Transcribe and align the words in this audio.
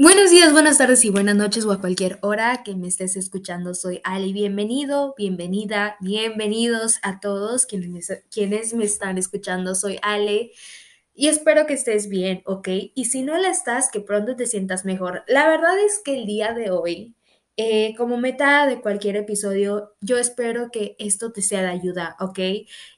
Buenos 0.00 0.30
días, 0.30 0.52
buenas 0.52 0.78
tardes 0.78 1.04
y 1.04 1.10
buenas 1.10 1.34
noches 1.34 1.64
o 1.64 1.72
a 1.72 1.80
cualquier 1.80 2.20
hora 2.22 2.62
que 2.62 2.76
me 2.76 2.86
estés 2.86 3.16
escuchando. 3.16 3.74
Soy 3.74 4.00
Ali. 4.04 4.32
Bienvenido, 4.32 5.12
bienvenida, 5.18 5.96
bienvenidos 5.98 7.00
a 7.02 7.18
todos 7.18 7.66
quienes 7.66 7.90
me, 7.90 8.00
quienes 8.30 8.74
me 8.74 8.84
están 8.84 9.18
escuchando. 9.18 9.74
Soy 9.74 9.98
Ale 10.00 10.52
y 11.14 11.26
espero 11.26 11.66
que 11.66 11.74
estés 11.74 12.08
bien, 12.08 12.42
¿ok? 12.46 12.68
Y 12.94 13.06
si 13.06 13.22
no 13.22 13.36
la 13.38 13.50
estás, 13.50 13.90
que 13.90 14.00
pronto 14.00 14.36
te 14.36 14.46
sientas 14.46 14.84
mejor. 14.84 15.24
La 15.26 15.48
verdad 15.48 15.76
es 15.84 16.00
que 16.04 16.16
el 16.16 16.26
día 16.26 16.52
de 16.52 16.70
hoy, 16.70 17.16
eh, 17.56 17.96
como 17.96 18.18
meta 18.18 18.68
de 18.68 18.80
cualquier 18.80 19.16
episodio, 19.16 19.96
yo 20.00 20.16
espero 20.16 20.70
que 20.70 20.94
esto 21.00 21.32
te 21.32 21.42
sea 21.42 21.62
de 21.62 21.70
ayuda, 21.70 22.16
¿ok? 22.20 22.38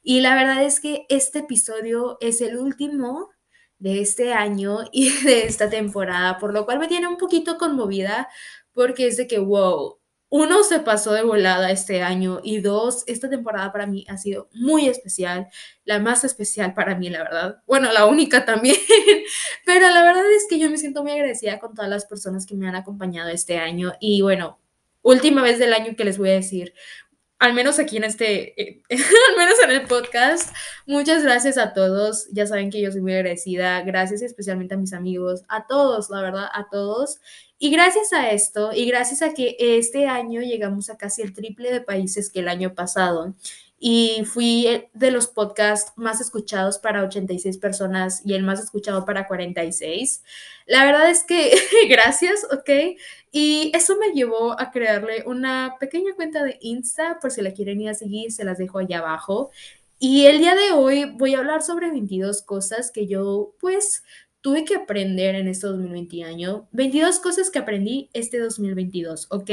Y 0.02 0.20
la 0.20 0.34
verdad 0.34 0.62
es 0.64 0.80
que 0.80 1.06
este 1.08 1.38
episodio 1.38 2.18
es 2.20 2.42
el 2.42 2.58
último 2.58 3.30
de 3.80 4.00
este 4.00 4.32
año 4.32 4.78
y 4.92 5.10
de 5.24 5.46
esta 5.46 5.68
temporada, 5.68 6.38
por 6.38 6.54
lo 6.54 6.64
cual 6.64 6.78
me 6.78 6.88
tiene 6.88 7.08
un 7.08 7.16
poquito 7.16 7.58
conmovida 7.58 8.28
porque 8.72 9.08
es 9.08 9.16
de 9.16 9.26
que, 9.26 9.40
wow, 9.40 9.98
uno 10.30 10.62
se 10.62 10.78
pasó 10.78 11.12
de 11.12 11.24
volada 11.24 11.72
este 11.72 12.02
año 12.02 12.40
y 12.44 12.60
dos, 12.60 13.02
esta 13.08 13.28
temporada 13.28 13.72
para 13.72 13.86
mí 13.86 14.06
ha 14.08 14.16
sido 14.16 14.48
muy 14.52 14.86
especial, 14.86 15.48
la 15.84 15.98
más 15.98 16.22
especial 16.22 16.72
para 16.72 16.94
mí, 16.94 17.10
la 17.10 17.24
verdad. 17.24 17.62
Bueno, 17.66 17.92
la 17.92 18.06
única 18.06 18.44
también, 18.46 18.76
pero 19.66 19.88
la 19.90 20.04
verdad 20.04 20.30
es 20.32 20.46
que 20.48 20.60
yo 20.60 20.70
me 20.70 20.78
siento 20.78 21.02
muy 21.02 21.12
agradecida 21.12 21.58
con 21.58 21.74
todas 21.74 21.90
las 21.90 22.06
personas 22.06 22.46
que 22.46 22.54
me 22.54 22.68
han 22.68 22.76
acompañado 22.76 23.28
este 23.28 23.58
año 23.58 23.92
y 23.98 24.22
bueno, 24.22 24.60
última 25.02 25.42
vez 25.42 25.58
del 25.58 25.72
año 25.72 25.96
que 25.96 26.04
les 26.04 26.16
voy 26.16 26.30
a 26.30 26.34
decir, 26.34 26.74
al 27.40 27.54
menos 27.54 27.78
aquí 27.78 27.96
en 27.96 28.04
este, 28.04 28.60
eh, 28.62 28.82
al 28.90 29.36
menos 29.36 29.54
en 29.64 29.70
el 29.70 29.86
podcast. 29.86 30.54
Muchas 30.86 31.24
gracias 31.24 31.56
a 31.56 31.72
todos. 31.72 32.28
Ya 32.30 32.46
saben 32.46 32.70
que 32.70 32.82
yo 32.82 32.92
soy 32.92 33.00
muy 33.00 33.14
agradecida. 33.14 33.80
Gracias 33.80 34.20
especialmente 34.22 34.74
a 34.74 34.78
mis 34.78 34.92
amigos, 34.92 35.42
a 35.48 35.66
todos, 35.66 36.10
la 36.10 36.20
verdad, 36.20 36.48
a 36.52 36.68
todos. 36.70 37.18
Y 37.58 37.70
gracias 37.70 38.12
a 38.12 38.30
esto, 38.30 38.70
y 38.72 38.86
gracias 38.86 39.20
a 39.20 39.34
que 39.34 39.56
este 39.58 40.06
año 40.06 40.40
llegamos 40.40 40.88
a 40.88 40.96
casi 40.96 41.20
el 41.20 41.34
triple 41.34 41.70
de 41.70 41.82
países 41.82 42.30
que 42.30 42.40
el 42.40 42.48
año 42.48 42.74
pasado, 42.74 43.34
y 43.82 44.24
fui 44.26 44.66
eh, 44.66 44.90
de 44.92 45.10
los 45.10 45.26
podcasts 45.26 45.92
más 45.96 46.20
escuchados 46.20 46.78
para 46.78 47.02
86 47.02 47.56
personas 47.56 48.20
y 48.26 48.34
el 48.34 48.42
más 48.42 48.60
escuchado 48.60 49.06
para 49.06 49.26
46. 49.26 50.22
La 50.66 50.84
verdad 50.84 51.08
es 51.08 51.24
que 51.24 51.54
gracias, 51.88 52.46
¿ok? 52.52 52.98
Y 53.32 53.72
eso 53.74 53.96
me 53.96 54.12
llevó 54.12 54.60
a 54.60 54.70
crearle 54.70 55.24
una 55.24 55.76
pequeña 55.80 56.12
cuenta 56.14 56.44
de 56.44 56.58
Insta, 56.60 57.18
por 57.22 57.30
si 57.30 57.40
la 57.40 57.52
quieren 57.52 57.80
ir 57.80 57.88
a 57.88 57.94
seguir, 57.94 58.32
se 58.32 58.44
las 58.44 58.58
dejo 58.58 58.78
allá 58.78 58.98
abajo. 58.98 59.50
Y 59.98 60.26
el 60.26 60.38
día 60.38 60.54
de 60.54 60.72
hoy 60.72 61.06
voy 61.16 61.34
a 61.34 61.38
hablar 61.38 61.62
sobre 61.62 61.90
22 61.90 62.42
cosas 62.42 62.90
que 62.90 63.06
yo, 63.06 63.54
pues, 63.60 64.02
tuve 64.42 64.66
que 64.66 64.74
aprender 64.74 65.34
en 65.36 65.48
este 65.48 65.68
2020 65.68 66.24
año. 66.24 66.68
22 66.72 67.18
cosas 67.20 67.50
que 67.50 67.58
aprendí 67.58 68.10
este 68.12 68.38
2022, 68.38 69.28
¿ok? 69.30 69.50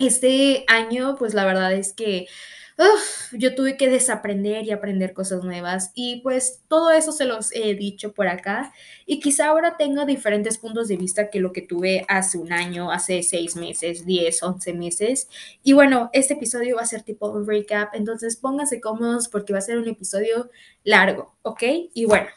Este 0.00 0.64
año, 0.66 1.14
pues 1.16 1.34
la 1.34 1.44
verdad 1.44 1.72
es 1.72 1.92
que 1.92 2.26
yo 3.32 3.54
tuve 3.54 3.76
que 3.76 3.88
desaprender 3.88 4.64
y 4.64 4.70
aprender 4.70 5.12
cosas 5.12 5.42
nuevas 5.42 5.90
y 5.94 6.20
pues 6.20 6.62
todo 6.68 6.90
eso 6.90 7.12
se 7.12 7.24
los 7.24 7.52
he 7.52 7.74
dicho 7.74 8.12
por 8.12 8.28
acá 8.28 8.72
y 9.04 9.20
quizá 9.20 9.46
ahora 9.46 9.76
tenga 9.76 10.04
diferentes 10.04 10.58
puntos 10.58 10.88
de 10.88 10.96
vista 10.96 11.28
que 11.30 11.40
lo 11.40 11.52
que 11.52 11.62
tuve 11.62 12.04
hace 12.08 12.38
un 12.38 12.52
año, 12.52 12.92
hace 12.92 13.22
seis 13.22 13.56
meses, 13.56 14.06
diez, 14.06 14.42
once 14.42 14.72
meses. 14.72 15.28
Y 15.62 15.72
bueno, 15.72 16.10
este 16.12 16.34
episodio 16.34 16.76
va 16.76 16.82
a 16.82 16.86
ser 16.86 17.02
tipo 17.02 17.28
un 17.28 17.46
recap, 17.46 17.94
entonces 17.94 18.36
pónganse 18.36 18.80
cómodos 18.80 19.28
porque 19.28 19.52
va 19.52 19.58
a 19.58 19.62
ser 19.62 19.78
un 19.78 19.88
episodio 19.88 20.50
largo, 20.84 21.36
¿ok? 21.42 21.62
Y 21.94 22.04
bueno, 22.04 22.28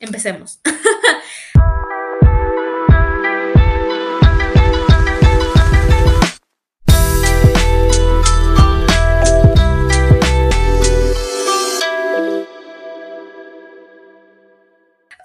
empecemos. 0.00 0.60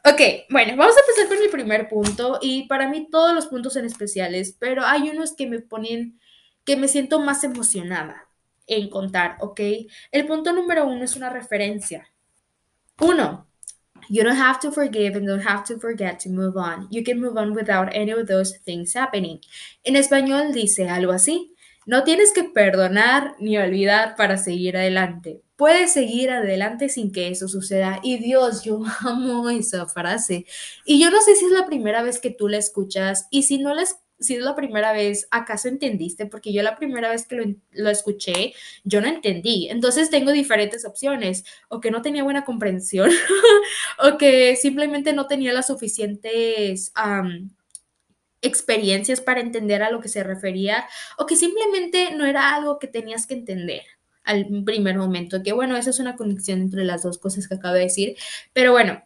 Ok, 0.07 0.21
bueno, 0.51 0.77
vamos 0.77 0.95
a 0.95 0.99
empezar 0.99 1.27
con 1.27 1.43
el 1.43 1.49
primer 1.49 1.89
punto 1.89 2.37
y 2.39 2.67
para 2.67 2.87
mí 2.87 3.07
todos 3.09 3.33
los 3.33 3.47
puntos 3.47 3.73
son 3.73 3.85
especiales, 3.85 4.55
pero 4.59 4.85
hay 4.85 5.09
unos 5.09 5.33
que 5.35 5.47
me 5.47 5.61
ponen, 5.61 6.19
que 6.63 6.77
me 6.77 6.87
siento 6.87 7.19
más 7.19 7.43
emocionada 7.43 8.27
en 8.67 8.87
contar, 8.91 9.37
¿ok? 9.39 9.59
El 10.11 10.27
punto 10.27 10.53
número 10.53 10.85
uno 10.85 11.03
es 11.03 11.15
una 11.15 11.31
referencia. 11.31 12.07
Uno, 12.99 13.47
you 14.07 14.23
don't 14.23 14.39
have 14.39 14.59
to 14.59 14.71
forgive 14.71 15.17
and 15.17 15.27
don't 15.27 15.43
have 15.43 15.63
to 15.63 15.79
forget 15.79 16.19
to 16.19 16.29
move 16.29 16.55
on. 16.55 16.87
You 16.91 17.03
can 17.03 17.19
move 17.19 17.35
on 17.35 17.55
without 17.55 17.89
any 17.95 18.11
of 18.11 18.27
those 18.27 18.59
things 18.63 18.95
happening. 18.95 19.39
En 19.83 19.95
español 19.95 20.53
dice 20.53 20.87
algo 20.87 21.13
así. 21.13 21.55
No 21.87 22.03
tienes 22.03 22.31
que 22.31 22.43
perdonar 22.43 23.35
ni 23.39 23.57
olvidar 23.57 24.15
para 24.15 24.37
seguir 24.37 24.77
adelante 24.77 25.44
puedes 25.55 25.93
seguir 25.93 26.31
adelante 26.31 26.89
sin 26.89 27.11
que 27.11 27.29
eso 27.29 27.47
suceda. 27.47 27.99
Y 28.03 28.17
Dios, 28.17 28.63
yo 28.63 28.81
amo 29.01 29.49
esa 29.49 29.85
frase. 29.87 30.45
Y 30.85 30.99
yo 31.01 31.09
no 31.11 31.21
sé 31.21 31.35
si 31.35 31.45
es 31.45 31.51
la 31.51 31.65
primera 31.65 32.03
vez 32.03 32.19
que 32.19 32.31
tú 32.31 32.47
la 32.47 32.57
escuchas 32.57 33.27
y 33.31 33.43
si 33.43 33.57
no 33.57 33.73
la 33.73 33.85
si 34.19 34.35
es 34.35 34.41
la 34.41 34.55
primera 34.55 34.93
vez, 34.93 35.27
¿acaso 35.31 35.67
entendiste? 35.67 36.25
Porque 36.25 36.53
yo 36.53 36.63
la 36.63 36.77
primera 36.77 37.09
vez 37.09 37.27
que 37.27 37.35
lo, 37.35 37.43
lo, 37.71 37.89
escuché, 37.89 38.53
yo 38.83 39.01
no 39.01 39.07
entendí. 39.07 39.67
Entonces 39.69 40.09
tengo 40.09 40.31
diferentes 40.31 40.85
opciones, 40.85 41.43
o 41.67 41.81
que 41.81 41.91
no 41.91 42.01
tenía 42.01 42.23
buena 42.23 42.45
comprensión, 42.45 43.11
o 43.99 44.17
que 44.17 44.55
simplemente 44.55 45.13
no 45.13 45.27
tenía 45.27 45.53
las 45.53 45.67
suficientes 45.67 46.93
experiencias 48.41 49.21
para 49.21 49.41
entender 49.41 49.83
a 49.83 49.91
lo 49.91 49.99
que 49.99 50.09
se 50.09 50.23
refería, 50.23 50.85
o 51.17 51.25
que 51.25 51.35
simplemente 51.35 52.15
no 52.15 52.25
era 52.25 52.55
algo 52.55 52.79
que 52.79 52.87
tenías 52.87 53.27
que 53.27 53.33
entender 53.33 53.83
al 54.25 54.63
primer 54.65 54.97
momento, 54.97 55.43
que 55.43 55.53
bueno, 55.53 55.77
esa 55.77 55.91
es 55.91 55.99
una 55.99 56.15
conexión 56.15 56.61
entre 56.61 56.83
las 56.83 57.03
dos 57.03 57.17
cosas 57.17 57.47
que 57.47 57.55
acabo 57.55 57.75
de 57.75 57.81
decir, 57.81 58.15
pero 58.53 58.71
bueno, 58.71 59.01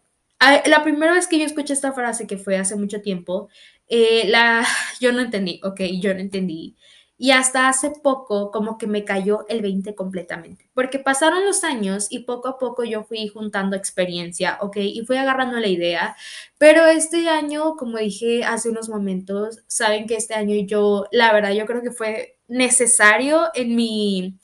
la 0.65 0.83
primera 0.83 1.13
vez 1.13 1.27
que 1.27 1.37
yo 1.37 1.45
escuché 1.45 1.73
esta 1.73 1.91
frase, 1.93 2.27
que 2.27 2.37
fue 2.37 2.57
hace 2.57 2.75
mucho 2.75 3.01
tiempo, 3.01 3.49
eh, 3.87 4.27
la, 4.27 4.65
yo 5.01 5.11
no 5.11 5.21
entendí, 5.21 5.59
ok, 5.63 5.81
yo 5.99 6.13
no 6.13 6.19
entendí. 6.19 6.75
Y 7.21 7.31
hasta 7.31 7.67
hace 7.67 7.91
poco 8.01 8.49
como 8.49 8.77
que 8.77 8.87
me 8.87 9.03
cayó 9.03 9.45
el 9.49 9.61
20 9.61 9.93
completamente, 9.93 10.69
porque 10.73 10.99
pasaron 10.99 11.45
los 11.45 11.65
años 11.65 12.07
y 12.09 12.19
poco 12.19 12.47
a 12.47 12.57
poco 12.57 12.85
yo 12.85 13.03
fui 13.03 13.27
juntando 13.27 13.75
experiencia, 13.75 14.57
¿ok? 14.61 14.77
Y 14.77 15.05
fui 15.05 15.17
agarrando 15.17 15.59
la 15.59 15.67
idea, 15.67 16.15
pero 16.57 16.85
este 16.85 17.27
año, 17.27 17.75
como 17.75 17.97
dije 17.97 18.45
hace 18.45 18.69
unos 18.69 18.87
momentos, 18.87 19.59
saben 19.67 20.07
que 20.07 20.15
este 20.15 20.33
año 20.33 20.55
yo, 20.65 21.07
la 21.11 21.33
verdad, 21.33 21.51
yo 21.51 21.65
creo 21.65 21.81
que 21.81 21.91
fue 21.91 22.37
necesario 22.47 23.47
en 23.53 23.75
mi 23.75 24.39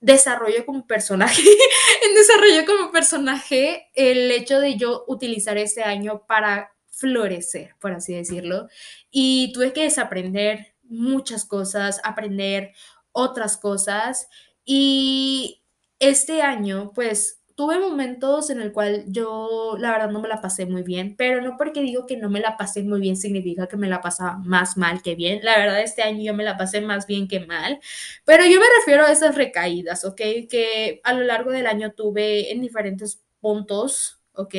desarrollo 0.00 0.64
como 0.66 0.86
personaje, 0.86 1.42
en 2.04 2.14
desarrollo 2.14 2.64
como 2.66 2.90
personaje, 2.92 3.90
el 3.94 4.30
hecho 4.30 4.60
de 4.60 4.76
yo 4.76 5.04
utilizar 5.08 5.58
este 5.58 5.82
año 5.82 6.24
para 6.26 6.72
florecer, 6.90 7.74
por 7.80 7.92
así 7.92 8.14
decirlo. 8.14 8.68
Y 9.10 9.52
tuve 9.52 9.72
que 9.72 9.84
desaprender 9.84 10.74
muchas 10.82 11.44
cosas, 11.44 12.00
aprender 12.04 12.72
otras 13.12 13.56
cosas. 13.56 14.28
Y 14.64 15.62
este 15.98 16.42
año, 16.42 16.92
pues 16.94 17.35
tuve 17.56 17.80
momentos 17.80 18.50
en 18.50 18.60
el 18.60 18.72
cual 18.72 19.04
yo 19.08 19.76
la 19.80 19.90
verdad 19.90 20.10
no 20.10 20.20
me 20.20 20.28
la 20.28 20.40
pasé 20.42 20.66
muy 20.66 20.82
bien, 20.82 21.16
pero 21.16 21.40
no 21.40 21.56
porque 21.56 21.80
digo 21.80 22.06
que 22.06 22.16
no 22.18 22.30
me 22.30 22.40
la 22.40 22.56
pasé 22.56 22.82
muy 22.82 23.00
bien 23.00 23.16
significa 23.16 23.66
que 23.66 23.78
me 23.78 23.88
la 23.88 24.02
pasaba 24.02 24.38
más 24.38 24.76
mal 24.76 25.02
que 25.02 25.14
bien. 25.16 25.40
La 25.42 25.58
verdad 25.58 25.80
este 25.82 26.02
año 26.02 26.22
yo 26.22 26.34
me 26.34 26.44
la 26.44 26.58
pasé 26.58 26.82
más 26.82 27.06
bien 27.06 27.28
que 27.28 27.40
mal, 27.40 27.80
pero 28.24 28.44
yo 28.44 28.60
me 28.60 28.66
refiero 28.78 29.04
a 29.06 29.12
esas 29.12 29.34
recaídas, 29.36 30.04
¿ok? 30.04 30.20
Que 30.50 31.00
a 31.02 31.14
lo 31.14 31.24
largo 31.24 31.50
del 31.50 31.66
año 31.66 31.92
tuve 31.92 32.52
en 32.52 32.60
diferentes 32.62 33.22
puntos. 33.40 34.20
¿ok? 34.38 34.54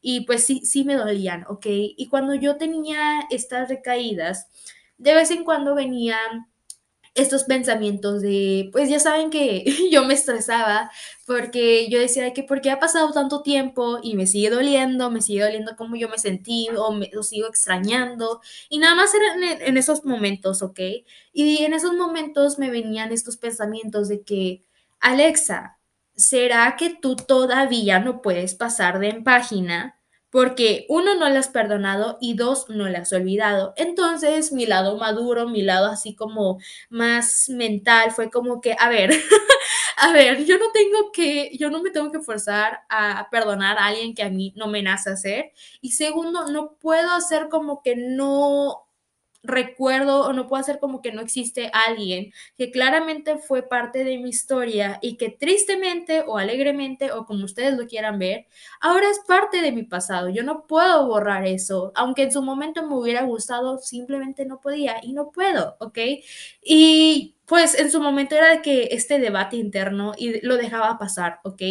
Y 0.00 0.22
pues 0.26 0.44
sí, 0.44 0.66
sí 0.66 0.82
me 0.82 0.96
dolían, 0.96 1.44
¿ok? 1.48 1.66
Y 1.68 2.08
cuando 2.08 2.34
yo 2.34 2.56
tenía 2.56 3.20
estas 3.30 3.68
recaídas, 3.68 4.48
de 4.98 5.14
vez 5.14 5.30
en 5.30 5.44
cuando 5.44 5.76
venían 5.76 6.51
estos 7.14 7.44
pensamientos 7.44 8.22
de, 8.22 8.70
pues 8.72 8.88
ya 8.88 8.98
saben 8.98 9.30
que 9.30 9.64
yo 9.92 10.04
me 10.04 10.14
estresaba 10.14 10.90
porque 11.26 11.88
yo 11.90 11.98
decía 11.98 12.32
que 12.32 12.42
porque 12.42 12.70
ha 12.70 12.80
pasado 12.80 13.12
tanto 13.12 13.42
tiempo 13.42 13.98
y 14.02 14.14
me 14.16 14.26
sigue 14.26 14.50
doliendo, 14.50 15.10
me 15.10 15.20
sigue 15.20 15.42
doliendo 15.42 15.76
cómo 15.76 15.96
yo 15.96 16.08
me 16.08 16.18
sentí 16.18 16.68
o 16.76 16.92
me 16.92 17.10
lo 17.12 17.22
sigo 17.22 17.48
extrañando 17.48 18.40
y 18.68 18.78
nada 18.78 18.94
más 18.94 19.14
eran 19.14 19.42
en, 19.42 19.62
en 19.62 19.76
esos 19.76 20.04
momentos, 20.04 20.62
¿ok? 20.62 20.80
Y 21.32 21.64
en 21.64 21.74
esos 21.74 21.94
momentos 21.94 22.58
me 22.58 22.70
venían 22.70 23.12
estos 23.12 23.36
pensamientos 23.36 24.08
de 24.08 24.22
que, 24.22 24.64
Alexa, 25.00 25.78
¿será 26.16 26.76
que 26.76 26.90
tú 26.90 27.16
todavía 27.16 27.98
no 28.00 28.22
puedes 28.22 28.54
pasar 28.54 28.98
de 28.98 29.14
página? 29.22 30.01
Porque 30.32 30.86
uno 30.88 31.14
no 31.14 31.28
le 31.28 31.38
has 31.38 31.48
perdonado 31.48 32.16
y 32.18 32.34
dos 32.34 32.70
no 32.70 32.88
le 32.88 32.96
has 32.96 33.12
olvidado. 33.12 33.74
Entonces 33.76 34.50
mi 34.50 34.64
lado 34.64 34.96
maduro, 34.96 35.46
mi 35.46 35.60
lado 35.60 35.88
así 35.88 36.16
como 36.16 36.58
más 36.88 37.50
mental 37.50 38.12
fue 38.12 38.30
como 38.30 38.62
que, 38.62 38.74
a 38.78 38.88
ver, 38.88 39.10
a 39.98 40.12
ver, 40.12 40.46
yo 40.46 40.58
no 40.58 40.72
tengo 40.72 41.12
que, 41.12 41.50
yo 41.58 41.70
no 41.70 41.82
me 41.82 41.90
tengo 41.90 42.10
que 42.10 42.20
forzar 42.20 42.80
a 42.88 43.28
perdonar 43.30 43.78
a 43.78 43.86
alguien 43.86 44.14
que 44.14 44.22
a 44.22 44.30
mí 44.30 44.54
no 44.56 44.68
me 44.68 44.82
nace 44.82 45.10
hacer. 45.10 45.52
Y 45.82 45.92
segundo, 45.92 46.48
no 46.48 46.76
puedo 46.80 47.12
hacer 47.12 47.48
como 47.50 47.82
que 47.82 47.94
no 47.96 48.86
recuerdo 49.42 50.22
o 50.22 50.32
no 50.32 50.46
puedo 50.46 50.60
hacer 50.60 50.78
como 50.78 51.02
que 51.02 51.12
no 51.12 51.20
existe 51.20 51.70
alguien 51.72 52.32
que 52.56 52.70
claramente 52.70 53.38
fue 53.38 53.62
parte 53.62 54.04
de 54.04 54.18
mi 54.18 54.30
historia 54.30 54.98
y 55.02 55.16
que 55.16 55.30
tristemente 55.30 56.24
o 56.26 56.38
alegremente 56.38 57.12
o 57.12 57.24
como 57.26 57.44
ustedes 57.44 57.76
lo 57.76 57.86
quieran 57.86 58.18
ver, 58.18 58.46
ahora 58.80 59.10
es 59.10 59.20
parte 59.26 59.60
de 59.62 59.72
mi 59.72 59.82
pasado. 59.82 60.28
Yo 60.28 60.42
no 60.42 60.66
puedo 60.66 61.06
borrar 61.06 61.46
eso, 61.46 61.92
aunque 61.94 62.22
en 62.24 62.32
su 62.32 62.42
momento 62.42 62.86
me 62.86 62.94
hubiera 62.96 63.22
gustado, 63.22 63.78
simplemente 63.78 64.44
no 64.46 64.60
podía 64.60 64.96
y 65.02 65.12
no 65.12 65.30
puedo, 65.32 65.76
¿ok? 65.80 65.98
Y 66.62 67.36
pues 67.46 67.78
en 67.78 67.90
su 67.90 68.00
momento 68.00 68.34
era 68.36 68.62
que 68.62 68.88
este 68.92 69.18
debate 69.18 69.56
interno 69.56 70.12
y 70.16 70.44
lo 70.46 70.56
dejaba 70.56 70.98
pasar, 70.98 71.40
¿ok? 71.44 71.62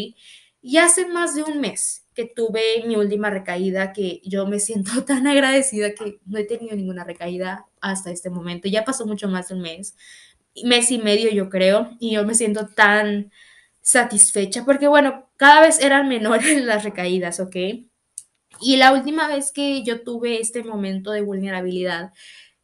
Y 0.62 0.77
hace 0.77 1.07
más 1.07 1.35
de 1.35 1.44
un 1.44 1.59
mes 1.59 2.00
que 2.21 2.33
tuve 2.33 2.83
mi 2.85 2.95
última 2.95 3.29
recaída, 3.29 3.94
que 3.94 4.21
yo 4.23 4.45
me 4.45 4.59
siento 4.59 4.91
tan 5.06 5.27
agradecida 5.27 5.94
que 5.94 6.19
no 6.25 6.38
he 6.38 6.44
tenido 6.44 6.75
ninguna 6.75 7.03
recaída 7.03 7.65
hasta 7.81 8.12
este 8.12 8.29
momento. 8.29 8.68
Ya 8.68 8.83
pasó 8.83 9.06
mucho 9.06 9.27
más 9.27 9.50
de 9.50 9.56
un 9.56 9.62
mes, 9.62 9.95
mes 10.63 10.91
y 10.91 11.00
medio 11.00 11.31
yo 11.31 11.50
creo, 11.50 11.91
y 12.00 12.13
yo 12.13 12.25
me 12.25 12.35
siento 12.35 12.68
tan 12.68 13.31
satisfecha 13.81 14.63
porque 14.65 14.88
bueno, 14.88 15.29
cada 15.38 15.62
vez 15.62 15.79
eran 15.79 16.07
menores 16.09 16.63
las 16.63 16.83
recaídas, 16.83 17.39
¿ok? 17.39 17.56
Y 18.62 18.77
la 18.77 18.94
última 18.94 19.27
vez 19.27 19.51
que 19.51 19.83
yo 19.83 20.03
tuve 20.03 20.39
este 20.39 20.63
momento 20.63 21.12
de 21.12 21.21
vulnerabilidad, 21.21 22.13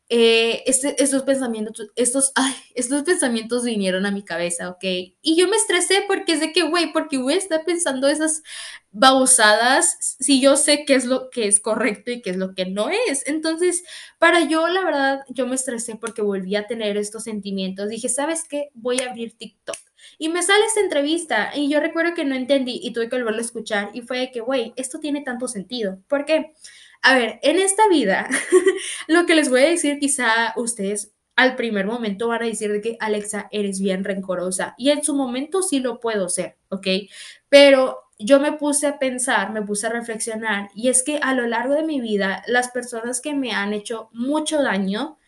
eh, 0.10 0.64
este, 0.66 1.02
estos 1.04 1.24
pensamientos, 1.24 1.92
estos, 1.96 2.32
ay, 2.36 2.54
estos 2.76 3.04
pensamientos 3.04 3.66
vinieron 3.66 4.06
a 4.06 4.12
mi 4.12 4.24
cabeza, 4.24 4.70
¿ok? 4.70 4.84
Y 5.22 5.36
yo 5.38 5.48
me 5.50 5.58
estresé 5.58 6.04
porque 6.08 6.34
es 6.34 6.40
de 6.40 6.54
que, 6.54 6.64
güey, 6.64 6.94
porque 6.94 7.18
voy 7.18 7.34
a 7.34 7.38
estar 7.38 7.66
pensando 7.66 8.08
esas 8.08 8.42
babosadas 8.92 9.98
si 10.20 10.42
yo 10.42 10.56
sé 10.56 10.86
qué 10.86 10.96
es 10.96 11.06
lo 11.06 11.30
que 11.30 11.48
es 11.48 11.60
correcto 11.60 12.12
y 12.12 12.22
qué 12.22 12.30
es 12.32 12.38
lo 12.38 12.56
que 12.56 12.66
no 12.66 12.90
es. 12.90 13.28
Entonces, 13.28 13.84
para 14.18 14.46
yo, 14.48 14.68
la 14.68 14.84
verdad, 14.84 15.20
yo 15.30 15.46
me 15.46 15.56
estresé 15.56 15.96
porque 15.96 16.22
volví 16.22 16.56
a 16.56 16.68
tener 16.68 16.98
estos 16.98 17.24
sentimientos. 17.26 17.90
Dije, 17.90 18.10
¿sabes 18.10 18.46
qué? 18.50 18.70
Voy 18.74 19.00
a 19.02 19.10
abrir 19.10 19.38
TikTok. 19.38 19.76
Y 20.18 20.30
me 20.30 20.42
sale 20.42 20.64
esta 20.66 20.80
entrevista 20.80 21.52
y 21.56 21.70
yo 21.70 21.80
recuerdo 21.80 22.14
que 22.16 22.26
no 22.26 22.36
entendí 22.36 22.80
y 22.82 22.94
tuve 22.94 23.10
que 23.10 23.18
volverlo 23.18 23.40
a 23.40 23.46
escuchar 23.46 23.90
y 23.94 24.02
fue 24.02 24.20
de 24.20 24.32
que, 24.32 24.40
güey, 24.40 24.74
esto 24.78 25.00
tiene 25.00 25.22
tanto 25.22 25.48
sentido. 25.48 26.00
¿Por 26.08 26.26
qué? 26.26 26.54
A 27.02 27.16
ver, 27.16 27.40
en 27.44 27.58
esta 27.58 27.88
vida, 27.88 28.28
lo 29.08 29.26
que 29.26 29.36
les 29.36 29.50
voy 29.50 29.62
a 29.62 29.70
decir, 29.70 30.00
quizá 30.00 30.54
ustedes 30.56 31.14
al 31.38 31.56
primer 31.56 31.86
momento 31.86 32.28
van 32.28 32.42
a 32.42 32.48
decir 32.48 32.72
de 32.72 32.82
que 32.82 32.98
Alexa, 33.00 33.48
eres 33.52 33.80
bien 33.80 34.04
rencorosa. 34.04 34.74
Y 34.78 34.90
en 34.90 35.04
su 35.04 35.14
momento 35.14 35.62
sí 35.62 35.80
lo 35.80 36.00
puedo 36.00 36.30
ser, 36.30 36.58
¿ok? 36.70 36.88
Pero 37.48 38.00
yo 38.18 38.40
me 38.40 38.54
puse 38.54 38.88
a 38.88 38.98
pensar, 38.98 39.52
me 39.52 39.62
puse 39.62 39.86
a 39.86 39.92
reflexionar, 39.92 40.70
y 40.74 40.90
es 40.90 41.04
que 41.04 41.20
a 41.22 41.36
lo 41.36 41.46
largo 41.46 41.76
de 41.76 41.84
mi 41.84 42.02
vida, 42.02 42.44
las 42.48 42.70
personas 42.72 43.22
que 43.22 43.36
me 43.36 43.52
han 43.52 43.74
hecho 43.74 44.10
mucho 44.14 44.64
daño, 44.64 45.20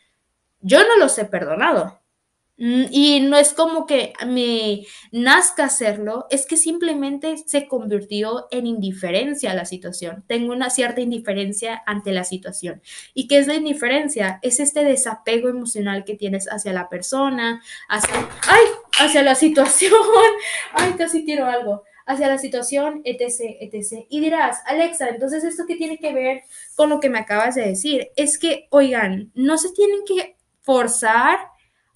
yo 0.62 0.80
no 0.80 0.98
los 0.98 1.18
he 1.20 1.26
perdonado. 1.26 1.99
Mm, 2.60 2.84
y 2.92 3.22
no 3.22 3.38
es 3.38 3.54
como 3.54 3.86
que 3.86 4.12
me 4.28 4.86
nazca 5.14 5.64
hacerlo, 5.66 6.28
es 6.30 6.46
que 6.46 6.58
simplemente 6.58 7.38
se 7.46 7.68
convirtió 7.70 8.48
en 8.52 8.68
indiferencia 8.68 9.52
a 9.52 9.54
la 9.56 9.64
situación. 9.64 10.26
Tengo 10.28 10.52
una 10.52 10.70
cierta 10.70 11.00
indiferencia 11.00 11.82
ante 11.86 12.12
la 12.12 12.26
situación. 12.26 12.82
¿Y 13.14 13.28
qué 13.28 13.38
es 13.38 13.48
la 13.48 13.56
indiferencia? 13.56 14.40
Es 14.42 14.60
este 14.60 14.84
desapego 14.84 15.48
emocional 15.48 16.04
que 16.04 16.16
tienes 16.16 16.48
hacia 16.48 16.74
la 16.74 16.90
persona, 16.90 17.64
hacia, 17.88 18.30
¡ay! 18.48 18.66
hacia 19.00 19.24
la 19.24 19.36
situación. 19.36 19.94
¡Ay, 20.74 20.94
casi 20.98 21.24
tiro 21.26 21.46
algo! 21.46 21.84
hacia 22.06 22.28
la 22.28 22.40
situación, 22.40 23.02
etc., 23.06 23.58
etc. 23.62 24.08
Y 24.10 24.20
dirás, 24.20 24.64
Alexa, 24.66 25.10
entonces 25.10 25.44
esto 25.44 25.66
qué 25.68 25.76
tiene 25.76 26.00
que 26.00 26.12
ver 26.12 26.42
con 26.76 26.90
lo 26.90 27.00
que 27.00 27.08
me 27.08 27.20
acabas 27.20 27.54
de 27.54 27.68
decir? 27.68 28.10
Es 28.16 28.40
que, 28.40 28.68
oigan, 28.72 29.32
no 29.36 29.60
se 29.60 29.72
tienen 29.74 30.00
que 30.08 30.36
forzar 30.62 31.38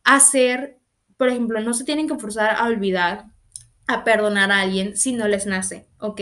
hacer, 0.03 0.79
por 1.17 1.29
ejemplo, 1.29 1.59
no 1.61 1.73
se 1.73 1.83
tienen 1.83 2.07
que 2.07 2.17
forzar 2.17 2.55
a 2.57 2.65
olvidar, 2.65 3.25
a 3.87 4.03
perdonar 4.03 4.51
a 4.51 4.61
alguien 4.61 4.95
si 4.95 5.11
no 5.13 5.27
les 5.27 5.45
nace, 5.45 5.87
¿ok? 5.99 6.21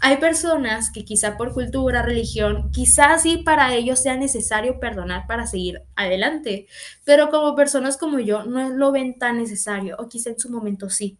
Hay 0.00 0.16
personas 0.18 0.90
que 0.92 1.04
quizá 1.04 1.36
por 1.36 1.52
cultura, 1.52 2.02
religión, 2.02 2.70
quizás 2.70 3.22
sí 3.22 3.38
para 3.38 3.74
ellos 3.74 4.00
sea 4.00 4.16
necesario 4.16 4.78
perdonar 4.78 5.26
para 5.26 5.46
seguir 5.46 5.82
adelante, 5.96 6.66
pero 7.04 7.30
como 7.30 7.56
personas 7.56 7.96
como 7.96 8.20
yo 8.20 8.44
no 8.44 8.70
lo 8.70 8.92
ven 8.92 9.18
tan 9.18 9.38
necesario, 9.38 9.96
o 9.98 10.08
quizá 10.08 10.30
en 10.30 10.38
su 10.38 10.50
momento 10.50 10.88
sí, 10.88 11.18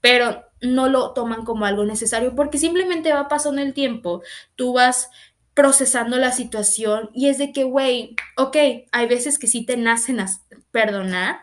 pero 0.00 0.44
no 0.62 0.88
lo 0.88 1.12
toman 1.12 1.44
como 1.44 1.64
algo 1.64 1.84
necesario 1.84 2.34
porque 2.34 2.58
simplemente 2.58 3.12
va 3.12 3.28
pasando 3.28 3.62
el 3.62 3.74
tiempo, 3.74 4.22
tú 4.54 4.74
vas 4.74 5.10
procesando 5.54 6.16
la 6.16 6.32
situación 6.32 7.10
y 7.12 7.28
es 7.28 7.38
de 7.38 7.52
que, 7.52 7.64
güey, 7.64 8.16
ok, 8.36 8.56
hay 8.92 9.06
veces 9.08 9.38
que 9.38 9.46
sí 9.46 9.64
te 9.64 9.76
nacen 9.76 10.20
a 10.20 10.28
perdonar, 10.70 11.40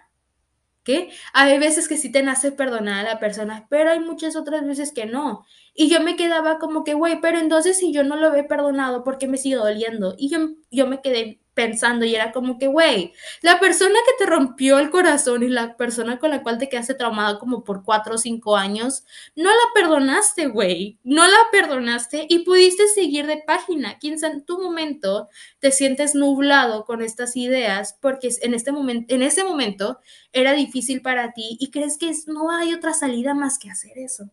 ¿qué? 0.84 1.10
Hay 1.34 1.60
veces 1.60 1.88
que 1.88 1.98
sí 1.98 2.12
te 2.12 2.24
nace 2.24 2.52
perdonar 2.52 3.06
a 3.06 3.10
la 3.14 3.20
persona, 3.20 3.68
pero 3.70 3.92
hay 3.92 4.00
muchas 4.00 4.36
otras 4.36 4.66
veces 4.66 4.94
que 4.94 5.06
no. 5.06 5.46
Y 5.74 5.90
yo 5.90 6.02
me 6.02 6.16
quedaba 6.16 6.60
como 6.60 6.84
que, 6.84 6.94
güey, 6.94 7.20
pero 7.22 7.40
entonces 7.40 7.78
si 7.78 7.92
yo 7.94 8.04
no 8.04 8.16
lo 8.16 8.34
he 8.34 8.44
perdonado, 8.44 9.04
¿por 9.04 9.18
qué 9.18 9.28
me 9.28 9.38
sigue 9.38 9.58
doliendo? 9.58 10.16
Y 10.18 10.30
yo, 10.30 10.40
yo 10.72 10.88
me 10.88 11.02
quedé 11.02 11.42
pensando 11.58 12.06
y 12.06 12.14
era 12.14 12.32
como 12.32 12.60
que, 12.60 12.68
güey, 12.68 13.14
la 13.42 13.60
persona 13.60 13.96
que 14.06 14.24
te 14.24 14.30
rompió 14.30 14.78
el 14.78 14.92
corazón 14.92 15.42
y 15.42 15.50
la 15.50 15.76
persona 15.76 16.20
con 16.20 16.30
la 16.30 16.44
cual 16.44 16.60
te 16.60 16.70
quedaste 16.70 16.94
traumado 16.94 17.40
como 17.40 17.64
por 17.64 17.84
cuatro 17.84 18.14
o 18.14 18.18
cinco 18.20 18.56
años, 18.56 19.04
no 19.36 19.50
la 19.50 19.74
perdonaste, 19.74 20.46
güey, 20.46 21.00
no 21.04 21.26
la 21.26 21.40
perdonaste 21.52 22.28
y 22.30 22.46
pudiste 22.46 22.88
seguir 22.88 23.26
de 23.26 23.42
página. 23.46 23.98
Quizá 23.98 24.28
en 24.28 24.46
tu 24.46 24.62
momento 24.62 25.30
te 25.60 25.72
sientes 25.72 26.14
nublado 26.14 26.86
con 26.86 27.02
estas 27.02 27.36
ideas 27.36 27.98
porque 28.00 28.30
en 28.44 28.54
este 28.54 28.72
momento, 28.72 29.12
en 29.16 29.24
ese 29.24 29.44
momento 29.44 30.00
era 30.34 30.54
difícil 30.54 31.02
para 31.02 31.34
ti 31.34 31.58
y 31.60 31.72
crees 31.72 31.98
que 31.98 32.12
no 32.28 32.52
hay 32.52 32.76
otra 32.76 32.94
salida 32.94 33.34
más 33.34 33.58
que 33.58 33.72
hacer 33.72 33.98
eso. 33.98 34.30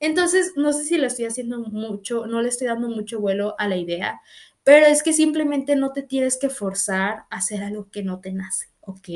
Entonces, 0.00 0.54
no 0.56 0.72
sé 0.72 0.84
si 0.84 0.98
le 0.98 1.06
estoy 1.06 1.26
haciendo 1.26 1.60
mucho, 1.60 2.26
no 2.26 2.42
le 2.42 2.48
estoy 2.48 2.66
dando 2.66 2.88
mucho 2.88 3.20
vuelo 3.20 3.54
a 3.58 3.68
la 3.68 3.76
idea, 3.76 4.20
pero 4.64 4.86
es 4.86 5.02
que 5.02 5.12
simplemente 5.12 5.76
no 5.76 5.92
te 5.92 6.02
tienes 6.02 6.36
que 6.38 6.48
forzar 6.48 7.26
a 7.30 7.36
hacer 7.36 7.62
algo 7.62 7.90
que 7.90 8.02
no 8.02 8.20
te 8.20 8.32
nace, 8.32 8.68
¿ok? 8.80 9.08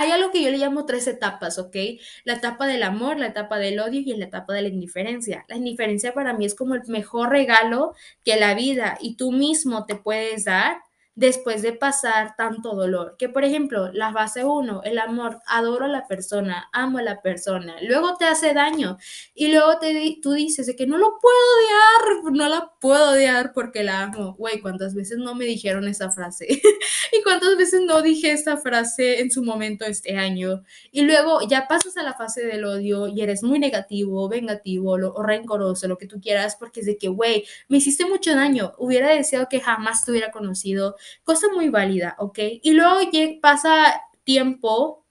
Hay 0.00 0.12
algo 0.12 0.30
que 0.30 0.40
yo 0.40 0.50
le 0.50 0.58
llamo 0.58 0.86
tres 0.86 1.08
etapas, 1.08 1.58
¿ok? 1.58 1.76
La 2.24 2.34
etapa 2.34 2.68
del 2.68 2.84
amor, 2.84 3.18
la 3.18 3.26
etapa 3.26 3.58
del 3.58 3.80
odio 3.80 4.00
y 4.00 4.16
la 4.16 4.26
etapa 4.26 4.54
de 4.54 4.62
la 4.62 4.68
indiferencia. 4.68 5.44
La 5.48 5.56
indiferencia 5.56 6.14
para 6.14 6.32
mí 6.32 6.46
es 6.46 6.54
como 6.54 6.76
el 6.76 6.82
mejor 6.86 7.30
regalo 7.30 7.94
que 8.24 8.36
la 8.36 8.54
vida 8.54 8.96
y 9.00 9.16
tú 9.16 9.32
mismo 9.32 9.86
te 9.86 9.96
puedes 9.96 10.44
dar 10.44 10.80
después 11.18 11.62
de 11.62 11.72
pasar 11.72 12.36
tanto 12.36 12.76
dolor. 12.76 13.16
Que 13.18 13.28
por 13.28 13.42
ejemplo, 13.44 13.90
la 13.92 14.12
fase 14.12 14.44
1, 14.44 14.82
el 14.84 14.98
amor, 14.98 15.40
adoro 15.46 15.86
a 15.86 15.88
la 15.88 16.06
persona, 16.06 16.68
amo 16.72 16.98
a 16.98 17.02
la 17.02 17.20
persona, 17.22 17.74
luego 17.82 18.16
te 18.16 18.24
hace 18.24 18.54
daño 18.54 18.98
y 19.34 19.48
luego 19.48 19.80
te, 19.80 20.16
tú 20.22 20.32
dices 20.32 20.66
de 20.66 20.76
que 20.76 20.86
no 20.86 20.96
lo 20.96 21.18
puedo 21.20 21.36
odiar, 21.56 22.32
no 22.32 22.48
la 22.48 22.70
puedo 22.80 23.10
odiar 23.10 23.52
porque 23.52 23.82
la 23.82 24.02
amo. 24.02 24.34
Güey, 24.34 24.60
¿cuántas 24.60 24.94
veces 24.94 25.18
no 25.18 25.34
me 25.34 25.44
dijeron 25.44 25.88
esa 25.88 26.08
frase? 26.12 26.46
¿Y 27.12 27.22
cuántas 27.24 27.56
veces 27.56 27.80
no 27.80 28.00
dije 28.00 28.30
esa 28.30 28.56
frase 28.56 29.20
en 29.20 29.32
su 29.32 29.42
momento 29.42 29.86
este 29.86 30.16
año? 30.16 30.62
Y 30.92 31.02
luego 31.02 31.40
ya 31.48 31.66
pasas 31.66 31.96
a 31.96 32.04
la 32.04 32.14
fase 32.14 32.46
del 32.46 32.64
odio 32.64 33.08
y 33.08 33.22
eres 33.22 33.42
muy 33.42 33.58
negativo, 33.58 34.28
vengativo 34.28 34.92
o 34.92 35.22
rencoroso, 35.24 35.88
lo 35.88 35.98
que 35.98 36.06
tú 36.06 36.20
quieras, 36.20 36.54
porque 36.54 36.78
es 36.78 36.86
de 36.86 36.96
que, 36.96 37.08
güey, 37.08 37.44
me 37.66 37.78
hiciste 37.78 38.06
mucho 38.06 38.36
daño, 38.36 38.74
hubiera 38.78 39.12
deseado 39.12 39.48
que 39.50 39.58
jamás 39.58 40.04
te 40.04 40.12
hubiera 40.12 40.30
conocido 40.30 40.94
cosa 41.24 41.48
muy 41.54 41.68
válida, 41.68 42.16
¿ok? 42.18 42.38
Y 42.62 42.72
luego 42.72 43.00
pasa 43.40 44.02
tiempo 44.24 45.04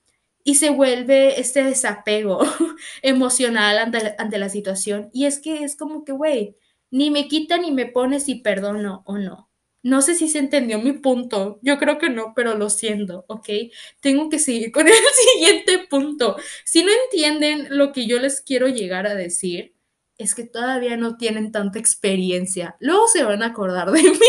y 0.43 0.55
se 0.55 0.69
vuelve 0.69 1.39
este 1.39 1.63
desapego 1.63 2.39
emocional 3.01 3.77
ante, 3.79 4.15
ante, 4.17 4.37
la 4.37 4.49
situación. 4.49 5.09
Y 5.13 5.25
es 5.25 5.39
que 5.39 5.63
es 5.63 5.75
como 5.75 6.05
que, 6.05 6.13
güey, 6.13 6.55
ni 6.89 7.11
me 7.11 7.27
quita 7.27 7.57
ni 7.57 7.71
me 7.71 7.85
pone 7.85 8.19
si 8.19 8.35
perdono 8.35 9.03
o 9.05 9.17
no. 9.17 9.49
No 9.83 10.01
sé 10.01 10.15
si 10.15 10.27
se 10.27 10.39
entendió 10.39 10.79
mi 10.79 10.93
punto. 10.93 11.59
Yo 11.61 11.77
creo 11.77 11.97
que 11.97 12.09
no, 12.09 12.33
pero 12.35 12.55
lo 12.55 12.69
siento, 12.69 13.25
¿ok? 13.27 13.49
Tengo 14.01 14.29
que 14.29 14.39
seguir 14.39 14.71
con 14.71 14.87
el 14.87 14.93
siguiente 15.33 15.87
punto. 15.89 16.37
Si 16.65 16.83
no 16.83 16.91
entienden 17.05 17.67
lo 17.69 17.91
que 17.91 18.07
yo 18.07 18.19
les 18.19 18.41
quiero 18.41 18.67
llegar 18.67 19.07
a 19.07 19.15
decir, 19.15 19.75
es 20.17 20.33
que 20.33 20.43
todavía 20.43 20.97
no 20.97 21.17
tienen 21.17 21.51
tanta 21.51 21.79
experiencia. 21.79 22.75
Luego 22.79 23.07
se 23.07 23.23
van 23.23 23.43
a 23.43 23.47
acordar 23.47 23.91
de 23.91 24.01
mí. 24.11 24.19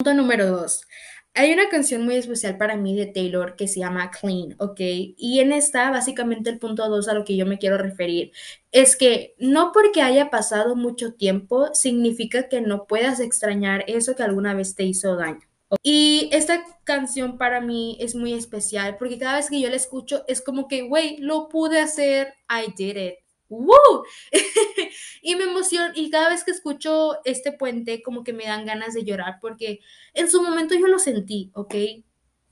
Punto 0.00 0.14
número 0.14 0.46
dos. 0.46 0.86
Hay 1.34 1.52
una 1.52 1.68
canción 1.68 2.06
muy 2.06 2.14
especial 2.14 2.56
para 2.56 2.74
mí 2.74 2.96
de 2.96 3.04
Taylor 3.04 3.54
que 3.54 3.68
se 3.68 3.80
llama 3.80 4.10
Clean, 4.10 4.56
¿ok? 4.58 4.80
Y 4.80 5.40
en 5.40 5.52
esta, 5.52 5.90
básicamente 5.90 6.48
el 6.48 6.58
punto 6.58 6.88
2 6.88 7.06
a 7.08 7.12
lo 7.12 7.22
que 7.22 7.36
yo 7.36 7.44
me 7.44 7.58
quiero 7.58 7.76
referir 7.76 8.32
es 8.72 8.96
que 8.96 9.34
no 9.38 9.72
porque 9.74 10.00
haya 10.00 10.30
pasado 10.30 10.74
mucho 10.74 11.12
tiempo 11.12 11.74
significa 11.74 12.48
que 12.48 12.62
no 12.62 12.86
puedas 12.86 13.20
extrañar 13.20 13.84
eso 13.88 14.16
que 14.16 14.22
alguna 14.22 14.54
vez 14.54 14.74
te 14.74 14.84
hizo 14.84 15.16
daño. 15.16 15.46
Y 15.82 16.30
esta 16.32 16.64
canción 16.84 17.36
para 17.36 17.60
mí 17.60 17.98
es 18.00 18.14
muy 18.14 18.32
especial 18.32 18.96
porque 18.96 19.18
cada 19.18 19.36
vez 19.36 19.50
que 19.50 19.60
yo 19.60 19.68
la 19.68 19.76
escucho 19.76 20.24
es 20.28 20.40
como 20.40 20.66
que, 20.66 20.80
güey, 20.80 21.18
lo 21.18 21.50
pude 21.50 21.78
hacer, 21.78 22.32
I 22.48 22.72
did 22.74 22.96
it. 22.96 23.14
¡Woo! 23.50 24.04
y 25.22 25.34
me 25.34 25.44
emociona, 25.44 25.92
y 25.94 26.08
cada 26.08 26.30
vez 26.30 26.44
que 26.44 26.52
escucho 26.52 27.18
este 27.24 27.52
puente, 27.52 28.00
como 28.00 28.24
que 28.24 28.32
me 28.32 28.44
dan 28.44 28.64
ganas 28.64 28.94
de 28.94 29.04
llorar, 29.04 29.38
porque 29.40 29.80
en 30.14 30.30
su 30.30 30.40
momento 30.42 30.74
yo 30.74 30.86
lo 30.86 30.98
sentí, 30.98 31.50
¿ok? 31.54 31.74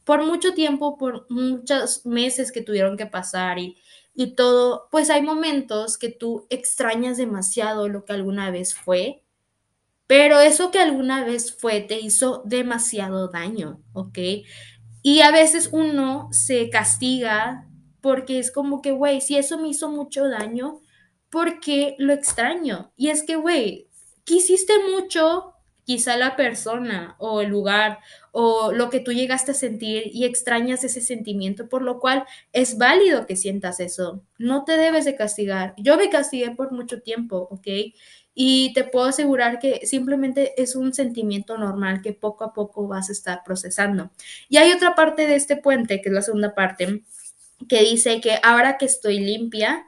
Por 0.04 0.24
mucho 0.26 0.54
tiempo, 0.54 0.98
por 0.98 1.26
muchos 1.30 2.04
meses 2.04 2.50
que 2.50 2.62
tuvieron 2.62 2.96
que 2.96 3.06
pasar 3.06 3.58
y, 3.58 3.78
y 4.14 4.34
todo, 4.34 4.88
pues 4.90 5.08
hay 5.08 5.22
momentos 5.22 5.98
que 5.98 6.08
tú 6.10 6.46
extrañas 6.50 7.16
demasiado 7.16 7.88
lo 7.88 8.04
que 8.04 8.14
alguna 8.14 8.50
vez 8.50 8.74
fue, 8.74 9.22
pero 10.08 10.40
eso 10.40 10.72
que 10.72 10.80
alguna 10.80 11.24
vez 11.24 11.54
fue 11.54 11.80
te 11.80 12.00
hizo 12.00 12.42
demasiado 12.44 13.28
daño, 13.28 13.80
¿ok? 13.92 14.18
Y 15.02 15.20
a 15.20 15.30
veces 15.30 15.68
uno 15.70 16.28
se 16.32 16.70
castiga 16.70 17.68
porque 18.00 18.38
es 18.38 18.50
como 18.50 18.82
que, 18.82 18.90
güey, 18.90 19.20
si 19.20 19.36
eso 19.36 19.58
me 19.58 19.68
hizo 19.68 19.88
mucho 19.90 20.28
daño, 20.28 20.80
porque 21.30 21.94
lo 21.98 22.12
extraño. 22.12 22.92
Y 22.96 23.08
es 23.08 23.22
que, 23.22 23.36
güey, 23.36 23.88
quisiste 24.24 24.74
mucho, 24.90 25.54
quizá 25.84 26.18
la 26.18 26.36
persona 26.36 27.16
o 27.18 27.40
el 27.40 27.48
lugar 27.48 28.00
o 28.32 28.72
lo 28.72 28.90
que 28.90 29.00
tú 29.00 29.12
llegaste 29.12 29.52
a 29.52 29.54
sentir 29.54 30.10
y 30.12 30.26
extrañas 30.26 30.84
ese 30.84 31.00
sentimiento, 31.00 31.68
por 31.68 31.80
lo 31.80 31.98
cual 31.98 32.24
es 32.52 32.76
válido 32.76 33.26
que 33.26 33.36
sientas 33.36 33.80
eso. 33.80 34.22
No 34.38 34.64
te 34.64 34.76
debes 34.76 35.06
de 35.06 35.16
castigar. 35.16 35.74
Yo 35.78 35.96
me 35.96 36.10
castigué 36.10 36.50
por 36.50 36.72
mucho 36.72 37.00
tiempo, 37.00 37.48
¿ok? 37.50 37.66
Y 38.34 38.72
te 38.74 38.84
puedo 38.84 39.06
asegurar 39.06 39.58
que 39.58 39.86
simplemente 39.86 40.60
es 40.62 40.76
un 40.76 40.92
sentimiento 40.92 41.56
normal 41.56 42.02
que 42.02 42.12
poco 42.12 42.44
a 42.44 42.52
poco 42.52 42.86
vas 42.86 43.08
a 43.08 43.12
estar 43.12 43.42
procesando. 43.42 44.10
Y 44.48 44.58
hay 44.58 44.70
otra 44.72 44.94
parte 44.94 45.26
de 45.26 45.36
este 45.36 45.56
puente, 45.56 46.00
que 46.00 46.10
es 46.10 46.14
la 46.14 46.22
segunda 46.22 46.54
parte, 46.54 47.02
que 47.66 47.82
dice 47.82 48.20
que 48.20 48.38
ahora 48.42 48.76
que 48.76 48.84
estoy 48.84 49.20
limpia, 49.20 49.86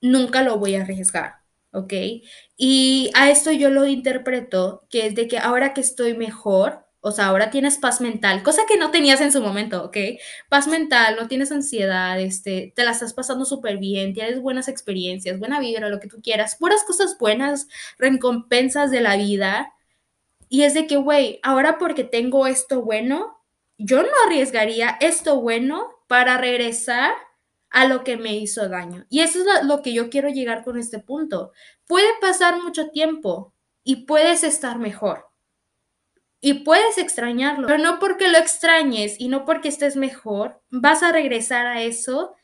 nunca 0.00 0.42
lo 0.42 0.58
voy 0.58 0.76
a 0.76 0.82
arriesgar, 0.82 1.36
¿ok? 1.72 1.92
Y 2.56 3.10
a 3.14 3.30
esto 3.30 3.52
yo 3.52 3.70
lo 3.70 3.86
interpreto 3.86 4.86
que 4.90 5.06
es 5.06 5.14
de 5.14 5.28
que 5.28 5.38
ahora 5.38 5.74
que 5.74 5.80
estoy 5.80 6.14
mejor, 6.16 6.86
o 7.00 7.12
sea, 7.12 7.26
ahora 7.26 7.50
tienes 7.50 7.78
paz 7.78 8.00
mental, 8.00 8.42
cosa 8.42 8.62
que 8.68 8.76
no 8.76 8.90
tenías 8.90 9.20
en 9.20 9.32
su 9.32 9.40
momento, 9.40 9.84
¿ok? 9.84 9.96
Paz 10.48 10.66
mental, 10.66 11.16
no 11.18 11.28
tienes 11.28 11.50
ansiedad, 11.50 12.20
este, 12.20 12.72
te 12.76 12.84
la 12.84 12.90
estás 12.90 13.14
pasando 13.14 13.44
súper 13.44 13.78
bien, 13.78 14.12
tienes 14.12 14.40
buenas 14.40 14.68
experiencias, 14.68 15.38
buena 15.38 15.60
vibra, 15.60 15.88
lo 15.88 16.00
que 16.00 16.08
tú 16.08 16.20
quieras, 16.22 16.56
puras 16.56 16.84
cosas 16.84 17.16
buenas, 17.18 17.68
recompensas 17.98 18.90
de 18.90 19.00
la 19.00 19.16
vida. 19.16 19.72
Y 20.50 20.62
es 20.64 20.74
de 20.74 20.86
que, 20.86 20.96
güey, 20.96 21.40
ahora 21.42 21.78
porque 21.78 22.04
tengo 22.04 22.46
esto 22.46 22.82
bueno, 22.82 23.38
yo 23.78 24.02
no 24.02 24.10
arriesgaría 24.26 24.98
esto 25.00 25.40
bueno 25.40 25.88
para 26.06 26.36
regresar 26.36 27.12
a 27.70 27.86
lo 27.86 28.04
que 28.04 28.16
me 28.16 28.36
hizo 28.36 28.68
daño. 28.68 29.06
Y 29.08 29.20
eso 29.20 29.38
es 29.40 29.64
lo 29.64 29.82
que 29.82 29.92
yo 29.92 30.10
quiero 30.10 30.28
llegar 30.28 30.64
con 30.64 30.78
este 30.78 30.98
punto. 30.98 31.52
Puede 31.86 32.08
pasar 32.20 32.62
mucho 32.62 32.90
tiempo 32.90 33.54
y 33.84 34.06
puedes 34.06 34.44
estar 34.44 34.78
mejor. 34.78 35.28
Y 36.42 36.64
puedes 36.64 36.96
extrañarlo, 36.96 37.66
pero 37.66 37.82
no 37.82 37.98
porque 37.98 38.28
lo 38.28 38.38
extrañes 38.38 39.20
y 39.20 39.28
no 39.28 39.44
porque 39.44 39.68
estés 39.68 39.96
mejor, 39.96 40.62
vas 40.70 41.02
a 41.02 41.12
regresar 41.12 41.66
a 41.66 41.82
eso 41.82 42.34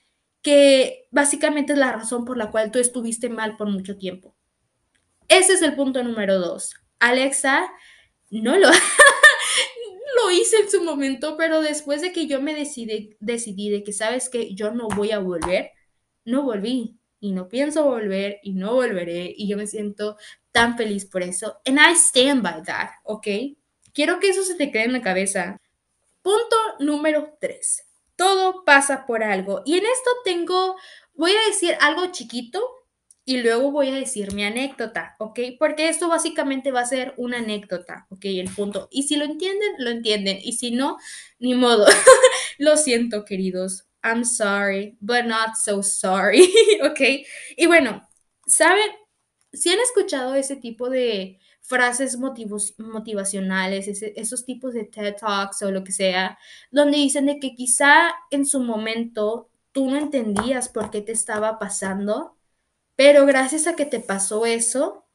que 0.42 1.08
básicamente 1.10 1.72
es 1.72 1.78
la 1.78 1.92
razón 1.92 2.24
por 2.24 2.36
la 2.36 2.50
cual 2.50 2.70
tú 2.70 2.78
estuviste 2.78 3.30
mal 3.30 3.56
por 3.56 3.68
mucho 3.68 3.96
tiempo. 3.96 4.36
Ese 5.28 5.54
es 5.54 5.62
el 5.62 5.74
punto 5.74 6.04
número 6.04 6.38
dos. 6.38 6.74
Alexa, 7.00 7.72
no 8.30 8.56
lo, 8.58 8.68
lo 10.16 10.30
hice 10.30 10.56
en 10.56 10.70
su 10.70 10.82
momento, 10.82 11.36
pero 11.36 11.60
después 11.60 12.00
de 12.00 12.12
que 12.12 12.26
yo 12.26 12.40
me 12.40 12.54
decidí, 12.54 13.70
de 13.70 13.84
que 13.84 13.92
sabes 13.92 14.28
que 14.28 14.54
yo 14.54 14.72
no 14.72 14.88
voy 14.88 15.12
a 15.12 15.18
volver, 15.18 15.70
no 16.24 16.42
volví 16.42 16.98
y 17.20 17.32
no 17.32 17.48
pienso 17.48 17.84
volver 17.84 18.38
y 18.42 18.54
no 18.54 18.74
volveré 18.74 19.32
y 19.36 19.48
yo 19.48 19.56
me 19.56 19.66
siento 19.66 20.16
tan 20.52 20.76
feliz 20.76 21.04
por 21.06 21.22
eso. 21.22 21.60
And 21.64 21.78
I 21.78 21.94
stand 21.94 22.42
by 22.42 22.62
that, 22.64 22.90
¿ok? 23.04 23.26
Quiero 23.92 24.20
que 24.20 24.28
eso 24.28 24.42
se 24.42 24.54
te 24.54 24.70
quede 24.70 24.84
en 24.84 24.92
la 24.92 25.02
cabeza. 25.02 25.60
Punto 26.22 26.56
número 26.80 27.36
tres. 27.40 27.84
Todo 28.16 28.64
pasa 28.64 29.06
por 29.06 29.22
algo. 29.22 29.62
Y 29.64 29.78
en 29.78 29.84
esto 29.84 30.10
tengo, 30.24 30.76
voy 31.14 31.32
a 31.32 31.46
decir 31.48 31.76
algo 31.80 32.06
chiquito, 32.12 32.60
y 33.28 33.38
luego 33.38 33.72
voy 33.72 33.88
a 33.88 33.94
decir 33.94 34.32
mi 34.32 34.44
anécdota, 34.44 35.16
¿ok? 35.18 35.40
Porque 35.58 35.88
esto 35.88 36.08
básicamente 36.08 36.70
va 36.70 36.80
a 36.80 36.86
ser 36.86 37.12
una 37.16 37.38
anécdota, 37.38 38.06
¿ok? 38.10 38.24
El 38.26 38.48
punto. 38.48 38.88
Y 38.92 39.02
si 39.02 39.16
lo 39.16 39.24
entienden, 39.24 39.72
lo 39.78 39.90
entienden. 39.90 40.38
Y 40.40 40.52
si 40.52 40.70
no, 40.70 40.96
ni 41.40 41.54
modo. 41.54 41.86
lo 42.58 42.76
siento, 42.76 43.24
queridos. 43.24 43.84
I'm 44.04 44.24
sorry, 44.24 44.96
but 45.00 45.24
not 45.24 45.56
so 45.56 45.82
sorry, 45.82 46.48
¿ok? 46.84 47.00
Y 47.56 47.66
bueno, 47.66 48.08
¿saben? 48.46 48.90
Si 49.52 49.70
han 49.70 49.80
escuchado 49.80 50.36
ese 50.36 50.54
tipo 50.54 50.88
de 50.88 51.40
frases 51.62 52.16
motivacionales, 52.78 53.88
esos 53.88 54.44
tipos 54.44 54.72
de 54.72 54.84
TED 54.84 55.16
Talks 55.16 55.62
o 55.62 55.72
lo 55.72 55.82
que 55.82 55.90
sea, 55.90 56.38
donde 56.70 56.98
dicen 56.98 57.26
de 57.26 57.40
que 57.40 57.56
quizá 57.56 58.12
en 58.30 58.46
su 58.46 58.60
momento 58.60 59.50
tú 59.72 59.90
no 59.90 59.96
entendías 59.96 60.68
por 60.68 60.92
qué 60.92 61.00
te 61.00 61.10
estaba 61.10 61.58
pasando, 61.58 62.35
pero 62.96 63.26
gracias 63.26 63.66
a 63.66 63.76
que 63.76 63.86
te 63.86 64.00
pasó 64.00 64.46
eso, 64.46 65.06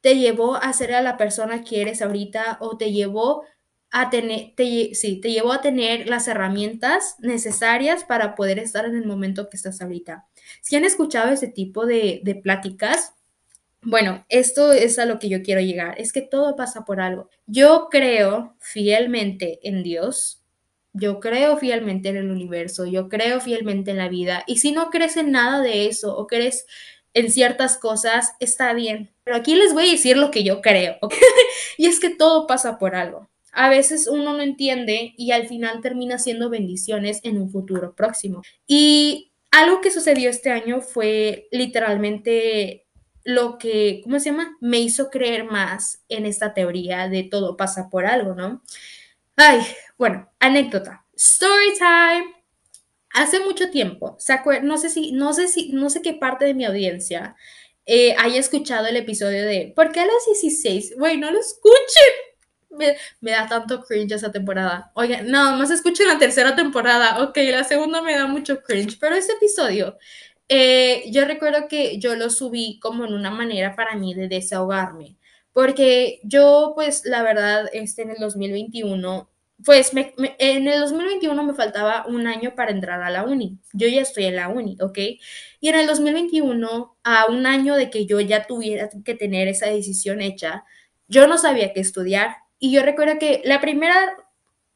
te 0.00 0.16
llevó 0.16 0.56
a 0.56 0.72
ser 0.72 0.94
a 0.94 1.02
la 1.02 1.16
persona 1.16 1.64
que 1.64 1.80
eres 1.80 2.02
ahorita 2.02 2.58
o 2.60 2.76
te 2.76 2.92
llevó 2.92 3.44
a 3.90 4.10
tener, 4.10 4.52
sí, 4.92 5.20
te 5.20 5.32
llevó 5.32 5.52
a 5.52 5.60
tener 5.62 6.08
las 6.08 6.28
herramientas 6.28 7.16
necesarias 7.20 8.04
para 8.04 8.34
poder 8.34 8.58
estar 8.58 8.84
en 8.84 8.96
el 8.96 9.06
momento 9.06 9.48
que 9.48 9.56
estás 9.56 9.80
ahorita. 9.80 10.26
Si 10.60 10.76
han 10.76 10.84
escuchado 10.84 11.32
ese 11.32 11.48
tipo 11.48 11.86
de, 11.86 12.20
de 12.22 12.34
pláticas, 12.34 13.14
bueno, 13.80 14.26
esto 14.28 14.72
es 14.72 14.98
a 14.98 15.06
lo 15.06 15.18
que 15.18 15.28
yo 15.28 15.42
quiero 15.42 15.60
llegar, 15.60 15.98
es 16.00 16.12
que 16.12 16.20
todo 16.20 16.56
pasa 16.56 16.84
por 16.84 17.00
algo. 17.00 17.30
Yo 17.46 17.88
creo 17.90 18.56
fielmente 18.60 19.60
en 19.62 19.82
Dios, 19.82 20.42
yo 20.92 21.20
creo 21.20 21.56
fielmente 21.56 22.08
en 22.08 22.16
el 22.16 22.30
universo, 22.30 22.84
yo 22.84 23.08
creo 23.08 23.40
fielmente 23.40 23.92
en 23.92 23.98
la 23.98 24.08
vida, 24.08 24.44
y 24.46 24.58
si 24.58 24.72
no 24.72 24.90
crees 24.90 25.16
en 25.16 25.30
nada 25.30 25.62
de 25.62 25.86
eso 25.86 26.16
o 26.16 26.26
crees 26.26 26.66
en 27.14 27.30
ciertas 27.30 27.78
cosas, 27.78 28.32
está 28.40 28.72
bien. 28.72 29.10
Pero 29.24 29.36
aquí 29.36 29.54
les 29.54 29.74
voy 29.74 29.88
a 29.88 29.92
decir 29.92 30.16
lo 30.16 30.30
que 30.30 30.44
yo 30.44 30.60
creo. 30.60 30.96
y 31.78 31.86
es 31.86 32.00
que 32.00 32.10
todo 32.10 32.46
pasa 32.46 32.78
por 32.78 32.94
algo. 32.94 33.28
A 33.52 33.68
veces 33.68 34.06
uno 34.06 34.34
no 34.34 34.42
entiende 34.42 35.14
y 35.16 35.32
al 35.32 35.48
final 35.48 35.80
termina 35.80 36.18
siendo 36.18 36.50
bendiciones 36.50 37.20
en 37.24 37.40
un 37.40 37.50
futuro 37.50 37.94
próximo. 37.94 38.42
Y 38.66 39.32
algo 39.50 39.80
que 39.80 39.90
sucedió 39.90 40.30
este 40.30 40.50
año 40.50 40.80
fue 40.80 41.48
literalmente 41.50 42.86
lo 43.24 43.58
que, 43.58 44.00
¿cómo 44.04 44.18
se 44.18 44.30
llama? 44.30 44.56
Me 44.60 44.78
hizo 44.78 45.10
creer 45.10 45.44
más 45.44 46.02
en 46.08 46.24
esta 46.24 46.54
teoría 46.54 47.08
de 47.08 47.24
todo 47.24 47.56
pasa 47.56 47.90
por 47.90 48.06
algo, 48.06 48.34
¿no? 48.34 48.62
Ay, 49.36 49.60
bueno, 49.98 50.30
anécdota. 50.38 51.04
Story 51.14 51.74
time 51.78 52.37
hace 53.22 53.40
mucho 53.40 53.70
tiempo, 53.70 54.16
no 54.62 54.78
sé 54.78 54.90
si, 54.90 55.12
no 55.12 55.32
sé 55.32 55.48
si, 55.48 55.72
no 55.72 55.90
sé 55.90 56.02
qué 56.02 56.14
parte 56.14 56.44
de 56.44 56.54
mi 56.54 56.64
audiencia 56.64 57.36
eh, 57.90 58.14
haya 58.18 58.38
escuchado 58.38 58.86
el 58.86 58.96
episodio 58.96 59.46
de 59.46 59.72
¿Por 59.74 59.92
qué 59.92 60.00
a 60.00 60.06
las 60.06 60.26
16? 60.26 60.96
Güey, 60.98 61.16
no 61.16 61.30
lo 61.30 61.40
escuchen. 61.40 61.78
Me, 62.70 63.30
da 63.30 63.48
tanto 63.48 63.82
cringe 63.82 64.12
esa 64.12 64.30
temporada. 64.30 64.92
Oye, 64.94 65.22
no, 65.22 65.56
más 65.56 65.70
escuchen 65.70 66.06
la 66.06 66.18
tercera 66.18 66.54
temporada. 66.54 67.22
Ok, 67.22 67.38
la 67.50 67.64
segunda 67.64 68.02
me 68.02 68.14
da 68.14 68.26
mucho 68.26 68.62
cringe. 68.62 68.98
Pero 69.00 69.14
ese 69.14 69.32
episodio, 69.32 69.96
eh, 70.48 71.04
yo 71.10 71.24
recuerdo 71.24 71.66
que 71.66 71.98
yo 71.98 72.14
lo 72.14 72.28
subí 72.28 72.78
como 72.80 73.06
en 73.06 73.14
una 73.14 73.30
manera 73.30 73.74
para 73.74 73.96
mí 73.96 74.14
de 74.14 74.28
desahogarme. 74.28 75.16
Porque 75.54 76.20
yo, 76.24 76.72
pues, 76.74 77.06
la 77.06 77.22
verdad, 77.22 77.70
este 77.72 78.02
en 78.02 78.10
el 78.10 78.18
2021 78.18 79.30
pues 79.64 79.92
en 79.94 80.68
el 80.68 80.80
2021 80.80 81.42
me 81.42 81.54
faltaba 81.54 82.06
un 82.06 82.26
año 82.26 82.54
para 82.54 82.70
entrar 82.70 83.02
a 83.02 83.10
la 83.10 83.24
uni. 83.24 83.58
Yo 83.72 83.88
ya 83.88 84.00
estoy 84.02 84.24
en 84.24 84.36
la 84.36 84.48
uni, 84.48 84.76
¿ok? 84.80 84.98
Y 85.60 85.68
en 85.68 85.74
el 85.74 85.86
2021, 85.86 86.96
a 87.02 87.26
un 87.26 87.46
año 87.46 87.74
de 87.74 87.90
que 87.90 88.06
yo 88.06 88.20
ya 88.20 88.46
tuviera 88.46 88.88
que 89.04 89.14
tener 89.14 89.48
esa 89.48 89.66
decisión 89.66 90.20
hecha, 90.20 90.64
yo 91.08 91.26
no 91.26 91.38
sabía 91.38 91.72
qué 91.72 91.80
estudiar. 91.80 92.36
Y 92.60 92.72
yo 92.72 92.82
recuerdo 92.82 93.18
que 93.18 93.42
la 93.44 93.60
primera 93.60 94.16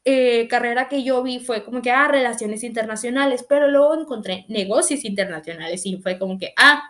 eh, 0.05 0.47
carrera 0.49 0.89
que 0.89 1.03
yo 1.03 1.23
vi 1.23 1.39
fue 1.39 1.63
como 1.63 1.81
que, 1.81 1.91
ah, 1.91 2.09
relaciones 2.09 2.63
internacionales, 2.63 3.45
pero 3.47 3.69
luego 3.69 3.99
encontré 3.99 4.45
negocios 4.49 5.05
internacionales 5.05 5.85
y 5.85 5.97
fue 5.97 6.19
como 6.19 6.37
que, 6.37 6.53
ah, 6.57 6.83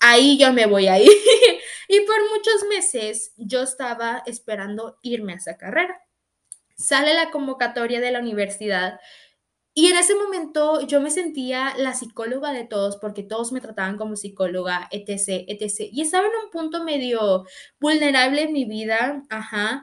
ahí 0.00 0.38
yo 0.38 0.52
me 0.52 0.66
voy 0.66 0.86
a 0.86 0.98
ir. 0.98 1.10
y 1.88 2.00
por 2.00 2.16
muchos 2.30 2.64
meses 2.70 3.32
yo 3.36 3.62
estaba 3.62 4.22
esperando 4.26 4.98
irme 5.02 5.34
a 5.34 5.36
esa 5.36 5.58
carrera. 5.58 6.00
Sale 6.76 7.14
la 7.14 7.30
convocatoria 7.30 8.00
de 8.00 8.12
la 8.12 8.20
universidad 8.20 8.98
y 9.76 9.88
en 9.88 9.96
ese 9.96 10.14
momento 10.14 10.86
yo 10.86 11.00
me 11.00 11.10
sentía 11.10 11.74
la 11.76 11.94
psicóloga 11.94 12.52
de 12.52 12.64
todos 12.64 12.96
porque 12.96 13.24
todos 13.24 13.50
me 13.50 13.60
trataban 13.60 13.96
como 13.98 14.14
psicóloga, 14.14 14.88
etc., 14.92 15.44
etc. 15.48 15.88
Y 15.92 16.02
estaba 16.02 16.26
en 16.28 16.32
un 16.44 16.50
punto 16.50 16.84
medio 16.84 17.44
vulnerable 17.80 18.42
en 18.42 18.52
mi 18.52 18.66
vida, 18.66 19.24
ajá. 19.30 19.82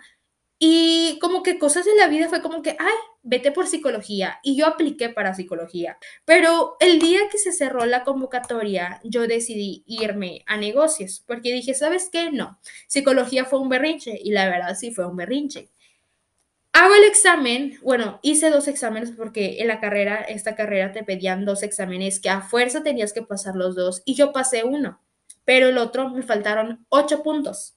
Y 0.60 1.20
como 1.20 1.44
que 1.44 1.60
cosas 1.60 1.86
de 1.86 1.96
la 1.96 2.08
vida 2.08 2.30
fue 2.30 2.42
como 2.42 2.62
que, 2.62 2.78
ay, 2.80 2.94
vete 3.24 3.52
por 3.52 3.68
psicología. 3.68 4.40
Y 4.44 4.56
yo 4.56 4.66
apliqué 4.68 5.10
para 5.10 5.34
psicología. 5.34 5.98
Pero 6.26 6.78
el 6.80 7.00
día 7.00 7.22
que 7.30 7.38
se 7.38 7.52
cerró 7.52 7.86
la 7.86 8.04
convocatoria, 8.06 9.02
yo 9.04 9.28
decidí 9.28 9.84
irme 9.88 10.44
a 10.48 10.56
negocios 10.58 11.24
porque 11.28 11.52
dije, 11.54 11.74
¿sabes 11.74 12.10
qué? 12.12 12.32
No, 12.32 12.60
psicología 12.88 13.46
fue 13.46 13.60
un 13.60 13.70
berrinche. 13.70 14.18
Y 14.24 14.32
la 14.32 14.46
verdad 14.50 14.76
sí 14.76 14.94
fue 14.94 15.06
un 15.08 15.18
berrinche. 15.18 15.70
Hago 16.74 16.96
el 16.96 17.04
examen, 17.04 17.78
bueno, 17.82 18.20
hice 18.22 18.50
dos 18.50 18.68
exámenes 18.70 19.12
porque 19.12 19.60
en 19.60 19.68
la 19.68 19.82
carrera, 19.82 20.22
esta 20.22 20.56
carrera 20.56 20.94
te 20.94 21.04
pedían 21.04 21.44
dos 21.44 21.64
exámenes 21.64 22.22
que 22.22 22.30
a 22.30 22.42
fuerza 22.42 22.82
tenías 22.82 23.12
que 23.12 23.22
pasar 23.22 23.56
los 23.56 23.76
dos 23.76 24.02
y 24.06 24.16
yo 24.16 24.32
pasé 24.32 24.64
uno, 24.64 25.02
pero 25.44 25.68
el 25.68 25.78
otro 25.78 26.10
me 26.10 26.24
faltaron 26.24 26.86
ocho 26.90 27.24
puntos. 27.24 27.76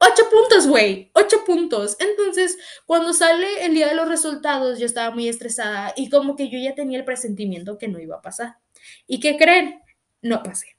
Ocho 0.00 0.30
puntos, 0.30 0.66
güey, 0.68 1.10
ocho 1.14 1.44
puntos. 1.44 1.96
Entonces, 1.98 2.56
cuando 2.86 3.12
sale 3.12 3.64
el 3.64 3.74
día 3.74 3.88
de 3.88 3.96
los 3.96 4.08
resultados, 4.08 4.78
yo 4.78 4.86
estaba 4.86 5.12
muy 5.12 5.28
estresada 5.28 5.92
y 5.96 6.08
como 6.08 6.36
que 6.36 6.48
yo 6.48 6.58
ya 6.58 6.74
tenía 6.74 6.98
el 6.98 7.04
presentimiento 7.04 7.78
que 7.78 7.88
no 7.88 7.98
iba 8.00 8.16
a 8.16 8.22
pasar. 8.22 8.58
¿Y 9.06 9.18
qué 9.20 9.36
creen? 9.36 9.80
No 10.22 10.42
pasé. 10.42 10.76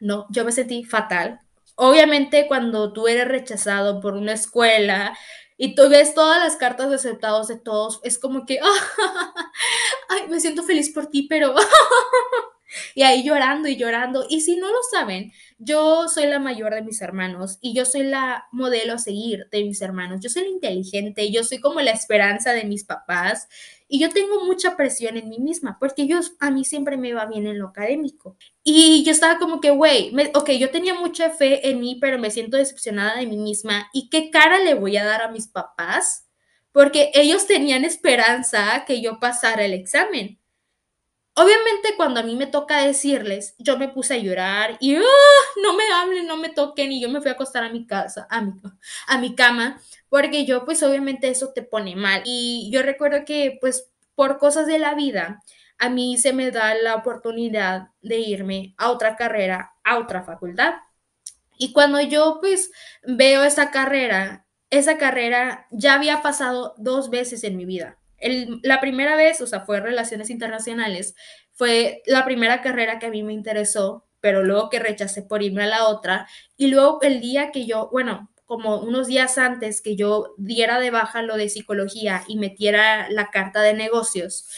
No, 0.00 0.26
yo 0.30 0.44
me 0.44 0.52
sentí 0.52 0.84
fatal. 0.84 1.40
Obviamente, 1.74 2.46
cuando 2.48 2.92
tú 2.92 3.08
eres 3.08 3.28
rechazado 3.28 4.00
por 4.00 4.14
una 4.14 4.32
escuela, 4.32 5.16
y 5.62 5.74
tú 5.74 5.90
ves 5.90 6.14
todas 6.14 6.42
las 6.42 6.56
cartas 6.56 6.90
aceptadas 6.90 7.46
de 7.46 7.58
todos, 7.58 8.00
es 8.02 8.18
como 8.18 8.46
que, 8.46 8.60
ay, 10.08 10.22
me 10.30 10.40
siento 10.40 10.62
feliz 10.62 10.88
por 10.88 11.08
ti, 11.08 11.26
pero 11.28 11.54
y 12.94 13.02
ahí 13.02 13.22
llorando 13.22 13.68
y 13.68 13.76
llorando. 13.76 14.24
Y 14.26 14.40
si 14.40 14.56
no 14.56 14.68
lo 14.68 14.78
saben, 14.90 15.32
yo 15.58 16.08
soy 16.08 16.24
la 16.28 16.38
mayor 16.38 16.74
de 16.74 16.80
mis 16.80 17.02
hermanos 17.02 17.58
y 17.60 17.74
yo 17.74 17.84
soy 17.84 18.04
la 18.04 18.46
modelo 18.52 18.94
a 18.94 18.98
seguir 18.98 19.48
de 19.52 19.62
mis 19.64 19.82
hermanos. 19.82 20.20
Yo 20.22 20.30
soy 20.30 20.44
la 20.44 20.48
inteligente, 20.48 21.30
yo 21.30 21.44
soy 21.44 21.60
como 21.60 21.82
la 21.82 21.90
esperanza 21.90 22.54
de 22.54 22.64
mis 22.64 22.84
papás 22.84 23.46
y 23.90 23.98
yo 23.98 24.08
tengo 24.10 24.44
mucha 24.44 24.76
presión 24.76 25.16
en 25.16 25.28
mí 25.28 25.40
misma 25.40 25.76
porque 25.80 26.06
yo, 26.06 26.20
a 26.38 26.52
mí 26.52 26.64
siempre 26.64 26.96
me 26.96 27.12
va 27.12 27.26
bien 27.26 27.48
en 27.48 27.58
lo 27.58 27.68
académico. 27.68 28.36
Y 28.62 29.02
yo 29.04 29.10
estaba 29.10 29.38
como 29.38 29.60
que, 29.60 29.70
güey, 29.70 30.14
ok, 30.32 30.50
yo 30.50 30.70
tenía 30.70 30.94
mucha 30.94 31.30
fe 31.30 31.68
en 31.68 31.80
mí, 31.80 31.98
pero 32.00 32.16
me 32.18 32.30
siento 32.30 32.56
decepcionada 32.56 33.16
de 33.16 33.26
mí 33.26 33.36
misma. 33.36 33.90
¿Y 33.92 34.08
qué 34.08 34.30
cara 34.30 34.60
le 34.60 34.74
voy 34.74 34.96
a 34.96 35.04
dar 35.04 35.22
a 35.22 35.32
mis 35.32 35.48
papás? 35.48 36.28
Porque 36.70 37.10
ellos 37.14 37.48
tenían 37.48 37.84
esperanza 37.84 38.84
que 38.86 39.02
yo 39.02 39.18
pasara 39.18 39.64
el 39.64 39.74
examen. 39.74 40.38
Obviamente 41.34 41.94
cuando 41.96 42.20
a 42.20 42.22
mí 42.22 42.36
me 42.36 42.46
toca 42.46 42.84
decirles, 42.84 43.54
yo 43.58 43.76
me 43.76 43.88
puse 43.88 44.14
a 44.14 44.18
llorar 44.18 44.76
y 44.78 44.96
¡ah! 44.96 45.00
no 45.62 45.74
me 45.74 45.84
hablen, 45.92 46.26
no 46.26 46.36
me 46.36 46.50
toquen 46.50 46.92
y 46.92 47.00
yo 47.00 47.08
me 47.08 47.20
fui 47.20 47.30
a 47.30 47.34
acostar 47.34 47.64
a 47.64 47.70
mi 47.70 47.86
casa, 47.86 48.26
a 48.30 48.40
mi, 48.40 48.52
a 49.06 49.18
mi 49.18 49.34
cama, 49.34 49.80
porque 50.10 50.44
yo 50.44 50.66
pues 50.66 50.82
obviamente 50.82 51.30
eso 51.30 51.52
te 51.54 51.62
pone 51.62 51.96
mal. 51.96 52.22
Y 52.26 52.68
yo 52.70 52.82
recuerdo 52.82 53.24
que 53.24 53.56
pues 53.60 53.90
por 54.14 54.38
cosas 54.38 54.66
de 54.66 54.78
la 54.78 54.94
vida, 54.94 55.40
a 55.78 55.88
mí 55.88 56.18
se 56.18 56.34
me 56.34 56.50
da 56.50 56.74
la 56.74 56.96
oportunidad 56.96 57.88
de 58.02 58.18
irme 58.18 58.74
a 58.76 58.90
otra 58.90 59.16
carrera, 59.16 59.72
a 59.82 59.98
otra 59.98 60.22
facultad. 60.22 60.74
Y 61.56 61.72
cuando 61.72 62.00
yo 62.02 62.38
pues 62.40 62.70
veo 63.04 63.44
esa 63.44 63.70
carrera, 63.70 64.46
esa 64.68 64.98
carrera 64.98 65.66
ya 65.70 65.94
había 65.94 66.20
pasado 66.20 66.74
dos 66.76 67.08
veces 67.08 67.42
en 67.44 67.56
mi 67.56 67.64
vida 67.64 67.96
la 68.62 68.80
primera 68.80 69.16
vez, 69.16 69.40
o 69.40 69.46
sea, 69.46 69.60
fue 69.60 69.80
Relaciones 69.80 70.30
Internacionales, 70.30 71.14
fue 71.52 72.02
la 72.06 72.24
primera 72.24 72.60
carrera 72.62 72.98
que 72.98 73.06
a 73.06 73.10
mí 73.10 73.22
me 73.22 73.32
interesó, 73.32 74.06
pero 74.20 74.42
luego 74.42 74.68
que 74.68 74.78
rechacé 74.78 75.22
por 75.22 75.42
irme 75.42 75.64
a 75.64 75.66
la 75.66 75.86
otra. 75.88 76.28
Y 76.56 76.68
luego 76.68 77.00
el 77.02 77.20
día 77.20 77.50
que 77.50 77.66
yo, 77.66 77.88
bueno, 77.90 78.30
como 78.50 78.80
unos 78.80 79.06
días 79.06 79.38
antes 79.38 79.80
que 79.80 79.94
yo 79.94 80.34
diera 80.36 80.80
de 80.80 80.90
baja 80.90 81.22
lo 81.22 81.36
de 81.36 81.48
psicología 81.48 82.24
y 82.26 82.36
metiera 82.36 83.08
la 83.08 83.30
carta 83.30 83.62
de 83.62 83.74
negocios, 83.74 84.48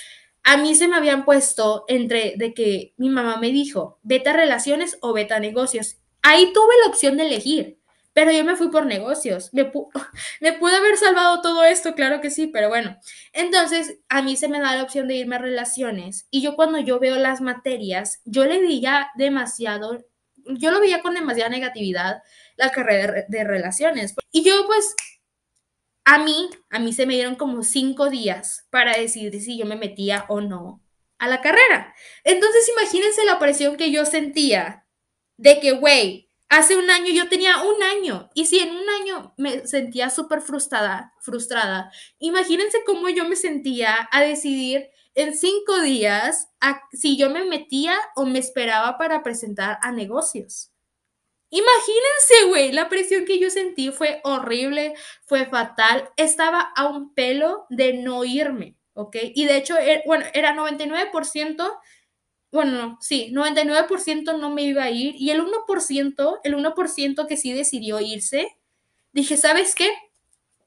a 0.43 0.57
mí 0.57 0.75
se 0.75 0.89
me 0.89 0.97
habían 0.97 1.27
puesto 1.27 1.85
entre 1.89 2.33
de 2.39 2.55
que 2.55 2.95
mi 2.97 3.11
mamá 3.11 3.37
me 3.37 3.51
dijo, 3.51 3.99
vete 4.03 4.31
a 4.31 4.33
relaciones 4.33 4.97
o 5.03 5.13
vete 5.13 5.35
a 5.35 5.41
negocios. 5.41 5.99
Ahí 6.23 6.55
tuve 6.55 6.73
la 6.83 6.89
opción 6.89 7.19
de 7.19 7.27
elegir. 7.27 7.81
Pero 8.15 8.33
yo 8.33 8.45
me 8.45 8.57
fui 8.57 8.71
por 8.71 8.87
negocios. 8.87 9.51
Me, 9.53 9.71
me 10.41 10.53
pude 10.55 10.75
haber 10.75 10.97
salvado 10.97 11.43
todo 11.43 11.63
esto, 11.65 11.95
claro 11.95 12.23
que 12.23 12.31
sí, 12.31 12.47
pero 12.47 12.71
bueno. 12.71 12.97
Entonces, 13.35 13.99
a 14.09 14.23
mí 14.23 14.37
se 14.37 14.49
me 14.49 14.59
da 14.59 14.75
la 14.75 14.85
opción 14.85 15.07
de 15.07 15.17
irme 15.17 15.37
a 15.37 15.39
relaciones. 15.39 16.29
Y 16.31 16.41
yo 16.41 16.57
cuando 16.57 16.79
yo 16.79 16.99
veo 16.99 17.17
las 17.17 17.43
materias, 17.43 18.23
yo 18.25 18.47
le 18.47 18.59
veía 18.59 19.11
demasiado, 19.17 19.99
yo 20.47 20.71
lo 20.71 20.81
veía 20.81 21.03
con 21.03 21.13
demasiada 21.13 21.51
negatividad 21.51 22.23
la 22.57 22.71
carrera 22.71 23.25
de, 23.29 23.45
relaciones. 23.45 24.15
Y 24.31 24.45
yo 24.45 24.67
pues, 24.67 24.95
a 26.05 26.19
mí, 26.19 26.51
a 26.71 26.79
mí 26.79 26.93
se 26.93 27.07
me 27.07 27.15
dieron 27.15 27.37
como 27.37 27.63
cinco 27.63 28.11
días 28.11 28.67
para 28.71 28.97
decidir 28.97 29.41
si 29.41 29.59
yo 29.59 29.67
me 29.67 29.77
metía 29.77 30.25
o 30.29 30.41
no 30.41 30.83
a 31.19 31.29
la 31.29 31.41
carrera. 31.41 31.95
Entonces, 32.25 32.69
imagínense 32.77 33.25
la 33.25 33.39
presión 33.39 33.77
que 33.77 33.93
yo 33.93 34.05
sentía 34.05 34.87
de 35.37 35.61
que, 35.61 35.73
güey, 35.73 36.33
Hace 36.53 36.77
un 36.77 36.91
año 36.91 37.11
yo 37.15 37.31
tenía 37.31 37.63
un 37.63 37.83
año 37.83 38.29
y 38.35 38.45
si 38.45 38.59
en 38.59 38.73
un 38.73 38.87
año 38.87 39.33
me 39.39 39.67
sentía 39.67 40.11
súper 40.11 40.43
frustrada, 40.43 41.15
frustrada, 41.19 41.91
imagínense 42.19 42.77
cómo 42.85 43.09
yo 43.09 43.27
me 43.27 43.37
sentía 43.37 44.07
a 44.13 44.21
decidir 44.21 44.91
en 45.15 45.35
cinco 45.35 45.81
días 45.81 46.51
si 46.93 47.17
yo 47.17 47.31
me 47.31 47.47
metía 47.47 47.97
o 48.17 48.27
me 48.27 48.39
esperaba 48.39 48.99
para 48.99 49.23
presentar 49.23 49.79
a 49.81 49.93
negocios. 49.93 50.72
Imagínense, 51.53 52.49
güey, 52.49 52.73
la 52.73 52.89
presión 52.89 53.27
que 53.27 53.39
yo 53.39 53.51
sentí 53.51 53.91
fue 53.91 54.21
horrible, 54.25 54.95
fue 55.27 55.47
fatal. 55.47 56.09
Estaba 56.17 56.73
a 56.75 56.87
un 56.87 57.15
pelo 57.15 57.67
de 57.69 57.93
no 57.93 58.25
irme, 58.25 58.77
¿ok? 58.95 59.17
Y 59.35 59.45
de 59.45 59.59
hecho, 59.59 59.77
er, 59.77 60.03
bueno, 60.07 60.25
era 60.33 60.55
99% 60.55 61.79
bueno, 62.53 62.99
sí, 63.01 63.31
99% 63.33 64.39
no 64.39 64.51
me 64.51 64.63
iba 64.63 64.85
a 64.85 64.91
ir 64.91 65.15
y 65.17 65.31
el 65.31 65.41
1%, 65.41 66.41
el 66.45 66.55
1% 66.55 67.27
que 67.27 67.39
sí 67.39 67.53
decidió 67.53 67.99
irse, 67.99 68.47
dije, 69.13 69.39
¿sabes 69.39 69.75
qué? 69.75 69.91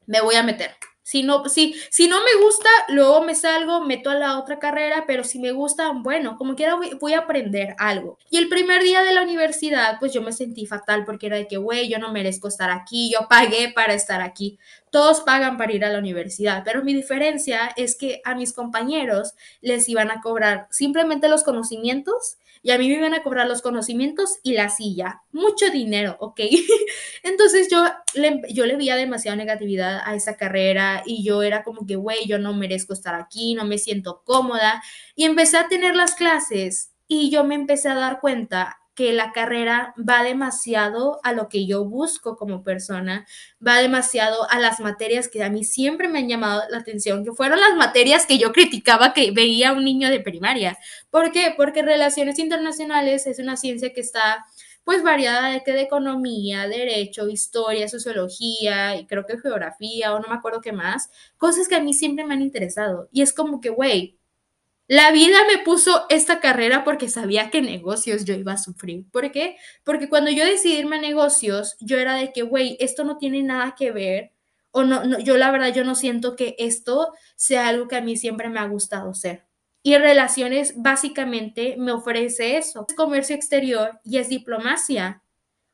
Me 0.06 0.20
voy 0.20 0.34
a 0.34 0.42
meter. 0.42 0.76
Si 1.06 1.22
no, 1.22 1.48
si, 1.48 1.76
si 1.88 2.08
no 2.08 2.16
me 2.16 2.42
gusta, 2.42 2.68
luego 2.88 3.22
me 3.22 3.36
salgo, 3.36 3.80
meto 3.80 4.10
a 4.10 4.16
la 4.16 4.40
otra 4.40 4.58
carrera, 4.58 5.04
pero 5.06 5.22
si 5.22 5.38
me 5.38 5.52
gusta, 5.52 5.92
bueno, 5.92 6.36
como 6.36 6.56
quiera 6.56 6.74
voy, 6.74 6.94
voy 7.00 7.12
a 7.12 7.20
aprender 7.20 7.76
algo. 7.78 8.18
Y 8.28 8.38
el 8.38 8.48
primer 8.48 8.82
día 8.82 9.04
de 9.04 9.12
la 9.12 9.22
universidad, 9.22 10.00
pues 10.00 10.12
yo 10.12 10.20
me 10.20 10.32
sentí 10.32 10.66
fatal 10.66 11.04
porque 11.04 11.28
era 11.28 11.36
de 11.36 11.46
que, 11.46 11.58
güey, 11.58 11.88
yo 11.88 12.00
no 12.00 12.10
merezco 12.10 12.48
estar 12.48 12.70
aquí, 12.72 13.12
yo 13.12 13.28
pagué 13.28 13.70
para 13.72 13.94
estar 13.94 14.20
aquí. 14.20 14.58
Todos 14.90 15.20
pagan 15.20 15.56
para 15.56 15.72
ir 15.72 15.84
a 15.84 15.90
la 15.90 16.00
universidad, 16.00 16.62
pero 16.64 16.82
mi 16.82 16.92
diferencia 16.92 17.70
es 17.76 17.94
que 17.94 18.20
a 18.24 18.34
mis 18.34 18.52
compañeros 18.52 19.34
les 19.60 19.88
iban 19.88 20.10
a 20.10 20.20
cobrar 20.20 20.66
simplemente 20.72 21.28
los 21.28 21.44
conocimientos 21.44 22.38
y 22.62 22.70
a 22.70 22.78
mí 22.78 22.88
me 22.88 22.94
iban 22.94 23.14
a 23.14 23.22
cobrar 23.22 23.46
los 23.46 23.62
conocimientos 23.62 24.38
y 24.42 24.54
la 24.54 24.68
silla. 24.68 25.22
Mucho 25.32 25.70
dinero, 25.70 26.16
¿ok? 26.20 26.40
Entonces 27.22 27.68
yo 27.70 27.84
le, 28.14 28.42
yo 28.50 28.66
le 28.66 28.76
veía 28.76 28.96
demasiada 28.96 29.36
negatividad 29.36 30.00
a 30.04 30.14
esa 30.14 30.36
carrera 30.36 31.02
y 31.04 31.24
yo 31.24 31.42
era 31.42 31.62
como 31.62 31.86
que, 31.86 31.96
güey, 31.96 32.26
yo 32.26 32.38
no 32.38 32.54
merezco 32.54 32.92
estar 32.92 33.14
aquí, 33.14 33.54
no 33.54 33.64
me 33.64 33.78
siento 33.78 34.22
cómoda. 34.24 34.82
Y 35.14 35.24
empecé 35.24 35.58
a 35.58 35.68
tener 35.68 35.94
las 35.94 36.14
clases 36.14 36.92
y 37.08 37.30
yo 37.30 37.44
me 37.44 37.54
empecé 37.54 37.88
a 37.88 37.94
dar 37.94 38.20
cuenta 38.20 38.78
que 38.96 39.12
la 39.12 39.30
carrera 39.32 39.94
va 39.96 40.24
demasiado 40.24 41.20
a 41.22 41.32
lo 41.32 41.48
que 41.48 41.66
yo 41.66 41.84
busco 41.84 42.36
como 42.36 42.64
persona, 42.64 43.26
va 43.64 43.76
demasiado 43.76 44.50
a 44.50 44.58
las 44.58 44.80
materias 44.80 45.28
que 45.28 45.44
a 45.44 45.50
mí 45.50 45.64
siempre 45.64 46.08
me 46.08 46.20
han 46.20 46.28
llamado 46.28 46.62
la 46.70 46.78
atención, 46.78 47.22
que 47.22 47.32
fueron 47.32 47.60
las 47.60 47.76
materias 47.76 48.26
que 48.26 48.38
yo 48.38 48.52
criticaba 48.52 49.12
que 49.12 49.30
veía 49.32 49.72
un 49.72 49.84
niño 49.84 50.08
de 50.08 50.20
primaria. 50.20 50.78
¿Por 51.10 51.30
qué? 51.30 51.52
Porque 51.56 51.82
relaciones 51.82 52.38
internacionales 52.38 53.26
es 53.26 53.38
una 53.38 53.56
ciencia 53.56 53.92
que 53.92 54.00
está 54.00 54.46
pues 54.82 55.02
variada 55.02 55.50
de 55.50 55.60
de 55.72 55.82
economía, 55.82 56.68
derecho, 56.68 57.28
historia, 57.28 57.88
sociología 57.88 58.96
y 58.96 59.06
creo 59.06 59.26
que 59.26 59.38
geografía 59.38 60.14
o 60.14 60.20
no 60.20 60.28
me 60.28 60.36
acuerdo 60.36 60.60
qué 60.60 60.72
más, 60.72 61.10
cosas 61.36 61.68
que 61.68 61.74
a 61.74 61.80
mí 61.80 61.92
siempre 61.92 62.24
me 62.24 62.34
han 62.34 62.42
interesado. 62.42 63.08
Y 63.12 63.22
es 63.22 63.32
como 63.32 63.60
que, 63.60 63.68
güey, 63.70 64.15
la 64.88 65.10
vida 65.10 65.38
me 65.50 65.58
puso 65.64 66.06
esta 66.10 66.38
carrera 66.38 66.84
porque 66.84 67.08
sabía 67.08 67.50
que 67.50 67.60
negocios 67.60 68.24
yo 68.24 68.34
iba 68.34 68.52
a 68.52 68.58
sufrir. 68.58 69.04
¿Por 69.10 69.32
qué? 69.32 69.56
Porque 69.82 70.08
cuando 70.08 70.30
yo 70.30 70.44
decidí 70.44 70.74
irme 70.76 70.96
a 70.96 71.00
negocios, 71.00 71.76
yo 71.80 71.98
era 71.98 72.14
de 72.14 72.32
que, 72.32 72.42
güey, 72.42 72.76
esto 72.78 73.02
no 73.02 73.18
tiene 73.18 73.42
nada 73.42 73.74
que 73.76 73.90
ver. 73.90 74.32
O 74.70 74.84
no, 74.84 75.18
yo 75.18 75.36
la 75.38 75.50
verdad, 75.50 75.74
yo 75.74 75.82
no 75.84 75.96
siento 75.96 76.36
que 76.36 76.54
esto 76.58 77.12
sea 77.34 77.66
algo 77.68 77.88
que 77.88 77.96
a 77.96 78.00
mí 78.00 78.16
siempre 78.16 78.48
me 78.48 78.60
ha 78.60 78.66
gustado 78.66 79.12
ser. 79.14 79.44
Y 79.82 79.96
relaciones 79.96 80.74
básicamente 80.76 81.76
me 81.78 81.92
ofrece 81.92 82.56
eso. 82.56 82.86
Es 82.88 82.94
comercio 82.94 83.34
exterior 83.34 83.98
y 84.04 84.18
es 84.18 84.28
diplomacia. 84.28 85.22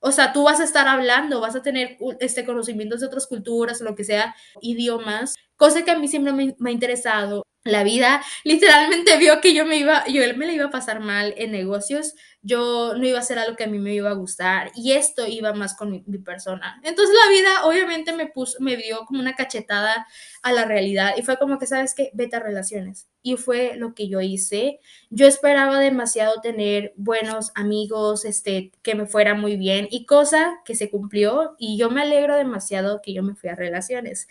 O 0.01 0.11
sea, 0.12 0.33
tú 0.33 0.44
vas 0.44 0.61
a 0.61 0.64
estar 0.64 0.88
hablando, 0.88 1.40
vas 1.40 1.55
a 1.55 1.62
tener 1.62 1.98
este, 2.20 2.44
conocimientos 2.46 3.01
de 3.01 3.07
otras 3.07 3.27
culturas 3.27 3.81
o 3.81 3.85
lo 3.85 3.94
que 3.94 4.05
sea, 4.05 4.35
idiomas, 4.61 5.35
cosa 5.57 5.85
que 5.85 5.90
a 5.92 5.98
mí 5.98 6.09
siempre 6.09 6.33
me 6.33 6.70
ha 6.70 6.72
interesado 6.72 7.44
la 7.64 7.85
vida 7.85 8.22
literalmente 8.44 9.16
vio 9.18 9.40
que 9.40 9.55
yo 9.55 9.64
me 9.64 9.77
iba, 9.77 10.05
yo 10.07 10.22
me 10.37 10.46
la 10.46 10.53
iba 10.53 10.64
a 10.66 10.70
pasar 10.70 11.01
mal 11.01 11.35
en 11.37 11.53
negocios, 11.53 12.14
yo 12.44 12.94
no 12.96 13.07
iba 13.07 13.18
a 13.18 13.20
hacer 13.20 13.38
algo 13.38 13.57
que 13.57 13.64
a 13.64 13.68
mí 13.68 13.79
me 13.79 13.94
iba 13.94 14.11
a 14.11 14.14
gustar 14.14 14.72
y 14.75 14.92
esto 14.92 15.27
iba 15.27 15.53
más 15.53 15.77
con 15.77 15.90
mi, 15.90 16.18
persona. 16.18 16.81
Entonces 16.83 17.14
la 17.25 17.31
vida 17.31 17.64
obviamente 17.64 18.12
me 18.12 18.27
puso, 18.27 18.59
me 18.61 18.77
dio 18.77 19.05
como 19.07 19.20
una 19.20 19.35
cachetada 19.35 20.07
a 20.42 20.53
la 20.53 20.64
realidad 20.64 21.14
y 21.16 21.22
fue 21.22 21.37
como 21.37 21.59
que, 21.59 21.66
¿sabes 21.66 21.94
qué? 21.94 22.11
Vete 22.14 22.37
a 22.37 22.40
relaciones. 22.40 23.09
Y 23.22 23.37
fue 23.37 23.77
lo 23.77 23.94
que 23.94 24.09
yo 24.09 24.20
hice. 24.20 24.81
Yo 25.11 25.29
esperaba 25.29 25.79
demasiado 25.79 26.40
tener 26.40 26.92
buenos 26.96 27.53
amigos, 27.55 28.25
este, 28.25 28.72
que 28.83 28.96
me 28.96 29.07
fuera 29.07 29.35
muy 29.35 29.57
bien 29.57 29.87
y 29.90 30.07
cosa 30.07 30.61
que 30.64 30.75
se 30.75 30.90
cumplió 30.90 31.55
y 31.59 31.79
yo 31.79 31.90
me 31.90 32.03
alegro 32.03 32.37
demasiado 32.37 33.01
que 33.03 33.12
yo 33.12 33.22
me 33.22 33.37
fui 33.37 33.51
a 33.51 33.55
relaciones. 33.55 34.27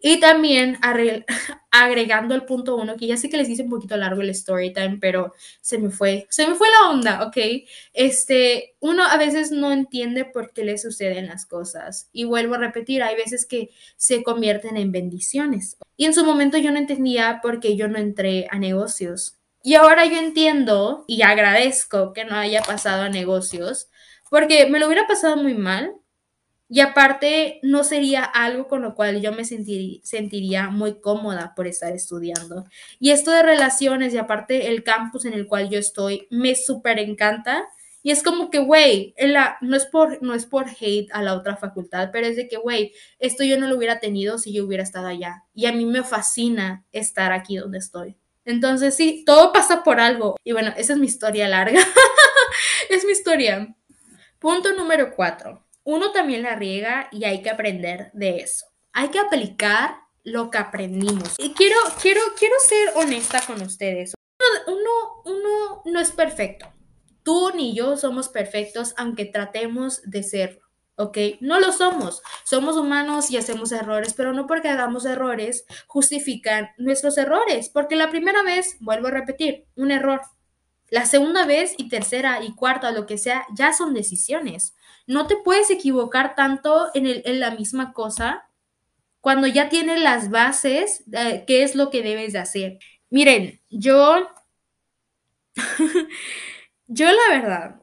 Y 0.00 0.20
también 0.20 0.78
agregando 1.70 2.34
el 2.34 2.44
punto 2.44 2.76
uno, 2.76 2.96
que 2.96 3.06
ya 3.06 3.16
sé 3.16 3.28
que 3.28 3.36
les 3.36 3.48
hice 3.48 3.62
un 3.62 3.70
poquito 3.70 3.96
largo 3.96 4.22
el 4.22 4.30
story 4.30 4.72
time, 4.72 4.98
pero 5.00 5.34
se 5.60 5.78
me 5.78 5.90
fue, 5.90 6.26
se 6.30 6.46
me 6.46 6.54
fue 6.54 6.68
la 6.70 6.90
onda, 6.90 7.26
¿ok? 7.26 7.36
Este, 7.92 8.76
uno 8.80 9.04
a 9.04 9.16
veces 9.16 9.50
no 9.50 9.72
entiende 9.72 10.24
por 10.24 10.52
qué 10.52 10.64
le 10.64 10.78
suceden 10.78 11.26
las 11.26 11.46
cosas. 11.46 12.08
Y 12.12 12.24
vuelvo 12.24 12.54
a 12.54 12.58
repetir, 12.58 13.02
hay 13.02 13.16
veces 13.16 13.44
que 13.46 13.70
se 13.96 14.22
convierten 14.22 14.76
en 14.76 14.92
bendiciones. 14.92 15.76
Y 15.96 16.04
en 16.04 16.14
su 16.14 16.24
momento 16.24 16.58
yo 16.58 16.70
no 16.70 16.78
entendía 16.78 17.40
por 17.42 17.60
qué 17.60 17.76
yo 17.76 17.88
no 17.88 17.98
entré 17.98 18.46
a 18.50 18.58
negocios. 18.58 19.38
Y 19.62 19.74
ahora 19.74 20.06
yo 20.06 20.18
entiendo 20.18 21.04
y 21.08 21.22
agradezco 21.22 22.12
que 22.12 22.24
no 22.24 22.36
haya 22.36 22.62
pasado 22.62 23.02
a 23.02 23.08
negocios, 23.08 23.88
porque 24.30 24.66
me 24.66 24.78
lo 24.78 24.86
hubiera 24.86 25.06
pasado 25.06 25.36
muy 25.36 25.54
mal, 25.54 25.92
y 26.70 26.80
aparte, 26.80 27.60
no 27.62 27.82
sería 27.82 28.24
algo 28.24 28.68
con 28.68 28.82
lo 28.82 28.94
cual 28.94 29.22
yo 29.22 29.32
me 29.32 29.44
sentiría 29.46 30.68
muy 30.68 31.00
cómoda 31.00 31.54
por 31.56 31.66
estar 31.66 31.94
estudiando. 31.94 32.66
Y 33.00 33.10
esto 33.10 33.30
de 33.30 33.42
relaciones 33.42 34.12
y 34.12 34.18
aparte 34.18 34.68
el 34.68 34.84
campus 34.84 35.24
en 35.24 35.32
el 35.32 35.46
cual 35.46 35.70
yo 35.70 35.78
estoy, 35.78 36.26
me 36.30 36.54
súper 36.54 36.98
encanta. 36.98 37.66
Y 38.02 38.10
es 38.10 38.22
como 38.22 38.50
que, 38.50 38.58
güey, 38.58 39.14
no, 39.62 39.76
es 39.76 39.86
por, 39.86 40.22
no 40.22 40.34
es 40.34 40.44
por 40.44 40.66
hate 40.68 41.08
a 41.12 41.22
la 41.22 41.34
otra 41.34 41.56
facultad, 41.56 42.10
pero 42.12 42.26
es 42.26 42.36
de 42.36 42.48
que, 42.48 42.58
güey, 42.58 42.92
esto 43.18 43.44
yo 43.44 43.58
no 43.58 43.66
lo 43.66 43.76
hubiera 43.76 43.98
tenido 43.98 44.36
si 44.38 44.52
yo 44.52 44.66
hubiera 44.66 44.82
estado 44.82 45.06
allá. 45.08 45.44
Y 45.54 45.66
a 45.66 45.72
mí 45.72 45.86
me 45.86 46.02
fascina 46.02 46.84
estar 46.92 47.32
aquí 47.32 47.56
donde 47.56 47.78
estoy. 47.78 48.16
Entonces, 48.44 48.94
sí, 48.94 49.24
todo 49.26 49.52
pasa 49.52 49.82
por 49.82 50.00
algo. 50.00 50.36
Y 50.44 50.52
bueno, 50.52 50.72
esa 50.76 50.92
es 50.92 50.98
mi 50.98 51.06
historia 51.06 51.48
larga. 51.48 51.80
es 52.90 53.06
mi 53.06 53.12
historia. 53.12 53.74
Punto 54.38 54.72
número 54.74 55.14
cuatro 55.16 55.67
uno 55.88 56.12
también 56.12 56.42
la 56.42 56.54
riega 56.54 57.08
y 57.10 57.24
hay 57.24 57.40
que 57.40 57.48
aprender 57.48 58.10
de 58.12 58.40
eso. 58.40 58.66
Hay 58.92 59.08
que 59.08 59.20
aplicar 59.20 59.96
lo 60.22 60.50
que 60.50 60.58
aprendimos. 60.58 61.34
Y 61.38 61.54
quiero, 61.54 61.76
quiero, 62.02 62.20
quiero 62.38 62.56
ser 62.60 62.90
honesta 62.94 63.40
con 63.46 63.62
ustedes. 63.62 64.12
Uno, 64.66 65.22
uno, 65.24 65.82
no 65.86 65.98
es 65.98 66.10
perfecto. 66.10 66.70
Tú 67.22 67.52
ni 67.54 67.74
yo 67.74 67.96
somos 67.96 68.28
perfectos, 68.28 68.92
aunque 68.98 69.24
tratemos 69.24 70.02
de 70.02 70.22
serlo. 70.24 70.60
¿ok? 70.96 71.16
No 71.40 71.58
lo 71.58 71.72
somos. 71.72 72.20
Somos 72.44 72.76
humanos 72.76 73.30
y 73.30 73.38
hacemos 73.38 73.72
errores, 73.72 74.12
pero 74.12 74.34
no 74.34 74.46
porque 74.46 74.68
hagamos 74.68 75.06
errores 75.06 75.64
justifican 75.86 76.68
nuestros 76.76 77.16
errores, 77.16 77.70
porque 77.70 77.96
la 77.96 78.10
primera 78.10 78.42
vez, 78.42 78.76
vuelvo 78.80 79.06
a 79.06 79.12
repetir, 79.12 79.64
un 79.74 79.90
error. 79.90 80.20
La 80.90 81.06
segunda 81.06 81.46
vez 81.46 81.72
y 81.78 81.88
tercera 81.88 82.42
y 82.42 82.54
cuarta, 82.54 82.90
lo 82.90 83.06
que 83.06 83.16
sea, 83.16 83.46
ya 83.54 83.72
son 83.72 83.94
decisiones 83.94 84.74
no 85.08 85.26
te 85.26 85.36
puedes 85.36 85.70
equivocar 85.70 86.36
tanto 86.36 86.90
en, 86.94 87.40
la 87.40 87.50
misma 87.50 87.92
cosa 87.92 88.48
cuando 89.20 89.46
ya 89.46 89.70
tienes 89.70 90.00
las 90.00 90.30
bases 90.30 91.02
de 91.06 91.44
qué 91.46 91.62
es 91.62 91.74
lo 91.74 91.90
que 91.90 92.02
debes 92.02 92.34
de 92.34 92.38
hacer. 92.38 92.78
Miren, 93.10 93.60
yo, 93.70 94.28
yo 96.86 97.06
la 97.06 97.40
verdad, 97.40 97.80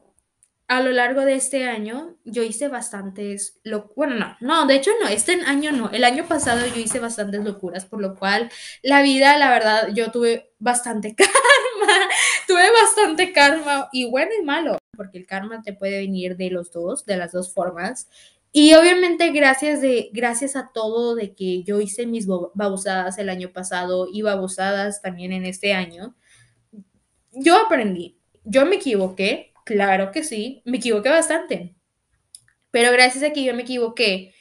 a 0.68 0.80
lo 0.80 0.92
largo 0.92 1.22
de 1.22 1.34
este 1.34 1.68
año, 1.68 2.16
yo 2.24 2.44
hice 2.44 2.68
bastantes, 2.68 3.58
lo, 3.64 3.92
bueno, 3.96 4.14
no, 4.14 4.36
no, 4.40 4.66
de 4.66 4.76
hecho 4.76 4.92
no, 5.00 5.08
este 5.08 5.32
año 5.46 5.72
no, 5.72 5.90
el 5.90 6.04
año 6.04 6.26
pasado 6.26 6.64
yo 6.64 6.80
hice 6.80 7.00
bastantes 7.00 7.44
locuras, 7.44 7.86
por 7.86 8.00
lo 8.00 8.14
cual 8.14 8.50
la 8.82 9.02
vida, 9.02 9.36
la 9.36 9.50
verdad, 9.50 9.88
yo 9.92 10.12
tuve 10.12 10.52
bastante 10.58 11.16
karma, 11.78 12.08
tuve 12.46 12.70
bastante 12.72 13.32
karma 13.32 13.88
y 13.92 14.08
bueno 14.08 14.30
y 14.40 14.44
malo 14.44 14.78
porque 14.96 15.18
el 15.18 15.26
karma 15.26 15.62
te 15.62 15.72
puede 15.72 15.98
venir 15.98 16.36
de 16.36 16.50
los 16.50 16.72
dos, 16.72 17.04
de 17.04 17.16
las 17.16 17.32
dos 17.32 17.52
formas. 17.52 18.08
Y 18.50 18.74
obviamente 18.74 19.30
gracias, 19.30 19.82
de, 19.82 20.08
gracias 20.12 20.56
a 20.56 20.70
todo 20.72 21.14
de 21.14 21.34
que 21.34 21.62
yo 21.62 21.80
hice 21.80 22.06
mis 22.06 22.26
babosadas 22.26 23.18
el 23.18 23.28
año 23.28 23.52
pasado 23.52 24.08
y 24.10 24.22
babosadas 24.22 25.02
también 25.02 25.32
en 25.32 25.44
este 25.44 25.74
año, 25.74 26.16
yo 27.32 27.58
aprendí. 27.58 28.18
Yo 28.44 28.64
me 28.64 28.76
equivoqué, 28.76 29.52
claro 29.64 30.10
que 30.10 30.24
sí, 30.24 30.62
me 30.64 30.78
equivoqué 30.78 31.10
bastante. 31.10 31.76
Pero 32.70 32.92
gracias 32.92 33.24
a 33.24 33.32
que 33.32 33.44
yo 33.44 33.54
me 33.54 33.62
equivoqué, 33.62 34.34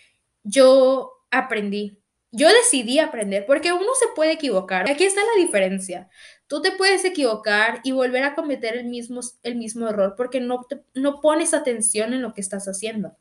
yo 0.44 1.12
aprendí. 1.30 2.00
Yo 2.32 2.50
decidí 2.50 3.00
aprender, 3.00 3.46
porque 3.46 3.72
uno 3.72 3.96
se 3.98 4.08
puede 4.14 4.34
equivocar. 4.34 4.90
Aquí 4.90 5.06
está 5.06 5.22
la 5.22 5.42
diferencia. 5.42 6.10
Tú 6.48 6.62
te 6.62 6.72
puedes 6.72 7.04
equivocar 7.06 7.82
y 7.84 7.92
volver 7.92 8.24
a 8.24 8.36
cometer 8.36 8.78
el 8.78 8.86
mismo, 8.86 9.22
el 9.42 9.56
mismo 9.56 9.88
error 9.88 10.14
porque 10.16 10.40
no, 10.40 10.66
no 10.94 11.20
pones 11.20 11.54
atención 11.54 12.14
en 12.14 12.22
lo 12.22 12.34
que 12.34 12.42
estás 12.42 12.68
haciendo. 12.68 13.16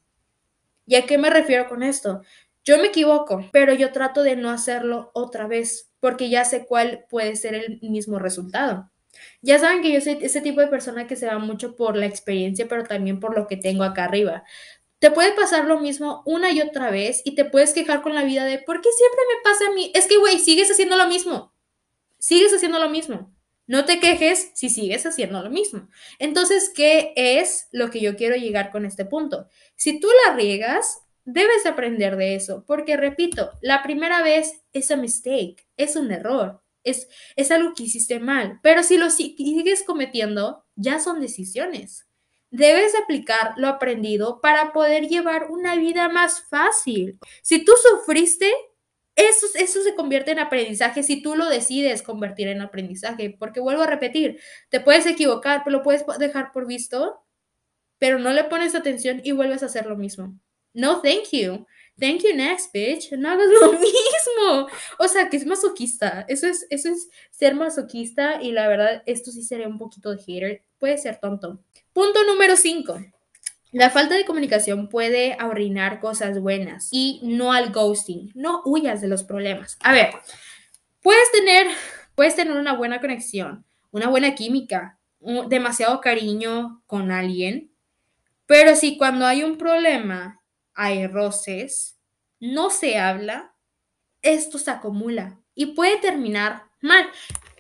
¿Y 0.87 0.97
a 0.97 1.07
qué 1.07 1.17
me 1.17 1.31
refiero 1.31 1.67
con 1.67 1.83
esto? 1.83 2.21
Yo 2.65 2.77
me 2.79 2.89
equivoco, 2.89 3.49
pero 3.53 3.73
yo 3.73 3.93
trato 3.93 4.23
de 4.23 4.37
no 4.37 4.51
hacerlo 4.51 5.11
otra 5.15 5.47
vez 5.47 5.91
porque 6.01 6.29
ya 6.29 6.45
sé 6.45 6.67
cuál 6.67 7.07
puede 7.09 7.37
ser 7.37 7.55
el 7.55 7.81
mismo 7.81 8.19
resultado. 8.19 8.91
Ya 9.41 9.59
saben 9.59 9.81
que 9.81 9.93
yo 9.93 10.01
soy 10.03 10.19
ese 10.21 10.43
tipo 10.43 10.61
de 10.61 10.67
persona 10.67 11.07
que 11.07 11.17
se 11.17 11.27
va 11.27 11.39
mucho 11.39 11.77
por 11.77 11.97
la 11.97 12.07
experiencia, 12.07 12.69
pero 12.69 12.85
también 12.85 13.21
por 13.21 13.37
lo 13.37 13.47
que 13.47 13.57
tengo 13.57 13.85
acá 13.85 14.05
arriba. 14.05 14.45
Te 14.99 15.11
puede 15.11 15.33
pasar 15.33 15.65
lo 15.67 15.81
mismo 15.81 16.23
una 16.27 16.51
y 16.51 16.61
otra 16.61 16.91
vez 16.91 17.23
y 17.25 17.35
te 17.35 17.45
puedes 17.47 17.73
quejar 17.73 18.03
con 18.03 18.15
la 18.15 18.25
vida 18.25 18.45
de, 18.45 18.59
¿por 18.59 18.83
qué 18.83 18.91
siempre 18.93 19.21
me 19.29 19.43
pasa 19.43 19.71
a 19.71 19.75
mí? 19.75 19.93
Es 19.95 20.07
que, 20.07 20.19
güey, 20.19 20.39
sigues 20.39 20.71
haciendo 20.71 20.97
lo 20.97 21.07
mismo 21.07 21.54
sigues 22.25 22.55
haciendo 22.55 22.79
lo 22.79 22.89
mismo. 22.89 23.31
No 23.67 23.85
te 23.85 24.01
quejes 24.01 24.51
si 24.55 24.71
sigues 24.71 25.05
haciendo 25.05 25.43
lo 25.43 25.51
mismo. 25.51 25.89
Entonces, 26.19 26.71
¿qué 26.75 27.13
es 27.17 27.69
lo 27.71 27.91
que 27.91 28.01
yo 28.01 28.17
quiero 28.17 28.35
llegar 28.35 28.71
con 28.71 28.87
este 28.87 29.05
punto? 29.05 29.47
Si 29.77 30.01
tú 30.01 30.09
la 30.25 30.35
riegas, 30.35 31.03
debes 31.27 31.67
aprender 31.67 32.17
de 32.17 32.35
eso, 32.35 32.65
porque 32.67 32.97
repito, 32.97 33.51
la 33.61 33.83
primera 33.83 34.23
vez 34.23 34.63
es 34.73 34.91
un 34.91 35.03
mistake, 35.03 35.67
es 35.77 35.97
un 35.97 36.11
error, 36.11 36.63
es, 36.83 37.09
es 37.37 37.51
algo 37.51 37.75
que 37.75 37.85
hiciste 37.85 38.19
mal, 38.21 38.59
pero 38.63 38.83
si 38.83 38.97
lo 38.97 39.11
sigues 39.11 39.83
cometiendo, 39.83 40.65
ya 40.77 41.01
son 41.01 41.21
decisiones. 41.21 42.07
Debes 42.51 42.95
aplicar 42.95 43.53
lo 43.57 43.69
aprendido 43.69 44.41
para 44.41 44.73
poder 44.73 45.09
llevar 45.09 45.51
una 45.51 45.77
vida 45.77 46.09
más 46.09 46.43
fácil. 46.49 47.19
Si 47.43 47.65
tú 47.65 47.73
sufriste, 47.83 48.51
eso, 49.17 49.47
eso 49.55 49.83
se 49.83 49.95
convierte 49.95 50.33
en 50.33 50.41
aprendizaje 50.41 51.03
si 51.03 51.23
tú 51.23 51.37
lo 51.37 51.49
decides 51.49 52.03
convertir 52.03 52.49
en 52.49 52.61
aprendizaje, 52.61 53.37
porque 53.39 53.61
vuelvo 53.61 53.83
a 53.83 53.87
repetir, 53.87 54.41
te 54.69 54.81
puedes 54.81 55.07
equivocar, 55.07 55.63
pero 55.65 55.79
lo 55.79 55.83
puedes 55.83 56.05
dejar 56.19 56.53
por 56.53 56.67
visto, 56.67 57.25
pero 57.99 58.19
no 58.19 58.33
le 58.33 58.45
pones 58.45 58.75
atención 58.75 59.21
y 59.23 59.33
vuelves 59.33 59.63
a 59.63 59.67
hacer 59.67 59.87
lo 59.87 59.97
mismo. 59.97 60.39
No, 60.73 61.01
thank 61.01 61.31
you. 61.31 61.65
Thank 61.99 62.23
you 62.23 62.35
next, 62.35 62.73
bitch. 62.73 63.13
No 63.13 63.31
hagas 63.31 63.47
lo 63.61 63.73
mismo. 63.79 64.69
O 64.99 65.07
sea, 65.07 65.29
que 65.31 65.37
es 65.37 65.47
masoquista. 65.47 66.25
Eso 66.29 66.49
es, 66.49 66.67
eso 66.71 66.89
es 66.89 67.09
ser 67.31 67.55
masoquista 67.55 68.43
y 68.43 68.51
la 68.51 68.67
verdad, 68.67 69.03
esto 69.07 69.31
sí 69.31 69.45
sería 69.45 69.69
un 69.69 69.79
poquito 69.79 70.11
de 70.11 70.23
hater. 70.23 70.63
Puede 70.79 70.99
ser 70.99 71.19
tonto. 71.21 71.61
Punto 71.93 72.25
número 72.25 72.57
5. 72.57 72.99
La 73.75 73.91
falta 73.91 74.15
de 74.15 74.25
comunicación 74.25 74.89
puede 74.89 75.33
arruinar 75.33 75.99
cosas 75.99 76.39
buenas 76.39 76.91
y 76.93 77.19
no 77.25 77.53
al 77.53 77.73
ghosting. 77.73 78.31
No 78.33 78.63
huyas 78.65 79.01
de 79.01 79.09
los 79.09 79.25
problemas. 79.25 79.77
A 79.81 79.91
ver, 79.91 80.15
puedes 81.03 81.29
tener, 81.33 81.67
puedes 82.15 82.37
tener 82.37 82.57
una 82.57 82.75
buena 82.75 83.01
conexión, 83.01 83.65
una 83.91 84.09
buena 84.09 84.37
química, 84.37 85.01
demasiado 85.49 86.01
cariño 86.01 86.85
con 86.87 87.11
alguien, 87.11 87.73
pero 88.47 88.77
si 88.77 88.97
cuando 88.97 89.27
hay 89.27 89.43
un 89.43 89.59
problema 89.59 90.41
hay 90.75 91.09
roces, 91.09 91.99
no 92.39 92.71
se 92.71 92.97
habla, 92.97 93.57
esto 94.23 94.59
se 94.59 94.71
acumula 94.71 95.41
y 95.53 95.75
puede 95.75 95.97
terminar 95.97 96.63
mal 96.81 97.09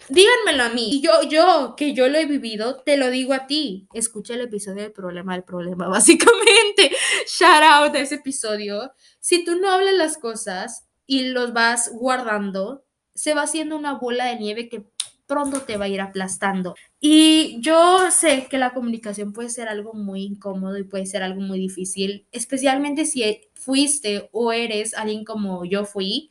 díganmelo 0.08 0.64
a 0.64 0.68
mí. 0.70 0.88
Y 0.92 1.00
yo, 1.00 1.22
yo, 1.28 1.74
que 1.76 1.94
yo 1.94 2.08
lo 2.08 2.18
he 2.18 2.26
vivido, 2.26 2.82
te 2.82 2.96
lo 2.96 3.10
digo 3.10 3.32
a 3.34 3.46
ti. 3.46 3.88
Escucha 3.92 4.34
el 4.34 4.42
episodio 4.42 4.82
del 4.82 4.92
problema 4.92 5.34
del 5.34 5.44
problema, 5.44 5.88
básicamente. 5.88 6.90
Shout 7.26 7.62
out 7.62 7.94
a 7.94 8.00
ese 8.00 8.16
episodio. 8.16 8.92
Si 9.20 9.44
tú 9.44 9.56
no 9.56 9.70
hablas 9.70 9.94
las 9.94 10.18
cosas 10.18 10.86
y 11.06 11.28
los 11.28 11.52
vas 11.52 11.90
guardando, 11.92 12.84
se 13.14 13.34
va 13.34 13.42
haciendo 13.42 13.76
una 13.76 13.94
bola 13.94 14.26
de 14.26 14.36
nieve 14.36 14.68
que 14.68 14.84
pronto 15.26 15.62
te 15.62 15.76
va 15.76 15.86
a 15.86 15.88
ir 15.88 16.00
aplastando. 16.00 16.74
Y 17.00 17.58
yo 17.60 18.10
sé 18.10 18.46
que 18.48 18.58
la 18.58 18.74
comunicación 18.74 19.32
puede 19.32 19.50
ser 19.50 19.68
algo 19.68 19.94
muy 19.94 20.22
incómodo 20.22 20.78
y 20.78 20.84
puede 20.84 21.06
ser 21.06 21.22
algo 21.22 21.40
muy 21.40 21.58
difícil, 21.58 22.26
especialmente 22.32 23.06
si 23.06 23.40
fuiste 23.54 24.28
o 24.32 24.52
eres 24.52 24.94
alguien 24.94 25.24
como 25.24 25.64
yo 25.64 25.84
fui, 25.84 26.30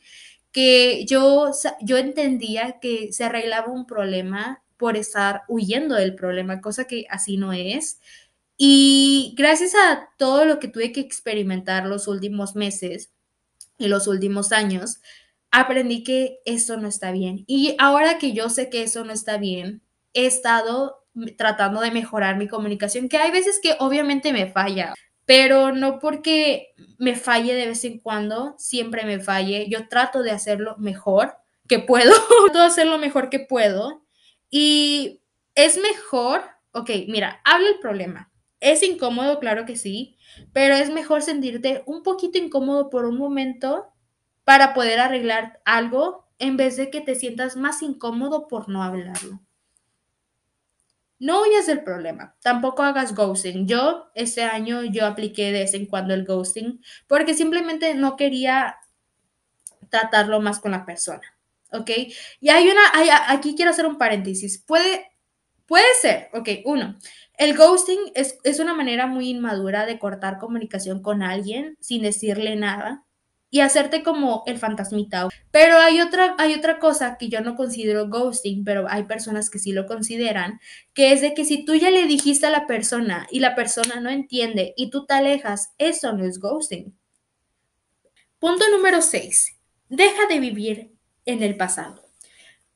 que 0.54 1.06
yo, 1.06 1.52
yo 1.82 1.98
entendía 1.98 2.80
que 2.80 3.12
se 3.12 3.26
arreglaba 3.26 3.74
un 3.74 3.86
problema 3.86 4.64
por 4.78 4.96
estar 4.96 5.42
huyendo 5.50 5.96
del 5.96 6.16
problema, 6.16 6.62
cosa 6.62 6.86
que 6.86 7.06
así 7.10 7.38
no 7.38 7.52
es. 7.52 8.00
Y 8.56 9.34
gracias 9.36 9.74
a 9.76 10.10
todo 10.18 10.46
lo 10.46 10.60
que 10.60 10.68
tuve 10.68 10.92
que 10.92 11.02
experimentar 11.02 11.88
los 11.88 12.08
últimos 12.08 12.56
meses 12.56 13.12
y 13.78 13.88
los 13.88 14.08
últimos 14.08 14.52
años, 14.52 15.02
aprendí 15.52 16.04
que 16.04 16.40
eso 16.46 16.78
no 16.78 16.88
está 16.88 17.12
bien. 17.12 17.44
Y 17.48 17.76
ahora 17.80 18.18
que 18.20 18.34
yo 18.34 18.50
sé 18.50 18.70
que 18.70 18.84
eso 18.84 19.04
no 19.04 19.12
está 19.12 19.38
bien, 19.38 19.82
he 20.14 20.28
estado 20.28 21.04
tratando 21.38 21.82
de 21.82 21.92
mejorar 21.92 22.38
mi 22.38 22.48
comunicación, 22.48 23.10
que 23.10 23.18
hay 23.18 23.32
veces 23.32 23.60
que 23.62 23.76
obviamente 23.80 24.34
me 24.34 24.52
falla, 24.52 24.94
pero 25.26 25.72
no 25.72 26.00
porque 26.00 26.74
me 26.98 27.16
falle 27.16 27.54
de 27.54 27.68
vez 27.68 27.86
en 27.86 28.00
cuando, 28.00 28.56
siempre 28.58 29.06
me 29.06 29.20
falle. 29.20 29.68
Yo 29.70 29.88
trato 29.88 30.24
de 30.24 30.32
hacerlo 30.32 30.76
mejor 30.78 31.38
que 31.68 31.80
puedo, 31.80 32.12
trato 32.44 32.60
de 32.60 32.66
hacerlo 32.66 32.98
mejor 32.98 33.30
que 33.30 33.40
puedo. 33.40 34.04
Y 34.50 35.22
es 35.56 35.78
mejor, 35.78 36.42
ok, 36.72 36.90
mira, 37.08 37.42
habla 37.44 37.70
el 37.70 37.80
problema. 37.80 38.32
Es 38.60 38.84
incómodo, 38.84 39.40
claro 39.40 39.66
que 39.66 39.76
sí, 39.76 40.18
pero 40.54 40.76
es 40.76 40.90
mejor 40.90 41.22
sentirte 41.22 41.84
un 41.86 42.04
poquito 42.04 42.38
incómodo 42.38 42.90
por 42.90 43.06
un 43.06 43.18
momento 43.18 43.88
para 44.44 44.74
poder 44.74 45.00
arreglar 45.00 45.62
algo 45.66 46.28
en 46.40 46.58
vez 46.58 46.78
de 46.78 46.90
que 46.90 47.02
te 47.02 47.16
sientas 47.16 47.56
más 47.56 47.82
incómodo 47.82 48.48
por 48.48 48.70
no 48.70 48.84
hablarlo. 48.84 49.42
No 51.20 51.42
huyas 51.42 51.68
del 51.68 51.84
problema, 51.84 52.36
tampoco 52.42 52.84
hagas 52.84 53.16
ghosting. 53.16 53.68
Yo 53.68 54.12
este 54.16 54.44
año 54.44 54.84
yo 54.84 55.06
apliqué 55.06 55.52
de 55.52 55.60
vez 55.60 55.74
en 55.74 55.86
cuando 55.86 56.14
el 56.14 56.26
ghosting 56.26 56.82
porque 57.08 57.34
simplemente 57.34 57.94
no 57.94 58.16
quería 58.16 58.78
tratarlo 59.90 60.42
más 60.42 60.60
con 60.60 60.72
la 60.72 60.86
persona, 60.86 61.38
¿ok? 61.72 61.92
Y 62.42 62.50
hay 62.50 62.68
una, 62.68 62.82
aquí 63.30 63.56
quiero 63.56 63.72
hacer 63.72 63.86
un 63.86 63.98
paréntesis. 63.98 64.58
Puede, 64.66 65.12
puede 65.66 65.86
ser, 66.02 66.30
ok, 66.34 66.50
uno, 66.66 66.98
el 67.38 67.56
ghosting 67.56 68.12
es, 68.16 68.38
es 68.44 68.60
una 68.60 68.74
manera 68.74 69.08
muy 69.08 69.30
inmadura 69.30 69.86
de 69.86 70.00
cortar 70.00 70.40
comunicación 70.40 71.02
con 71.02 71.22
alguien 71.24 71.78
sin 71.80 72.02
decirle 72.02 72.56
nada 72.56 73.06
y 73.54 73.60
hacerte 73.60 74.02
como 74.02 74.42
el 74.48 74.58
fantasmita. 74.58 75.30
Pero 75.52 75.78
hay 75.78 76.02
otra, 76.02 76.36
hay 76.40 76.56
otra 76.56 76.80
cosa 76.80 77.18
que 77.20 77.30
yo 77.30 77.42
no 77.42 77.56
considero 77.56 78.10
ghosting, 78.10 78.64
pero 78.64 78.88
hay 78.90 79.04
personas 79.04 79.52
que 79.52 79.60
sí 79.60 79.74
lo 79.74 79.86
consideran, 79.86 80.60
que 80.96 81.14
es 81.14 81.22
de 81.22 81.36
que 81.36 81.46
si 81.46 81.64
tú 81.64 81.76
ya 81.76 81.92
le 81.92 82.08
dijiste 82.08 82.48
a 82.48 82.50
la 82.50 82.66
persona 82.66 83.28
y 83.30 83.42
la 83.42 83.54
persona 83.54 84.00
no 84.00 84.10
entiende 84.10 84.74
y 84.76 84.90
tú 84.90 85.06
te 85.06 85.14
alejas, 85.14 85.70
eso 85.78 86.14
no 86.14 86.26
es 86.26 86.40
ghosting. 86.40 86.98
Punto 88.40 88.66
número 88.76 89.04
6. 89.04 89.56
Deja 89.88 90.26
de 90.28 90.40
vivir 90.40 90.92
en 91.28 91.44
el 91.44 91.56
pasado. 91.56 92.03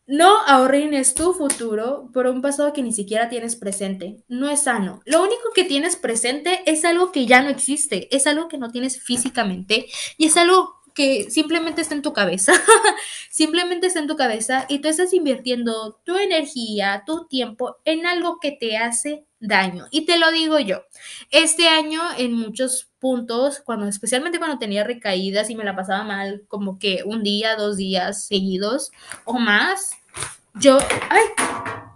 No 0.07 0.37
ahorrines 0.47 1.15
tu 1.15 1.33
futuro 1.33 2.09
por 2.13 2.27
un 2.27 2.41
pasado 2.41 2.71
que 2.71 2.81
ni 2.81 2.93
siquiera 2.93 3.27
tienes 3.27 3.57
presente. 3.57 4.23
No 4.29 4.49
es 4.49 4.61
sano. 4.61 5.01
Lo 5.05 5.21
único 5.21 5.51
que 5.53 5.65
tienes 5.65 5.97
presente 5.97 6.61
es 6.65 6.85
algo 6.85 7.11
que 7.11 7.25
ya 7.25 7.41
no 7.41 7.49
existe, 7.49 8.07
es 8.15 8.25
algo 8.25 8.47
que 8.47 8.57
no 8.57 8.71
tienes 8.71 9.01
físicamente 9.01 9.87
y 10.17 10.27
es 10.27 10.37
algo 10.37 10.77
que 10.95 11.29
simplemente 11.29 11.81
está 11.81 11.93
en 11.93 12.01
tu 12.01 12.13
cabeza. 12.13 12.53
simplemente 13.29 13.87
está 13.87 13.99
en 13.99 14.07
tu 14.07 14.15
cabeza 14.15 14.65
y 14.69 14.79
tú 14.79 14.87
estás 14.87 15.13
invirtiendo 15.13 15.99
tu 16.05 16.15
energía, 16.15 17.03
tu 17.05 17.27
tiempo 17.27 17.75
en 17.83 18.05
algo 18.05 18.39
que 18.39 18.53
te 18.53 18.77
hace 18.77 19.26
daño. 19.39 19.85
Y 19.91 20.05
te 20.05 20.17
lo 20.17 20.31
digo 20.31 20.59
yo. 20.59 20.83
Este 21.31 21.67
año 21.67 22.01
en 22.17 22.33
muchos 22.33 22.89
puntos, 22.99 23.61
cuando 23.63 23.87
especialmente 23.87 24.39
cuando 24.39 24.57
tenía 24.57 24.83
recaídas 24.83 25.49
y 25.49 25.55
me 25.55 25.63
la 25.63 25.75
pasaba 25.75 26.03
mal, 26.03 26.43
como 26.47 26.79
que 26.79 27.03
un 27.05 27.23
día, 27.23 27.55
dos 27.55 27.77
días 27.77 28.25
seguidos 28.25 28.91
o 29.25 29.37
más, 29.37 29.91
yo, 30.55 30.79
ay, 31.09 31.23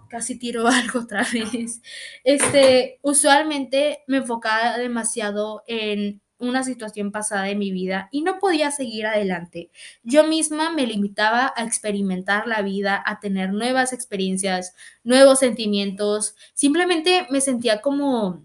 casi 0.08 0.38
tiro 0.38 0.68
algo 0.68 1.00
otra 1.00 1.26
vez. 1.32 1.80
Este, 2.22 2.98
usualmente 3.02 4.04
me 4.06 4.18
enfocaba 4.18 4.78
demasiado 4.78 5.64
en 5.66 6.20
una 6.42 6.64
situación 6.64 7.12
pasada 7.12 7.44
de 7.44 7.54
mi 7.54 7.70
vida 7.70 8.08
y 8.10 8.22
no 8.22 8.38
podía 8.38 8.70
seguir 8.70 9.06
adelante. 9.06 9.70
Yo 10.02 10.24
misma 10.24 10.70
me 10.70 10.86
limitaba 10.86 11.52
a 11.56 11.64
experimentar 11.64 12.46
la 12.46 12.62
vida, 12.62 13.02
a 13.06 13.20
tener 13.20 13.52
nuevas 13.52 13.92
experiencias, 13.92 14.74
nuevos 15.04 15.38
sentimientos. 15.38 16.34
Simplemente 16.52 17.26
me 17.30 17.40
sentía 17.40 17.80
como 17.80 18.44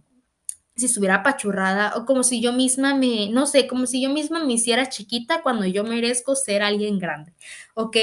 si 0.75 0.85
estuviera 0.85 1.15
apachurrada 1.15 1.93
o 1.95 2.05
como 2.05 2.23
si 2.23 2.39
yo 2.39 2.53
misma 2.53 2.93
me, 2.93 3.29
no 3.31 3.47
sé, 3.47 3.67
como 3.67 3.87
si 3.87 4.01
yo 4.01 4.11
misma 4.11 4.43
me 4.43 4.53
hiciera 4.53 4.89
chiquita 4.89 5.41
cuando 5.41 5.65
yo 5.65 5.83
merezco 5.83 6.35
ser 6.35 6.61
alguien 6.61 6.99
grande, 6.99 7.33
¿ok? 7.73 7.97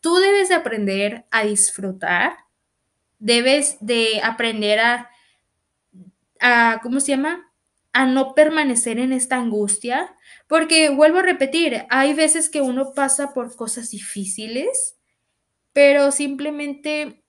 Tú 0.00 0.14
debes 0.16 0.48
de 0.48 0.54
aprender 0.54 1.26
a 1.32 1.44
disfrutar, 1.44 2.36
debes 3.18 3.76
de 3.80 4.20
aprender 4.22 4.78
a, 4.78 5.10
a 6.40 6.78
¿cómo 6.80 7.00
se 7.00 7.08
llama? 7.08 7.45
A 7.96 8.04
no 8.04 8.34
permanecer 8.34 8.98
en 8.98 9.12
esta 9.12 9.36
angustia, 9.36 10.14
porque 10.48 10.90
vuelvo 10.90 11.18
a 11.18 11.22
repetir, 11.22 11.86
hay 11.88 12.12
veces 12.12 12.50
que 12.50 12.60
uno 12.60 12.92
pasa 12.92 13.32
por 13.32 13.56
cosas 13.56 13.90
difíciles, 13.90 14.96
pero 15.72 16.10
simplemente 16.10 17.22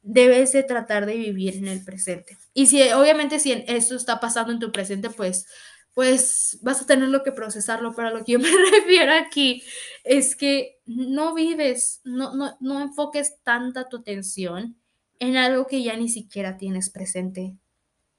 debes 0.00 0.52
de 0.52 0.62
tratar 0.62 1.04
de 1.04 1.16
vivir 1.16 1.56
en 1.56 1.68
el 1.68 1.84
presente. 1.84 2.38
Y 2.54 2.66
si 2.66 2.82
obviamente 2.92 3.38
si 3.38 3.52
eso 3.66 3.94
está 3.96 4.20
pasando 4.20 4.52
en 4.52 4.58
tu 4.58 4.72
presente, 4.72 5.10
pues 5.10 5.46
pues 5.94 6.58
vas 6.62 6.80
a 6.82 6.86
tenerlo 6.86 7.22
que 7.22 7.32
procesarlo, 7.32 7.94
pero 7.94 8.10
lo 8.10 8.24
que 8.24 8.32
yo 8.32 8.38
me 8.40 8.50
refiero 8.70 9.12
aquí 9.12 9.62
es 10.04 10.36
que 10.36 10.80
no 10.86 11.34
vives, 11.34 12.00
no, 12.04 12.34
no, 12.34 12.56
no 12.60 12.80
enfoques 12.80 13.36
tanta 13.42 13.88
tu 13.88 13.98
atención 13.98 14.76
en 15.18 15.36
algo 15.36 15.66
que 15.66 15.82
ya 15.82 15.96
ni 15.96 16.08
siquiera 16.08 16.56
tienes 16.56 16.90
presente. 16.90 17.56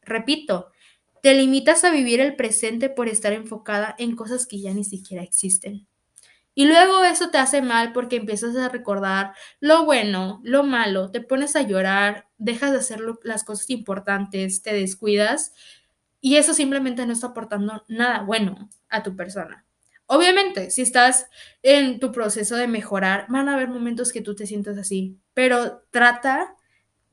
Repito, 0.02 0.72
te 1.24 1.34
limitas 1.34 1.86
a 1.86 1.90
vivir 1.90 2.20
el 2.20 2.36
presente 2.36 2.90
por 2.90 3.08
estar 3.08 3.32
enfocada 3.32 3.96
en 3.98 4.14
cosas 4.14 4.46
que 4.46 4.60
ya 4.60 4.74
ni 4.74 4.84
siquiera 4.84 5.24
existen. 5.24 5.88
Y 6.54 6.66
luego 6.66 7.06
eso 7.06 7.30
te 7.30 7.38
hace 7.38 7.62
mal 7.62 7.94
porque 7.94 8.18
empiezas 8.18 8.58
a 8.58 8.68
recordar 8.68 9.34
lo 9.62 9.86
bueno, 9.86 10.42
lo 10.44 10.64
malo, 10.64 11.12
te 11.12 11.22
pones 11.22 11.56
a 11.56 11.62
llorar, 11.62 12.28
dejas 12.38 12.72
de 12.72 12.80
hacer 12.80 13.00
las 13.24 13.46
cosas 13.46 13.70
importantes, 13.70 14.64
te 14.64 14.74
descuidas 14.74 15.54
y 16.20 16.36
eso 16.36 16.54
simplemente 16.54 17.06
no 17.06 17.14
está 17.14 17.28
aportando 17.28 17.86
nada 17.88 18.24
bueno 18.24 18.70
a 18.90 19.02
tu 19.02 19.16
persona. 19.16 19.66
Obviamente, 20.08 20.72
si 20.72 20.82
estás 20.82 21.28
en 21.62 22.02
tu 22.02 22.12
proceso 22.12 22.58
de 22.58 22.68
mejorar, 22.68 23.28
van 23.30 23.48
a 23.48 23.54
haber 23.54 23.70
momentos 23.70 24.12
que 24.12 24.20
tú 24.20 24.36
te 24.36 24.46
sientas 24.46 24.78
así, 24.78 25.18
pero 25.34 25.86
trata 25.90 26.58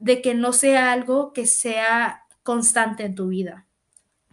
de 0.01 0.21
que 0.21 0.35
no 0.35 0.53
sea 0.53 0.91
algo 0.91 1.33
que 1.33 1.47
sea 1.47 2.25
constante 2.43 3.05
en 3.05 3.15
tu 3.15 3.29
vida, 3.29 3.69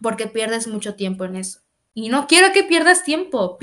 porque 0.02 0.28
pierdes 0.28 0.68
mucho 0.68 0.96
tiempo 0.96 1.26
en 1.26 1.36
eso. 1.36 1.60
Y 1.94 2.10
no 2.10 2.28
quiero 2.28 2.54
que 2.54 2.64
pierdas 2.64 3.04
tiempo. 3.04 3.58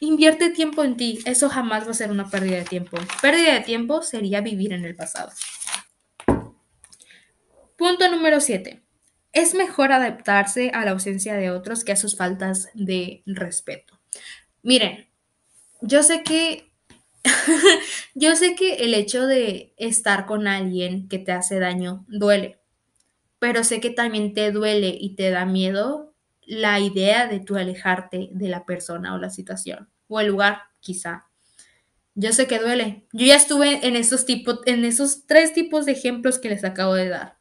invierte 0.00 0.50
tiempo 0.50 0.82
en 0.82 0.96
ti. 0.96 1.20
Eso 1.24 1.48
jamás 1.48 1.86
va 1.86 1.92
a 1.92 1.94
ser 1.94 2.10
una 2.10 2.28
pérdida 2.28 2.56
de 2.56 2.64
tiempo. 2.64 2.96
Pérdida 3.22 3.54
de 3.54 3.60
tiempo 3.60 4.02
sería 4.02 4.40
vivir 4.40 4.72
en 4.72 4.84
el 4.84 4.96
pasado. 4.96 5.30
Punto 7.76 8.10
número 8.10 8.40
7. 8.40 8.82
Es 9.32 9.54
mejor 9.54 9.92
adaptarse 9.92 10.70
a 10.74 10.84
la 10.84 10.90
ausencia 10.90 11.34
de 11.34 11.52
otros 11.52 11.84
que 11.84 11.92
a 11.92 11.96
sus 11.96 12.16
faltas 12.16 12.68
de 12.74 13.22
respeto. 13.26 14.00
Miren, 14.62 15.08
yo 15.80 16.02
sé 16.02 16.24
que 16.24 16.72
yo 18.14 18.34
sé 18.34 18.54
que 18.54 18.74
el 18.84 18.94
hecho 18.94 19.26
de 19.26 19.74
estar 19.76 20.26
con 20.26 20.48
alguien 20.48 21.08
que 21.08 21.18
te 21.18 21.30
hace 21.30 21.60
daño 21.60 22.04
duele, 22.08 22.58
pero 23.38 23.64
sé 23.64 23.80
que 23.80 23.90
también 23.90 24.34
te 24.34 24.52
duele 24.52 24.96
y 24.98 25.14
te 25.14 25.30
da 25.30 25.44
miedo 25.44 26.14
la 26.42 26.80
idea 26.80 27.26
de 27.26 27.40
tú 27.40 27.56
alejarte 27.56 28.30
de 28.32 28.48
la 28.48 28.64
persona 28.64 29.14
o 29.14 29.18
la 29.18 29.30
situación 29.30 29.88
o 30.08 30.20
el 30.20 30.28
lugar, 30.28 30.62
quizá. 30.80 31.26
Yo 32.14 32.32
sé 32.32 32.46
que 32.48 32.58
duele. 32.58 33.06
Yo 33.12 33.26
ya 33.26 33.36
estuve 33.36 33.86
en 33.86 33.94
esos 33.94 34.26
tipos, 34.26 34.60
en 34.66 34.84
esos 34.84 35.26
tres 35.26 35.52
tipos 35.52 35.86
de 35.86 35.92
ejemplos 35.92 36.38
que 36.38 36.48
les 36.48 36.64
acabo 36.64 36.94
de 36.94 37.08
dar. 37.08 37.38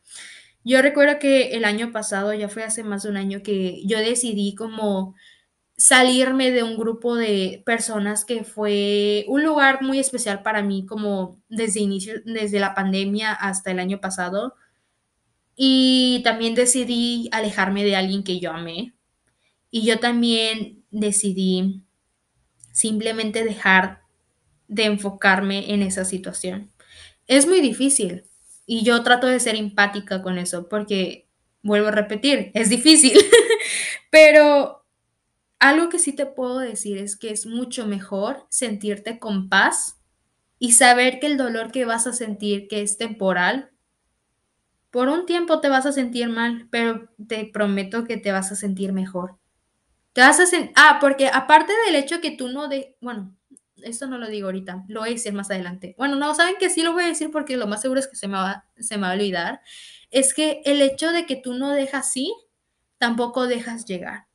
Yo 0.64 0.82
recuerdo 0.82 1.18
que 1.18 1.56
el 1.56 1.66
año 1.66 1.92
pasado, 1.92 2.34
ya 2.34 2.50
fue 2.50 2.64
hace 2.64 2.84
más 2.84 3.04
de 3.04 3.10
un 3.10 3.18
año, 3.18 3.42
que 3.42 3.82
yo 3.86 3.98
decidí 4.00 4.54
como 4.54 5.16
salirme 5.78 6.52
de 6.52 6.64
un 6.64 6.76
grupo 6.78 7.16
de 7.16 7.64
personas 7.66 8.26
que 8.26 8.44
fue 8.44 9.26
un 9.30 9.44
lugar 9.44 9.82
muy 9.82 10.00
especial 10.00 10.42
para 10.44 10.62
mí, 10.64 10.86
como 10.86 11.40
desde 11.50 11.80
inicio, 11.80 12.16
desde 12.26 12.60
la 12.60 12.76
pandemia 12.76 13.32
hasta 13.34 13.72
el 13.72 13.80
año 13.80 14.02
pasado. 14.02 14.56
Y 15.60 16.22
también 16.24 16.56
decidí 16.56 17.30
alejarme 17.34 17.84
de 17.84 17.96
alguien 17.96 18.24
que 18.24 18.40
yo 18.40 18.52
amé, 18.52 18.94
y 19.72 19.86
yo 19.86 20.00
también 20.00 20.86
decidí 20.92 21.84
simplemente 22.72 23.44
dejar 23.44 24.02
de 24.68 24.86
enfocarme 24.86 25.74
en 25.74 25.82
esa 25.82 26.06
situación. 26.06 26.72
es 27.28 27.48
muy 27.48 27.62
difícil. 27.62 28.24
Y 28.66 28.84
yo 28.84 29.04
trato 29.04 29.28
de 29.28 29.40
ser 29.40 29.56
empática 29.56 30.22
con 30.22 30.38
eso, 30.38 30.70
porque, 30.70 31.28
vuelvo 31.64 31.88
a 31.88 31.92
repetir, 31.92 32.52
es 32.54 32.70
difícil. 32.70 33.18
Pero 34.12 34.86
algo 35.60 35.90
que 35.90 36.00
sí 36.00 36.14
te 36.14 36.26
puedo 36.26 36.60
decir 36.60 36.98
es 36.98 37.18
que 37.18 37.32
es 37.32 37.46
mucho 37.46 37.88
mejor 37.88 38.46
sentirte 38.50 39.20
con 39.20 39.50
paz 39.50 39.98
y 40.60 40.74
saber 40.74 41.20
que 41.20 41.28
el 41.28 41.38
dolor 41.38 41.72
que 41.72 41.86
vas 41.86 42.08
a 42.08 42.14
sentir, 42.14 42.68
que 42.68 42.82
es 42.82 42.98
temporal, 42.98 43.72
por 44.92 45.10
un 45.10 45.26
tiempo 45.26 45.60
te 45.60 45.70
vas 45.70 45.86
a 45.86 45.92
sentir 45.92 46.30
mal, 46.30 46.68
pero 46.70 47.10
te 47.28 47.46
prometo 47.46 48.04
que 48.04 48.18
te 48.18 48.32
vas 48.32 48.52
a 48.52 48.56
sentir 48.56 48.94
mejor. 48.94 49.38
Te 50.14 50.22
vas 50.22 50.40
a 50.40 50.46
sentir... 50.46 50.72
Ah, 50.76 50.98
porque 51.00 51.28
aparte 51.28 51.74
del 51.86 51.96
hecho 51.96 52.22
que 52.22 52.32
tú 52.32 52.48
no 52.48 52.68
de... 52.68 52.96
Bueno, 53.02 53.36
esto 53.84 54.08
no 54.08 54.18
lo 54.18 54.28
digo 54.28 54.48
ahorita, 54.48 54.86
lo 54.88 55.02
voy 55.02 55.10
a 55.10 55.14
decir 55.14 55.34
más 55.34 55.52
adelante. 55.52 55.96
Bueno, 55.98 56.16
no, 56.16 56.34
saben 56.34 56.56
que 56.60 56.70
sí 56.70 56.82
lo 56.82 56.94
voy 56.94 57.04
a 57.04 57.08
decir 57.08 57.32
porque 57.32 57.58
lo 57.58 57.68
más 57.68 57.82
seguro 57.82 58.00
es 58.00 58.08
que 58.08 58.16
se 58.16 58.28
me 58.28 58.38
va, 58.38 58.66
se 58.80 58.98
me 58.98 59.04
va 59.04 59.12
a 59.12 59.16
olvidar. 59.16 59.62
Es 60.10 60.34
que 60.34 60.62
el 60.66 60.82
hecho 60.82 61.12
de 61.12 61.26
que 61.26 61.36
tú 61.36 61.54
no 61.54 61.72
dejas 61.72 62.12
sí, 62.12 62.34
tampoco 62.98 63.48
dejas 63.48 63.86
llegar. 63.86 64.28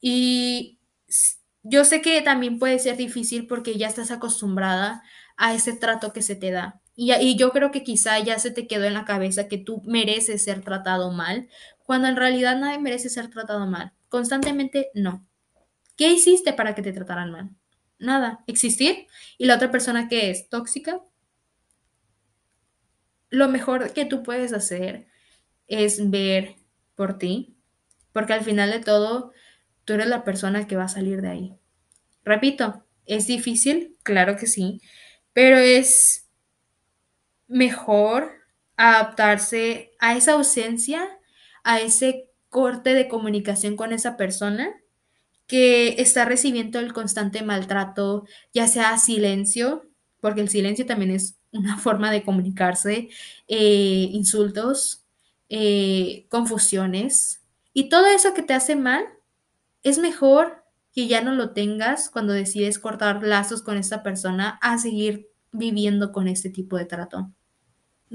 Y 0.00 0.80
yo 1.62 1.84
sé 1.84 2.02
que 2.02 2.20
también 2.22 2.58
puede 2.58 2.78
ser 2.78 2.96
difícil 2.96 3.46
porque 3.46 3.78
ya 3.78 3.86
estás 3.86 4.10
acostumbrada 4.10 5.02
a 5.36 5.54
ese 5.54 5.72
trato 5.74 6.12
que 6.12 6.22
se 6.22 6.34
te 6.34 6.50
da. 6.50 6.81
Y, 7.04 7.36
yo 7.36 7.50
creo 7.50 7.72
que 7.72 7.82
quizá 7.82 8.20
ya 8.20 8.38
se 8.38 8.52
te 8.52 8.68
quedó 8.68 8.84
en 8.84 8.94
la 8.94 9.04
cabeza 9.04 9.48
que 9.48 9.58
tú 9.58 9.82
mereces 9.84 10.44
ser 10.44 10.62
tratado 10.62 11.10
mal, 11.10 11.48
cuando 11.82 12.06
en 12.06 12.14
realidad 12.14 12.56
nadie 12.56 12.78
merece 12.78 13.08
ser 13.08 13.28
tratado 13.28 13.66
mal. 13.66 13.92
Constantemente 14.08 14.88
no. 14.94 15.26
¿Qué 15.96 16.12
hiciste 16.12 16.52
para 16.52 16.76
que 16.76 16.82
te 16.82 16.92
trataran 16.92 17.32
mal? 17.32 17.50
Nada. 17.98 18.44
¿Existir? 18.46 19.08
¿Y 19.36 19.46
la 19.46 19.56
otra 19.56 19.72
persona 19.72 20.08
que 20.08 20.30
es 20.30 20.48
tóxica? 20.48 21.00
Lo 23.30 23.48
mejor 23.48 23.92
que 23.92 24.04
tú 24.04 24.22
puedes 24.22 24.52
hacer 24.52 25.08
es 25.66 26.08
ver 26.08 26.54
por 26.94 27.18
ti, 27.18 27.56
porque 28.12 28.34
al 28.34 28.44
final 28.44 28.70
de 28.70 28.78
todo, 28.78 29.32
tú 29.84 29.94
eres 29.94 30.06
la 30.06 30.22
persona 30.22 30.68
que 30.68 30.76
va 30.76 30.84
a 30.84 30.88
salir 30.88 31.20
de 31.20 31.30
ahí. 31.30 31.58
Repito, 32.24 32.84
¿es 33.06 33.26
difícil? 33.26 33.96
Claro 34.04 34.36
que 34.36 34.46
sí, 34.46 34.80
pero 35.32 35.58
es 35.58 36.21
mejor 37.52 38.32
adaptarse 38.76 39.92
a 40.00 40.16
esa 40.16 40.32
ausencia, 40.32 41.06
a 41.62 41.80
ese 41.80 42.28
corte 42.48 42.94
de 42.94 43.08
comunicación 43.08 43.76
con 43.76 43.92
esa 43.92 44.16
persona 44.16 44.74
que 45.46 46.00
está 46.00 46.24
recibiendo 46.24 46.78
el 46.78 46.92
constante 46.92 47.42
maltrato, 47.42 48.24
ya 48.54 48.66
sea 48.66 48.96
silencio, 48.98 49.88
porque 50.20 50.40
el 50.40 50.48
silencio 50.48 50.86
también 50.86 51.10
es 51.10 51.36
una 51.52 51.78
forma 51.78 52.10
de 52.10 52.22
comunicarse, 52.22 53.10
eh, 53.48 54.08
insultos, 54.12 55.04
eh, 55.48 56.26
confusiones, 56.30 57.42
y 57.74 57.88
todo 57.88 58.06
eso 58.06 58.34
que 58.34 58.42
te 58.42 58.54
hace 58.54 58.76
mal, 58.76 59.04
es 59.82 59.98
mejor 59.98 60.64
que 60.92 61.06
ya 61.06 61.22
no 61.22 61.32
lo 61.32 61.52
tengas 61.52 62.10
cuando 62.10 62.32
decides 62.32 62.78
cortar 62.78 63.22
lazos 63.22 63.62
con 63.62 63.76
esta 63.76 64.02
persona 64.02 64.58
a 64.62 64.78
seguir 64.78 65.28
viviendo 65.50 66.12
con 66.12 66.28
este 66.28 66.50
tipo 66.50 66.76
de 66.76 66.84
trato. 66.84 67.30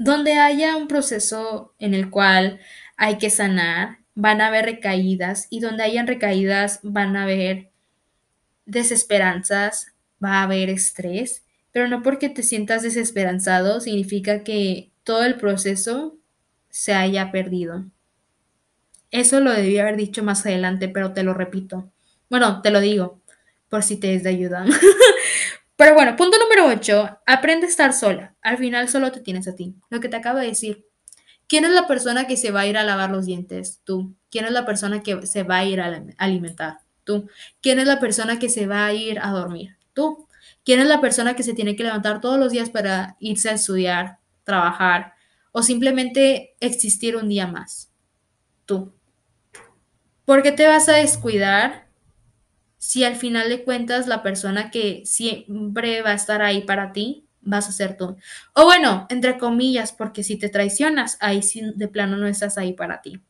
Donde 0.00 0.34
haya 0.34 0.76
un 0.76 0.86
proceso 0.86 1.74
en 1.80 1.92
el 1.92 2.08
cual 2.08 2.60
hay 2.96 3.18
que 3.18 3.30
sanar, 3.30 3.98
van 4.14 4.40
a 4.40 4.46
haber 4.46 4.64
recaídas 4.64 5.48
y 5.50 5.58
donde 5.58 5.82
hayan 5.82 6.06
recaídas 6.06 6.78
van 6.84 7.16
a 7.16 7.24
haber 7.24 7.72
desesperanzas, 8.64 9.94
va 10.24 10.34
a 10.34 10.42
haber 10.44 10.70
estrés, 10.70 11.42
pero 11.72 11.88
no 11.88 12.04
porque 12.04 12.28
te 12.28 12.44
sientas 12.44 12.84
desesperanzado 12.84 13.80
significa 13.80 14.44
que 14.44 14.92
todo 15.02 15.24
el 15.24 15.36
proceso 15.36 16.16
se 16.70 16.94
haya 16.94 17.32
perdido. 17.32 17.84
Eso 19.10 19.40
lo 19.40 19.50
debí 19.50 19.78
haber 19.78 19.96
dicho 19.96 20.22
más 20.22 20.46
adelante, 20.46 20.88
pero 20.88 21.12
te 21.12 21.24
lo 21.24 21.34
repito. 21.34 21.90
Bueno, 22.30 22.62
te 22.62 22.70
lo 22.70 22.78
digo, 22.78 23.20
por 23.68 23.82
si 23.82 23.96
te 23.96 24.14
es 24.14 24.22
de 24.22 24.30
ayuda. 24.30 24.64
pero 25.78 25.94
bueno, 25.94 26.16
punto 26.16 26.36
número 26.40 26.66
8, 26.66 27.20
aprende 27.24 27.66
a 27.66 27.68
estar 27.70 27.92
sola. 27.92 28.34
Al 28.42 28.58
final 28.58 28.88
solo 28.88 29.12
te 29.12 29.20
tienes 29.20 29.46
a 29.46 29.54
ti. 29.54 29.76
Lo 29.90 30.00
que 30.00 30.08
te 30.08 30.16
acabo 30.16 30.40
de 30.40 30.48
decir. 30.48 30.88
¿Quién 31.46 31.64
es 31.64 31.70
la 31.70 31.86
persona 31.86 32.26
que 32.26 32.36
se 32.36 32.50
va 32.50 32.62
a 32.62 32.66
ir 32.66 32.76
a 32.76 32.82
lavar 32.82 33.12
los 33.12 33.26
dientes? 33.26 33.80
Tú. 33.84 34.16
¿Quién 34.28 34.44
es 34.44 34.50
la 34.50 34.66
persona 34.66 35.04
que 35.04 35.24
se 35.24 35.44
va 35.44 35.58
a 35.58 35.64
ir 35.64 35.80
a 35.80 36.04
alimentar? 36.16 36.78
Tú. 37.04 37.30
¿Quién 37.62 37.78
es 37.78 37.86
la 37.86 38.00
persona 38.00 38.40
que 38.40 38.48
se 38.48 38.66
va 38.66 38.86
a 38.86 38.92
ir 38.92 39.20
a 39.20 39.30
dormir? 39.30 39.76
Tú. 39.92 40.26
¿Quién 40.64 40.80
es 40.80 40.88
la 40.88 41.00
persona 41.00 41.36
que 41.36 41.44
se 41.44 41.54
tiene 41.54 41.76
que 41.76 41.84
levantar 41.84 42.20
todos 42.20 42.40
los 42.40 42.50
días 42.50 42.70
para 42.70 43.16
irse 43.20 43.48
a 43.48 43.52
estudiar, 43.52 44.18
trabajar 44.42 45.12
o 45.52 45.62
simplemente 45.62 46.56
existir 46.58 47.14
un 47.14 47.28
día 47.28 47.46
más? 47.46 47.92
Tú. 48.66 48.92
¿Por 50.24 50.42
qué 50.42 50.50
te 50.50 50.66
vas 50.66 50.88
a 50.88 50.94
descuidar 50.94 51.87
si 52.78 53.04
al 53.04 53.16
final 53.16 53.48
de 53.48 53.64
cuentas 53.64 54.06
la 54.06 54.22
persona 54.22 54.70
que 54.70 55.02
siempre 55.04 56.02
va 56.02 56.10
a 56.10 56.14
estar 56.14 56.42
ahí 56.42 56.62
para 56.62 56.92
ti 56.92 57.26
vas 57.40 57.68
a 57.68 57.72
ser 57.72 57.96
tú? 57.96 58.16
O 58.54 58.64
bueno, 58.64 59.06
entre 59.10 59.38
comillas, 59.38 59.92
porque 59.92 60.22
si 60.22 60.38
te 60.38 60.48
traicionas, 60.48 61.18
ahí 61.20 61.40
de 61.74 61.88
plano 61.88 62.16
no 62.16 62.26
estás 62.26 62.56
ahí 62.58 62.72
para 62.72 63.02
ti. 63.02 63.20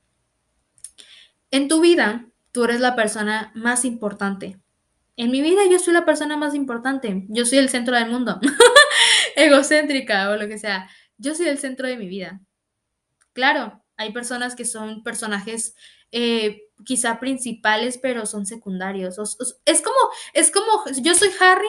En 1.51 1.69
tu 1.69 1.81
vida, 1.81 2.27
tú 2.53 2.65
eres 2.65 2.81
la 2.81 2.95
persona 2.95 3.53
más 3.55 3.85
importante. 3.85 4.61
En 5.17 5.31
mi 5.31 5.41
vida 5.41 5.63
yo 5.71 5.79
soy 5.79 5.95
la 5.95 6.05
persona 6.05 6.37
más 6.37 6.55
importante. 6.55 7.27
Yo 7.29 7.45
soy 7.45 7.59
el 7.59 7.71
centro 7.71 7.97
del 7.97 8.11
mundo. 8.11 8.39
Egocéntrica 9.37 10.31
o 10.31 10.37
lo 10.37 10.47
que 10.47 10.59
sea. 10.59 10.89
Yo 11.17 11.35
soy 11.35 11.47
el 11.49 11.59
centro 11.59 11.89
de 11.89 11.97
mi 11.97 12.07
vida. 12.07 12.41
Claro, 13.33 13.83
hay 13.97 14.13
personas 14.13 14.55
que 14.55 14.65
son 14.65 15.03
personajes 15.03 15.75
eh, 16.13 16.68
quizá 16.85 17.21
principales, 17.21 17.99
pero 17.99 18.27
son 18.27 18.47
secundarios. 18.47 19.19
es 19.65 19.83
como, 19.83 19.97
es 20.35 20.51
como, 20.51 20.85
yo 21.01 21.15
soy 21.15 21.31
Harry 21.41 21.67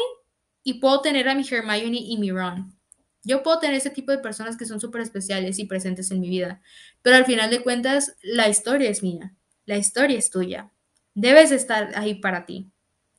y 0.64 0.76
puedo 0.76 1.02
tener 1.02 1.28
a 1.30 1.36
mi 1.36 1.46
Hermione 1.50 2.00
y 2.00 2.18
mi 2.18 2.32
Ron. 2.32 2.76
Yo 3.24 3.44
puedo 3.44 3.60
tener 3.60 3.76
ese 3.76 3.90
tipo 3.90 4.12
de 4.12 4.20
personas 4.20 4.58
que 4.58 4.66
son 4.66 4.80
súper 4.80 5.02
especiales 5.02 5.60
y 5.60 5.66
presentes 5.66 6.10
en 6.12 6.22
mi 6.22 6.30
vida, 6.30 6.62
pero 7.02 7.18
al 7.18 7.26
final 7.26 7.50
de 7.50 7.62
cuentas, 7.62 8.16
la 8.22 8.48
historia 8.48 8.90
es 8.90 9.04
mía, 9.04 9.36
la 9.66 9.78
historia 9.78 10.18
es 10.18 10.30
tuya. 10.30 10.72
Debes 11.16 11.52
estar 11.52 11.92
ahí 11.96 12.16
para 12.16 12.46
ti, 12.46 12.72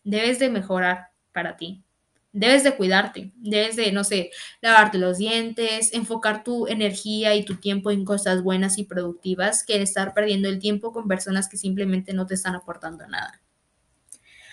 debes 0.05 0.39
de 0.39 0.49
mejorar 0.49 1.11
para 1.33 1.57
ti. 1.57 1.85
Debes 2.33 2.63
de 2.63 2.77
cuidarte, 2.77 3.33
debes 3.37 3.75
de, 3.75 3.91
no 3.91 4.05
sé, 4.05 4.31
lavarte 4.61 4.99
los 4.99 5.19
dientes, 5.19 5.93
enfocar 5.93 6.45
tu 6.45 6.69
energía 6.69 7.35
y 7.35 7.45
tu 7.45 7.57
tiempo 7.57 7.91
en 7.91 8.05
cosas 8.05 8.43
buenas 8.45 8.79
y 8.79 8.85
productivas 8.85 9.65
que 9.65 9.83
estar 9.83 10.15
perdiendo 10.15 10.49
el 10.49 10.61
tiempo 10.61 10.93
con 10.93 11.09
personas 11.09 11.49
que 11.49 11.57
simplemente 11.57 12.13
no 12.13 12.27
te 12.27 12.35
están 12.35 12.55
aportando 12.55 13.05
nada. 13.09 13.41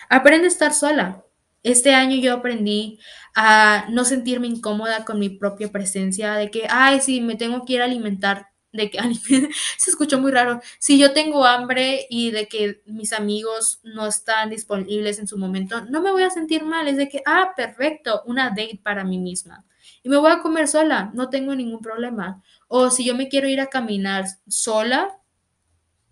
Aprende 0.09 0.45
a 0.45 0.49
estar 0.49 0.73
sola. 0.73 1.23
Este 1.61 1.93
año 1.93 2.17
yo 2.17 2.33
aprendí 2.33 2.99
a 3.35 3.85
no 3.89 4.05
sentirme 4.05 4.47
incómoda 4.47 5.05
con 5.05 5.19
mi 5.19 5.29
propia 5.29 5.71
presencia, 5.71 6.33
de 6.33 6.49
que, 6.49 6.65
ay, 6.69 7.01
sí, 7.01 7.21
me 7.21 7.35
tengo 7.35 7.65
que 7.65 7.73
ir 7.73 7.81
a 7.81 7.85
alimentar 7.85 8.47
de 8.71 8.89
que 8.89 8.99
se 9.77 9.89
escuchó 9.89 10.19
muy 10.19 10.31
raro. 10.31 10.61
Si 10.79 10.97
yo 10.97 11.13
tengo 11.13 11.45
hambre 11.45 12.05
y 12.09 12.31
de 12.31 12.47
que 12.47 12.81
mis 12.85 13.13
amigos 13.13 13.79
no 13.83 14.07
están 14.07 14.49
disponibles 14.49 15.19
en 15.19 15.27
su 15.27 15.37
momento, 15.37 15.81
no 15.85 16.01
me 16.01 16.11
voy 16.11 16.23
a 16.23 16.29
sentir 16.29 16.63
mal. 16.63 16.87
Es 16.87 16.97
de 16.97 17.09
que, 17.09 17.21
ah, 17.25 17.53
perfecto, 17.55 18.23
una 18.25 18.49
date 18.49 18.79
para 18.81 19.03
mí 19.03 19.17
misma. 19.17 19.65
Y 20.03 20.09
me 20.09 20.17
voy 20.17 20.31
a 20.31 20.39
comer 20.39 20.67
sola, 20.67 21.11
no 21.13 21.29
tengo 21.29 21.55
ningún 21.55 21.81
problema. 21.81 22.43
O 22.67 22.89
si 22.89 23.05
yo 23.05 23.15
me 23.15 23.29
quiero 23.29 23.47
ir 23.47 23.59
a 23.61 23.67
caminar 23.67 24.25
sola, 24.47 25.17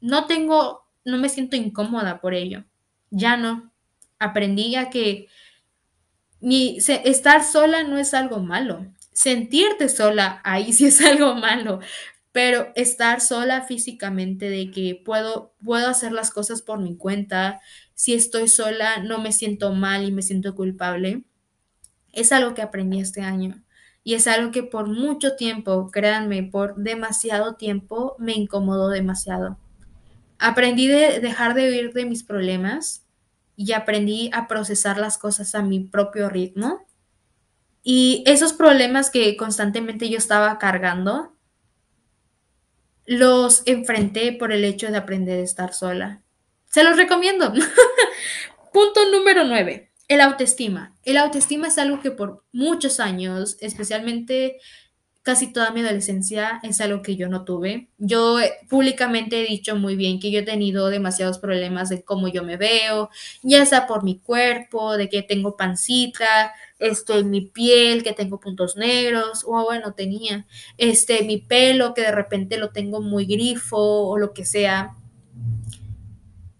no 0.01 0.25
tengo, 0.25 0.87
no 1.03 1.17
me 1.17 1.29
siento 1.29 1.55
incómoda 1.55 2.19
por 2.21 2.33
ello. 2.33 2.63
Ya 3.09 3.37
no. 3.37 3.71
Aprendí 4.17 4.75
a 4.75 4.89
que 4.89 5.27
mi, 6.39 6.77
estar 6.77 7.43
sola 7.43 7.83
no 7.83 7.97
es 7.97 8.13
algo 8.13 8.39
malo. 8.39 8.85
Sentirte 9.11 9.87
sola, 9.87 10.41
ahí 10.43 10.73
sí 10.73 10.85
es 10.85 11.01
algo 11.05 11.35
malo 11.35 11.79
pero 12.35 12.73
estar 12.75 13.21
sola 13.21 13.61
físicamente 13.61 14.49
de 14.49 14.69
que 14.69 15.01
puedo, 15.05 15.53
puedo 15.63 15.87
hacer 15.87 16.11
las 16.11 16.31
cosas 16.31 16.61
por 16.61 16.81
mi 16.81 16.97
cuenta, 16.97 17.61
si 17.93 18.13
estoy 18.13 18.49
sola 18.49 18.97
no 18.97 19.19
me 19.19 19.31
siento 19.31 19.71
mal 19.71 20.03
y 20.03 20.11
me 20.11 20.21
siento 20.21 20.53
culpable, 20.53 21.23
es 22.11 22.33
algo 22.33 22.53
que 22.53 22.61
aprendí 22.61 22.99
este 22.99 23.21
año. 23.21 23.63
Y 24.03 24.15
es 24.15 24.27
algo 24.27 24.51
que 24.51 24.63
por 24.63 24.89
mucho 24.89 25.37
tiempo, 25.37 25.89
créanme, 25.91 26.43
por 26.43 26.75
demasiado 26.75 27.55
tiempo 27.55 28.17
me 28.19 28.33
incomodó 28.33 28.89
demasiado. 28.89 29.57
Aprendí 30.37 30.87
de 30.87 31.21
dejar 31.21 31.53
de 31.53 31.69
huir 31.69 31.93
de 31.93 32.03
mis 32.03 32.25
problemas 32.25 33.05
y 33.55 33.71
aprendí 33.71 34.29
a 34.33 34.49
procesar 34.49 34.97
las 34.97 35.17
cosas 35.17 35.55
a 35.55 35.61
mi 35.61 35.79
propio 35.79 36.27
ritmo. 36.27 36.85
Y 37.81 38.25
esos 38.27 38.51
problemas 38.51 39.09
que 39.09 39.37
constantemente 39.37 40.09
yo 40.09 40.17
estaba 40.17 40.57
cargando, 40.57 41.34
los 43.05 43.63
enfrenté 43.65 44.33
por 44.33 44.51
el 44.51 44.63
hecho 44.63 44.91
de 44.91 44.97
aprender 44.97 45.39
a 45.39 45.43
estar 45.43 45.73
sola. 45.73 46.21
Se 46.65 46.83
los 46.83 46.97
recomiendo. 46.97 47.53
Punto 48.73 49.09
número 49.11 49.45
9. 49.45 49.91
El 50.07 50.21
autoestima. 50.21 50.95
El 51.03 51.17
autoestima 51.17 51.67
es 51.67 51.77
algo 51.77 52.01
que 52.01 52.11
por 52.11 52.43
muchos 52.51 52.99
años, 52.99 53.57
especialmente 53.61 54.57
casi 55.25 55.51
toda 55.51 55.71
mi 55.71 55.81
adolescencia 55.81 56.59
es 56.61 56.79
algo 56.81 57.01
que 57.01 57.15
yo 57.15 57.27
no 57.27 57.45
tuve. 57.45 57.89
Yo 57.97 58.39
eh, 58.39 58.53
públicamente 58.69 59.41
he 59.41 59.47
dicho 59.47 59.75
muy 59.75 59.95
bien 59.95 60.19
que 60.19 60.29
yo 60.29 60.41
he 60.41 60.43
tenido 60.43 60.87
demasiados 60.89 61.39
problemas 61.39 61.89
de 61.89 62.03
cómo 62.03 62.27
yo 62.27 62.43
me 62.43 62.57
veo, 62.57 63.09
ya 63.41 63.65
sea 63.65 63.87
por 63.87 64.03
mi 64.03 64.19
cuerpo, 64.19 64.95
de 64.97 65.09
que 65.09 65.23
tengo 65.23 65.57
pancita, 65.57 66.53
este, 66.77 67.23
mi 67.23 67.41
piel, 67.41 68.03
que 68.03 68.13
tengo 68.13 68.39
puntos 68.39 68.77
negros, 68.77 69.43
o 69.47 69.63
bueno, 69.63 69.95
tenía, 69.95 70.45
este, 70.77 71.23
mi 71.23 71.37
pelo, 71.37 71.95
que 71.95 72.01
de 72.01 72.11
repente 72.11 72.57
lo 72.57 72.69
tengo 72.69 73.01
muy 73.01 73.25
grifo 73.25 73.77
o 73.79 74.19
lo 74.19 74.31
que 74.31 74.45
sea. 74.45 74.91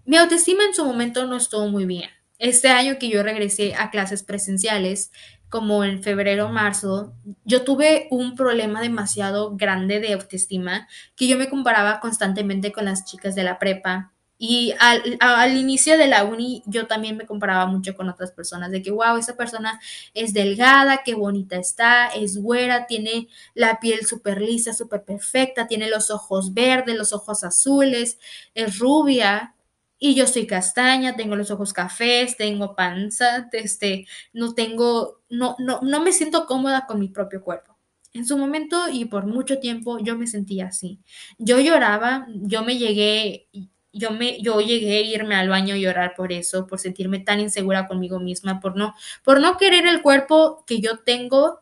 Mi 0.06 0.18
autoestima 0.18 0.64
en 0.64 0.74
su 0.74 0.84
momento 0.84 1.28
no 1.28 1.38
estuvo 1.38 1.68
muy 1.68 1.86
bien. 1.86 2.10
Este 2.40 2.68
año 2.68 2.98
que 3.00 3.10
yo 3.10 3.24
regresé 3.24 3.76
a 3.76 3.92
clases 3.92 4.24
presenciales, 4.24 5.12
como 5.56 5.86
en 5.86 6.04
febrero, 6.04 6.50
marzo, 6.50 7.14
yo 7.46 7.64
tuve 7.64 8.10
un 8.12 8.36
problema 8.36 8.82
demasiado 8.82 9.56
grande 9.56 10.02
de 10.02 10.12
autoestima 10.12 10.86
que 11.16 11.30
yo 11.30 11.38
me 11.38 11.48
comparaba 11.48 12.02
constantemente 12.02 12.74
con 12.74 12.84
las 12.84 13.06
chicas 13.06 13.36
de 13.36 13.44
la 13.44 13.58
prepa. 13.58 14.12
Y 14.38 14.74
al, 14.82 15.16
al, 15.22 15.56
inicio 15.56 15.98
de 15.98 16.08
la 16.08 16.26
uni 16.26 16.62
yo 16.66 16.88
también 16.88 17.16
me 17.16 17.26
comparaba 17.26 17.68
mucho 17.68 17.96
con 17.96 18.10
otras 18.10 18.34
personas, 18.34 18.70
de 18.70 18.82
que, 18.82 18.92
wow, 18.92 19.16
esa 19.16 19.38
persona 19.38 19.80
es 20.14 20.34
delgada, 20.34 21.04
qué 21.06 21.16
bonita 21.16 21.56
está, 21.56 22.08
es 22.08 22.38
güera, 22.38 22.86
tiene 22.86 23.30
la 23.54 23.80
piel 23.80 24.06
súper 24.06 24.42
lisa, 24.42 24.74
súper 24.74 25.06
perfecta, 25.06 25.68
tiene 25.68 25.90
los 25.90 26.12
ojos 26.12 26.54
verdes, 26.54 26.98
los 26.98 27.14
ojos 27.14 27.46
azules, 27.46 28.20
es 28.56 28.78
rubia, 28.78 29.56
y 29.98 30.14
yo 30.16 30.28
soy 30.28 30.46
castaña, 30.46 31.16
tengo 31.16 31.36
los 31.36 31.52
ojos 31.52 31.74
cafés, 31.74 32.36
tengo 32.38 32.76
panza, 32.76 33.50
este, 33.54 34.06
no 34.34 34.54
tengo, 34.54 35.22
no, 35.38 35.56
no, 35.60 35.80
no 35.82 36.02
me 36.02 36.12
siento 36.12 36.46
cómoda 36.46 36.86
con 36.86 37.00
mi 37.00 37.10
propio 37.10 37.42
cuerpo. 37.44 37.78
En 38.14 38.26
su 38.26 38.38
momento 38.38 38.88
y 38.92 39.06
por 39.06 39.26
mucho 39.26 39.60
tiempo 39.60 40.00
yo 40.00 40.18
me 40.18 40.28
sentía 40.28 40.68
así. 40.68 41.00
Yo 41.38 41.60
lloraba, 41.60 42.28
yo 42.30 42.64
me 42.64 42.78
llegué, 42.78 43.50
yo 43.92 44.12
me, 44.12 44.42
yo 44.42 44.62
llegué 44.62 44.98
a 44.98 45.02
irme 45.02 45.36
al 45.36 45.50
baño 45.50 45.76
a 45.76 45.78
llorar 45.78 46.14
por 46.16 46.32
eso, 46.32 46.68
por 46.68 46.80
sentirme 46.80 47.20
tan 47.20 47.40
insegura 47.40 47.88
conmigo 47.88 48.20
misma, 48.20 48.60
por 48.60 48.78
no, 48.78 48.94
por 49.24 49.42
no 49.42 49.58
querer 49.58 49.86
el 49.86 50.02
cuerpo 50.02 50.64
que 50.66 50.80
yo 50.82 51.00
tengo, 51.00 51.62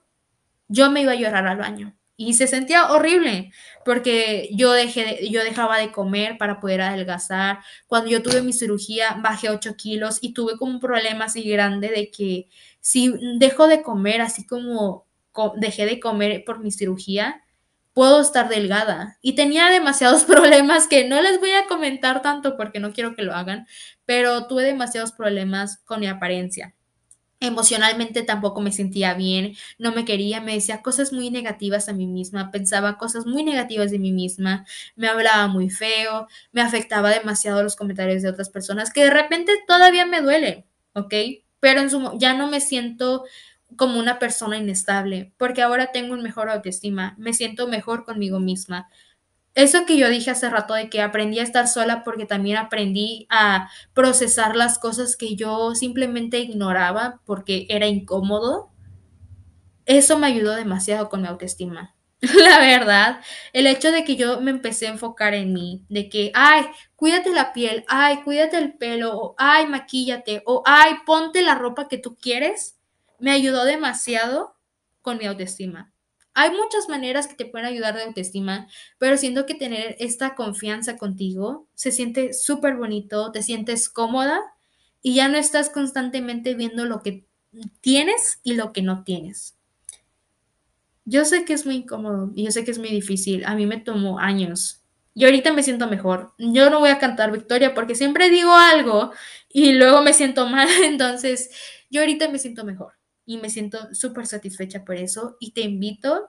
yo 0.68 0.92
me 0.92 1.02
iba 1.02 1.14
a 1.14 1.16
llorar 1.16 1.48
al 1.48 1.58
baño. 1.58 1.96
Y 2.28 2.34
se 2.34 2.48
sentía 2.48 2.92
horrible 2.92 3.52
porque 3.86 4.50
yo, 4.54 4.72
dejé, 4.72 5.30
yo 5.30 5.44
dejaba 5.44 5.78
de 5.78 5.92
comer 5.92 6.38
para 6.38 6.60
poder 6.60 6.82
adelgazar. 6.82 7.60
Cuando 7.88 8.10
yo 8.10 8.24
tuve 8.24 8.42
mi 8.42 8.54
cirugía 8.54 9.18
bajé 9.22 9.50
8 9.50 9.76
kilos 9.76 10.20
y 10.22 10.34
tuve 10.34 10.58
como 10.58 10.72
un 10.72 10.80
problema 10.80 11.26
así 11.26 11.44
grande 11.44 11.90
de 11.90 12.10
que 12.12 12.48
si 12.80 13.14
dejo 13.38 13.68
de 13.68 13.82
comer, 13.82 14.22
así 14.22 14.46
como 14.46 15.06
dejé 15.56 15.86
de 15.86 16.00
comer 16.00 16.44
por 16.46 16.60
mi 16.60 16.72
cirugía, 16.72 17.44
puedo 17.94 18.22
estar 18.22 18.50
delgada. 18.50 19.18
Y 19.22 19.34
tenía 19.34 19.70
demasiados 19.70 20.24
problemas 20.26 20.88
que 20.88 21.08
no 21.08 21.22
les 21.22 21.40
voy 21.40 21.52
a 21.52 21.68
comentar 21.68 22.22
tanto 22.22 22.58
porque 22.58 22.80
no 22.80 22.94
quiero 22.94 23.16
que 23.16 23.24
lo 23.24 23.34
hagan, 23.34 23.68
pero 24.06 24.48
tuve 24.48 24.64
demasiados 24.64 25.12
problemas 25.12 25.80
con 25.86 26.00
mi 26.00 26.08
apariencia 26.08 26.74
emocionalmente 27.44 28.24
tampoco 28.24 28.62
me 28.62 28.72
sentía 28.72 29.14
bien, 29.14 29.56
no 29.78 29.92
me 29.92 30.06
quería, 30.06 30.42
me 30.42 30.54
decía 30.54 30.82
cosas 30.82 31.14
muy 31.14 31.30
negativas 31.30 31.90
a 31.90 31.94
mí 31.94 32.08
misma, 32.08 32.52
pensaba 32.52 32.98
cosas 32.98 33.26
muy 33.26 33.44
negativas 33.44 33.92
de 33.92 34.00
mí 34.00 34.12
misma, 34.12 34.66
me 34.96 35.08
hablaba 35.08 35.48
muy 35.48 35.70
feo, 35.70 36.28
me 36.52 36.62
afectaba 36.62 37.10
demasiado 37.10 37.64
los 37.64 37.76
comentarios 37.76 38.22
de 38.24 38.30
otras 38.30 38.50
personas 38.50 38.92
que 38.92 39.04
de 39.04 39.12
repente 39.12 39.52
todavía 39.68 40.06
me 40.06 40.22
duele, 40.22 40.66
¿ok? 40.94 41.14
Pero 41.60 41.82
en 41.82 41.90
su, 41.90 42.18
ya 42.18 42.34
no 42.34 42.50
me 42.50 42.62
siento 42.62 43.24
como 43.76 44.00
una 44.00 44.20
persona 44.20 44.58
inestable, 44.58 45.34
porque 45.38 45.62
ahora 45.62 45.92
tengo 45.92 46.14
un 46.14 46.24
mejor 46.24 46.50
autoestima, 46.50 47.16
me 47.18 47.34
siento 47.34 47.68
mejor 47.68 48.06
conmigo 48.06 48.40
misma, 48.40 48.90
eso 49.56 49.86
que 49.86 49.98
yo 49.98 50.10
dije 50.10 50.32
hace 50.32 50.50
rato 50.50 50.74
de 50.74 50.90
que 50.90 51.02
aprendí 51.02 51.40
a 51.40 51.44
estar 51.44 51.68
sola 51.68 52.04
porque 52.04 52.26
también 52.26 52.58
aprendí 52.58 53.28
a 53.30 53.70
procesar 53.94 54.56
las 54.56 54.80
cosas 54.80 55.16
que 55.16 55.36
yo 55.36 55.76
simplemente 55.76 56.40
ignoraba 56.40 57.22
porque 57.26 57.68
era 57.70 57.88
incómodo, 57.88 58.72
eso 59.86 60.18
me 60.18 60.28
ayudó 60.28 60.56
demasiado 60.56 61.10
con 61.10 61.22
mi 61.22 61.28
autoestima. 61.28 61.96
La 62.22 62.60
verdad, 62.60 63.22
el 63.52 63.68
hecho 63.68 63.92
de 63.92 64.04
que 64.04 64.16
yo 64.16 64.40
me 64.42 64.52
empecé 64.52 64.88
a 64.88 64.92
enfocar 64.92 65.34
en 65.34 65.54
mí, 65.54 65.86
de 65.90 66.10
que, 66.10 66.32
ay, 66.34 66.66
cuídate 66.96 67.32
la 67.32 67.52
piel, 67.52 67.84
ay, 67.90 68.22
cuídate 68.24 68.58
el 68.58 68.74
pelo, 68.78 69.18
o 69.18 69.36
ay, 69.38 69.68
maquíllate, 69.68 70.42
o 70.46 70.64
ay, 70.66 70.96
ponte 71.06 71.42
la 71.42 71.56
ropa 71.56 71.90
que 71.90 71.98
tú 71.98 72.16
quieres, 72.16 72.78
me 73.20 73.32
ayudó 73.32 73.66
demasiado 73.66 74.56
con 75.02 75.18
mi 75.18 75.26
autoestima. 75.26 75.93
Hay 76.36 76.52
muchas 76.52 76.90
maneras 76.90 77.28
que 77.28 77.36
te 77.36 77.46
pueden 77.46 77.68
ayudar 77.68 77.96
de 77.96 78.04
autoestima, 78.04 78.68
pero 78.98 79.18
siento 79.18 79.46
que 79.46 79.54
tener 79.54 79.96
esta 80.00 80.34
confianza 80.34 80.98
contigo 80.98 81.68
se 81.76 81.92
siente 81.92 82.34
súper 82.34 82.76
bonito, 82.76 83.32
te 83.32 83.44
sientes 83.44 83.88
cómoda 83.88 84.42
y 85.02 85.16
ya 85.16 85.28
no 85.28 85.38
estás 85.38 85.70
constantemente 85.70 86.56
viendo 86.56 86.86
lo 86.86 87.04
que 87.04 87.26
tienes 87.82 88.40
y 88.44 88.56
lo 88.56 88.74
que 88.74 88.82
no 88.82 89.04
tienes. 89.04 89.56
Yo 91.06 91.26
sé 91.26 91.46
que 91.46 91.54
es 91.54 91.66
muy 91.66 91.76
incómodo 91.76 92.32
y 92.34 92.46
yo 92.46 92.52
sé 92.52 92.64
que 92.64 92.72
es 92.72 92.80
muy 92.80 92.90
difícil. 92.90 93.46
A 93.46 93.56
mí 93.56 93.66
me 93.66 93.78
tomó 93.78 94.20
años. 94.20 94.82
Y 95.14 95.26
ahorita 95.26 95.54
me 95.54 95.62
siento 95.62 95.88
mejor. 95.88 96.34
Yo 96.40 96.70
no 96.72 96.80
voy 96.80 96.90
a 96.90 96.98
cantar 96.98 97.32
victoria 97.32 97.76
porque 97.76 97.94
siempre 97.94 98.30
digo 98.30 98.56
algo 98.56 99.12
y 99.50 99.74
luego 99.74 100.02
me 100.02 100.14
siento 100.14 100.48
mal. 100.50 100.68
Entonces, 100.84 101.52
yo 101.92 102.02
ahorita 102.02 102.30
me 102.30 102.40
siento 102.40 102.64
mejor 102.64 102.94
y 103.26 103.38
me 103.38 103.50
siento 103.50 103.94
súper 103.94 104.28
satisfecha 104.28 104.84
por 104.84 104.96
eso 104.96 105.38
y 105.40 105.52
te 105.52 105.62
invito 105.62 106.28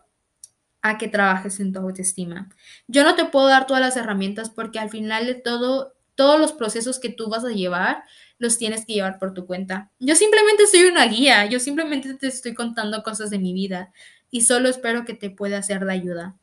a 0.83 0.99
que 0.99 1.09
trabajes 1.09 1.61
en 1.61 1.73
tu 1.73 1.81
autoestima. 1.81 2.51
Yo 2.87 3.05
no 3.05 3.15
te 3.15 3.25
puedo 3.25 3.47
dar 3.47 3.67
todas 3.67 3.81
las 3.81 3.97
herramientas 3.97 4.51
porque 4.51 4.79
al 4.79 4.91
final 4.91 5.27
de 5.27 5.35
todo, 5.35 5.95
todos 6.15 6.39
los 6.39 6.53
procesos 6.53 6.99
que 6.99 7.09
tú 7.09 7.29
vas 7.29 7.45
a 7.45 7.51
llevar, 7.51 8.05
los 8.39 8.59
tienes 8.59 8.85
que 8.85 8.93
llevar 8.93 9.19
por 9.19 9.33
tu 9.33 9.47
cuenta. 9.47 9.91
Yo 9.99 10.15
simplemente 10.15 10.67
soy 10.67 10.83
una 10.83 11.07
guía, 11.07 11.47
yo 11.47 11.59
simplemente 11.59 12.15
te 12.15 12.27
estoy 12.27 12.55
contando 12.55 13.03
cosas 13.03 13.31
de 13.31 13.39
mi 13.39 13.55
vida 13.55 13.93
y 14.31 14.43
solo 14.43 14.69
espero 14.69 15.05
que 15.05 15.15
te 15.15 15.31
pueda 15.31 15.63
ser 15.63 15.85
de 15.85 15.93
ayuda. 15.93 16.37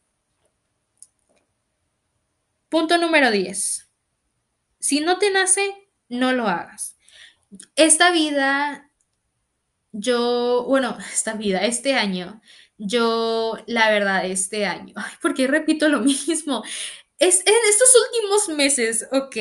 Punto 2.70 2.98
número 2.98 3.32
10. 3.32 3.90
Si 4.80 5.02
no 5.02 5.20
te 5.20 5.30
nace, 5.30 5.90
no 6.10 6.34
lo 6.34 6.48
hagas. 6.48 6.98
Esta 7.76 8.12
vida 8.12 8.90
yo, 9.92 10.66
bueno, 10.68 10.98
esta 11.14 11.34
vida, 11.34 11.66
este 11.66 11.94
año, 11.96 12.42
yo, 12.78 13.58
la 13.68 13.90
verdad, 13.92 14.26
este 14.26 14.66
año, 14.66 14.94
porque 15.22 15.48
repito 15.48 15.90
lo 15.90 16.00
mismo, 16.02 16.64
es 17.20 17.42
en 17.46 17.54
estos 17.70 17.90
últimos 18.08 18.58
meses, 18.58 19.08
ok, 19.12 19.38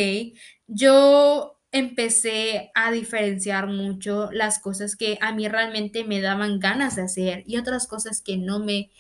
yo 0.67 1.57
empecé 1.73 2.71
a 2.75 2.91
diferenciar 2.91 3.69
mucho 3.69 4.29
las 4.33 4.59
cosas 4.59 4.97
que 4.97 5.19
a 5.21 5.33
mí 5.33 5.49
realmente 5.49 6.05
me 6.05 6.21
daban 6.21 6.59
ganas 6.59 6.97
de 6.97 7.03
hacer 7.03 7.45
y 7.47 7.59
otras 7.59 7.87
cosas 7.87 8.21
que 8.21 8.37
no 8.37 8.59
me 8.59 8.91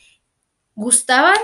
gustaban 0.74 1.36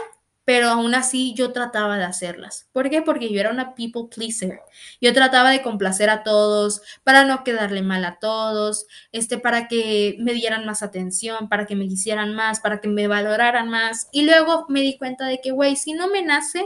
pero 0.47 0.69
aún 0.69 0.95
así 0.95 1.35
yo 1.35 1.53
trataba 1.53 1.99
de 1.99 2.05
hacerlas. 2.05 2.69
¿Por 2.73 2.89
qué? 2.89 3.03
Porque 3.03 3.33
yo 3.33 3.41
era 3.41 3.51
una 3.51 3.75
people 3.75 4.05
pleaser. 4.09 4.61
Yo 5.01 5.13
trataba 5.13 5.51
de 5.51 5.61
complacer 5.61 6.09
a 6.09 6.23
todos, 6.23 6.83
para 7.03 7.25
no 7.25 7.43
quedarle 7.43 7.83
mal 7.83 8.05
a 8.05 8.21
todos, 8.21 8.87
este, 9.11 9.39
para 9.39 9.67
que 9.67 10.15
me 10.21 10.35
dieran 10.35 10.65
más 10.65 10.85
atención, 10.85 11.49
para 11.49 11.67
que 11.67 11.75
me 11.75 11.89
quisieran 11.89 12.33
más, 12.37 12.61
para 12.61 12.81
que 12.81 12.87
me 12.87 13.09
valoraran 13.09 13.69
más. 13.69 14.09
Y 14.13 14.23
luego 14.23 14.67
me 14.69 14.83
di 14.83 14.97
cuenta 14.97 15.27
de 15.27 15.41
que, 15.41 15.51
güey, 15.51 15.75
si 15.75 15.95
no 15.95 16.07
me 16.09 16.23
nace, 16.23 16.65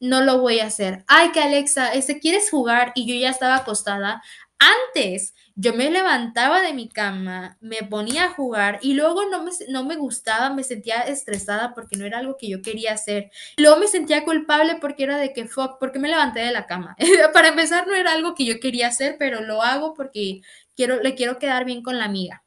no 0.00 0.22
lo 0.22 0.40
voy 0.40 0.60
a 0.60 0.66
hacer. 0.66 1.04
Ay, 1.06 1.30
que 1.32 1.40
Alexa, 1.40 1.92
este, 1.92 2.20
¿quieres 2.20 2.48
jugar? 2.50 2.92
Y 2.94 3.06
yo 3.06 3.14
ya 3.14 3.28
estaba 3.28 3.56
acostada. 3.56 4.22
Antes 4.58 5.34
yo 5.60 5.74
me 5.74 5.90
levantaba 5.90 6.62
de 6.62 6.72
mi 6.72 6.88
cama, 6.88 7.58
me 7.60 7.78
ponía 7.78 8.26
a 8.26 8.28
jugar 8.30 8.78
y 8.80 8.94
luego 8.94 9.24
no 9.28 9.42
me, 9.42 9.50
no 9.68 9.82
me 9.84 9.96
gustaba, 9.96 10.50
me 10.50 10.62
sentía 10.62 11.00
estresada 11.00 11.74
porque 11.74 11.96
no 11.96 12.06
era 12.06 12.18
algo 12.18 12.36
que 12.36 12.48
yo 12.48 12.62
quería 12.62 12.92
hacer. 12.92 13.32
luego 13.56 13.76
me 13.76 13.88
sentía 13.88 14.24
culpable 14.24 14.76
porque 14.80 15.02
era 15.02 15.18
de 15.18 15.32
que, 15.32 15.48
fuck, 15.48 15.80
¿por 15.80 15.90
qué 15.90 15.98
me 15.98 16.08
levanté 16.08 16.40
de 16.40 16.52
la 16.52 16.66
cama? 16.66 16.96
Para 17.34 17.48
empezar, 17.48 17.88
no 17.88 17.94
era 17.96 18.12
algo 18.12 18.36
que 18.36 18.44
yo 18.44 18.60
quería 18.60 18.86
hacer, 18.86 19.16
pero 19.18 19.40
lo 19.40 19.62
hago 19.62 19.94
porque 19.94 20.42
quiero, 20.76 21.02
le 21.02 21.16
quiero 21.16 21.40
quedar 21.40 21.64
bien 21.64 21.82
con 21.82 21.98
la 21.98 22.04
amiga. 22.04 22.44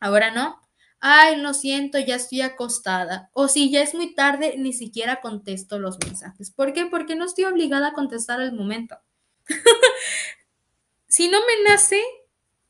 Ahora 0.00 0.32
no. 0.32 0.60
Ay, 0.98 1.36
lo 1.36 1.54
siento, 1.54 2.00
ya 2.00 2.16
estoy 2.16 2.40
acostada. 2.40 3.30
O 3.32 3.46
si 3.46 3.70
ya 3.70 3.80
es 3.80 3.94
muy 3.94 4.16
tarde, 4.16 4.56
ni 4.58 4.72
siquiera 4.72 5.20
contesto 5.20 5.78
los 5.78 5.98
mensajes. 6.04 6.50
¿Por 6.50 6.72
qué? 6.72 6.86
Porque 6.86 7.14
no 7.14 7.24
estoy 7.26 7.44
obligada 7.44 7.88
a 7.88 7.92
contestar 7.92 8.40
al 8.40 8.52
momento. 8.54 8.98
si 11.08 11.28
no 11.28 11.38
me 11.40 11.70
nace, 11.70 12.02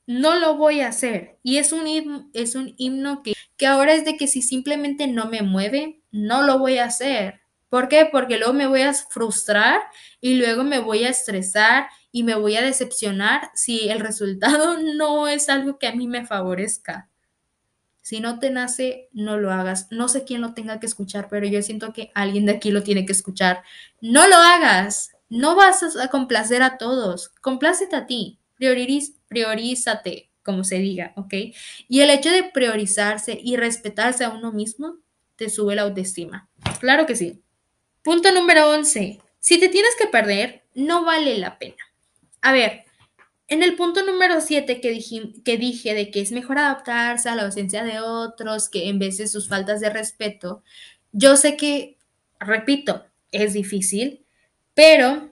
no 0.07 0.37
lo 0.37 0.57
voy 0.57 0.81
a 0.81 0.89
hacer. 0.89 1.39
Y 1.43 1.59
es 1.59 1.73
un 1.73 1.87
himno, 1.87 2.31
es 2.33 2.55
un 2.55 2.75
himno 2.79 3.23
que, 3.23 3.35
que 3.57 3.67
ahora 3.67 3.93
es 3.95 4.05
de 4.05 4.17
que 4.17 4.27
si 4.27 4.43
simplemente 4.43 5.07
no 5.07 5.27
me 5.27 5.43
mueve, 5.43 6.03
no 6.11 6.43
lo 6.43 6.59
voy 6.59 6.79
a 6.79 6.85
hacer. 6.85 7.41
¿Por 7.69 7.89
qué? 7.89 8.09
Porque 8.11 8.39
luego 8.39 8.55
me 8.55 8.67
voy 8.67 8.83
a 8.83 8.95
frustrar 8.95 9.83
y 10.21 10.35
luego 10.35 10.65
me 10.65 10.79
voy 10.79 11.05
a 11.05 11.11
estresar 11.11 11.89
y 12.11 12.23
me 12.23 12.35
voy 12.35 12.57
a 12.57 12.63
decepcionar 12.63 13.51
si 13.55 13.91
el 13.91 14.01
resultado 14.01 14.79
no 14.97 15.29
es 15.29 15.49
algo 15.49 15.79
que 15.79 15.87
a 15.87 15.95
mí 15.95 16.07
me 16.07 16.27
favorezca. 16.27 17.11
Si 18.01 18.21
no 18.21 18.39
te 18.39 18.49
nace, 18.49 19.11
no 19.13 19.37
lo 19.37 19.53
hagas. 19.53 19.89
No 19.91 20.09
sé 20.09 20.25
quién 20.25 20.41
lo 20.41 20.55
tenga 20.55 20.81
que 20.81 20.87
escuchar, 20.87 21.29
pero 21.29 21.47
yo 21.47 21.61
siento 21.61 21.93
que 21.93 22.11
alguien 22.15 22.47
de 22.47 22.53
aquí 22.53 22.71
lo 22.71 22.83
tiene 22.83 23.05
que 23.05 23.13
escuchar. 23.13 23.63
No 24.01 24.27
lo 24.27 24.37
hagas. 24.37 25.11
No 25.29 25.57
vas 25.57 25.83
a 25.97 26.09
complacer 26.09 26.63
a 26.63 26.79
todos. 26.79 27.29
Complácete 27.41 27.97
a 27.97 28.07
ti. 28.07 28.39
Prioriz 28.57 29.15
priorízate, 29.29 30.31
como 30.43 30.65
se 30.65 30.79
diga, 30.79 31.13
¿ok? 31.17 31.35
Y 31.89 32.01
el 32.01 32.11
hecho 32.11 32.31
de 32.31 32.45
priorizarse 32.45 33.39
y 33.43 33.57
respetarse 33.57 34.25
a 34.25 34.31
uno 34.31 34.53
mismo 34.53 34.97
te 35.37 35.51
sube 35.51 35.75
la 35.75 35.83
autoestima. 35.83 36.49
Claro 36.81 37.07
que 37.07 37.15
sí. 37.15 37.43
Punto 38.03 38.33
número 38.33 38.71
11. 38.71 39.21
Si 39.39 39.61
te 39.61 39.69
tienes 39.69 39.95
que 39.97 40.07
perder, 40.07 40.65
no 40.75 41.05
vale 41.05 41.39
la 41.39 41.59
pena. 41.59 41.77
A 42.41 42.53
ver, 42.53 42.85
en 43.49 43.63
el 43.63 43.77
punto 43.77 44.05
número 44.05 44.41
7 44.41 44.81
que 44.81 44.99
que 45.45 45.57
dije 45.57 45.95
de 45.95 46.11
que 46.11 46.21
es 46.21 46.33
mejor 46.33 46.59
adaptarse 46.59 47.29
a 47.29 47.35
la 47.35 47.45
ausencia 47.45 47.85
de 47.85 48.01
otros 48.01 48.69
que 48.69 48.89
en 48.89 48.99
vez 48.99 49.19
de 49.19 49.29
sus 49.29 49.49
faltas 49.49 49.81
de 49.81 49.91
respeto, 49.91 50.63
yo 51.13 51.37
sé 51.37 51.57
que, 51.57 51.97
repito, 52.41 53.05
es 53.33 53.53
difícil, 53.53 54.25
pero 54.79 55.29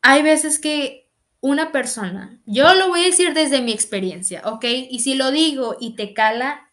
hay 0.00 0.22
veces 0.22 0.58
que 0.58 1.10
una 1.42 1.72
persona, 1.72 2.40
yo 2.46 2.72
lo 2.72 2.88
voy 2.88 3.02
a 3.02 3.06
decir 3.08 3.34
desde 3.34 3.60
mi 3.60 3.70
experiencia, 3.70 4.40
¿ok? 4.46 4.64
Y 4.64 5.00
si 5.00 5.14
lo 5.14 5.30
digo 5.30 5.76
y 5.78 5.94
te 5.94 6.14
cala, 6.14 6.70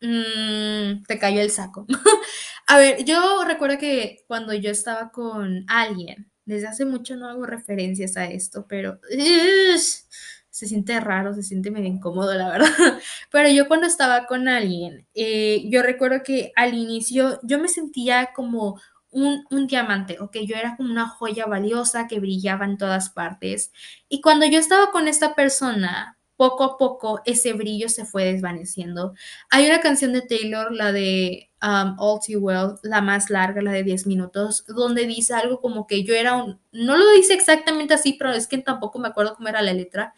mmm, 0.00 1.04
te 1.06 1.18
cayó 1.20 1.40
el 1.42 1.52
saco. 1.52 1.86
a 2.66 2.78
ver, 2.78 3.04
yo 3.04 3.44
recuerdo 3.44 3.78
que 3.78 4.24
cuando 4.26 4.52
yo 4.52 4.72
estaba 4.72 5.12
con 5.12 5.64
alguien, 5.68 6.28
desde 6.44 6.66
hace 6.66 6.84
mucho 6.84 7.14
no 7.14 7.28
hago 7.28 7.46
referencias 7.46 8.16
a 8.16 8.24
esto, 8.24 8.66
pero 8.68 8.98
se 10.56 10.66
siente 10.66 10.98
raro, 10.98 11.34
se 11.34 11.44
siente 11.44 11.70
medio 11.70 11.86
incómodo, 11.88 12.34
la 12.34 12.48
verdad. 12.48 12.66
Pero 13.30 13.50
yo 13.50 13.68
cuando 13.68 13.86
estaba 13.86 14.24
con 14.24 14.48
alguien, 14.48 15.06
eh, 15.12 15.68
yo 15.68 15.82
recuerdo 15.82 16.22
que 16.24 16.50
al 16.56 16.72
inicio 16.72 17.38
yo 17.42 17.58
me 17.58 17.68
sentía 17.68 18.30
como 18.34 18.80
un, 19.16 19.46
un, 19.50 19.66
diamante, 19.66 20.18
ok, 20.20 20.36
yo 20.44 20.56
era 20.56 20.76
como 20.76 20.90
una 20.90 21.08
joya 21.08 21.46
valiosa 21.46 22.06
que 22.06 22.20
brillaba 22.20 22.66
en 22.66 22.76
todas 22.76 23.08
partes. 23.08 23.72
Y 24.10 24.20
cuando 24.20 24.44
yo 24.46 24.58
estaba 24.58 24.90
con 24.90 25.08
esta 25.08 25.34
persona, 25.34 26.18
poco 26.36 26.64
a 26.64 26.76
poco 26.76 27.22
ese 27.24 27.54
brillo 27.54 27.88
se 27.88 28.04
fue 28.04 28.24
desvaneciendo. 28.24 29.14
Hay 29.50 29.66
una 29.66 29.80
canción 29.80 30.12
de 30.12 30.20
Taylor, 30.20 30.70
la 30.70 30.92
de 30.92 31.50
um, 31.62 31.96
All 31.98 32.20
Too 32.20 32.38
Well, 32.40 32.74
la 32.82 33.00
más 33.00 33.30
larga, 33.30 33.62
la 33.62 33.72
de 33.72 33.84
10 33.84 34.06
minutos, 34.06 34.66
donde 34.68 35.06
dice 35.06 35.32
algo 35.32 35.62
como 35.62 35.86
que 35.86 36.04
yo 36.04 36.14
era 36.14 36.36
un, 36.36 36.60
no 36.72 36.98
lo 36.98 37.10
dice 37.12 37.32
exactamente 37.32 37.94
así, 37.94 38.12
pero 38.18 38.32
es 38.32 38.46
que 38.46 38.58
tampoco 38.58 38.98
me 38.98 39.08
acuerdo 39.08 39.34
cómo 39.34 39.48
era 39.48 39.62
la 39.62 39.72
letra, 39.72 40.12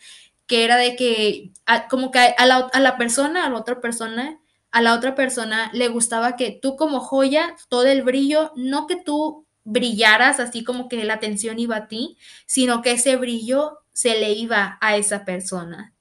que 0.49 0.64
era 0.64 0.76
de 0.76 0.96
que 0.96 1.53
como 1.88 2.11
que 2.11 2.18
a 2.18 2.46
la, 2.46 2.68
a 2.72 2.80
la 2.80 2.99
persona, 2.99 3.46
a 3.46 3.51
la 3.51 3.59
otra 3.59 3.80
persona, 3.80 4.40
a 4.71 4.83
la 4.83 4.95
otra 4.95 5.14
persona 5.14 5.71
le 5.73 5.89
gustaba 5.89 6.37
que 6.37 6.59
tú 6.61 6.77
como 6.77 7.01
joya, 7.01 7.57
todo 7.69 7.87
el 7.87 8.03
brillo, 8.03 8.53
no 8.57 8.87
que 8.87 8.97
tú 8.97 9.47
brillaras 9.64 10.41
así 10.41 10.64
como 10.64 10.89
que 10.89 11.03
la 11.05 11.14
atención 11.14 11.59
iba 11.59 11.77
a 11.77 11.89
ti, 11.89 12.16
sino 12.47 12.83
que 12.83 12.93
ese 12.93 13.16
brillo 13.16 13.79
se 13.93 14.19
le 14.19 14.33
iba 14.33 14.79
a 14.81 14.97
esa 14.97 15.25
persona. 15.25 15.95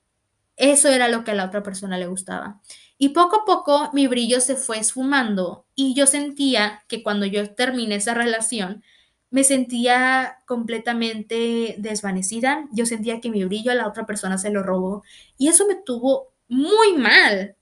Eso 0.56 0.88
era 0.88 1.08
lo 1.08 1.24
que 1.24 1.30
a 1.32 1.34
la 1.34 1.44
otra 1.44 1.62
persona 1.62 1.98
le 1.98 2.06
gustaba. 2.06 2.60
Y 2.98 3.10
poco 3.10 3.42
a 3.42 3.44
poco 3.44 3.90
mi 3.92 4.08
brillo 4.08 4.40
se 4.40 4.56
fue 4.56 4.78
esfumando 4.78 5.66
y 5.74 5.94
yo 5.94 6.06
sentía 6.06 6.82
que 6.88 7.02
cuando 7.02 7.26
yo 7.26 7.54
terminé 7.54 7.96
esa 7.96 8.14
relación, 8.14 8.82
me 9.30 9.44
sentía 9.44 10.38
completamente 10.46 11.76
desvanecida. 11.78 12.66
Yo 12.72 12.86
sentía 12.86 13.20
que 13.20 13.30
mi 13.30 13.44
brillo 13.44 13.70
a 13.70 13.74
la 13.74 13.86
otra 13.86 14.06
persona 14.06 14.38
se 14.38 14.50
lo 14.50 14.62
robó 14.62 15.04
y 15.36 15.48
eso 15.48 15.66
me 15.66 15.76
tuvo 15.76 16.32
muy 16.48 16.94
mal, 16.94 17.56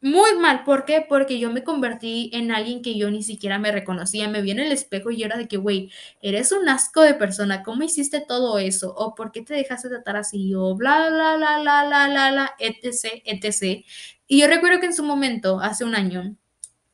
muy 0.00 0.36
mal, 0.38 0.62
¿por 0.62 0.84
qué? 0.84 1.04
Porque 1.08 1.40
yo 1.40 1.50
me 1.50 1.64
convertí 1.64 2.30
en 2.32 2.52
alguien 2.52 2.82
que 2.82 2.96
yo 2.96 3.10
ni 3.10 3.22
siquiera 3.22 3.58
me 3.58 3.72
reconocía, 3.72 4.28
me 4.28 4.42
vi 4.42 4.52
en 4.52 4.60
el 4.60 4.70
espejo 4.70 5.10
y 5.10 5.24
era 5.24 5.36
de 5.36 5.48
que, 5.48 5.56
güey, 5.56 5.90
eres 6.22 6.52
un 6.52 6.68
asco 6.68 7.02
de 7.02 7.14
persona, 7.14 7.64
¿cómo 7.64 7.82
hiciste 7.82 8.20
todo 8.26 8.58
eso? 8.58 8.94
O 8.94 9.14
¿por 9.16 9.32
qué 9.32 9.42
te 9.42 9.54
dejaste 9.54 9.88
tratar 9.88 10.16
así? 10.16 10.54
O 10.54 10.76
bla, 10.76 11.08
bla, 11.10 11.36
bla, 11.36 11.60
bla, 11.60 11.84
bla, 11.84 12.30
bla, 12.30 12.54
etc, 12.60 13.22
etc. 13.24 13.84
Y 14.28 14.40
yo 14.40 14.46
recuerdo 14.46 14.78
que 14.78 14.86
en 14.86 14.94
su 14.94 15.02
momento, 15.02 15.60
hace 15.60 15.84
un 15.84 15.96
año, 15.96 16.36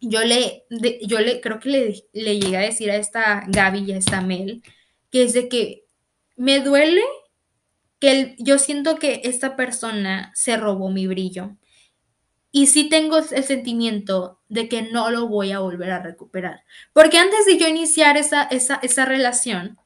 yo 0.01 0.25
le, 0.25 0.65
yo 1.03 1.21
le, 1.21 1.41
creo 1.43 1.61
que 1.61 1.69
le, 1.69 2.05
le 2.13 2.39
llegué 2.39 2.57
a 2.57 2.61
decir 2.61 2.91
a 2.91 2.97
esta 2.97 3.45
Gaby 3.49 3.85
y 3.85 3.93
a 3.93 3.99
esta 3.99 4.23
Mel, 4.23 4.63
que 5.11 5.25
es 5.25 5.35
de 5.35 5.49
que 5.49 5.85
me 6.37 6.61
duele 6.61 7.03
que 7.99 8.35
yo 8.39 8.59
siento 8.59 8.97
que 8.97 9.23
esta 9.25 9.57
persona 9.57 10.33
se 10.35 10.57
robó 10.57 10.91
mi 10.91 11.07
brillo 11.07 11.57
y 12.57 12.69
sí 12.69 12.89
tengo 12.89 13.19
el 13.19 13.43
sentimiento 13.43 14.41
de 14.49 14.69
que 14.69 14.83
no 14.83 15.11
lo 15.11 15.27
voy 15.27 15.51
a 15.51 15.59
volver 15.59 15.91
a 15.91 16.01
recuperar. 16.01 16.63
Porque 16.93 17.19
antes 17.19 17.47
de 17.47 17.59
yo 17.59 17.67
iniciar 17.67 18.17
esa, 18.17 18.45
esa, 18.45 18.77
esa 18.77 19.05
relación, 19.05 19.77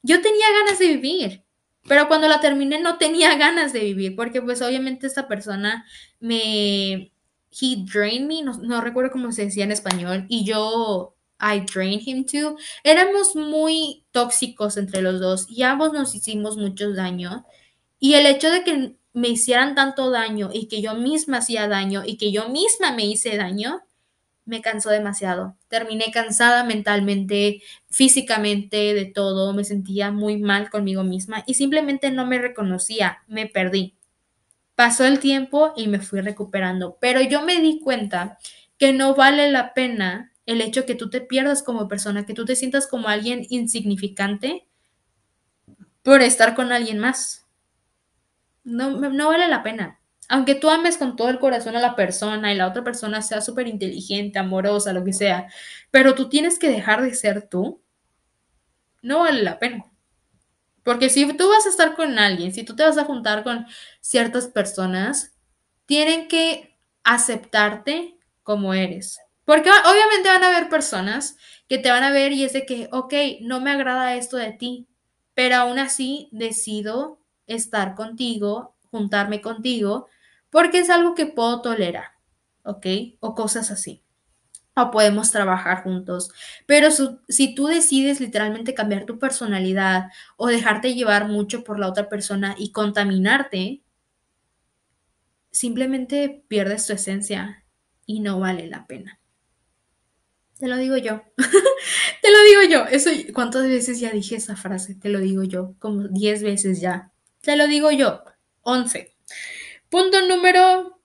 yo 0.00 0.22
tenía 0.22 0.46
ganas 0.62 0.78
de 0.78 0.88
vivir, 0.88 1.44
pero 1.86 2.08
cuando 2.08 2.26
la 2.26 2.40
terminé 2.40 2.80
no 2.80 2.96
tenía 2.96 3.34
ganas 3.36 3.74
de 3.74 3.80
vivir, 3.80 4.16
porque 4.16 4.40
pues 4.40 4.62
obviamente 4.62 5.06
esta 5.06 5.28
persona 5.28 5.84
me... 6.18 7.12
He 7.60 7.84
drained 7.84 8.26
me, 8.26 8.42
no, 8.42 8.54
no 8.54 8.80
recuerdo 8.80 9.12
cómo 9.12 9.30
se 9.30 9.44
decía 9.44 9.64
en 9.64 9.72
español, 9.72 10.24
y 10.30 10.46
yo 10.46 11.16
I 11.38 11.60
drained 11.60 12.00
him 12.06 12.24
too. 12.24 12.56
Éramos 12.84 13.36
muy 13.36 14.06
tóxicos 14.12 14.78
entre 14.78 15.02
los 15.02 15.20
dos 15.20 15.46
y 15.50 15.62
ambos 15.62 15.92
nos 15.92 16.14
hicimos 16.14 16.56
mucho 16.56 16.94
daño. 16.94 17.44
Y 18.00 18.14
el 18.14 18.24
hecho 18.24 18.50
de 18.50 18.64
que 18.64 18.96
me 19.14 19.28
hicieran 19.28 19.74
tanto 19.74 20.10
daño 20.10 20.50
y 20.52 20.66
que 20.66 20.82
yo 20.82 20.94
misma 20.94 21.38
hacía 21.38 21.68
daño 21.68 22.02
y 22.04 22.18
que 22.18 22.32
yo 22.32 22.48
misma 22.48 22.92
me 22.92 23.06
hice 23.06 23.36
daño, 23.36 23.82
me 24.44 24.60
cansó 24.60 24.90
demasiado. 24.90 25.56
Terminé 25.68 26.10
cansada 26.12 26.64
mentalmente, 26.64 27.62
físicamente, 27.88 28.92
de 28.92 29.06
todo. 29.06 29.54
Me 29.54 29.64
sentía 29.64 30.10
muy 30.10 30.36
mal 30.36 30.68
conmigo 30.68 31.04
misma 31.04 31.44
y 31.46 31.54
simplemente 31.54 32.10
no 32.10 32.26
me 32.26 32.38
reconocía, 32.38 33.22
me 33.28 33.46
perdí. 33.46 33.94
Pasó 34.74 35.06
el 35.06 35.20
tiempo 35.20 35.72
y 35.76 35.86
me 35.86 36.00
fui 36.00 36.20
recuperando, 36.20 36.98
pero 37.00 37.20
yo 37.22 37.42
me 37.42 37.60
di 37.60 37.78
cuenta 37.78 38.38
que 38.76 38.92
no 38.92 39.14
vale 39.14 39.50
la 39.50 39.72
pena 39.72 40.32
el 40.44 40.60
hecho 40.60 40.84
que 40.84 40.96
tú 40.96 41.08
te 41.08 41.20
pierdas 41.20 41.62
como 41.62 41.86
persona, 41.86 42.26
que 42.26 42.34
tú 42.34 42.44
te 42.44 42.56
sientas 42.56 42.88
como 42.88 43.08
alguien 43.08 43.46
insignificante 43.48 44.66
por 46.02 46.20
estar 46.20 46.56
con 46.56 46.72
alguien 46.72 46.98
más 46.98 47.43
no, 48.64 48.90
no 48.90 49.28
vale 49.28 49.48
la 49.48 49.62
pena. 49.62 50.00
Aunque 50.28 50.54
tú 50.54 50.70
ames 50.70 50.96
con 50.96 51.16
todo 51.16 51.28
el 51.28 51.38
corazón 51.38 51.76
a 51.76 51.80
la 51.80 51.96
persona 51.96 52.52
y 52.52 52.56
la 52.56 52.66
otra 52.66 52.82
persona 52.82 53.22
sea 53.22 53.40
súper 53.40 53.68
inteligente, 53.68 54.38
amorosa, 54.38 54.92
lo 54.92 55.04
que 55.04 55.12
sea, 55.12 55.48
pero 55.90 56.14
tú 56.14 56.28
tienes 56.28 56.58
que 56.58 56.70
dejar 56.70 57.02
de 57.02 57.14
ser 57.14 57.48
tú, 57.48 57.82
no 59.02 59.20
vale 59.20 59.42
la 59.42 59.58
pena. 59.58 59.84
Porque 60.82 61.08
si 61.08 61.30
tú 61.34 61.48
vas 61.48 61.66
a 61.66 61.70
estar 61.70 61.94
con 61.94 62.18
alguien, 62.18 62.52
si 62.52 62.64
tú 62.64 62.74
te 62.76 62.82
vas 62.82 62.98
a 62.98 63.04
juntar 63.04 63.42
con 63.42 63.66
ciertas 64.00 64.48
personas, 64.48 65.34
tienen 65.86 66.28
que 66.28 66.78
aceptarte 67.02 68.18
como 68.42 68.74
eres. 68.74 69.18
Porque 69.44 69.70
obviamente 69.70 70.28
van 70.28 70.42
a 70.42 70.48
haber 70.48 70.68
personas 70.68 71.36
que 71.68 71.78
te 71.78 71.90
van 71.90 72.02
a 72.02 72.10
ver 72.10 72.32
y 72.32 72.44
es 72.44 72.52
de 72.52 72.66
que, 72.66 72.88
ok, 72.92 73.14
no 73.42 73.60
me 73.60 73.70
agrada 73.70 74.14
esto 74.14 74.36
de 74.36 74.52
ti, 74.52 74.86
pero 75.34 75.56
aún 75.56 75.78
así 75.78 76.28
decido 76.32 77.23
estar 77.46 77.94
contigo, 77.94 78.76
juntarme 78.90 79.40
contigo, 79.40 80.08
porque 80.50 80.78
es 80.78 80.90
algo 80.90 81.14
que 81.14 81.26
puedo 81.26 81.62
tolerar, 81.62 82.12
¿ok? 82.62 82.86
O 83.20 83.34
cosas 83.34 83.70
así. 83.70 84.02
O 84.76 84.90
podemos 84.90 85.30
trabajar 85.30 85.82
juntos. 85.82 86.30
Pero 86.66 86.88
si 87.28 87.54
tú 87.54 87.66
decides 87.66 88.20
literalmente 88.20 88.74
cambiar 88.74 89.04
tu 89.04 89.18
personalidad 89.18 90.10
o 90.36 90.48
dejarte 90.48 90.94
llevar 90.94 91.28
mucho 91.28 91.64
por 91.64 91.78
la 91.78 91.88
otra 91.88 92.08
persona 92.08 92.56
y 92.58 92.72
contaminarte, 92.72 93.82
simplemente 95.50 96.44
pierdes 96.48 96.86
tu 96.86 96.92
esencia 96.92 97.64
y 98.06 98.20
no 98.20 98.40
vale 98.40 98.66
la 98.66 98.86
pena. 98.86 99.20
Te 100.58 100.68
lo 100.68 100.76
digo 100.76 100.96
yo. 100.96 101.22
Te 101.36 102.30
lo 102.30 102.42
digo 102.44 102.70
yo. 102.70 102.86
Eso, 102.86 103.10
¿cuántas 103.32 103.66
veces 103.66 104.00
ya 104.00 104.10
dije 104.10 104.36
esa 104.36 104.56
frase? 104.56 104.94
Te 104.94 105.08
lo 105.08 105.20
digo 105.20 105.42
yo, 105.44 105.74
como 105.78 106.08
10 106.08 106.42
veces 106.42 106.80
ya. 106.80 107.12
Te 107.44 107.56
lo 107.56 107.68
digo 107.68 107.90
yo. 107.90 108.22
11. 108.62 109.14
Punto 109.90 110.26
número 110.26 110.98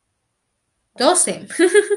12. 0.96 1.48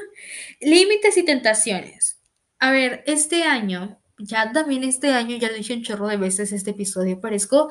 Límites 0.61 1.17
y 1.17 1.23
tentaciones. 1.23 2.19
A 2.59 2.71
ver, 2.71 3.03
este 3.07 3.43
año, 3.43 4.01
ya 4.17 4.51
también 4.51 4.83
este 4.83 5.11
año, 5.11 5.37
ya 5.37 5.49
lo 5.49 5.55
dije 5.55 5.73
un 5.73 5.83
chorro 5.83 6.07
de 6.07 6.17
veces 6.17 6.51
este 6.51 6.71
episodio, 6.71 7.19
parezco, 7.19 7.69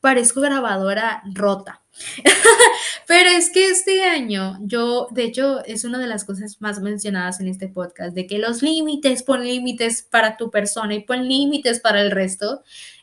parezco 0.00 0.40
grabadora 0.40 1.22
rota. 1.34 1.82
Pero 3.06 3.30
es 3.30 3.50
que 3.50 3.68
este 3.68 4.04
año, 4.04 4.58
yo, 4.62 5.08
de 5.10 5.24
hecho, 5.24 5.64
es 5.64 5.84
una 5.84 5.98
de 5.98 6.06
las 6.06 6.24
cosas 6.24 6.60
más 6.60 6.80
mencionadas 6.80 7.40
en 7.40 7.48
este 7.48 7.68
podcast, 7.68 8.14
de 8.14 8.26
que 8.26 8.38
los 8.38 8.62
límites, 8.62 9.24
pon 9.24 9.44
límites 9.44 10.02
para 10.02 10.36
tu 10.36 10.50
persona 10.50 10.94
y 10.94 11.00
pon 11.00 11.28
límites 11.28 11.80
para 11.80 12.00
el 12.00 12.12
resto. 12.12 12.62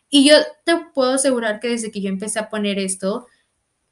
Y 0.10 0.28
yo 0.28 0.36
te 0.66 0.76
puedo 0.94 1.14
asegurar 1.14 1.60
que 1.60 1.70
desde 1.70 1.92
que 1.92 2.02
yo 2.02 2.10
empecé 2.10 2.40
a 2.40 2.50
poner 2.50 2.80
esto, 2.80 3.28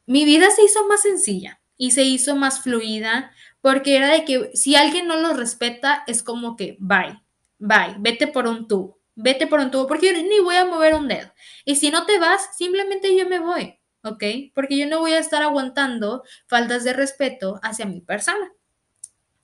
mi 0.05 0.25
vida 0.25 0.49
se 0.51 0.63
hizo 0.63 0.87
más 0.87 1.01
sencilla. 1.01 1.59
y 1.77 1.91
se 1.91 2.03
hizo 2.03 2.35
más 2.35 2.61
fluida 2.61 3.31
porque 3.61 3.97
era 3.97 4.09
de 4.11 4.25
que 4.25 4.51
si 4.55 4.75
alguien 4.75 5.07
no 5.07 5.17
lo 5.17 5.33
respeta 5.33 6.03
es 6.07 6.23
como 6.23 6.55
que 6.55 6.75
bye, 6.79 7.21
bye, 7.59 7.95
vete 7.99 8.27
por 8.27 8.47
un 8.47 8.67
tubo, 8.67 8.99
vete 9.15 9.47
por 9.47 9.59
un 9.59 9.71
tubo 9.71 9.87
porque 9.87 10.11
ni 10.23 10.39
voy 10.39 10.55
a 10.55 10.65
mover 10.65 10.95
un 10.95 11.07
dedo. 11.07 11.31
Y 11.65 11.75
si 11.75 11.91
no 11.91 12.05
te 12.05 12.19
vas, 12.19 12.49
simplemente 12.57 13.15
yo 13.15 13.27
me 13.29 13.39
voy, 13.39 13.79
¿ok? 14.03 14.23
Porque 14.55 14.77
yo 14.77 14.87
no 14.87 14.99
voy 14.99 15.13
a 15.13 15.19
estar 15.19 15.43
aguantando 15.43 16.23
faltas 16.47 16.83
de 16.83 16.93
respeto 16.93 17.59
hacia 17.63 17.85
mi 17.85 18.01
persona. 18.01 18.51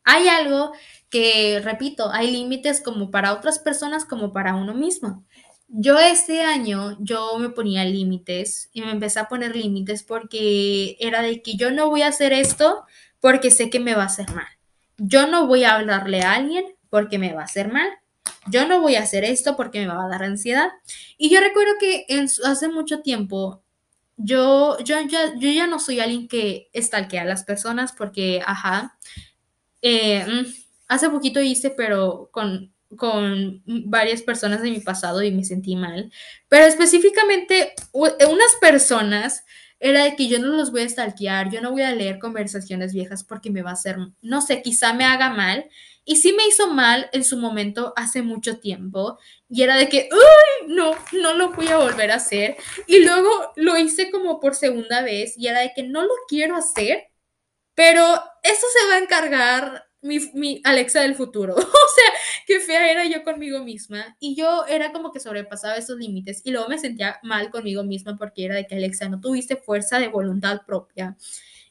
Hay 0.04 0.28
algo 0.28 0.74
que, 1.10 1.62
repito, 1.64 2.12
hay 2.12 2.32
límites 2.32 2.82
como 2.82 3.10
para 3.12 3.34
otras 3.34 3.60
personas 3.60 4.06
como 4.06 4.34
para 4.34 4.56
uno 4.56 4.74
mismo. 4.74 5.26
Yo 5.76 5.98
este 5.98 6.42
año, 6.42 6.96
yo 7.00 7.36
me 7.40 7.50
ponía 7.50 7.84
límites 7.84 8.70
y 8.74 8.82
me 8.82 8.92
empecé 8.92 9.20
a 9.20 9.28
poner 9.28 9.56
límites 9.56 10.04
porque 10.04 10.96
era 11.00 11.24
de 11.24 11.42
que 11.42 11.56
yo 11.56 11.72
no 11.72 11.90
voy 11.90 12.04
a 12.04 12.10
hacer 12.10 12.32
esto 12.32 12.86
porque 13.20 13.50
sé 13.50 13.72
que 13.72 13.80
me 13.80 13.96
va 13.96 14.04
a 14.04 14.06
hacer 14.06 14.30
mal. 14.36 14.46
Yo 15.00 15.26
no 15.26 15.48
voy 15.48 15.64
a 15.64 15.74
hablarle 15.74 16.22
a 16.22 16.34
alguien 16.34 16.64
porque 16.92 17.18
me 17.18 17.34
va 17.34 17.42
a 17.42 17.46
hacer 17.46 17.74
mal. 17.74 17.90
Yo 18.52 18.68
no 18.68 18.82
voy 18.82 18.98
a 18.98 19.02
hacer 19.02 19.24
esto 19.24 19.56
porque 19.56 19.80
me 19.80 19.88
va 19.88 20.06
a 20.06 20.10
dar 20.10 20.22
ansiedad. 20.22 20.70
Y 21.18 21.32
yo 21.32 21.40
recuerdo 21.40 21.72
que 21.80 22.06
hace 22.46 22.68
mucho 22.70 23.02
tiempo 23.02 23.64
yo, 24.16 24.78
yo, 24.84 25.02
ya, 25.02 25.34
yo 25.40 25.50
ya 25.50 25.66
no 25.66 25.80
soy 25.80 26.00
alguien 26.00 26.28
que 26.28 26.70
estalquea 26.74 27.24
a 27.24 27.26
las 27.26 27.46
personas 27.46 27.94
porque, 27.94 28.44
ajá, 28.46 29.00
eh, 29.82 30.24
mm, 30.24 30.54
hace 30.88 31.10
poquito 31.10 31.42
hice, 31.42 31.72
pero 31.72 32.30
con, 32.32 32.73
con 32.96 33.62
varias 33.66 34.22
personas 34.22 34.62
de 34.62 34.72
mi 34.72 34.80
pasado 34.80 35.22
y 35.24 35.32
me 35.32 35.44
sentí 35.44 35.76
mal. 35.76 36.12
Pero 36.48 36.66
específicamente 36.66 37.74
unas 37.92 38.56
personas 38.60 39.44
era 39.80 40.04
de 40.04 40.16
que 40.16 40.28
yo 40.28 40.40
no 40.40 40.48
los 40.48 40.72
voy 40.72 40.82
a 40.82 40.90
stalkear, 40.90 41.50
yo 41.50 41.62
no 41.62 41.72
voy 41.72 41.82
a 41.82 41.94
leer 41.94 42.20
conversaciones 42.20 42.94
viejas 42.94 43.24
porque 43.24 43.50
me 43.52 43.62
va 43.62 43.72
a 43.72 43.74
hacer, 43.74 43.98
no 44.22 44.42
sé, 44.42 44.62
quizá 44.62 44.94
me 44.94 45.06
haga 45.06 45.30
mal. 45.30 45.70
Y 46.06 46.18
sí 46.18 46.34
me 46.34 46.46
hizo 46.48 46.68
mal 46.68 47.10
en 47.14 47.24
su 47.24 47.38
momento 47.38 47.94
hace 47.96 48.22
mucho 48.22 48.60
tiempo. 48.60 49.18
Y 49.50 49.64
era 49.64 49.78
de 49.78 49.88
que, 49.88 50.10
uy, 50.12 50.74
no, 50.74 50.96
no 51.14 51.34
lo 51.34 51.52
voy 51.52 51.68
a 51.68 51.78
volver 51.78 52.12
a 52.12 52.16
hacer. 52.16 52.58
Y 52.88 53.06
luego 53.06 53.30
lo 53.56 53.78
hice 53.78 54.12
como 54.12 54.40
por 54.42 54.56
segunda 54.56 55.02
vez 55.02 55.38
y 55.38 55.48
era 55.48 55.62
de 55.62 55.72
que 55.74 55.84
no 55.84 56.02
lo 56.02 56.14
quiero 56.28 56.58
hacer 56.58 57.14
pero 57.76 58.04
eso 58.44 58.66
se 58.74 58.88
va 58.88 58.96
a 58.96 59.00
encargar 59.00 59.88
mi, 60.04 60.62
Alexa 60.64 61.02
del 61.02 61.16
futuro. 61.16 61.56
o 61.58 61.58
sea, 61.58 62.14
qué 62.46 62.60
fea 62.60 62.92
era 62.92 63.06
yo 63.06 63.24
conmigo 63.24 63.64
misma. 63.64 64.16
Y 64.20 64.36
yo 64.36 64.66
era 64.68 64.92
como 64.92 65.12
que 65.12 65.20
sobrepasaba 65.20 65.78
esos 65.78 65.98
límites. 65.98 66.42
Y 66.44 66.52
luego 66.52 66.68
me 66.68 66.78
sentía 66.78 67.20
mal 67.24 67.50
conmigo 67.50 67.84
misma 67.84 68.18
porque 68.18 68.46
era 68.46 68.56
de 68.56 68.68
que 68.68 68.76
Alexa 68.76 69.10
no 69.10 69.20
tuviste 69.20 69.56
fuerza 69.56 70.00
de 70.00 70.10
voluntad 70.10 70.62
propia. 70.66 71.18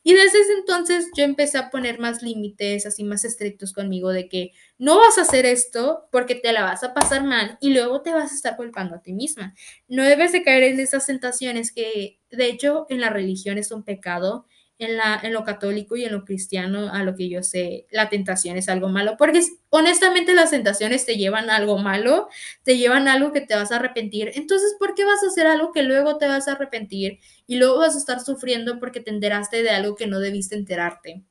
Y 0.05 0.15
desde 0.15 0.41
ese 0.41 0.53
entonces 0.55 1.07
yo 1.17 1.23
empecé 1.23 1.59
a 1.59 1.71
poner 1.71 2.01
más 2.01 2.23
límites, 2.23 2.87
así 2.87 3.05
más 3.05 3.25
estrictos 3.25 3.73
conmigo, 3.73 4.11
de 4.11 4.29
que 4.29 4.53
no 4.77 4.99
vas 4.99 5.17
a 5.17 5.23
hacer 5.23 5.47
esto 5.47 6.09
porque 6.11 6.35
te 6.35 6.53
la 6.53 6.65
vas 6.65 6.83
a 6.83 6.93
pasar 6.93 7.23
mal 7.23 7.57
y 7.61 7.73
luego 7.73 8.03
te 8.03 8.13
vas 8.13 8.33
a 8.33 8.35
estar 8.35 8.57
culpando 8.57 8.97
a 8.97 9.03
ti 9.03 9.13
misma. 9.13 9.55
No 9.87 10.03
debes 10.03 10.33
de 10.33 10.43
caer 10.43 10.65
en 10.65 10.81
esas 10.81 11.07
tentaciones 11.07 11.71
que, 11.71 12.19
de 12.31 12.47
hecho, 12.47 12.87
en 12.89 13.01
la 13.01 13.11
religión 13.11 13.59
es 13.59 13.71
un 13.71 13.85
pecado 13.85 14.47
en, 14.85 15.33
lo 15.33 15.45
católico 15.45 15.97
y 15.97 16.05
en 16.05 16.13
lo 16.13 16.25
cristiano, 16.25 16.93
a 16.93 17.03
lo 17.03 17.15
que 17.15 17.29
yo 17.29 17.43
sé, 17.43 17.87
la 17.91 18.09
tentación 18.09 18.57
es 18.57 18.69
algo 18.69 18.89
malo, 18.89 19.17
porque 19.17 19.43
honestamente 19.71 20.35
las 20.35 20.51
tentaciones 20.51 21.07
te 21.07 21.17
llevan 21.17 21.51
algo 21.51 21.79
malo, 21.79 22.29
te 22.63 22.77
llevan 22.77 23.09
algo 23.09 23.33
que 23.33 23.41
te 23.41 23.55
vas 23.55 23.73
a 23.73 23.77
arrepentir. 23.77 24.33
Entonces, 24.35 24.75
¿por 24.79 24.95
qué 24.95 25.05
vas 25.05 25.23
a 25.23 25.29
hacer 25.29 25.47
algo 25.47 25.73
que 25.73 25.83
luego 25.83 26.19
te 26.19 26.27
vas 26.27 26.49
a 26.49 26.53
arrepentir 26.53 27.21
y 27.47 27.57
luego 27.57 27.79
vas 27.79 27.95
a 27.95 27.99
estar 27.99 28.21
sufriendo 28.21 28.79
porque 28.81 29.01
te 29.01 29.11
enteraste 29.11 29.63
de 29.63 29.71
algo 29.71 29.97
que 29.97 30.07
no 30.07 30.21
debiste 30.21 30.57
enterarte? 30.57 31.23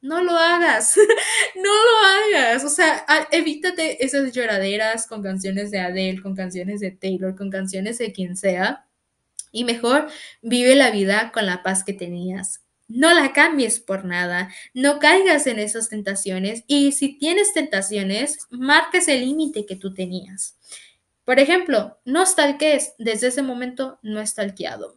No 0.00 0.22
lo 0.22 0.36
hagas, 0.36 0.96
no 1.56 1.62
lo 1.62 2.38
hagas, 2.38 2.64
o 2.64 2.68
sea, 2.68 3.04
evítate 3.32 4.04
esas 4.04 4.32
lloraderas 4.32 5.06
con 5.06 5.22
canciones 5.22 5.70
de 5.70 5.80
Adele, 5.80 6.22
con 6.22 6.36
canciones 6.36 6.80
de 6.80 6.92
Taylor, 6.92 7.36
con 7.36 7.50
canciones 7.50 7.98
de 7.98 8.12
quien 8.12 8.36
sea, 8.36 8.86
y 9.50 9.64
mejor 9.64 10.08
vive 10.42 10.76
la 10.76 10.90
vida 10.90 11.32
con 11.32 11.46
la 11.46 11.62
paz 11.62 11.82
que 11.84 11.94
tenías 11.94 12.62
no 12.88 13.14
la 13.14 13.32
cambies 13.32 13.80
por 13.80 14.04
nada, 14.04 14.50
no 14.74 14.98
caigas 14.98 15.46
en 15.46 15.58
esas 15.58 15.88
tentaciones 15.88 16.64
y 16.66 16.92
si 16.92 17.18
tienes 17.18 17.52
tentaciones, 17.52 18.38
marques 18.50 19.08
el 19.08 19.20
límite 19.20 19.66
que 19.66 19.76
tú 19.76 19.94
tenías. 19.94 20.58
Por 21.28 21.40
ejemplo, 21.40 21.98
no 22.06 22.24
stalkees, 22.24 22.94
desde 22.96 23.26
ese 23.26 23.42
momento 23.42 23.98
no 24.00 24.26
stalkeado. 24.26 24.96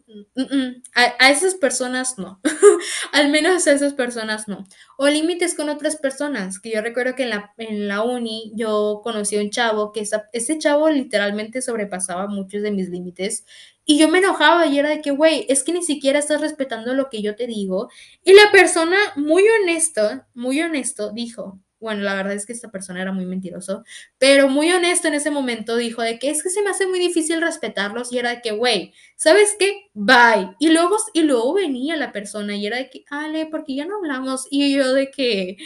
A, 0.95 1.13
a, 1.19 1.29
esas 1.29 1.55
personas 1.55 2.17
no, 2.17 2.39
al 3.11 3.29
menos 3.29 3.67
a 3.67 3.73
esas 3.73 3.93
personas 3.93 4.47
no. 4.47 4.65
O 4.97 5.09
límites 5.09 5.55
con 5.55 5.67
otras 5.67 5.97
personas, 5.97 6.61
que 6.61 6.71
yo 6.71 6.81
recuerdo 6.81 7.15
que 7.15 7.23
en 7.23 7.31
la, 7.31 7.53
en 7.57 7.89
la 7.89 8.03
uni 8.03 8.53
yo 8.55 9.01
conocí 9.03 9.35
a 9.35 9.41
un 9.41 9.49
chavo 9.49 9.91
que 9.91 10.07
ese 10.31 10.57
chavo 10.57 10.89
literalmente 10.89 11.61
sobrepasaba 11.61 12.27
muchos 12.27 12.61
de 12.61 12.71
mis 12.71 12.87
límites 12.87 13.43
y 13.91 13.97
yo 13.97 14.07
me 14.07 14.19
enojaba 14.19 14.67
y 14.67 14.79
era 14.79 14.87
de 14.87 15.01
que, 15.01 15.11
güey, 15.11 15.45
es 15.49 15.63
que 15.63 15.73
ni 15.73 15.83
siquiera 15.83 16.17
estás 16.17 16.39
respetando 16.39 16.93
lo 16.93 17.09
que 17.09 17.21
yo 17.21 17.35
te 17.35 17.45
digo. 17.45 17.89
Y 18.23 18.31
la 18.31 18.49
persona, 18.49 18.95
muy 19.17 19.43
honesto, 19.49 20.23
muy 20.33 20.61
honesto, 20.61 21.11
dijo, 21.11 21.59
bueno, 21.77 22.01
la 22.03 22.15
verdad 22.15 22.31
es 22.31 22.45
que 22.45 22.53
esta 22.53 22.71
persona 22.71 23.01
era 23.01 23.11
muy 23.11 23.25
mentiroso, 23.25 23.83
pero 24.17 24.47
muy 24.47 24.71
honesto 24.71 25.09
en 25.09 25.15
ese 25.15 25.29
momento 25.29 25.75
dijo 25.75 26.01
de 26.03 26.19
que 26.19 26.29
es 26.29 26.41
que 26.41 26.49
se 26.49 26.61
me 26.61 26.69
hace 26.69 26.87
muy 26.87 26.99
difícil 26.99 27.41
respetarlos 27.41 28.13
y 28.13 28.19
era 28.19 28.29
de 28.29 28.41
que, 28.41 28.51
güey, 28.51 28.93
¿sabes 29.17 29.57
qué? 29.59 29.89
Bye. 29.93 30.55
Y 30.59 30.69
luego, 30.69 30.95
y 31.13 31.23
luego 31.23 31.53
venía 31.53 31.97
la 31.97 32.13
persona 32.13 32.55
y 32.55 32.65
era 32.65 32.77
de 32.77 32.89
que, 32.89 33.03
Ale, 33.09 33.47
porque 33.47 33.75
ya 33.75 33.85
no 33.85 33.97
hablamos. 33.97 34.47
Y 34.49 34.73
yo 34.73 34.93
de 34.93 35.11
que, 35.11 35.57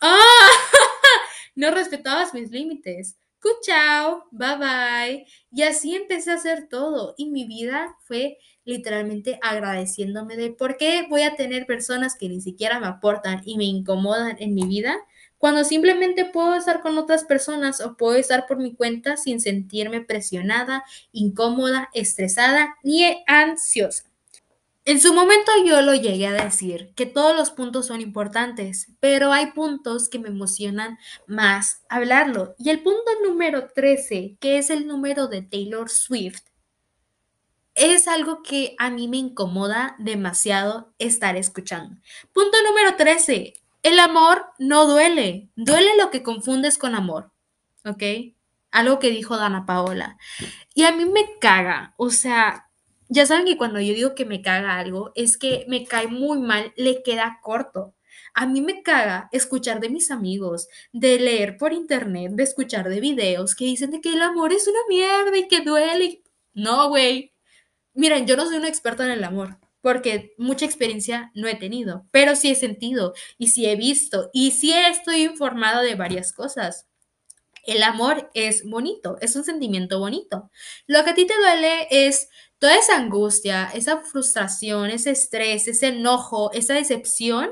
ah, 0.00 0.18
no 1.54 1.70
respetabas 1.70 2.34
mis 2.34 2.50
límites 2.50 3.16
chao, 3.62 4.24
bye 4.30 4.56
bye. 4.56 5.26
Y 5.52 5.62
así 5.62 5.94
empecé 5.94 6.30
a 6.30 6.34
hacer 6.34 6.68
todo 6.68 7.14
y 7.16 7.30
mi 7.30 7.46
vida 7.46 7.96
fue 8.04 8.38
literalmente 8.64 9.38
agradeciéndome 9.42 10.36
de 10.36 10.50
por 10.50 10.76
qué 10.76 11.06
voy 11.08 11.22
a 11.22 11.36
tener 11.36 11.66
personas 11.66 12.16
que 12.18 12.28
ni 12.28 12.40
siquiera 12.40 12.80
me 12.80 12.86
aportan 12.86 13.42
y 13.44 13.56
me 13.58 13.64
incomodan 13.64 14.36
en 14.38 14.54
mi 14.54 14.64
vida 14.64 14.96
cuando 15.38 15.64
simplemente 15.64 16.24
puedo 16.24 16.54
estar 16.54 16.80
con 16.80 16.96
otras 16.96 17.24
personas 17.24 17.82
o 17.82 17.96
puedo 17.98 18.16
estar 18.16 18.46
por 18.46 18.56
mi 18.56 18.74
cuenta 18.74 19.18
sin 19.18 19.40
sentirme 19.40 20.00
presionada, 20.00 20.84
incómoda, 21.12 21.90
estresada 21.92 22.76
ni 22.82 23.22
ansiosa. 23.26 24.13
En 24.86 25.00
su 25.00 25.14
momento 25.14 25.50
yo 25.64 25.80
lo 25.80 25.94
llegué 25.94 26.26
a 26.26 26.44
decir, 26.44 26.92
que 26.94 27.06
todos 27.06 27.34
los 27.34 27.50
puntos 27.50 27.86
son 27.86 28.02
importantes, 28.02 28.92
pero 29.00 29.32
hay 29.32 29.52
puntos 29.52 30.10
que 30.10 30.18
me 30.18 30.28
emocionan 30.28 30.98
más 31.26 31.82
hablarlo. 31.88 32.54
Y 32.58 32.68
el 32.68 32.82
punto 32.82 33.10
número 33.26 33.68
13, 33.74 34.36
que 34.38 34.58
es 34.58 34.68
el 34.68 34.86
número 34.86 35.26
de 35.26 35.40
Taylor 35.40 35.88
Swift, 35.88 36.42
es 37.74 38.06
algo 38.08 38.42
que 38.42 38.76
a 38.78 38.90
mí 38.90 39.08
me 39.08 39.16
incomoda 39.16 39.96
demasiado 39.98 40.92
estar 40.98 41.36
escuchando. 41.36 41.96
Punto 42.34 42.58
número 42.68 42.94
13, 42.96 43.54
el 43.82 43.98
amor 43.98 44.46
no 44.58 44.86
duele, 44.86 45.48
duele 45.56 45.96
lo 45.96 46.10
que 46.10 46.22
confundes 46.22 46.76
con 46.76 46.94
amor, 46.94 47.32
¿ok? 47.86 48.02
Algo 48.70 48.98
que 48.98 49.10
dijo 49.10 49.38
Dana 49.38 49.64
Paola. 49.64 50.18
Y 50.74 50.84
a 50.84 50.92
mí 50.92 51.06
me 51.06 51.38
caga, 51.40 51.94
o 51.96 52.10
sea, 52.10 52.68
ya 53.08 53.26
saben 53.26 53.46
que 53.46 53.56
cuando 53.56 53.80
yo 53.80 53.94
digo 53.94 54.14
que 54.14 54.24
me 54.24 54.42
caga 54.42 54.78
algo, 54.78 55.12
es 55.14 55.36
que 55.38 55.64
me 55.68 55.84
cae 55.86 56.08
muy 56.08 56.38
mal, 56.38 56.72
le 56.76 57.02
queda 57.02 57.38
corto. 57.42 57.94
A 58.34 58.46
mí 58.46 58.60
me 58.60 58.82
caga 58.82 59.28
escuchar 59.32 59.80
de 59.80 59.90
mis 59.90 60.10
amigos, 60.10 60.68
de 60.92 61.18
leer 61.18 61.56
por 61.56 61.72
internet, 61.72 62.32
de 62.32 62.42
escuchar 62.42 62.88
de 62.88 63.00
videos 63.00 63.54
que 63.54 63.64
dicen 63.66 63.90
de 63.90 64.00
que 64.00 64.12
el 64.12 64.22
amor 64.22 64.52
es 64.52 64.66
una 64.66 64.80
mierda 64.88 65.36
y 65.36 65.48
que 65.48 65.60
duele. 65.60 66.22
No, 66.52 66.88
güey. 66.88 67.32
Miren, 67.94 68.26
yo 68.26 68.36
no 68.36 68.46
soy 68.46 68.56
una 68.56 68.68
experta 68.68 69.04
en 69.04 69.12
el 69.12 69.24
amor, 69.24 69.58
porque 69.80 70.34
mucha 70.38 70.64
experiencia 70.64 71.30
no 71.34 71.46
he 71.46 71.54
tenido, 71.56 72.06
pero 72.10 72.34
sí 72.36 72.50
he 72.50 72.54
sentido 72.56 73.14
y 73.38 73.48
sí 73.48 73.66
he 73.66 73.76
visto 73.76 74.30
y 74.32 74.50
sí 74.52 74.72
estoy 74.72 75.22
informada 75.22 75.82
de 75.82 75.94
varias 75.94 76.32
cosas. 76.32 76.88
El 77.66 77.82
amor 77.82 78.30
es 78.34 78.64
bonito, 78.68 79.16
es 79.20 79.36
un 79.36 79.44
sentimiento 79.44 79.98
bonito. 79.98 80.50
Lo 80.86 81.02
que 81.04 81.10
a 81.10 81.14
ti 81.14 81.26
te 81.26 81.36
duele 81.36 81.86
es 81.90 82.28
toda 82.58 82.76
esa 82.76 82.96
angustia, 82.96 83.70
esa 83.74 84.00
frustración, 84.02 84.90
ese 84.90 85.10
estrés, 85.10 85.68
ese 85.68 85.88
enojo, 85.88 86.52
esa 86.52 86.74
decepción 86.74 87.50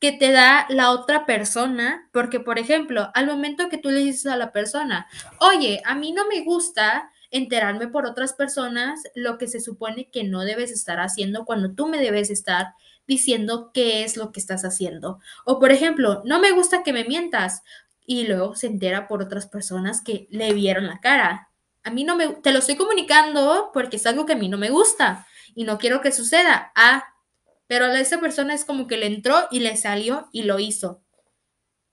que 0.00 0.12
te 0.12 0.32
da 0.32 0.66
la 0.70 0.90
otra 0.90 1.26
persona, 1.26 2.08
porque 2.12 2.40
por 2.40 2.58
ejemplo, 2.58 3.10
al 3.14 3.26
momento 3.26 3.68
que 3.68 3.78
tú 3.78 3.90
le 3.90 4.00
dices 4.00 4.26
a 4.26 4.36
la 4.36 4.50
persona, 4.50 5.06
oye, 5.38 5.82
a 5.84 5.94
mí 5.94 6.12
no 6.12 6.26
me 6.26 6.42
gusta 6.42 7.10
enterarme 7.30 7.86
por 7.86 8.06
otras 8.06 8.32
personas 8.32 9.02
lo 9.14 9.38
que 9.38 9.46
se 9.46 9.60
supone 9.60 10.10
que 10.10 10.24
no 10.24 10.40
debes 10.40 10.72
estar 10.72 11.00
haciendo 11.00 11.44
cuando 11.44 11.74
tú 11.74 11.86
me 11.86 11.98
debes 11.98 12.30
estar 12.30 12.74
diciendo 13.06 13.70
qué 13.72 14.04
es 14.04 14.16
lo 14.16 14.32
que 14.32 14.40
estás 14.40 14.64
haciendo. 14.64 15.20
O 15.44 15.58
por 15.58 15.70
ejemplo, 15.70 16.22
no 16.24 16.40
me 16.40 16.50
gusta 16.52 16.82
que 16.82 16.92
me 16.92 17.04
mientas 17.04 17.62
y 18.06 18.26
luego 18.26 18.56
se 18.56 18.66
entera 18.66 19.06
por 19.06 19.22
otras 19.22 19.46
personas 19.46 20.02
que 20.02 20.26
le 20.30 20.52
vieron 20.52 20.86
la 20.86 20.98
cara 21.00 21.49
a 21.84 21.90
mí 21.90 22.04
no 22.04 22.16
me, 22.16 22.28
te 22.28 22.52
lo 22.52 22.58
estoy 22.60 22.76
comunicando 22.76 23.70
porque 23.72 23.96
es 23.96 24.06
algo 24.06 24.26
que 24.26 24.34
a 24.34 24.36
mí 24.36 24.48
no 24.48 24.58
me 24.58 24.70
gusta 24.70 25.26
y 25.54 25.64
no 25.64 25.78
quiero 25.78 26.00
que 26.00 26.12
suceda. 26.12 26.72
Ah, 26.74 27.04
pero 27.66 27.86
a 27.86 28.00
esa 28.00 28.20
persona 28.20 28.54
es 28.54 28.64
como 28.64 28.86
que 28.86 28.96
le 28.96 29.06
entró 29.06 29.48
y 29.50 29.60
le 29.60 29.76
salió 29.76 30.28
y 30.32 30.42
lo 30.44 30.58
hizo. 30.58 31.02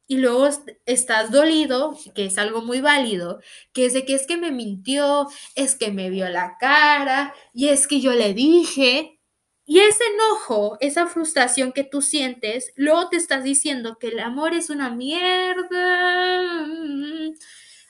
Y 0.10 0.18
luego 0.18 0.48
estás 0.86 1.32
dolido, 1.32 1.98
que 2.16 2.26
es 2.26 2.38
algo 2.38 2.62
muy 2.62 2.80
válido, 2.80 3.42
que 3.74 3.86
es 3.86 3.94
de 3.94 4.06
que 4.06 4.14
es 4.16 4.26
que 4.26 4.38
me 4.38 4.52
mintió, 4.52 5.28
es 5.56 5.76
que 5.76 5.92
me 5.92 6.10
vio 6.10 6.30
la 6.30 6.58
cara, 6.60 7.34
y 7.54 7.68
es 7.70 7.88
que 7.88 8.00
yo 8.00 8.14
le 8.14 8.34
dije. 8.34 9.20
Y 9.66 9.80
ese 9.80 10.04
enojo, 10.16 10.78
esa 10.80 11.08
frustración 11.08 11.74
que 11.74 11.84
tú 11.84 12.02
sientes, 12.02 12.72
luego 12.78 13.10
te 13.10 13.18
estás 13.18 13.44
diciendo 13.44 13.98
que 14.00 14.08
el 14.08 14.20
amor 14.22 14.54
es 14.54 14.70
una 14.70 14.90
mierda. 14.92 16.66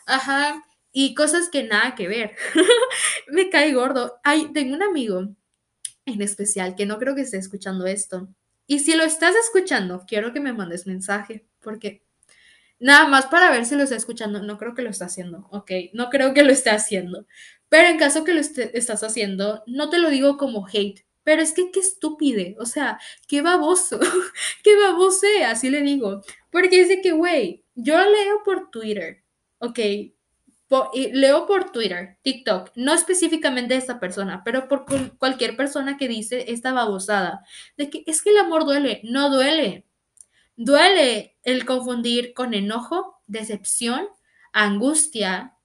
Ajá. 0.08 0.64
Y 1.00 1.14
cosas 1.14 1.50
que 1.50 1.62
nada 1.62 1.94
que 1.94 2.08
ver. 2.08 2.36
me 3.28 3.52
cae 3.52 3.72
gordo. 3.72 4.20
Ay, 4.24 4.52
tengo 4.52 4.74
un 4.74 4.82
amigo 4.82 5.28
en 6.08 6.22
especial 6.24 6.74
que 6.76 6.88
no 6.88 6.98
creo 6.98 7.14
que 7.14 7.22
esté 7.22 7.38
escuchando 7.38 7.86
esto. 7.86 8.30
Y 8.66 8.80
si 8.80 8.96
lo 8.96 9.04
estás 9.04 9.36
escuchando, 9.36 10.06
quiero 10.08 10.34
que 10.34 10.40
me 10.40 10.54
mandes 10.54 10.88
mensaje, 10.88 11.46
porque 11.60 12.02
Nada 12.80 13.08
más 13.08 13.28
para 13.28 13.52
ver 13.52 13.66
si 13.68 13.76
lo 13.76 13.84
está 13.84 13.96
escuchando. 13.96 14.42
No 14.42 14.58
creo 14.58 14.74
que 14.74 14.82
lo 14.82 14.90
está 14.90 15.06
haciendo, 15.06 15.48
¿ok? 15.52 15.72
No 15.94 16.10
creo 16.10 16.34
que 16.34 16.42
lo 16.42 16.52
esté 16.52 16.72
haciendo. 16.72 17.28
Pero 17.70 17.90
en 17.90 18.00
caso 18.00 18.24
que 18.24 18.34
lo 18.34 18.40
estás 18.42 19.04
haciendo, 19.04 19.64
no 19.68 19.92
te 19.92 20.00
lo 20.00 20.10
digo 20.10 20.38
como 20.38 20.66
hate, 20.66 21.06
pero 21.24 21.44
es 21.44 21.54
que 21.54 21.70
qué 21.72 21.80
estúpide, 21.80 22.56
o 22.60 22.66
sea, 22.66 23.00
qué 23.28 23.44
baboso, 23.44 24.00
qué 24.64 24.76
babose, 24.78 25.44
así 25.46 25.70
le 25.70 25.82
digo. 25.82 26.22
Porque 26.50 26.84
dice 26.84 27.02
que, 27.02 27.12
güey, 27.12 27.64
yo 27.76 27.98
leo 27.98 28.42
por 28.44 28.72
Twitter, 28.72 29.24
¿ok? 29.60 29.80
Leo 30.94 31.46
por 31.46 31.72
Twitter, 31.72 32.18
TikTok, 32.24 32.72
no 32.76 32.94
específicamente 32.94 33.74
de 33.74 33.80
esta 33.80 34.00
persona, 34.00 34.44
pero 34.44 34.68
por 34.68 34.86
cualquier 35.18 35.56
persona 35.56 35.98
que 35.98 36.08
dice 36.08 36.52
esta 36.52 36.74
babosada, 36.74 37.46
de 37.78 37.90
que 37.90 38.04
es 38.06 38.22
que 38.22 38.32
el 38.32 38.38
amor 38.38 38.66
duele, 38.66 39.02
no 39.04 39.30
duele, 39.30 39.88
Duele 40.60 41.38
el 41.44 41.66
confundir 41.66 42.34
con 42.34 42.56
enojo, 42.56 43.22
decepción, 43.28 44.08
angustia, 44.52 45.56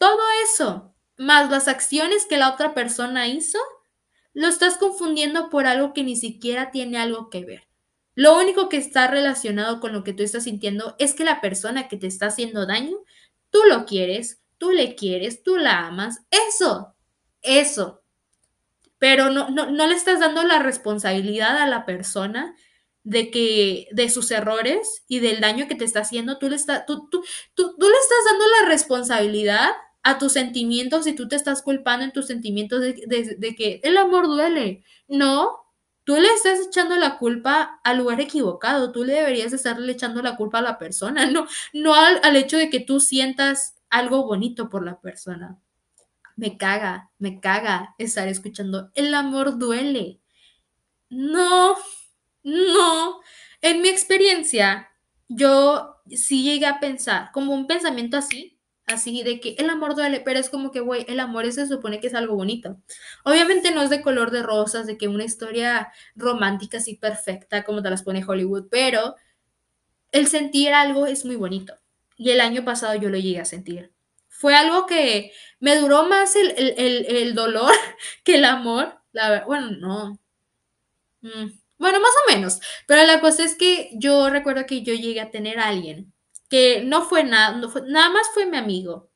todo 0.00 0.18
eso, 0.42 0.92
más 1.16 1.48
las 1.50 1.68
acciones 1.68 2.26
que 2.26 2.36
la 2.36 2.52
otra 2.52 2.74
persona 2.74 3.28
hizo, 3.28 3.60
lo 4.34 4.48
estás 4.48 4.76
confundiendo 4.76 5.50
por 5.50 5.66
algo 5.66 5.92
que 5.92 6.02
ni 6.02 6.16
siquiera 6.16 6.72
tiene 6.72 6.98
algo 6.98 7.30
que 7.30 7.44
ver. 7.44 7.68
Lo 8.16 8.36
único 8.36 8.68
que 8.68 8.76
está 8.76 9.06
relacionado 9.06 9.78
con 9.78 9.92
lo 9.92 10.02
que 10.02 10.14
tú 10.14 10.24
estás 10.24 10.42
sintiendo 10.44 10.96
es 10.98 11.14
que 11.14 11.24
la 11.24 11.40
persona 11.40 11.86
que 11.86 11.96
te 11.96 12.08
está 12.08 12.26
haciendo 12.26 12.66
daño, 12.66 12.96
tú 13.50 13.60
lo 13.68 13.86
quieres, 13.86 14.39
tú 14.60 14.70
le 14.70 14.94
quieres, 14.94 15.42
tú 15.42 15.56
la 15.56 15.86
amas. 15.86 16.20
Eso, 16.30 16.94
eso. 17.42 18.02
Pero 18.98 19.30
no, 19.30 19.48
no, 19.48 19.70
no 19.70 19.86
le 19.86 19.94
estás 19.94 20.20
dando 20.20 20.44
la 20.44 20.60
responsabilidad 20.60 21.56
a 21.56 21.66
la 21.66 21.86
persona 21.86 22.54
de 23.02 23.30
que 23.30 23.88
de 23.90 24.10
sus 24.10 24.30
errores 24.30 25.04
y 25.08 25.20
del 25.20 25.40
daño 25.40 25.66
que 25.66 25.74
te 25.74 25.86
está 25.86 26.00
haciendo, 26.00 26.38
tú 26.38 26.50
le, 26.50 26.56
está, 26.56 26.84
tú, 26.84 27.08
tú, 27.10 27.22
tú, 27.54 27.74
le 27.78 27.96
estás 27.96 28.18
dando 28.30 28.44
la 28.60 28.68
responsabilidad 28.68 29.70
a 30.02 30.18
tus 30.18 30.34
sentimientos 30.34 31.06
y 31.06 31.14
tú 31.14 31.26
te 31.26 31.36
estás 31.36 31.62
culpando 31.62 32.04
en 32.04 32.12
tus 32.12 32.26
sentimientos 32.26 32.82
de, 32.82 33.36
de, 33.38 33.56
que 33.56 33.80
el 33.82 33.96
amor 33.96 34.26
duele. 34.26 34.84
No, 35.08 35.56
tú 36.04 36.16
le 36.16 36.28
estás 36.28 36.60
echando 36.66 36.96
la 36.96 37.16
culpa 37.16 37.80
al 37.82 37.96
lugar 37.96 38.20
equivocado, 38.20 38.92
tú 38.92 39.04
le 39.04 39.14
deberías 39.14 39.54
estarle 39.54 39.92
echando 39.92 40.20
la 40.20 40.36
culpa 40.36 40.58
a 40.58 40.62
la 40.62 40.78
persona, 40.78 41.24
no, 41.30 41.46
no 41.72 41.94
al, 41.94 42.20
al 42.22 42.36
hecho 42.36 42.58
de 42.58 42.68
que 42.68 42.80
tú 42.80 43.00
sientas 43.00 43.79
algo 43.90 44.24
bonito 44.26 44.68
por 44.68 44.84
la 44.84 45.00
persona. 45.00 45.58
Me 46.36 46.56
caga, 46.58 47.10
me 47.18 47.40
caga 47.40 47.94
estar 47.98 48.28
escuchando, 48.28 48.90
el 48.94 49.14
amor 49.14 49.58
duele. 49.58 50.20
No, 51.10 51.76
no, 52.44 53.20
en 53.62 53.82
mi 53.82 53.88
experiencia, 53.88 54.88
yo 55.28 55.96
sí 56.08 56.42
llegué 56.44 56.66
a 56.66 56.80
pensar, 56.80 57.30
como 57.32 57.54
un 57.54 57.66
pensamiento 57.66 58.16
así, 58.16 58.58
así 58.86 59.22
de 59.22 59.40
que 59.40 59.54
el 59.58 59.70
amor 59.70 59.94
duele, 59.96 60.20
pero 60.20 60.38
es 60.40 60.50
como 60.50 60.70
que, 60.72 60.80
güey, 60.80 61.04
el 61.08 61.20
amor 61.20 61.50
se 61.52 61.66
supone 61.66 62.00
que 62.00 62.08
es 62.08 62.14
algo 62.14 62.36
bonito. 62.36 62.80
Obviamente 63.24 63.72
no 63.72 63.82
es 63.82 63.90
de 63.90 64.02
color 64.02 64.30
de 64.30 64.42
rosas, 64.42 64.86
de 64.86 64.96
que 64.98 65.08
una 65.08 65.24
historia 65.24 65.92
romántica 66.16 66.78
así 66.78 66.96
perfecta 66.96 67.64
como 67.64 67.82
te 67.82 67.90
las 67.90 68.02
pone 68.02 68.24
Hollywood, 68.26 68.68
pero 68.70 69.16
el 70.12 70.28
sentir 70.28 70.72
algo 70.72 71.06
es 71.06 71.24
muy 71.24 71.36
bonito. 71.36 71.74
Y 72.20 72.32
el 72.32 72.42
año 72.42 72.66
pasado 72.66 72.94
yo 72.96 73.08
lo 73.08 73.16
llegué 73.16 73.40
a 73.40 73.46
sentir. 73.46 73.94
Fue 74.28 74.54
algo 74.54 74.84
que 74.84 75.32
me 75.58 75.76
duró 75.78 76.06
más 76.06 76.36
el, 76.36 77.34
dolor 77.34 77.72
que 78.24 78.34
el 78.34 78.44
amor. 78.44 79.00
La, 79.12 79.46
bueno, 79.46 79.70
no. 79.70 80.20
Mm. 81.22 81.46
Bueno, 81.78 81.98
más 81.98 82.12
o 82.26 82.30
menos. 82.30 82.60
Pero 82.86 83.06
la 83.06 83.22
cosa 83.22 83.42
es 83.42 83.54
que 83.54 83.88
yo 83.94 84.28
recuerdo 84.28 84.66
que 84.66 84.82
yo 84.82 84.92
llegué 84.92 85.22
a 85.22 85.30
tener 85.30 85.58
a 85.58 85.68
alguien 85.68 86.12
que 86.50 86.82
no 86.84 87.02
fue 87.04 87.24
nada, 87.24 87.58
nada 87.86 88.10
más 88.10 88.28
fue 88.34 88.44
mi 88.44 88.58
amigo. 88.58 89.10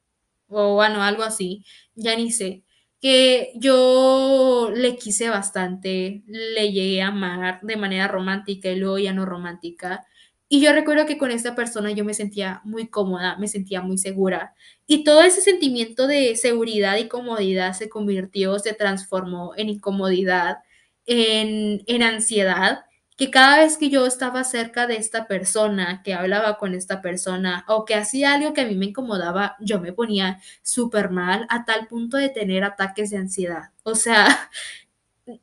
O 0.48 0.74
bueno, 0.76 1.02
algo 1.02 1.24
así. 1.24 1.62
Ya 1.94 2.16
ni 2.16 2.32
sé. 2.32 2.64
Que 3.02 3.52
yo 3.56 4.70
le 4.74 4.96
quise 4.96 5.28
bastante, 5.28 6.22
le 6.26 6.72
llegué 6.72 7.02
a 7.02 7.08
amar 7.08 7.60
de 7.62 7.76
manera 7.76 8.08
romántica 8.08 8.70
y 8.70 8.76
luego 8.76 8.98
ya 8.98 9.12
no 9.12 9.26
romántica. 9.26 10.06
Y 10.48 10.60
yo 10.60 10.72
recuerdo 10.72 11.06
que 11.06 11.18
con 11.18 11.30
esta 11.30 11.54
persona 11.54 11.90
yo 11.92 12.04
me 12.04 12.14
sentía 12.14 12.60
muy 12.64 12.88
cómoda, 12.88 13.36
me 13.38 13.48
sentía 13.48 13.80
muy 13.80 13.98
segura. 13.98 14.54
Y 14.86 15.04
todo 15.04 15.22
ese 15.22 15.40
sentimiento 15.40 16.06
de 16.06 16.36
seguridad 16.36 16.96
y 16.98 17.08
comodidad 17.08 17.72
se 17.72 17.88
convirtió, 17.88 18.58
se 18.58 18.74
transformó 18.74 19.52
en 19.56 19.70
incomodidad 19.70 20.58
en, 21.06 22.02
ansiedad, 22.02 22.84
que 23.16 23.30
cada 23.30 23.58
vez 23.58 23.76
que 23.76 23.90
yo 23.90 24.06
estaba 24.06 24.42
cerca 24.44 24.86
de 24.86 24.96
esta 24.96 25.26
persona, 25.28 26.02
que 26.02 26.14
hablaba 26.14 26.58
con 26.58 26.74
esta 26.74 27.00
persona 27.00 27.64
o 27.68 27.84
que 27.84 27.94
hacía 27.94 28.34
algo 28.34 28.52
que 28.52 28.62
a 28.62 28.66
mí 28.66 28.74
me 28.74 28.86
incomodaba, 28.86 29.56
yo 29.60 29.80
me 29.80 29.92
ponía 29.92 30.40
súper 30.62 31.10
mal 31.10 31.46
a 31.48 31.64
tal 31.64 31.86
punto 31.86 32.16
de 32.16 32.28
tener 32.28 32.64
ataques 32.64 33.10
de 33.10 33.18
ansiedad. 33.18 33.70
O 33.84 33.94
sea, 33.94 34.50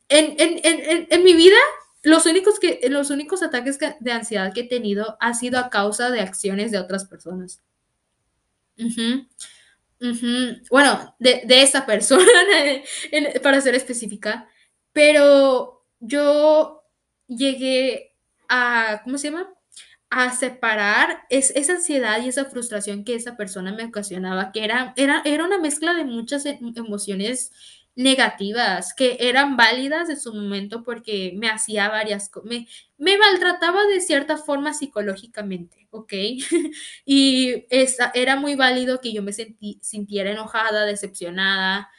en, 0.09 1.23
mi 1.23 1.33
vida, 1.33 1.57
los 2.03 2.25
únicos, 2.25 2.59
que, 2.59 2.79
los 2.89 3.09
únicos 3.09 3.43
ataques 3.43 3.77
de 3.99 4.11
ansiedad 4.11 4.53
que 4.53 4.61
he 4.61 4.67
tenido 4.67 5.17
ha 5.19 5.33
sido 5.33 5.59
a 5.59 5.69
causa 5.69 6.09
de 6.09 6.21
acciones 6.21 6.71
de 6.71 6.79
otras 6.79 7.05
personas. 7.05 7.61
Bueno, 10.69 11.15
de, 11.19 11.43
esa 11.47 11.85
persona, 11.85 12.25
para 13.43 13.61
ser 13.61 13.75
específica. 13.75 14.47
Pero 14.93 15.85
yo 15.99 16.83
llegué 17.27 18.15
a, 18.49 19.01
¿cómo 19.03 19.17
se 19.17 19.29
llama? 19.29 19.53
A 20.09 20.33
separar 20.35 21.21
esa 21.29 21.73
ansiedad 21.73 22.21
y 22.21 22.29
esa 22.29 22.45
frustración 22.45 23.05
que 23.05 23.15
esa 23.15 23.37
persona 23.37 23.71
me 23.71 23.85
ocasionaba, 23.85 24.51
que 24.51 24.65
era, 24.65 24.93
era, 24.97 25.21
era 25.23 25.45
una 25.45 25.59
mezcla 25.59 25.93
de 25.93 26.03
muchas 26.03 26.45
e, 26.45 26.59
emociones 26.75 27.51
negativas 27.95 28.93
que 28.93 29.17
eran 29.19 29.57
válidas 29.57 30.09
en 30.09 30.19
su 30.19 30.33
momento 30.33 30.83
porque 30.83 31.33
me 31.35 31.49
hacía 31.49 31.89
varias 31.89 32.31
me, 32.43 32.67
me, 32.97 33.17
maltrataba 33.17 33.83
de 33.85 33.99
cierta 33.99 34.37
forma 34.37 34.73
psicológicamente, 34.73 35.87
¿ok? 35.91 36.13
y 37.05 37.65
esa, 37.69 38.11
era 38.13 38.35
muy 38.37 38.55
válido 38.55 39.01
que 39.01 39.13
yo 39.13 39.21
me 39.23 39.33
sentí, 39.33 39.79
sintiera 39.81 40.31
enojada, 40.31 40.85
decepcionada, 40.85 41.89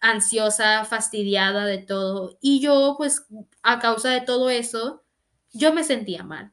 ansiosa, 0.00 0.84
fastidiada 0.84 1.64
de 1.66 1.78
todo. 1.78 2.38
Y 2.40 2.60
yo, 2.60 2.94
pues, 2.98 3.26
a 3.62 3.78
causa 3.80 4.10
de 4.10 4.20
todo 4.20 4.50
eso, 4.50 5.02
yo 5.52 5.72
me 5.72 5.84
sentía 5.84 6.22
mal. 6.22 6.52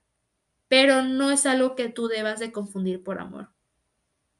Pero 0.70 1.04
no 1.04 1.32
es 1.32 1.46
algo 1.46 1.76
que 1.76 1.90
tú 1.90 2.08
debas 2.08 2.40
de 2.40 2.54
confundir 2.54 3.04
por 3.04 3.20
amor. 3.20 3.52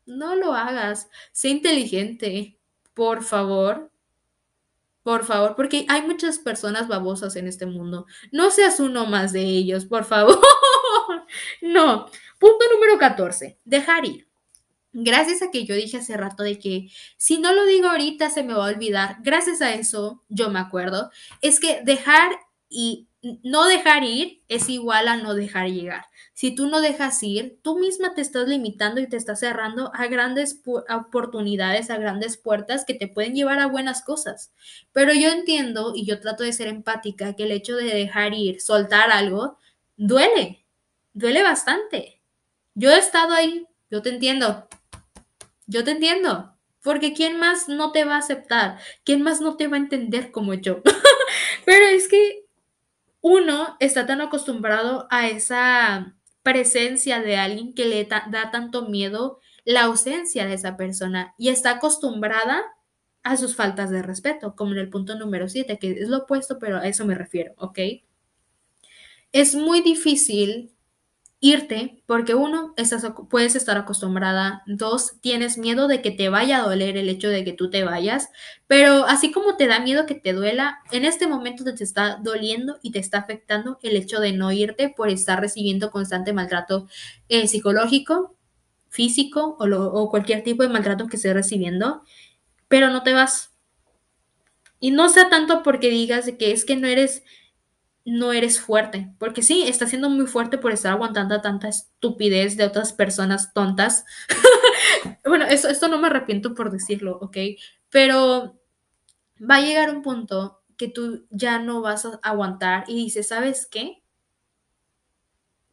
No 0.06 0.36
lo 0.36 0.54
hagas. 0.54 1.10
Sé 1.34 1.50
inteligente, 1.50 2.58
por 2.94 3.24
favor. 3.24 3.91
Por 5.04 5.26
favor, 5.26 5.56
porque 5.56 5.86
hay 5.90 6.04
muchas 6.04 6.38
personas 6.40 6.88
babosas 6.88 7.36
en 7.36 7.48
este 7.48 7.66
mundo. 7.66 8.06
No 8.32 8.52
seas 8.52 8.80
uno 8.80 9.06
más 9.06 9.34
de 9.34 9.42
ellos, 9.42 9.86
por 9.86 10.06
favor. 10.06 10.40
no. 11.62 12.06
Punto 12.40 12.66
número 12.74 12.98
14. 12.98 13.60
Dejar 13.66 14.06
ir 14.06 14.32
gracias 14.94 15.42
a 15.42 15.52
que 15.52 15.66
yo 15.66 15.76
dije 15.76 15.98
hace 15.98 16.18
rato 16.18 16.44
de 16.44 16.60
que 16.60 16.90
si 17.18 17.38
no 17.40 17.54
lo 17.54 17.66
digo 17.66 17.90
ahorita 17.90 18.30
se 18.30 18.44
me 18.44 18.54
va 18.54 18.66
a 18.66 18.74
olvidar, 18.74 19.18
gracias 19.22 19.62
a 19.62 19.74
eso 19.74 20.24
yo 20.30 20.50
me 20.50 20.60
acuerdo, 20.60 21.12
es 21.42 21.60
que 21.60 21.82
dejar 21.84 22.32
y 22.70 23.08
no 23.44 23.68
dejar 23.68 24.04
ir 24.04 24.42
es 24.48 24.70
igual 24.70 25.08
a 25.08 25.18
no 25.18 25.34
dejar 25.34 25.70
llegar. 25.70 26.06
Si 26.34 26.56
tú 26.56 26.68
no 26.68 26.82
dejas 26.82 27.22
ir, 27.24 27.60
tú 27.62 27.78
misma 27.78 28.14
te 28.14 28.22
estás 28.22 28.48
limitando 28.48 29.02
y 29.02 29.08
te 29.08 29.18
estás 29.18 29.42
cerrando 29.42 29.92
a 29.94 30.08
grandes 30.08 30.62
oportunidades, 30.90 31.90
a 31.90 31.98
grandes 31.98 32.38
puertas 32.38 32.86
que 32.86 32.94
te 32.94 33.08
pueden 33.08 33.36
llevar 33.36 33.60
a 33.60 33.68
buenas 33.68 34.02
cosas. 34.02 34.52
Pero 34.92 35.14
yo 35.14 35.30
entiendo 35.30 35.94
y 35.96 36.06
yo 36.06 36.20
trato 36.20 36.44
de 36.44 36.54
ser 36.54 36.68
empática 36.68 37.36
que 37.36 37.44
el 37.44 37.52
hecho 37.52 37.76
de 37.76 37.86
dejar 37.86 38.34
ir, 38.34 38.62
soltar 38.62 39.12
algo, 39.12 39.58
duele, 39.98 40.66
duele 41.14 41.44
bastante. 41.44 42.22
Yo 42.74 42.90
he 42.92 42.98
estado 42.98 43.34
ahí, 43.34 43.68
yo 43.90 44.02
te 44.02 44.10
entiendo, 44.10 44.68
yo 45.68 45.84
te 45.84 45.92
entiendo, 45.92 46.56
porque 46.82 47.14
¿quién 47.14 47.38
más 47.38 47.68
no 47.68 47.92
te 47.92 48.06
va 48.06 48.16
a 48.16 48.20
aceptar? 48.20 48.80
¿Quién 49.04 49.22
más 49.22 49.42
no 49.42 49.58
te 49.58 49.68
va 49.68 49.76
a 49.76 49.80
entender 49.80 50.32
como 50.32 50.54
yo? 50.54 50.82
Pero 51.66 51.86
es 51.86 52.08
que 52.08 52.46
uno 53.22 53.78
está 53.80 54.06
tan 54.06 54.22
acostumbrado 54.22 55.08
a 55.12 55.28
esa 55.28 56.16
presencia 56.44 57.22
de 57.22 57.38
alguien 57.38 57.74
que 57.74 57.86
le 57.86 58.06
da 58.06 58.50
tanto 58.52 58.90
miedo 58.90 59.40
la 59.64 59.84
ausencia 59.84 60.46
de 60.46 60.56
esa 60.56 60.78
persona 60.78 61.36
y 61.38 61.50
está 61.50 61.72
acostumbrada 61.72 62.64
a 63.24 63.38
sus 63.38 63.56
faltas 63.56 63.90
de 63.92 64.02
respeto, 64.02 64.56
como 64.56 64.72
en 64.72 64.80
el 64.80 64.90
punto 64.90 65.18
número 65.18 65.48
7, 65.48 65.78
que 65.78 65.92
es 65.92 66.10
lo 66.10 66.20
opuesto, 66.20 66.58
pero 66.60 66.78
a 66.78 66.88
eso 66.88 67.06
me 67.06 67.16
refiero, 67.16 67.54
¿ok? 67.58 67.80
Es 69.32 69.56
muy 69.56 69.82
difícil 69.82 70.72
irte 71.44 72.04
porque 72.06 72.36
uno, 72.36 72.74
estás, 72.78 73.04
puedes 73.30 73.56
estar 73.56 73.76
acostumbrada, 73.76 74.62
dos, 74.68 75.20
tienes 75.22 75.58
miedo 75.58 75.88
de 75.88 76.02
que 76.04 76.12
te 76.12 76.30
vaya 76.30 76.60
a 76.60 76.62
doler 76.62 76.98
el 76.98 77.10
hecho 77.10 77.30
de 77.30 77.44
que 77.44 77.52
tú 77.52 77.72
te 77.72 77.84
vayas, 77.84 78.30
pero 78.68 79.06
así 79.08 79.32
como 79.32 79.58
te 79.58 79.66
da 79.66 79.80
miedo 79.80 80.06
que 80.06 80.14
te 80.14 80.34
duela, 80.34 80.80
en 80.92 81.04
este 81.04 81.26
momento 81.26 81.64
te 81.64 81.84
está 81.84 82.20
doliendo 82.22 82.78
y 82.84 82.92
te 82.92 83.00
está 83.00 83.18
afectando 83.18 83.80
el 83.82 83.96
hecho 83.96 84.20
de 84.20 84.34
no 84.34 84.52
irte 84.52 84.94
por 84.96 85.10
estar 85.10 85.42
recibiendo 85.42 85.90
constante 85.90 86.32
maltrato 86.32 86.88
eh, 87.28 87.48
psicológico, 87.48 88.38
físico 88.90 89.58
o, 89.60 90.10
cualquier 90.12 90.44
tipo 90.44 90.62
de 90.62 90.70
maltrato 90.70 91.08
que 91.08 91.16
estés 91.16 91.34
recibiendo, 91.34 92.04
pero 92.68 92.92
no 92.92 93.02
te 93.02 93.14
vas. 93.14 93.52
Y 94.80 94.92
no 94.92 95.10
sea 95.10 95.30
tanto 95.30 95.64
porque 95.64 95.90
digas 95.90 96.30
que 96.38 96.52
es 96.52 96.66
que 96.66 96.76
no 96.76 96.88
eres 96.88 97.24
no 98.06 98.34
eres 98.34 98.60
fuerte, 98.60 99.14
porque 99.20 99.44
sí, 99.44 99.64
estás 99.68 99.90
siendo 99.90 100.10
muy 100.10 100.26
fuerte 100.26 100.58
por 100.58 100.72
estar 100.72 100.92
aguantando 100.92 101.40
tanta 101.42 101.68
estupidez 101.68 102.58
de 102.58 102.66
otras 102.66 102.94
personas 102.94 103.54
tontas. 103.54 104.06
bueno, 105.26 105.46
eso, 105.46 105.70
esto 105.70 105.88
no 105.88 106.00
me 106.00 106.08
arrepiento 106.08 106.54
por 106.54 106.72
decirlo, 106.72 107.18
¿ok? 107.22 107.38
Pero 107.90 108.60
va 109.40 109.56
a 109.56 109.62
llegar 109.62 109.94
un 109.94 110.02
punto 110.02 110.62
que 110.78 110.88
tú 110.88 111.26
ya 111.30 111.60
no 111.60 111.82
vas 111.82 112.06
a 112.06 112.20
aguantar 112.24 112.86
y 112.88 112.96
dices, 112.96 113.28
¿sabes 113.28 113.68
qué? 113.68 114.02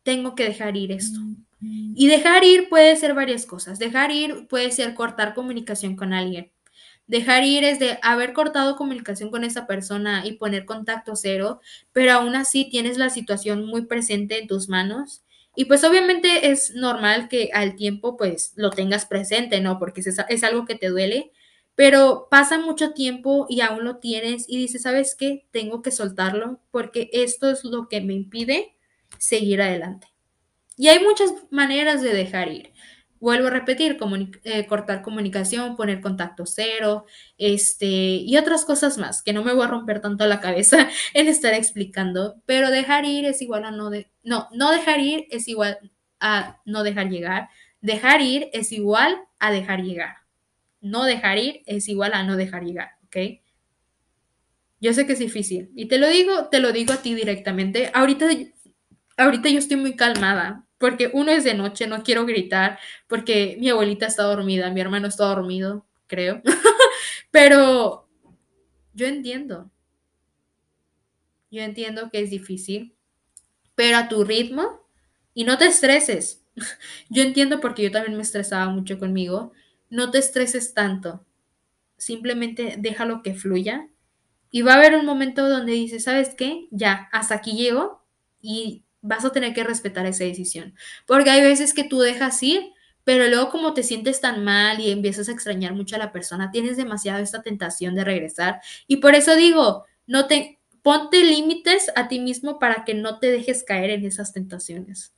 Tengo 0.03 0.35
que 0.35 0.45
dejar 0.45 0.77
ir 0.77 0.93
esto. 0.93 1.21
Y 1.61 2.07
dejar 2.07 2.45
ir 2.45 2.69
puede 2.69 2.95
ser 2.97 3.15
varias 3.15 3.45
cosas. 3.47 3.79
Dejar 3.79 4.11
ir 4.13 4.47
puede 4.49 4.71
ser 4.71 4.95
cortar 4.95 5.35
comunicación 5.35 5.97
con 5.97 6.13
alguien. 6.13 6.53
Dejar 7.09 7.43
ir 7.43 7.65
es 7.65 7.79
de 7.79 7.99
haber 8.03 8.35
cortado 8.35 8.77
comunicación 8.77 9.31
con 9.31 9.43
esa 9.43 9.67
persona 9.67 10.27
y 10.27 10.35
poner 10.35 10.67
contacto 10.67 11.17
cero, 11.17 11.61
pero 11.93 12.13
aún 12.13 12.37
así 12.37 12.69
tienes 12.71 12.99
la 12.99 13.09
situación 13.09 13.67
muy 13.67 13.87
presente 13.87 14.39
en 14.39 14.47
tus 14.47 14.69
manos. 14.69 15.23
Y 15.57 15.65
pues 15.65 15.83
obviamente 15.85 16.51
es 16.51 16.75
normal 16.75 17.29
que 17.29 17.51
al 17.55 17.77
tiempo 17.77 18.17
pues 18.19 18.53
lo 18.57 18.71
tengas 18.71 19.07
presente, 19.07 19.61
¿no? 19.61 19.79
Porque 19.79 20.03
es, 20.03 20.19
es 20.29 20.45
algo 20.45 20.67
que 20.67 20.75
te 20.75 20.89
duele, 20.89 21.33
pero 21.75 22.29
pasa 22.31 22.59
mucho 22.59 22.93
tiempo 22.93 23.47
y 23.49 23.63
aún 23.63 23.85
lo 23.85 23.97
tienes 23.97 24.45
y 24.47 24.59
dices, 24.59 24.83
¿sabes 24.83 25.15
qué? 25.15 25.47
Tengo 25.51 25.81
que 25.81 25.91
soltarlo 25.91 26.61
porque 26.71 27.09
esto 27.13 27.51
es 27.51 27.65
lo 27.65 27.89
que 27.89 28.03
me 28.03 28.13
impide 28.13 28.77
seguir 29.19 29.63
adelante. 29.63 30.09
Y 30.77 30.89
hay 30.89 31.03
muchas 31.03 31.33
maneras 31.51 32.03
de 32.03 32.13
dejar 32.13 32.53
ir. 32.53 32.73
Vuelvo 33.21 33.49
a 33.49 33.51
repetir, 33.51 33.99
eh, 34.45 34.67
cortar 34.67 35.03
comunicación, 35.03 35.77
poner 35.77 36.01
contacto 36.01 36.47
cero, 36.47 37.05
este, 37.37 37.87
y 37.87 38.37
otras 38.37 38.65
cosas 38.65 38.99
más, 38.99 39.23
que 39.23 39.33
no 39.33 39.43
me 39.43 39.53
voy 39.53 39.65
a 39.65 39.69
romper 39.69 40.01
tanto 40.01 40.27
la 40.27 40.41
cabeza 40.41 40.89
en 41.15 41.29
estar 41.29 41.55
explicando, 41.55 42.41
pero 42.47 42.71
dejar 42.71 43.05
ir 43.05 43.25
es 43.25 43.43
igual 43.43 43.65
a 43.65 43.71
no, 43.71 43.91
de, 43.91 44.11
no, 44.23 44.49
no 44.53 44.71
dejar 44.71 45.01
ir 45.01 45.27
es 45.31 45.49
igual 45.49 45.79
a 46.21 46.61
no 46.65 46.83
dejar 46.83 47.11
llegar, 47.11 47.49
dejar 47.81 48.21
ir 48.21 48.49
es 48.53 48.73
igual 48.73 49.17
a 49.39 49.51
dejar 49.51 49.83
llegar, 49.83 50.17
no 50.81 51.05
dejar 51.05 51.39
ir 51.39 51.63
es 51.67 51.89
igual 51.89 52.13
a 52.15 52.23
no 52.23 52.37
dejar 52.37 52.65
llegar, 52.65 52.91
¿ok? 53.07 53.41
Yo 54.81 54.93
sé 54.95 55.07
que 55.07 55.15
es 55.15 55.19
difícil, 55.19 55.71
y 55.75 55.87
te 55.87 55.99
lo 55.99 56.09
digo, 56.09 56.49
te 56.51 56.61
lo 56.61 56.71
digo 56.71 56.93
a 56.93 57.03
ti 57.03 57.15
directamente, 57.15 57.91
ahorita, 57.95 58.29
ahorita 59.17 59.49
yo 59.49 59.59
estoy 59.59 59.77
muy 59.77 59.97
calmada, 59.97 60.68
porque 60.79 61.11
uno 61.13 61.33
es 61.33 61.45
de 61.45 61.55
noche, 61.55 61.87
no 61.87 62.03
quiero 62.03 62.25
gritar, 62.25 62.79
porque 63.09 63.57
mi 63.61 63.69
abuelita 63.69 64.07
está 64.07 64.23
dormida, 64.25 64.71
mi 64.71 64.81
hermano 64.81 65.09
está 65.09 65.25
dormido, 65.25 65.85
creo. 66.07 66.43
Pero 67.31 68.09
yo 68.95 69.07
entiendo. 69.07 69.71
Yo 71.51 71.63
entiendo 71.63 72.11
que 72.11 72.21
es 72.21 72.31
difícil, 72.31 72.95
pero 73.75 73.97
a 73.97 74.09
tu 74.09 74.25
ritmo 74.25 74.87
y 75.35 75.45
no 75.45 75.57
te 75.57 75.67
estreses. 75.67 76.45
Yo 77.09 77.23
entiendo 77.23 77.61
porque 77.61 77.85
yo 77.85 77.93
también 77.93 78.17
me 78.17 78.23
estresaba 78.23 78.69
mucho 78.69 78.99
conmigo. 78.99 79.53
No 79.89 80.11
te 80.11 80.19
estreses 80.19 80.75
tanto. 80.75 81.25
Simplemente 81.97 82.75
déjalo 82.79 83.23
que 83.23 83.35
fluya. 83.35 83.89
Y 84.51 84.63
va 84.63 84.75
a 84.75 84.77
haber 84.79 84.97
un 84.97 85.07
momento 85.07 85.49
donde 85.49 85.73
dices, 85.73 86.05
¿sabes 86.05 86.35
qué? 86.35 86.67
Ya, 86.73 87.09
hasta 87.13 87.37
aquí 87.37 87.53
llego 87.53 88.03
y 88.43 88.83
vas 89.01 89.25
a 89.25 89.33
tener 89.33 89.55
que 89.55 89.65
respetar 89.65 90.07
esa 90.07 90.25
decisión. 90.25 90.75
Porque 91.07 91.31
hay 91.31 91.43
veces 91.43 91.75
que 91.75 91.85
tú 91.85 92.01
dejas 92.01 92.43
ir, 92.43 92.73
pero 93.05 93.27
luego 93.29 93.51
como 93.51 93.75
te 93.75 93.83
sientes 93.83 94.21
tan 94.21 94.45
mal 94.45 94.81
y 94.81 94.91
empiezas 94.91 95.29
a 95.29 95.33
extrañar 95.33 95.75
mucho 95.75 95.97
a 95.97 95.99
la 95.99 96.13
persona, 96.13 96.51
tienes 96.51 96.77
demasiado 96.77 97.23
esta 97.23 97.43
tentación 97.43 97.95
de 97.95 98.05
regresar. 98.05 98.61
Y 98.87 98.97
por 98.97 99.15
eso 99.15 99.35
digo, 99.35 99.85
no 100.07 100.27
te 100.27 100.59
ponte 100.83 101.25
límites 101.25 101.91
a 101.97 102.09
ti 102.09 102.21
mismo 102.21 102.59
para 102.59 102.85
que 102.85 102.95
no 102.95 103.19
te 103.19 103.31
dejes 103.31 103.65
caer 103.65 103.91
en 103.91 104.05
esas 104.05 104.33
tentaciones. 104.33 105.15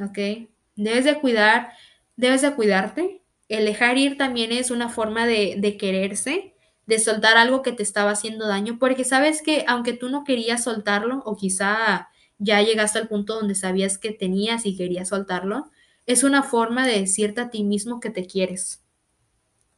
¿Ok? 0.00 0.48
Debes 0.76 1.04
de 1.04 1.18
cuidar, 1.20 1.72
debes 2.16 2.42
de 2.42 2.54
cuidarte. 2.54 3.22
El 3.48 3.64
dejar 3.64 3.98
ir 3.98 4.16
también 4.16 4.52
es 4.52 4.70
una 4.70 4.88
forma 4.88 5.26
de, 5.26 5.56
de 5.58 5.76
quererse, 5.76 6.54
de 6.86 6.98
soltar 6.98 7.36
algo 7.36 7.62
que 7.62 7.72
te 7.72 7.82
estaba 7.82 8.10
haciendo 8.10 8.46
daño, 8.46 8.78
porque 8.78 9.04
sabes 9.04 9.42
que 9.42 9.64
aunque 9.66 9.92
tú 9.92 10.08
no 10.08 10.24
querías 10.24 10.64
soltarlo 10.64 11.22
o 11.24 11.36
quizá 11.36 12.08
ya 12.38 12.62
llegaste 12.62 12.98
al 12.98 13.08
punto 13.08 13.34
donde 13.34 13.54
sabías 13.54 13.98
que 13.98 14.12
tenías 14.12 14.64
y 14.66 14.76
querías 14.76 15.08
soltarlo, 15.08 15.70
es 16.06 16.22
una 16.22 16.42
forma 16.42 16.86
de 16.86 17.00
decirte 17.00 17.40
a 17.42 17.50
ti 17.50 17.64
mismo 17.64 18.00
que 18.00 18.10
te 18.10 18.26
quieres, 18.26 18.82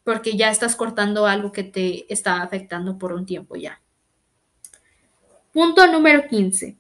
porque 0.05 0.37
ya 0.37 0.51
estás 0.51 0.77
cortando 0.77 1.27
algo 1.27 1.53
que 1.53 1.65
te 1.65 2.13
está 2.13 2.43
afectando 2.43 2.99
por 2.99 3.13
un 3.13 3.27
tiempo 3.27 3.57
ya. 3.57 3.81
Punto 5.53 5.87
número 5.91 6.29
15. 6.29 6.77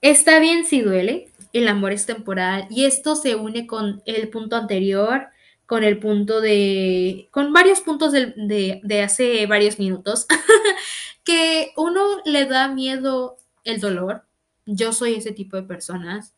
Está 0.00 0.38
bien 0.38 0.64
si 0.64 0.82
duele, 0.82 1.30
el 1.52 1.66
amor 1.66 1.92
es 1.92 2.06
temporal 2.06 2.68
y 2.70 2.84
esto 2.84 3.16
se 3.16 3.34
une 3.34 3.66
con 3.66 4.02
el 4.04 4.28
punto 4.28 4.54
anterior, 4.54 5.26
con 5.64 5.82
el 5.82 5.98
punto 5.98 6.40
de, 6.40 7.28
con 7.32 7.52
varios 7.52 7.80
puntos 7.80 8.12
de, 8.12 8.80
de 8.84 9.02
hace 9.02 9.46
varios 9.46 9.80
minutos, 9.80 10.26
que 11.24 11.72
uno 11.76 12.20
le 12.24 12.44
da 12.46 12.68
miedo 12.68 13.38
el 13.64 13.80
dolor, 13.80 14.25
yo 14.66 14.92
soy 14.92 15.14
ese 15.14 15.32
tipo 15.32 15.56
de 15.56 15.62
personas, 15.62 16.34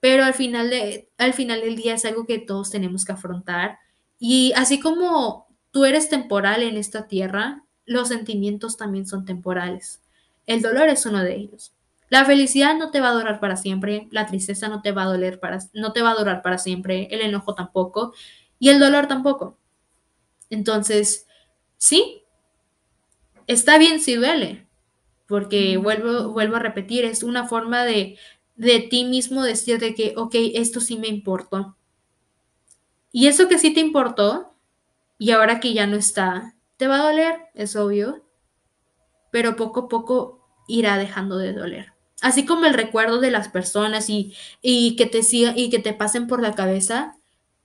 pero 0.00 0.24
al 0.24 0.34
final, 0.34 0.70
de, 0.70 1.10
al 1.18 1.34
final 1.34 1.60
del 1.60 1.76
día 1.76 1.94
es 1.94 2.04
algo 2.04 2.26
que 2.26 2.38
todos 2.38 2.70
tenemos 2.70 3.04
que 3.04 3.12
afrontar. 3.12 3.78
Y 4.18 4.52
así 4.56 4.80
como 4.80 5.46
tú 5.70 5.84
eres 5.84 6.08
temporal 6.08 6.62
en 6.62 6.76
esta 6.76 7.06
tierra, 7.06 7.64
los 7.86 8.08
sentimientos 8.08 8.76
también 8.76 9.06
son 9.06 9.24
temporales. 9.24 10.00
El 10.46 10.62
dolor 10.62 10.88
es 10.88 11.06
uno 11.06 11.22
de 11.22 11.36
ellos. 11.36 11.72
La 12.08 12.24
felicidad 12.24 12.76
no 12.76 12.90
te 12.90 13.00
va 13.00 13.10
a 13.10 13.14
durar 13.14 13.38
para 13.38 13.56
siempre, 13.56 14.08
la 14.10 14.26
tristeza 14.26 14.68
no 14.68 14.82
te 14.82 14.90
va 14.90 15.04
a 15.04 15.06
doler 15.06 15.38
para 15.38 15.60
no 15.74 15.92
te 15.92 16.02
va 16.02 16.10
a 16.10 16.16
durar 16.16 16.42
para 16.42 16.58
siempre, 16.58 17.06
el 17.12 17.20
enojo 17.20 17.54
tampoco 17.54 18.12
y 18.58 18.70
el 18.70 18.80
dolor 18.80 19.06
tampoco. 19.06 19.56
Entonces, 20.50 21.26
sí, 21.76 22.24
está 23.46 23.78
bien 23.78 24.00
si 24.00 24.16
duele, 24.16 24.66
porque 25.30 25.76
vuelvo, 25.76 26.30
vuelvo 26.30 26.56
a 26.56 26.58
repetir, 26.58 27.04
es 27.04 27.22
una 27.22 27.46
forma 27.46 27.84
de, 27.84 28.18
de 28.56 28.80
ti 28.80 29.04
mismo 29.04 29.44
decirte 29.44 29.94
que, 29.94 30.12
ok, 30.16 30.34
esto 30.54 30.80
sí 30.80 30.96
me 30.98 31.06
importó. 31.06 31.76
Y 33.12 33.28
eso 33.28 33.46
que 33.46 33.60
sí 33.60 33.72
te 33.72 33.78
importó, 33.78 34.52
y 35.18 35.30
ahora 35.30 35.60
que 35.60 35.72
ya 35.72 35.86
no 35.86 35.96
está, 35.96 36.56
te 36.76 36.88
va 36.88 36.96
a 36.96 37.04
doler, 37.04 37.42
es 37.54 37.76
obvio, 37.76 38.24
pero 39.30 39.54
poco 39.54 39.82
a 39.82 39.88
poco 39.88 40.44
irá 40.66 40.98
dejando 40.98 41.38
de 41.38 41.52
doler. 41.52 41.92
Así 42.20 42.44
como 42.44 42.66
el 42.66 42.74
recuerdo 42.74 43.20
de 43.20 43.30
las 43.30 43.48
personas 43.48 44.10
y, 44.10 44.34
y 44.60 44.96
que 44.96 45.06
te 45.06 45.22
siga, 45.22 45.52
y 45.56 45.70
que 45.70 45.78
te 45.78 45.94
pasen 45.94 46.26
por 46.26 46.42
la 46.42 46.56
cabeza, 46.56 47.16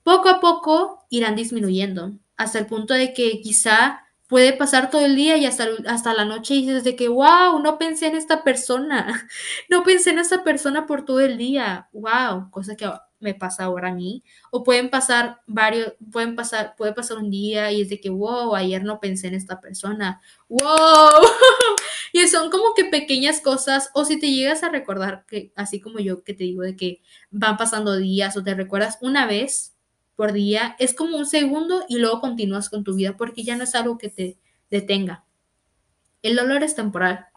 poco 0.04 0.30
a 0.30 0.40
poco 0.40 1.04
irán 1.10 1.36
disminuyendo, 1.36 2.12
hasta 2.38 2.60
el 2.60 2.68
punto 2.68 2.94
de 2.94 3.16
que 3.16 3.42
quizá 3.42 4.05
puede 4.28 4.54
pasar 4.54 4.90
todo 4.90 5.06
el 5.06 5.16
día 5.16 5.38
y 5.38 5.46
hasta, 5.46 5.68
hasta 5.88 6.14
la 6.14 6.26
noche 6.26 6.56
y 6.56 6.62
dices 6.62 6.84
de 6.84 6.96
que, 6.96 7.08
wow, 7.10 7.60
no 7.60 7.78
pensé 7.78 8.08
en 8.08 8.16
esta 8.16 8.44
persona, 8.44 9.30
no 9.70 9.84
pensé 9.84 10.12
en 10.12 10.20
esta 10.20 10.44
persona 10.44 10.86
por 10.88 11.06
todo 11.06 11.20
el 11.20 11.38
día, 11.38 11.90
wow, 11.94 12.50
cosa 12.50 12.76
que 12.76 12.90
me 13.20 13.34
pasa 13.34 13.66
ahora 13.66 13.90
a 13.90 13.94
mí, 13.94 14.24
o 14.52 14.64
pueden 14.64 14.90
pasar 14.90 15.42
varios, 15.48 15.94
pueden 16.12 16.36
pasar, 16.36 16.76
puede 16.78 16.94
pasar 16.94 17.18
un 17.18 17.30
día 17.30 17.72
y 17.72 17.82
es 17.82 17.90
de 17.90 18.00
que, 18.00 18.10
wow, 18.10 18.56
ayer 18.56 18.84
no 18.84 19.00
pensé 19.00 19.28
en 19.28 19.36
esta 19.36 19.62
persona, 19.62 20.22
wow, 20.50 20.60
y 22.14 22.28
son 22.28 22.50
como 22.50 22.74
que 22.76 22.86
pequeñas 22.86 23.42
cosas, 23.42 23.90
o 23.94 24.06
si 24.06 24.20
te 24.20 24.32
llegas 24.32 24.64
a 24.64 24.70
recordar 24.70 25.26
que, 25.28 25.52
así 25.56 25.80
como 25.80 26.00
yo 26.00 26.24
que 26.24 26.34
te 26.34 26.44
digo 26.44 26.62
de 26.64 26.76
que 26.76 27.02
van 27.32 27.58
pasando 27.58 27.96
días 27.96 28.38
o 28.38 28.44
te 28.44 28.56
recuerdas 28.56 28.98
una 29.02 29.26
vez, 29.26 29.75
por 30.16 30.34
día, 30.34 30.76
es 30.80 30.94
como 30.94 31.18
un 31.18 31.26
segundo 31.26 31.86
y 31.90 31.98
luego 31.98 32.22
continúas 32.22 32.70
con 32.70 32.84
tu 32.84 32.96
vida 32.96 33.18
porque 33.18 33.44
ya 33.44 33.56
no 33.56 33.64
es 33.64 33.76
algo 33.76 33.98
que 33.98 34.10
te 34.10 34.38
detenga. 34.70 35.26
El 36.22 36.36
dolor 36.36 36.64
es 36.64 36.76
temporal. 36.76 37.28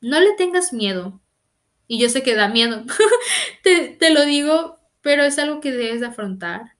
no 0.00 0.20
le 0.20 0.34
tengas 0.34 0.72
miedo. 0.72 1.20
Y 1.86 1.98
yo 1.98 2.08
sé 2.08 2.22
que 2.22 2.34
da 2.34 2.48
miedo, 2.48 2.84
te, 3.62 3.88
te 3.88 4.10
lo 4.10 4.24
digo, 4.24 4.78
pero 5.02 5.22
es 5.24 5.38
algo 5.38 5.60
que 5.60 5.70
debes 5.72 6.00
de 6.00 6.06
afrontar. 6.06 6.76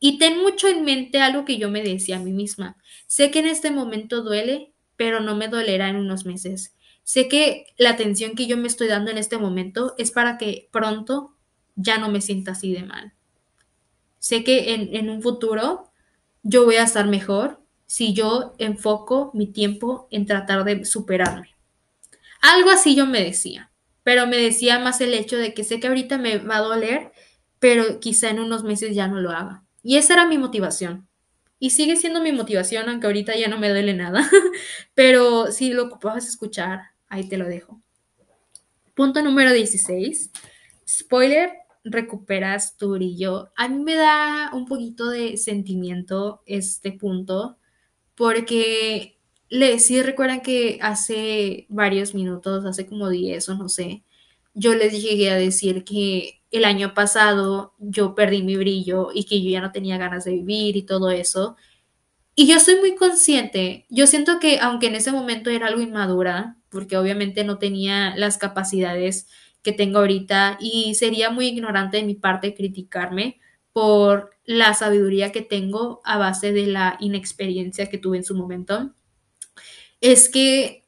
Y 0.00 0.18
ten 0.18 0.38
mucho 0.38 0.68
en 0.68 0.84
mente 0.84 1.20
algo 1.20 1.44
que 1.44 1.58
yo 1.58 1.70
me 1.70 1.82
decía 1.82 2.16
a 2.16 2.20
mí 2.20 2.32
misma. 2.32 2.76
Sé 3.06 3.30
que 3.30 3.40
en 3.40 3.46
este 3.46 3.70
momento 3.70 4.22
duele, 4.22 4.72
pero 4.96 5.20
no 5.20 5.34
me 5.34 5.48
dolerá 5.48 5.88
en 5.88 5.96
unos 5.96 6.24
meses. 6.24 6.76
Sé 7.02 7.26
que 7.28 7.66
la 7.76 7.90
atención 7.90 8.34
que 8.34 8.46
yo 8.46 8.56
me 8.56 8.68
estoy 8.68 8.86
dando 8.86 9.10
en 9.10 9.18
este 9.18 9.38
momento 9.38 9.94
es 9.98 10.10
para 10.10 10.38
que 10.38 10.68
pronto 10.70 11.36
ya 11.74 11.98
no 11.98 12.10
me 12.10 12.20
sienta 12.20 12.52
así 12.52 12.72
de 12.72 12.82
mal. 12.82 13.14
Sé 14.18 14.44
que 14.44 14.74
en, 14.74 14.94
en 14.94 15.10
un 15.10 15.22
futuro 15.22 15.90
yo 16.42 16.64
voy 16.64 16.76
a 16.76 16.84
estar 16.84 17.06
mejor 17.06 17.60
si 17.86 18.12
yo 18.12 18.54
enfoco 18.58 19.30
mi 19.34 19.46
tiempo 19.46 20.08
en 20.10 20.26
tratar 20.26 20.64
de 20.64 20.84
superarme. 20.84 21.54
Algo 22.40 22.70
así 22.70 22.94
yo 22.94 23.06
me 23.06 23.22
decía, 23.22 23.70
pero 24.04 24.26
me 24.26 24.36
decía 24.36 24.78
más 24.78 25.00
el 25.00 25.14
hecho 25.14 25.36
de 25.36 25.54
que 25.54 25.64
sé 25.64 25.80
que 25.80 25.88
ahorita 25.88 26.18
me 26.18 26.38
va 26.38 26.56
a 26.56 26.62
doler, 26.62 27.12
pero 27.58 28.00
quizá 28.00 28.30
en 28.30 28.40
unos 28.40 28.64
meses 28.64 28.94
ya 28.94 29.08
no 29.08 29.20
lo 29.20 29.30
haga. 29.30 29.64
Y 29.82 29.96
esa 29.96 30.14
era 30.14 30.26
mi 30.26 30.38
motivación. 30.38 31.08
Y 31.58 31.70
sigue 31.70 31.96
siendo 31.96 32.20
mi 32.20 32.32
motivación, 32.32 32.88
aunque 32.88 33.06
ahorita 33.06 33.36
ya 33.36 33.48
no 33.48 33.58
me 33.58 33.68
duele 33.68 33.94
nada. 33.94 34.28
pero 34.94 35.50
si 35.50 35.72
lo 35.72 35.86
ocupabas 35.86 36.28
escuchar, 36.28 36.82
ahí 37.08 37.28
te 37.28 37.36
lo 37.36 37.46
dejo. 37.46 37.80
Punto 38.94 39.22
número 39.22 39.52
16. 39.52 40.30
Spoiler, 40.86 41.52
recuperas 41.92 42.76
tu 42.76 42.92
brillo. 42.92 43.50
A 43.56 43.68
mí 43.68 43.78
me 43.82 43.94
da 43.94 44.50
un 44.54 44.66
poquito 44.66 45.08
de 45.10 45.36
sentimiento 45.36 46.42
este 46.46 46.92
punto, 46.92 47.58
porque 48.14 49.18
le, 49.48 49.78
sí 49.78 50.02
recuerdan 50.02 50.42
que 50.42 50.78
hace 50.82 51.66
varios 51.68 52.14
minutos, 52.14 52.64
hace 52.64 52.86
como 52.86 53.08
10 53.08 53.48
o 53.48 53.54
no 53.56 53.68
sé, 53.68 54.04
yo 54.54 54.74
les 54.74 55.02
llegué 55.02 55.30
a 55.30 55.36
decir 55.36 55.84
que 55.84 56.42
el 56.50 56.64
año 56.64 56.94
pasado 56.94 57.74
yo 57.78 58.14
perdí 58.14 58.42
mi 58.42 58.56
brillo 58.56 59.10
y 59.14 59.24
que 59.24 59.42
yo 59.42 59.50
ya 59.50 59.60
no 59.60 59.72
tenía 59.72 59.98
ganas 59.98 60.24
de 60.24 60.32
vivir 60.32 60.76
y 60.76 60.82
todo 60.82 61.10
eso. 61.10 61.56
Y 62.34 62.46
yo 62.48 62.60
soy 62.60 62.76
muy 62.76 62.94
consciente, 62.96 63.86
yo 63.90 64.06
siento 64.06 64.38
que 64.38 64.60
aunque 64.60 64.86
en 64.88 64.94
ese 64.94 65.12
momento 65.12 65.50
era 65.50 65.66
algo 65.68 65.80
inmadura, 65.82 66.56
porque 66.68 66.96
obviamente 66.96 67.44
no 67.44 67.58
tenía 67.58 68.14
las 68.16 68.38
capacidades 68.38 69.28
que 69.68 69.74
tengo 69.74 69.98
ahorita 69.98 70.56
y 70.62 70.94
sería 70.94 71.28
muy 71.28 71.48
ignorante 71.48 71.98
de 71.98 72.04
mi 72.04 72.14
parte 72.14 72.54
criticarme 72.54 73.38
por 73.74 74.30
la 74.46 74.72
sabiduría 74.72 75.30
que 75.30 75.42
tengo 75.42 76.00
a 76.04 76.16
base 76.16 76.54
de 76.54 76.66
la 76.68 76.96
inexperiencia 77.00 77.90
que 77.90 77.98
tuve 77.98 78.16
en 78.16 78.24
su 78.24 78.34
momento, 78.34 78.94
es 80.00 80.30
que 80.30 80.84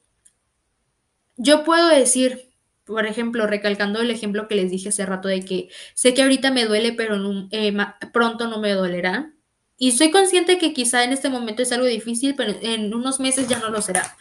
yo 1.37 1.63
puedo 1.63 1.89
decir, 1.89 2.49
por 2.83 3.05
ejemplo, 3.05 3.45
recalcando 3.45 4.01
el 4.01 4.09
ejemplo 4.09 4.47
que 4.47 4.55
les 4.55 4.71
dije 4.71 4.89
hace 4.89 5.05
rato 5.05 5.27
de 5.27 5.45
que 5.45 5.69
sé 5.93 6.15
que 6.15 6.23
ahorita 6.23 6.49
me 6.49 6.65
duele, 6.65 6.93
pero 6.93 7.21
eh, 7.51 7.77
pronto 8.11 8.47
no 8.47 8.59
me 8.59 8.71
dolerá. 8.71 9.31
Y 9.77 9.91
soy 9.91 10.09
consciente 10.09 10.57
que 10.57 10.73
quizá 10.73 11.03
en 11.03 11.13
este 11.13 11.29
momento 11.29 11.61
es 11.61 11.71
algo 11.71 11.85
difícil, 11.85 12.33
pero 12.33 12.55
en 12.63 12.91
unos 12.95 13.19
meses 13.19 13.47
ya 13.47 13.59
no 13.59 13.69
lo 13.69 13.83
será. 13.83 14.17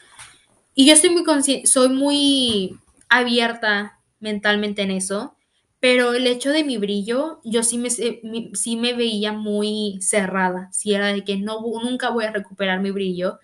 Y 0.75 0.85
yo 0.85 0.93
estoy 0.93 1.09
muy 1.09 1.25
consciente, 1.25 1.67
soy 1.67 1.89
muy 1.89 2.79
abierta 3.09 4.00
mentalmente 4.21 4.83
en 4.83 4.91
eso, 4.93 5.37
pero 5.81 6.15
el 6.15 6.27
hecho 6.27 6.51
de 6.53 6.65
mi 6.65 6.77
brillo, 6.79 7.41
yo 7.45 7.63
sí 7.63 7.79
me, 7.79 7.91
sí 7.91 8.77
me 8.77 8.95
veía 8.95 9.33
muy 9.33 9.99
cerrada, 10.03 10.71
si 10.73 10.95
era 10.95 11.09
de 11.09 11.25
que 11.25 11.37
no, 11.39 11.61
nunca 11.83 12.11
voy 12.11 12.25
a 12.27 12.33
recuperar 12.33 12.81
mi 12.81 12.91
brillo, 12.91 13.39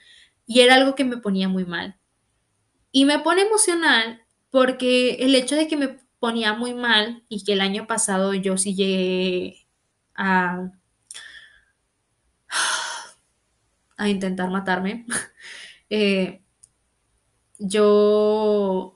y 0.47 0.61
era 0.61 0.74
algo 0.77 0.95
que 0.95 1.05
me 1.05 1.16
ponía 1.18 1.49
muy 1.49 1.64
mal. 1.64 1.97
Y 2.93 3.05
me 3.05 3.18
pone 3.20 3.43
emocional 3.43 4.22
porque 4.51 5.16
el 5.20 5.35
hecho 5.35 5.57
de 5.57 5.68
que 5.68 5.77
me 5.77 5.99
ponía 6.18 6.55
muy 6.55 6.74
mal 6.74 7.24
y 7.29 7.45
que 7.45 7.53
el 7.55 7.61
año 7.61 7.87
pasado 7.87 8.35
yo 8.35 8.57
sí 8.59 8.74
llegué 8.74 9.66
a, 10.14 10.72
a 13.99 14.09
intentar 14.09 14.51
matarme, 14.51 15.07
eh, 15.91 16.43
yo 17.59 18.95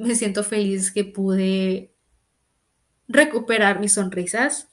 me 0.00 0.14
siento 0.14 0.42
feliz 0.42 0.90
que 0.90 1.04
pude 1.04 1.92
recuperar 3.08 3.80
mis 3.80 3.94
sonrisas. 3.94 4.68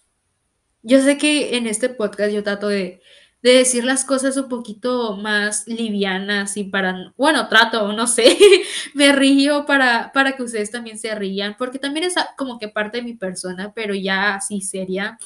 Yo 0.84 1.02
sé 1.02 1.18
que 1.18 1.58
en 1.58 1.68
este 1.68 1.90
podcast 1.90 2.32
yo 2.32 2.44
trato 2.44 2.68
de, 2.68 3.02
de 3.42 3.52
decir 3.52 3.84
las 3.84 4.06
cosas 4.06 4.38
un 4.38 4.48
poquito 4.48 5.18
más 5.18 5.68
livianas 5.68 6.58
y 6.58 6.64
para, 6.64 7.14
bueno, 7.18 7.48
trato, 7.50 7.94
no 7.94 8.08
sé, 8.08 8.38
me 8.94 9.12
río 9.12 9.66
para, 9.66 10.12
para 10.14 10.36
que 10.36 10.44
ustedes 10.44 10.72
también 10.72 10.98
se 10.98 11.14
rían, 11.16 11.56
porque 11.58 11.80
también 11.80 12.06
es 12.06 12.16
como 12.38 12.58
que 12.60 12.70
parte 12.70 12.98
de 12.98 13.04
mi 13.04 13.14
persona, 13.14 13.74
pero 13.76 13.94
ya 13.94 14.36
así 14.36 14.62
seria 14.62 15.18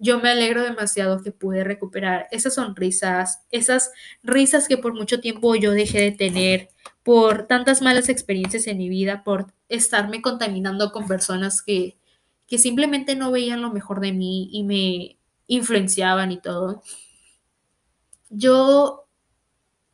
yo 0.00 0.18
me 0.18 0.30
alegro 0.30 0.62
demasiado 0.62 1.22
que 1.22 1.30
pude 1.30 1.62
recuperar 1.62 2.26
esas 2.30 2.54
sonrisas, 2.54 3.42
esas 3.50 3.92
risas 4.22 4.66
que 4.66 4.78
por 4.78 4.94
mucho 4.94 5.20
tiempo 5.20 5.54
yo 5.54 5.72
dejé 5.72 6.00
de 6.00 6.12
tener, 6.12 6.70
por 7.02 7.46
tantas 7.46 7.82
malas 7.82 8.08
experiencias 8.08 8.66
en 8.66 8.78
mi 8.78 8.88
vida, 8.88 9.24
por 9.24 9.52
estarme 9.68 10.22
contaminando 10.22 10.92
con 10.92 11.06
personas 11.06 11.62
que, 11.62 11.96
que 12.46 12.58
simplemente 12.58 13.16
no 13.16 13.30
veían 13.30 13.62
lo 13.62 13.72
mejor 13.72 14.00
de 14.00 14.12
mí 14.12 14.48
y 14.52 14.64
me 14.64 15.18
influenciaban 15.46 16.32
y 16.32 16.40
todo. 16.40 16.82
Yo 18.28 19.06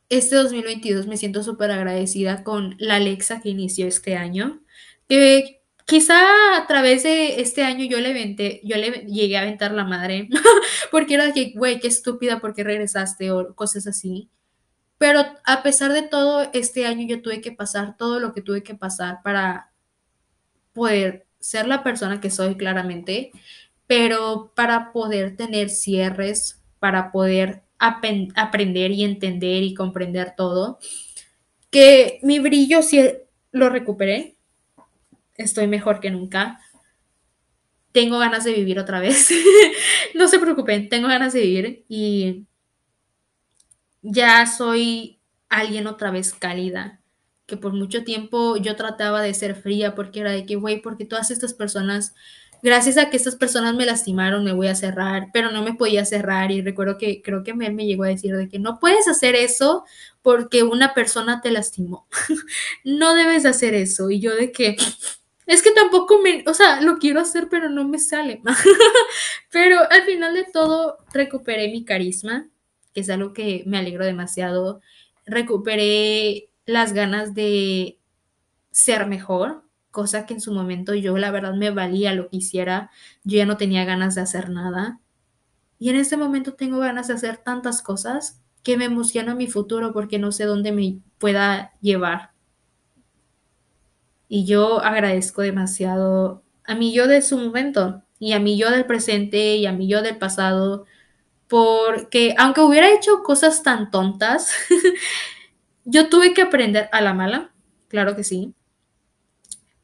este 0.09 0.35
2022 0.35 1.07
me 1.07 1.17
siento 1.17 1.43
súper 1.43 1.71
agradecida 1.71 2.43
con 2.43 2.75
la 2.79 2.95
Alexa 2.95 3.41
que 3.41 3.49
inició 3.49 3.87
este 3.87 4.15
año, 4.15 4.61
que 5.07 5.57
Quizá 5.87 6.57
a 6.57 6.67
través 6.67 7.03
de 7.03 7.39
este 7.39 7.63
año 7.63 7.85
yo 7.85 8.01
le 8.01 8.61
yo 8.61 8.75
le 8.75 9.05
llegué 9.05 9.37
a 9.37 9.41
aventar 9.41 9.71
la 9.71 9.85
madre, 9.85 10.27
porque 10.91 11.13
era 11.13 11.31
que, 11.31 11.53
güey, 11.55 11.79
qué 11.79 11.87
estúpida, 11.87 12.41
porque 12.41 12.65
regresaste? 12.65 13.31
O 13.31 13.55
cosas 13.55 13.87
así. 13.87 14.29
Pero 14.97 15.23
a 15.43 15.63
pesar 15.63 15.93
de 15.93 16.01
todo, 16.01 16.49
este 16.53 16.85
año 16.85 17.07
yo 17.07 17.21
tuve 17.21 17.41
que 17.41 17.51
pasar 17.51 17.97
todo 17.97 18.19
lo 18.19 18.33
que 18.33 18.41
tuve 18.41 18.63
que 18.63 18.75
pasar 18.75 19.21
para 19.23 19.71
poder 20.73 21.27
ser 21.39 21.67
la 21.67 21.83
persona 21.83 22.19
que 22.19 22.31
soy 22.31 22.55
claramente, 22.55 23.31
pero 23.85 24.51
para 24.55 24.91
poder 24.91 25.35
tener 25.35 25.69
cierres, 25.69 26.63
para 26.79 27.11
poder 27.11 27.63
aprender 27.77 28.91
y 28.91 29.03
entender 29.03 29.63
y 29.63 29.75
comprender 29.75 30.33
todo, 30.35 30.79
que 31.69 32.19
mi 32.23 32.39
brillo 32.39 32.81
sí 32.81 32.99
lo 33.51 33.69
recuperé, 33.69 34.37
estoy 35.35 35.67
mejor 35.67 35.99
que 35.99 36.09
nunca. 36.09 36.59
Tengo 37.91 38.17
ganas 38.19 38.43
de 38.43 38.53
vivir 38.53 38.79
otra 38.79 38.99
vez. 38.99 39.31
no 40.15 40.27
se 40.27 40.39
preocupen, 40.39 40.89
tengo 40.89 41.07
ganas 41.07 41.33
de 41.33 41.41
vivir 41.41 41.85
y 41.87 42.46
ya 44.09 44.45
soy 44.47 45.19
alguien 45.49 45.87
otra 45.87 46.11
vez 46.11 46.33
cálida. 46.33 47.01
Que 47.45 47.57
por 47.57 47.73
mucho 47.73 48.03
tiempo 48.03 48.57
yo 48.57 48.75
trataba 48.75 49.21
de 49.21 49.33
ser 49.33 49.55
fría 49.55 49.95
porque 49.95 50.19
era 50.21 50.31
de 50.31 50.45
que, 50.45 50.55
güey, 50.55 50.81
porque 50.81 51.05
todas 51.05 51.31
estas 51.31 51.53
personas, 51.53 52.13
gracias 52.61 52.97
a 52.97 53.09
que 53.09 53.17
estas 53.17 53.35
personas 53.35 53.73
me 53.75 53.85
lastimaron, 53.85 54.43
me 54.43 54.51
voy 54.51 54.67
a 54.67 54.75
cerrar, 54.75 55.27
pero 55.31 55.51
no 55.51 55.61
me 55.63 55.73
podía 55.73 56.03
cerrar. 56.05 56.51
Y 56.51 56.61
recuerdo 56.61 56.97
que 56.97 57.21
creo 57.21 57.43
que 57.43 57.53
me, 57.53 57.69
llegó 57.85 58.03
a 58.03 58.07
decir 58.07 58.35
de 58.35 58.49
que 58.49 58.59
no 58.59 58.79
puedes 58.79 59.07
hacer 59.07 59.35
eso 59.35 59.85
porque 60.21 60.63
una 60.63 60.93
persona 60.93 61.41
te 61.41 61.51
lastimó. 61.51 62.07
no 62.83 63.13
debes 63.13 63.45
hacer 63.45 63.73
eso. 63.73 64.09
Y 64.09 64.19
yo 64.19 64.35
de 64.35 64.51
que, 64.51 64.75
es 65.45 65.61
que 65.61 65.71
tampoco 65.71 66.19
me, 66.21 66.43
o 66.47 66.53
sea, 66.53 66.81
lo 66.81 66.97
quiero 66.97 67.21
hacer, 67.21 67.47
pero 67.49 67.69
no 67.69 67.87
me 67.87 67.99
sale. 67.99 68.41
pero 69.51 69.79
al 69.89 70.03
final 70.03 70.33
de 70.33 70.45
todo, 70.51 70.97
recuperé 71.13 71.69
mi 71.69 71.85
carisma, 71.85 72.49
es 73.01 73.09
algo 73.09 73.33
que 73.33 73.63
me 73.65 73.77
alegro 73.77 74.05
demasiado. 74.05 74.81
Recuperé 75.25 76.49
las 76.65 76.93
ganas 76.93 77.33
de 77.33 77.99
ser 78.71 79.07
mejor, 79.07 79.63
cosa 79.91 80.25
que 80.25 80.35
en 80.35 80.41
su 80.41 80.53
momento 80.53 80.93
yo 80.93 81.17
la 81.17 81.31
verdad 81.31 81.53
me 81.53 81.71
valía 81.71 82.13
lo 82.13 82.29
que 82.29 82.37
hiciera. 82.37 82.91
Yo 83.23 83.37
ya 83.37 83.45
no 83.45 83.57
tenía 83.57 83.85
ganas 83.85 84.15
de 84.15 84.21
hacer 84.21 84.49
nada. 84.49 84.99
Y 85.79 85.89
en 85.89 85.95
este 85.95 86.17
momento 86.17 86.53
tengo 86.53 86.79
ganas 86.79 87.07
de 87.07 87.15
hacer 87.15 87.37
tantas 87.37 87.81
cosas 87.81 88.41
que 88.63 88.77
me 88.77 88.85
emociona 88.85 89.35
mi 89.35 89.47
futuro 89.47 89.93
porque 89.93 90.19
no 90.19 90.31
sé 90.31 90.45
dónde 90.45 90.71
me 90.71 90.99
pueda 91.19 91.73
llevar. 91.81 92.31
Y 94.27 94.45
yo 94.45 94.81
agradezco 94.81 95.41
demasiado 95.41 96.43
a 96.65 96.75
mi 96.75 96.93
yo 96.93 97.07
de 97.07 97.21
su 97.21 97.37
momento 97.37 98.03
y 98.19 98.33
a 98.33 98.39
mi 98.39 98.57
yo 98.57 98.69
del 98.71 98.85
presente 98.85 99.55
y 99.55 99.65
a 99.65 99.71
mi 99.71 99.87
yo 99.87 100.01
del 100.01 100.17
pasado, 100.17 100.85
porque 101.47 102.35
aunque 102.37 102.61
hubiera 102.61 102.93
hecho 102.93 103.23
cosas 103.23 103.63
tan 103.63 103.91
tontas, 103.91 104.51
yo 105.85 106.09
tuve 106.09 106.33
que 106.33 106.41
aprender 106.41 106.89
a 106.91 107.01
la 107.01 107.13
mala, 107.13 107.53
claro 107.87 108.15
que 108.15 108.23
sí, 108.23 108.53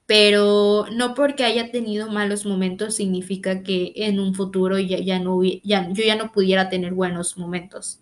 pero 0.05 0.85
no 0.93 1.13
porque 1.13 1.45
haya 1.45 1.71
tenido 1.71 2.09
malos 2.11 2.45
momentos 2.45 2.95
significa 2.95 3.63
que 3.63 3.93
en 3.95 4.19
un 4.19 4.35
futuro 4.35 4.77
ya, 4.77 4.99
ya 4.99 5.19
no, 5.19 5.41
ya, 5.43 5.89
yo 5.91 6.03
ya 6.03 6.15
no 6.15 6.31
pudiera 6.31 6.69
tener 6.69 6.93
buenos 6.93 7.37
momentos. 7.37 8.01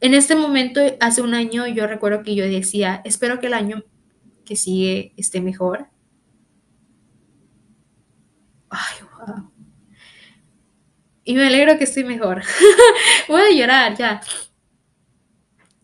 En 0.00 0.12
este 0.12 0.36
momento, 0.36 0.80
hace 1.00 1.22
un 1.22 1.34
año, 1.34 1.66
yo 1.66 1.86
recuerdo 1.86 2.22
que 2.22 2.34
yo 2.34 2.44
decía, 2.44 3.00
espero 3.04 3.40
que 3.40 3.46
el 3.46 3.54
año 3.54 3.82
que 4.44 4.54
sigue 4.54 5.14
esté 5.16 5.40
mejor. 5.40 5.88
Ay. 8.68 9.05
Y 11.26 11.34
me 11.34 11.44
alegro 11.48 11.76
que 11.76 11.84
estoy 11.84 12.04
mejor. 12.04 12.44
Voy 13.28 13.40
a 13.40 13.52
llorar 13.52 13.96
ya. 13.98 14.20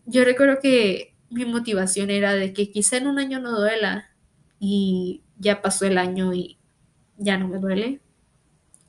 Yo 0.05 0.23
recuerdo 0.23 0.59
que 0.61 1.17
mi 1.29 1.43
motivación 1.43 2.09
era 2.09 2.33
de 2.33 2.53
que 2.53 2.71
quizá 2.71 2.95
en 2.95 3.07
un 3.07 3.19
año 3.19 3.41
no 3.41 3.51
duela 3.59 4.09
y 4.57 5.21
ya 5.37 5.61
pasó 5.61 5.85
el 5.85 5.97
año 5.97 6.33
y 6.33 6.59
ya 7.17 7.37
no 7.37 7.49
me 7.49 7.59
duele. 7.59 7.99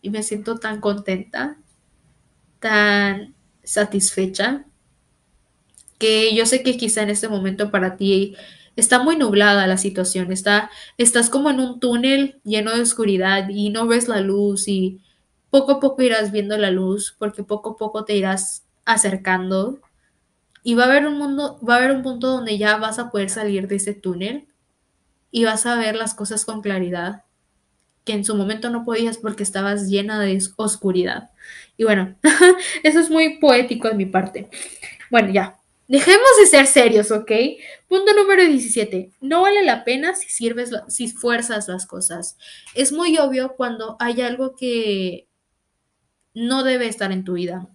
Y 0.01 0.11
me 0.11 0.23
siento 0.23 0.57
tan 0.57 0.81
contenta, 0.81 1.59
tan 2.61 3.35
satisfecha, 3.65 4.65
que 5.99 6.37
yo 6.37 6.47
sé 6.47 6.63
que 6.63 6.77
quizá 6.77 7.03
en 7.03 7.11
este 7.11 7.29
momento 7.29 7.73
para 7.73 7.97
ti 7.97 8.37
está 8.77 9.03
muy 9.03 9.17
nublada 9.17 9.67
la 9.67 9.77
situación, 9.77 10.31
está, 10.31 10.71
estás 10.99 11.31
como 11.31 11.51
en 11.51 11.59
un 11.59 11.81
túnel 11.81 12.41
lleno 12.45 12.71
de 12.73 12.83
oscuridad 12.83 13.49
y 13.49 13.71
no 13.71 13.89
ves 13.89 14.07
la 14.07 14.21
luz 14.21 14.69
y 14.69 15.01
poco 15.55 15.71
a 15.71 15.79
poco 15.79 16.03
irás 16.03 16.33
viendo 16.33 16.59
la 16.59 16.73
luz 16.73 17.15
porque 17.17 17.45
poco 17.45 17.71
a 17.71 17.77
poco 17.77 18.05
te 18.05 18.17
irás 18.17 18.65
acercando 18.85 19.79
y 20.65 20.75
va 20.75 20.83
a 20.83 20.87
haber 20.87 21.07
un 21.07 21.17
mundo, 21.17 21.61
va 21.61 21.75
a 21.75 21.77
haber 21.77 21.93
un 21.93 22.03
punto 22.03 22.27
donde 22.27 22.59
ya 22.59 22.77
vas 22.77 22.99
a 22.99 23.13
poder 23.13 23.31
salir 23.31 23.69
de 23.69 23.77
ese 23.77 23.95
túnel 23.95 24.49
y 25.31 25.45
vas 25.45 25.65
a 25.65 25.77
ver 25.77 25.95
las 25.95 26.13
cosas 26.13 26.45
con 26.45 26.61
claridad 26.61 27.23
que 28.03 28.15
en 28.15 28.25
su 28.25 28.35
momento 28.35 28.69
no 28.69 28.85
podías 28.85 29.17
porque 29.17 29.45
estabas 29.45 29.89
llena 29.89 30.21
de 30.21 30.37
oscuridad. 30.57 31.31
Y 31.77 31.85
bueno, 31.85 32.17
eso 32.83 32.99
es 32.99 33.09
muy 33.09 33.39
poético 33.39 33.87
de 33.87 33.95
mi 33.95 34.07
parte. 34.07 34.51
Bueno, 35.09 35.31
ya. 35.31 35.61
Dejemos 35.87 36.31
de 36.41 36.47
ser 36.47 36.67
serios, 36.67 37.13
¿ok? 37.13 37.31
Punto 37.87 38.13
número 38.13 38.43
17. 38.43 39.13
No 39.21 39.43
vale 39.43 39.63
la 39.63 39.85
pena 39.85 40.17
si 40.17 40.31
sirves, 40.31 40.73
si 40.89 41.13
fuerzas 41.13 41.69
las 41.69 41.87
cosas. 41.87 42.39
Es 42.75 42.91
muy 42.91 43.19
obvio 43.19 43.55
cuando 43.55 43.97
hay 44.01 44.21
algo 44.21 44.57
que 44.57 45.29
no 46.35 46.63
debe 46.65 46.89
estar 46.89 47.13
en 47.13 47.25
tu 47.25 47.35
vida 47.35 47.69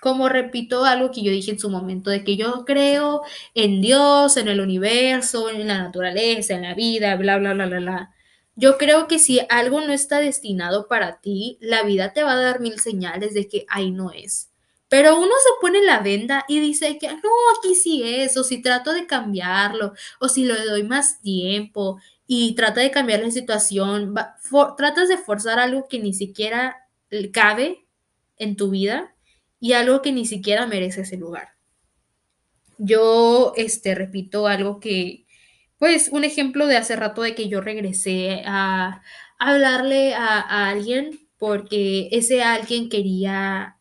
como 0.00 0.28
repito 0.28 0.84
algo 0.84 1.10
que 1.10 1.22
yo 1.22 1.30
dije 1.30 1.52
en 1.52 1.58
su 1.58 1.70
momento, 1.70 2.10
de 2.10 2.24
que 2.24 2.36
yo 2.36 2.64
creo 2.64 3.22
en 3.54 3.80
Dios, 3.80 4.36
en 4.36 4.48
el 4.48 4.60
universo, 4.60 5.50
en 5.50 5.66
la 5.66 5.78
naturaleza, 5.78 6.54
en 6.54 6.62
la 6.62 6.74
vida, 6.74 7.16
bla, 7.16 7.38
bla, 7.38 7.54
bla, 7.54 7.66
bla, 7.66 7.78
bla. 7.78 8.14
Yo 8.56 8.78
creo 8.78 9.08
que 9.08 9.18
si 9.18 9.40
algo 9.48 9.80
no 9.80 9.92
está 9.92 10.18
destinado 10.18 10.88
para 10.88 11.20
ti, 11.20 11.58
la 11.60 11.82
vida 11.82 12.12
te 12.12 12.22
va 12.22 12.32
a 12.32 12.40
dar 12.42 12.60
mil 12.60 12.78
señales 12.80 13.34
de 13.34 13.48
que 13.48 13.64
ahí 13.68 13.90
no 13.90 14.10
es. 14.10 14.50
Pero 14.88 15.16
uno 15.16 15.28
se 15.28 15.50
pone 15.60 15.82
la 15.82 16.00
venda 16.00 16.44
y 16.48 16.58
dice 16.60 16.98
que 16.98 17.08
no, 17.08 17.30
aquí 17.58 17.74
sí 17.74 18.02
es, 18.02 18.36
o 18.36 18.44
si 18.44 18.60
trato 18.60 18.92
de 18.92 19.06
cambiarlo, 19.06 19.94
o 20.18 20.28
si 20.28 20.44
le 20.44 20.64
doy 20.64 20.82
más 20.82 21.20
tiempo 21.20 22.00
y 22.26 22.54
trata 22.54 22.80
de 22.80 22.90
cambiar 22.90 23.20
la 23.20 23.30
situación, 23.30 24.14
tratas 24.76 25.08
de 25.08 25.16
forzar 25.16 25.60
algo 25.60 25.86
que 25.88 26.00
ni 26.00 26.12
siquiera 26.12 26.89
cabe 27.32 27.86
en 28.36 28.56
tu 28.56 28.70
vida 28.70 29.14
y 29.60 29.74
algo 29.74 30.02
que 30.02 30.12
ni 30.12 30.26
siquiera 30.26 30.66
merece 30.66 31.02
ese 31.02 31.16
lugar. 31.16 31.50
Yo, 32.78 33.52
este, 33.56 33.94
repito 33.94 34.46
algo 34.46 34.80
que, 34.80 35.26
pues, 35.78 36.08
un 36.12 36.24
ejemplo 36.24 36.66
de 36.66 36.78
hace 36.78 36.96
rato 36.96 37.22
de 37.22 37.34
que 37.34 37.48
yo 37.48 37.60
regresé 37.60 38.42
a, 38.46 39.02
hablarle 39.38 40.14
a, 40.14 40.68
alguien 40.68 41.18
porque 41.38 42.08
ese 42.12 42.42
alguien 42.42 42.88
quería, 42.88 43.78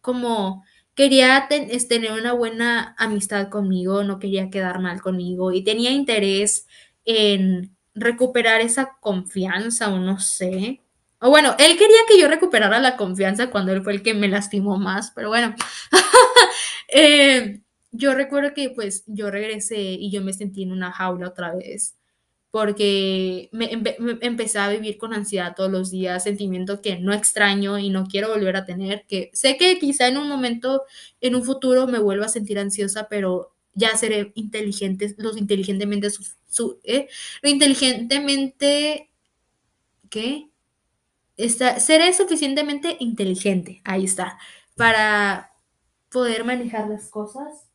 como, 0.00 0.64
quería 0.94 1.48
tener 1.48 2.12
una 2.12 2.32
buena 2.32 2.94
amistad 2.98 3.48
conmigo, 3.48 4.04
no 4.04 4.18
quería 4.18 4.50
quedar 4.50 4.80
mal 4.80 5.00
conmigo 5.02 5.52
y 5.52 5.64
tenía 5.64 5.90
interés 5.90 6.66
en 7.04 7.76
recuperar 7.94 8.60
esa 8.60 8.96
confianza 9.00 9.92
o 9.92 9.98
no 9.98 10.20
sé. 10.20 10.80
O 11.20 11.30
bueno, 11.30 11.56
él 11.58 11.76
quería 11.76 11.98
que 12.08 12.18
yo 12.20 12.28
recuperara 12.28 12.78
la 12.78 12.96
confianza 12.96 13.50
cuando 13.50 13.72
él 13.72 13.82
fue 13.82 13.92
el 13.92 14.02
que 14.02 14.14
me 14.14 14.28
lastimó 14.28 14.78
más, 14.78 15.10
pero 15.14 15.28
bueno. 15.28 15.54
eh, 16.88 17.60
yo 17.90 18.14
recuerdo 18.14 18.54
que 18.54 18.70
pues 18.70 19.04
yo 19.06 19.30
regresé 19.30 19.80
y 19.80 20.10
yo 20.10 20.22
me 20.22 20.32
sentí 20.32 20.62
en 20.62 20.72
una 20.72 20.92
jaula 20.92 21.28
otra 21.28 21.54
vez, 21.54 21.96
porque 22.50 23.48
me, 23.52 23.76
me, 23.76 23.96
empecé 24.20 24.58
a 24.58 24.68
vivir 24.68 24.98
con 24.98 25.12
ansiedad 25.12 25.54
todos 25.56 25.70
los 25.70 25.90
días, 25.90 26.24
sentimiento 26.24 26.80
que 26.82 26.98
no 26.98 27.12
extraño 27.12 27.78
y 27.78 27.90
no 27.90 28.06
quiero 28.06 28.28
volver 28.28 28.56
a 28.56 28.64
tener, 28.64 29.04
que 29.08 29.30
sé 29.32 29.56
que 29.56 29.78
quizá 29.78 30.08
en 30.08 30.18
un 30.18 30.28
momento, 30.28 30.84
en 31.20 31.34
un 31.34 31.44
futuro 31.44 31.86
me 31.86 31.98
vuelva 31.98 32.26
a 32.26 32.28
sentir 32.28 32.58
ansiosa, 32.58 33.08
pero 33.08 33.54
ya 33.74 33.96
seré 33.96 34.32
inteligente, 34.34 35.14
los 35.18 35.36
inteligentemente, 35.36 36.10
su, 36.10 36.80
¿eh? 36.84 37.08
lo 37.42 37.50
inteligentemente, 37.50 39.10
¿qué? 40.10 40.47
Seré 41.38 42.12
suficientemente 42.12 42.96
inteligente, 43.00 43.80
ahí 43.84 44.04
está, 44.04 44.38
para 44.76 45.52
poder 46.10 46.44
manejar 46.44 46.88
las 46.88 47.08
cosas. 47.08 47.68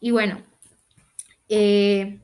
Y 0.00 0.12
bueno, 0.12 0.44
eh, 1.48 2.20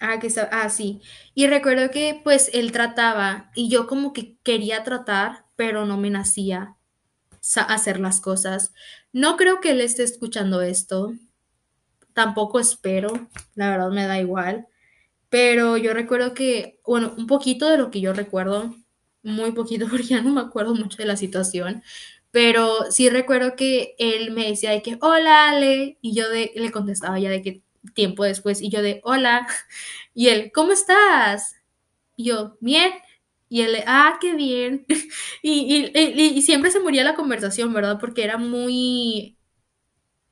ah, 0.00 0.18
que, 0.20 0.28
ah, 0.52 0.68
sí. 0.68 1.00
Y 1.34 1.46
recuerdo 1.46 1.90
que 1.90 2.20
pues 2.22 2.50
él 2.52 2.72
trataba 2.72 3.50
y 3.54 3.68
yo 3.68 3.86
como 3.86 4.12
que 4.12 4.38
quería 4.42 4.84
tratar, 4.84 5.46
pero 5.56 5.86
no 5.86 5.96
me 5.96 6.10
nacía 6.10 6.76
hacer 7.68 8.00
las 8.00 8.20
cosas. 8.20 8.72
No 9.12 9.36
creo 9.36 9.60
que 9.60 9.70
él 9.72 9.80
esté 9.80 10.02
escuchando 10.02 10.62
esto. 10.62 11.12
Tampoco 12.12 12.60
espero, 12.60 13.28
la 13.54 13.70
verdad 13.70 13.90
me 13.90 14.06
da 14.06 14.20
igual. 14.20 14.68
Pero 15.34 15.76
yo 15.76 15.94
recuerdo 15.94 16.32
que, 16.32 16.78
bueno, 16.86 17.12
un 17.18 17.26
poquito 17.26 17.68
de 17.68 17.76
lo 17.76 17.90
que 17.90 18.00
yo 18.00 18.12
recuerdo, 18.12 18.72
muy 19.24 19.50
poquito 19.50 19.86
porque 19.90 20.04
ya 20.04 20.22
no 20.22 20.32
me 20.32 20.40
acuerdo 20.40 20.76
mucho 20.76 20.96
de 20.98 21.06
la 21.06 21.16
situación, 21.16 21.82
pero 22.30 22.88
sí 22.92 23.10
recuerdo 23.10 23.56
que 23.56 23.96
él 23.98 24.30
me 24.30 24.46
decía 24.46 24.70
de 24.70 24.80
que, 24.80 24.96
hola 25.00 25.50
Ale, 25.50 25.98
y 26.00 26.14
yo 26.14 26.28
de, 26.30 26.52
le 26.54 26.70
contestaba 26.70 27.18
ya 27.18 27.30
de 27.30 27.42
que 27.42 27.62
tiempo 27.94 28.22
después, 28.22 28.62
y 28.62 28.70
yo 28.70 28.80
de, 28.80 29.00
hola, 29.02 29.48
y 30.14 30.28
él, 30.28 30.52
¿cómo 30.54 30.70
estás? 30.70 31.56
Y 32.16 32.26
yo, 32.26 32.56
bien, 32.60 32.92
y 33.48 33.62
él, 33.62 33.76
ah, 33.88 34.18
qué 34.20 34.34
bien, 34.36 34.86
y, 35.42 35.90
y, 35.96 36.22
y 36.38 36.42
siempre 36.42 36.70
se 36.70 36.78
moría 36.78 37.02
la 37.02 37.16
conversación, 37.16 37.72
¿verdad? 37.74 37.98
Porque 38.00 38.22
era 38.22 38.38
muy, 38.38 39.36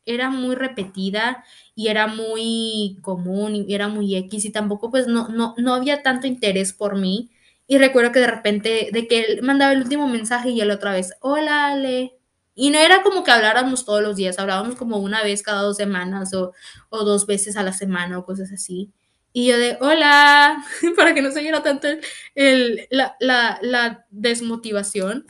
era 0.06 0.30
muy 0.30 0.54
repetida 0.54 1.44
y 1.74 1.88
era 1.88 2.06
muy 2.06 2.98
común 3.02 3.54
y 3.56 3.74
era 3.74 3.88
muy 3.88 4.14
X 4.16 4.44
y 4.44 4.50
tampoco 4.50 4.90
pues 4.90 5.06
no, 5.06 5.28
no, 5.28 5.54
no 5.58 5.74
había 5.74 6.02
tanto 6.02 6.26
interés 6.26 6.72
por 6.72 6.96
mí. 6.98 7.30
Y 7.66 7.78
recuerdo 7.78 8.12
que 8.12 8.20
de 8.20 8.26
repente, 8.26 8.90
de 8.92 9.06
que 9.08 9.20
él 9.20 9.42
mandaba 9.42 9.72
el 9.72 9.82
último 9.82 10.08
mensaje 10.08 10.50
y 10.50 10.60
él 10.60 10.70
otra 10.70 10.92
vez, 10.92 11.14
hola 11.20 11.68
Ale. 11.68 12.16
Y 12.54 12.70
no 12.70 12.78
era 12.78 13.02
como 13.02 13.24
que 13.24 13.30
habláramos 13.30 13.84
todos 13.86 14.02
los 14.02 14.16
días, 14.16 14.38
hablábamos 14.38 14.74
como 14.76 14.98
una 14.98 15.22
vez 15.22 15.42
cada 15.42 15.62
dos 15.62 15.78
semanas 15.78 16.34
o, 16.34 16.52
o 16.90 17.04
dos 17.04 17.26
veces 17.26 17.56
a 17.56 17.62
la 17.62 17.72
semana 17.72 18.18
o 18.18 18.26
cosas 18.26 18.52
así. 18.52 18.92
Y 19.32 19.46
yo 19.48 19.56
de, 19.58 19.78
hola, 19.80 20.62
para 20.96 21.14
que 21.14 21.22
no 21.22 21.30
se 21.30 21.38
oyera 21.40 21.62
tanto 21.62 21.88
el, 22.34 22.86
la, 22.90 23.16
la, 23.20 23.58
la 23.62 24.06
desmotivación. 24.10 25.26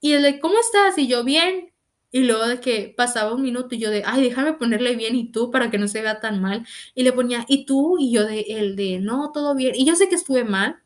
Y 0.00 0.12
él 0.12 0.22
de, 0.22 0.38
¿cómo 0.40 0.58
estás? 0.58 0.98
Y 0.98 1.06
yo, 1.08 1.24
bien. 1.24 1.72
Y 2.16 2.20
luego 2.24 2.46
de 2.46 2.60
que 2.60 2.94
pasaba 2.96 3.34
un 3.34 3.42
minuto 3.42 3.74
y 3.74 3.78
yo 3.78 3.90
de, 3.90 4.02
ay, 4.06 4.22
déjame 4.22 4.54
ponerle 4.54 4.96
bien 4.96 5.14
y 5.16 5.30
tú 5.30 5.50
para 5.50 5.70
que 5.70 5.76
no 5.76 5.86
se 5.86 6.00
vea 6.00 6.18
tan 6.18 6.40
mal. 6.40 6.66
Y 6.94 7.02
le 7.02 7.12
ponía, 7.12 7.44
¿y 7.46 7.66
tú? 7.66 7.98
Y 7.98 8.10
yo 8.10 8.24
de, 8.24 8.40
el 8.48 8.74
de, 8.74 9.00
no, 9.00 9.32
todo 9.32 9.54
bien. 9.54 9.74
Y 9.76 9.84
yo 9.84 9.96
sé 9.96 10.08
que 10.08 10.14
estuve 10.14 10.42
mal, 10.42 10.78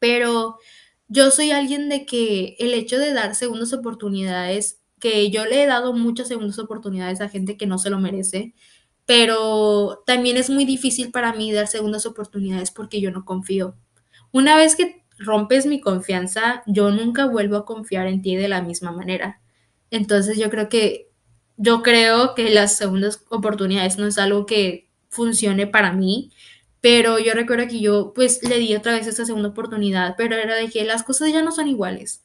pero 0.00 0.58
yo 1.06 1.30
soy 1.30 1.52
alguien 1.52 1.88
de 1.88 2.06
que 2.06 2.56
el 2.58 2.74
hecho 2.74 2.98
de 2.98 3.12
dar 3.12 3.36
segundas 3.36 3.72
oportunidades, 3.72 4.80
que 4.98 5.30
yo 5.30 5.44
le 5.46 5.62
he 5.62 5.66
dado 5.66 5.92
muchas 5.92 6.26
segundas 6.26 6.58
oportunidades 6.58 7.20
a 7.20 7.28
gente 7.28 7.56
que 7.56 7.66
no 7.68 7.78
se 7.78 7.90
lo 7.90 8.00
merece, 8.00 8.52
pero 9.06 10.02
también 10.06 10.36
es 10.38 10.50
muy 10.50 10.64
difícil 10.64 11.12
para 11.12 11.34
mí 11.34 11.52
dar 11.52 11.68
segundas 11.68 12.04
oportunidades 12.04 12.72
porque 12.72 13.00
yo 13.00 13.12
no 13.12 13.24
confío. 13.24 13.76
Una 14.32 14.56
vez 14.56 14.74
que 14.74 15.04
rompes 15.18 15.66
mi 15.66 15.80
confianza, 15.80 16.64
yo 16.66 16.90
nunca 16.90 17.26
vuelvo 17.26 17.56
a 17.58 17.64
confiar 17.64 18.08
en 18.08 18.22
ti 18.22 18.34
de 18.34 18.48
la 18.48 18.62
misma 18.62 18.90
manera. 18.90 19.41
Entonces 19.92 20.38
yo 20.38 20.50
creo 20.50 20.68
que 20.70 21.10
yo 21.58 21.82
creo 21.82 22.34
que 22.34 22.50
las 22.50 22.76
segundas 22.76 23.24
oportunidades 23.30 23.98
no 23.98 24.06
es 24.08 24.18
algo 24.18 24.46
que 24.46 24.90
funcione 25.10 25.66
para 25.68 25.92
mí, 25.92 26.32
pero 26.80 27.18
yo 27.20 27.34
recuerdo 27.34 27.68
que 27.68 27.80
yo 27.80 28.12
pues 28.14 28.42
le 28.42 28.58
di 28.58 28.74
otra 28.74 28.94
vez 28.94 29.06
esta 29.06 29.26
segunda 29.26 29.50
oportunidad, 29.50 30.16
pero 30.18 30.36
era 30.36 30.56
de 30.56 30.68
que 30.70 30.84
las 30.84 31.04
cosas 31.04 31.32
ya 31.32 31.42
no 31.42 31.52
son 31.52 31.68
iguales. 31.68 32.24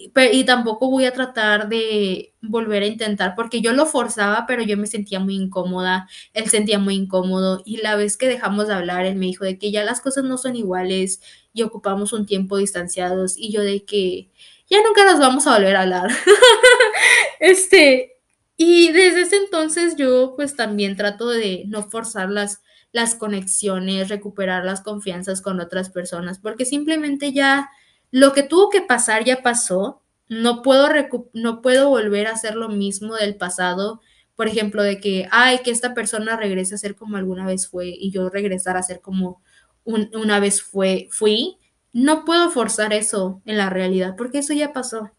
Y, 0.00 0.12
y 0.32 0.44
tampoco 0.44 0.88
voy 0.90 1.06
a 1.06 1.12
tratar 1.12 1.68
de 1.68 2.32
volver 2.40 2.84
a 2.84 2.86
intentar 2.86 3.34
porque 3.34 3.60
yo 3.60 3.72
lo 3.72 3.84
forzaba, 3.84 4.46
pero 4.46 4.62
yo 4.62 4.76
me 4.78 4.86
sentía 4.86 5.18
muy 5.20 5.34
incómoda, 5.36 6.08
él 6.34 6.48
sentía 6.48 6.78
muy 6.78 6.94
incómodo 6.94 7.62
y 7.66 7.78
la 7.78 7.96
vez 7.96 8.16
que 8.16 8.28
dejamos 8.28 8.68
de 8.68 8.74
hablar, 8.74 9.06
él 9.06 9.16
me 9.16 9.26
dijo 9.26 9.44
de 9.44 9.58
que 9.58 9.72
ya 9.72 9.84
las 9.84 10.00
cosas 10.00 10.24
no 10.24 10.38
son 10.38 10.54
iguales 10.56 11.20
y 11.52 11.62
ocupamos 11.62 12.12
un 12.12 12.26
tiempo 12.26 12.56
distanciados 12.58 13.36
y 13.36 13.50
yo 13.52 13.62
de 13.62 13.84
que 13.84 14.30
ya 14.70 14.82
nunca 14.82 15.04
nos 15.04 15.18
vamos 15.18 15.46
a 15.46 15.54
volver 15.54 15.76
a 15.76 15.82
hablar. 15.82 16.10
este, 17.40 18.18
Y 18.56 18.92
desde 18.92 19.22
ese 19.22 19.36
entonces 19.36 19.96
yo 19.96 20.34
pues 20.36 20.56
también 20.56 20.96
trato 20.96 21.28
de 21.28 21.64
no 21.68 21.84
forzar 21.88 22.30
las, 22.30 22.62
las 22.92 23.14
conexiones, 23.14 24.08
recuperar 24.08 24.64
las 24.64 24.80
confianzas 24.80 25.42
con 25.42 25.60
otras 25.60 25.90
personas, 25.90 26.38
porque 26.38 26.64
simplemente 26.64 27.32
ya 27.32 27.70
lo 28.10 28.32
que 28.32 28.42
tuvo 28.42 28.70
que 28.70 28.80
pasar 28.82 29.24
ya 29.24 29.42
pasó, 29.42 30.02
no 30.28 30.62
puedo, 30.62 30.88
no 31.32 31.62
puedo 31.62 31.88
volver 31.88 32.26
a 32.26 32.32
hacer 32.32 32.54
lo 32.56 32.68
mismo 32.68 33.14
del 33.16 33.36
pasado, 33.36 34.00
por 34.36 34.48
ejemplo, 34.48 34.82
de 34.82 35.00
que, 35.00 35.28
ay, 35.30 35.60
que 35.64 35.70
esta 35.70 35.94
persona 35.94 36.36
regrese 36.36 36.74
a 36.74 36.78
ser 36.78 36.96
como 36.96 37.16
alguna 37.16 37.46
vez 37.46 37.68
fue 37.68 37.88
y 37.88 38.10
yo 38.10 38.28
regresar 38.28 38.76
a 38.76 38.82
ser 38.82 39.00
como 39.00 39.42
una 39.84 40.38
vez 40.40 40.62
fue, 40.62 41.08
fui, 41.10 41.58
no 41.98 42.24
puedo 42.24 42.48
forzar 42.50 42.92
eso 42.92 43.42
en 43.44 43.56
la 43.58 43.70
realidad, 43.70 44.14
porque 44.16 44.38
eso 44.38 44.52
ya 44.52 44.72
pasó, 44.72 45.10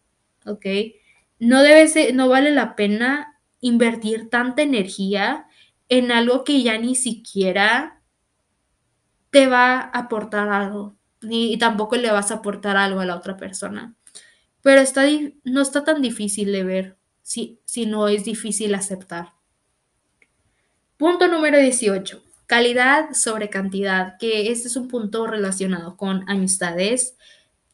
¿ok? 0.46 0.64
No 1.38 1.62
debe 1.62 1.86
ser, 1.88 2.14
no 2.14 2.28
vale 2.28 2.50
la 2.52 2.74
pena 2.74 3.38
invertir 3.60 4.30
tanta 4.30 4.62
energía 4.62 5.46
en 5.90 6.10
algo 6.10 6.42
que 6.42 6.62
ya 6.62 6.78
ni 6.78 6.94
siquiera 6.94 8.00
te 9.28 9.46
va 9.46 9.74
a 9.74 9.90
aportar 9.90 10.48
algo, 10.48 10.96
ni 11.20 11.58
tampoco 11.58 11.96
le 11.96 12.10
vas 12.10 12.30
a 12.30 12.36
aportar 12.36 12.78
algo 12.78 13.00
a 13.00 13.06
la 13.06 13.16
otra 13.16 13.36
persona. 13.36 13.94
Pero 14.62 14.80
está, 14.80 15.02
no 15.44 15.60
está 15.60 15.84
tan 15.84 16.00
difícil 16.00 16.50
de 16.50 16.64
ver 16.64 16.96
si, 17.22 17.60
si 17.66 17.84
no 17.84 18.08
es 18.08 18.24
difícil 18.24 18.74
aceptar. 18.74 19.34
Punto 20.96 21.28
número 21.28 21.58
18. 21.58 22.22
Calidad 22.50 23.12
sobre 23.12 23.48
cantidad, 23.48 24.18
que 24.18 24.50
este 24.50 24.66
es 24.66 24.74
un 24.74 24.88
punto 24.88 25.24
relacionado 25.28 25.96
con 25.96 26.28
amistades. 26.28 27.16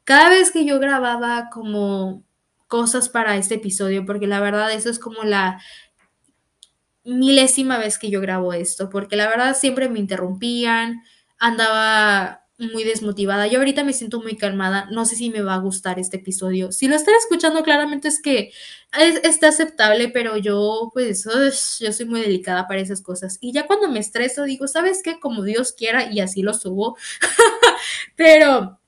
Cada 0.05 0.29
vez 0.29 0.51
que 0.51 0.67
yo 0.67 0.79
grababa 0.79 1.49
como 1.51 2.23
cosas 2.67 3.09
para 3.09 3.39
este 3.39 3.55
episodio, 3.55 4.05
porque 4.05 4.27
la 4.27 4.39
verdad 4.39 4.71
eso 4.71 4.91
es 4.91 4.99
como 4.99 5.23
la 5.23 5.63
milésima 7.05 7.79
vez 7.79 7.99
que 7.99 8.11
yo 8.11 8.21
grabo 8.21 8.53
esto, 8.53 8.91
porque 8.91 9.17
la 9.17 9.29
verdad 9.29 9.57
siempre 9.57 9.89
me 9.89 9.99
interrumpían, 9.99 11.03
andaba 11.39 12.45
muy 12.59 12.85
desmotivada. 12.85 13.47
Yo 13.47 13.59
ahorita 13.59 13.85
me 13.85 13.93
siento 13.93 14.21
muy 14.21 14.37
calmada. 14.37 14.89
No 14.91 15.05
sé 15.05 15.17
si 15.17 15.31
me 15.31 15.43
va 15.43 15.55
a 15.55 15.59
gustar 15.59 15.99
este 15.99 16.17
episodio. 16.19 16.73
Si 16.73 16.89
lo 16.89 16.97
están 16.97 17.15
escuchando, 17.15 17.63
claramente 17.63 18.09
es 18.09 18.21
que 18.23 18.53
está 19.23 19.49
aceptable, 19.49 20.09
pero 20.09 20.37
yo, 20.39 20.91
pues, 20.95 21.27
yo 21.81 21.93
soy 21.93 22.07
muy 22.07 22.21
delicada 22.21 22.67
para 22.67 22.81
esas 22.81 23.03
cosas. 23.03 23.39
Y 23.41 23.53
ya 23.53 23.67
cuando 23.67 23.89
me 23.91 23.99
estreso, 24.01 24.45
digo, 24.45 24.69
¿sabes 24.69 25.03
qué? 25.03 25.21
Como 25.21 25.43
Dios 25.43 25.73
quiera, 25.73 26.11
y 26.13 26.21
así 26.21 26.43
lo 26.43 26.55
subo. 26.55 26.97
pero 28.17 28.81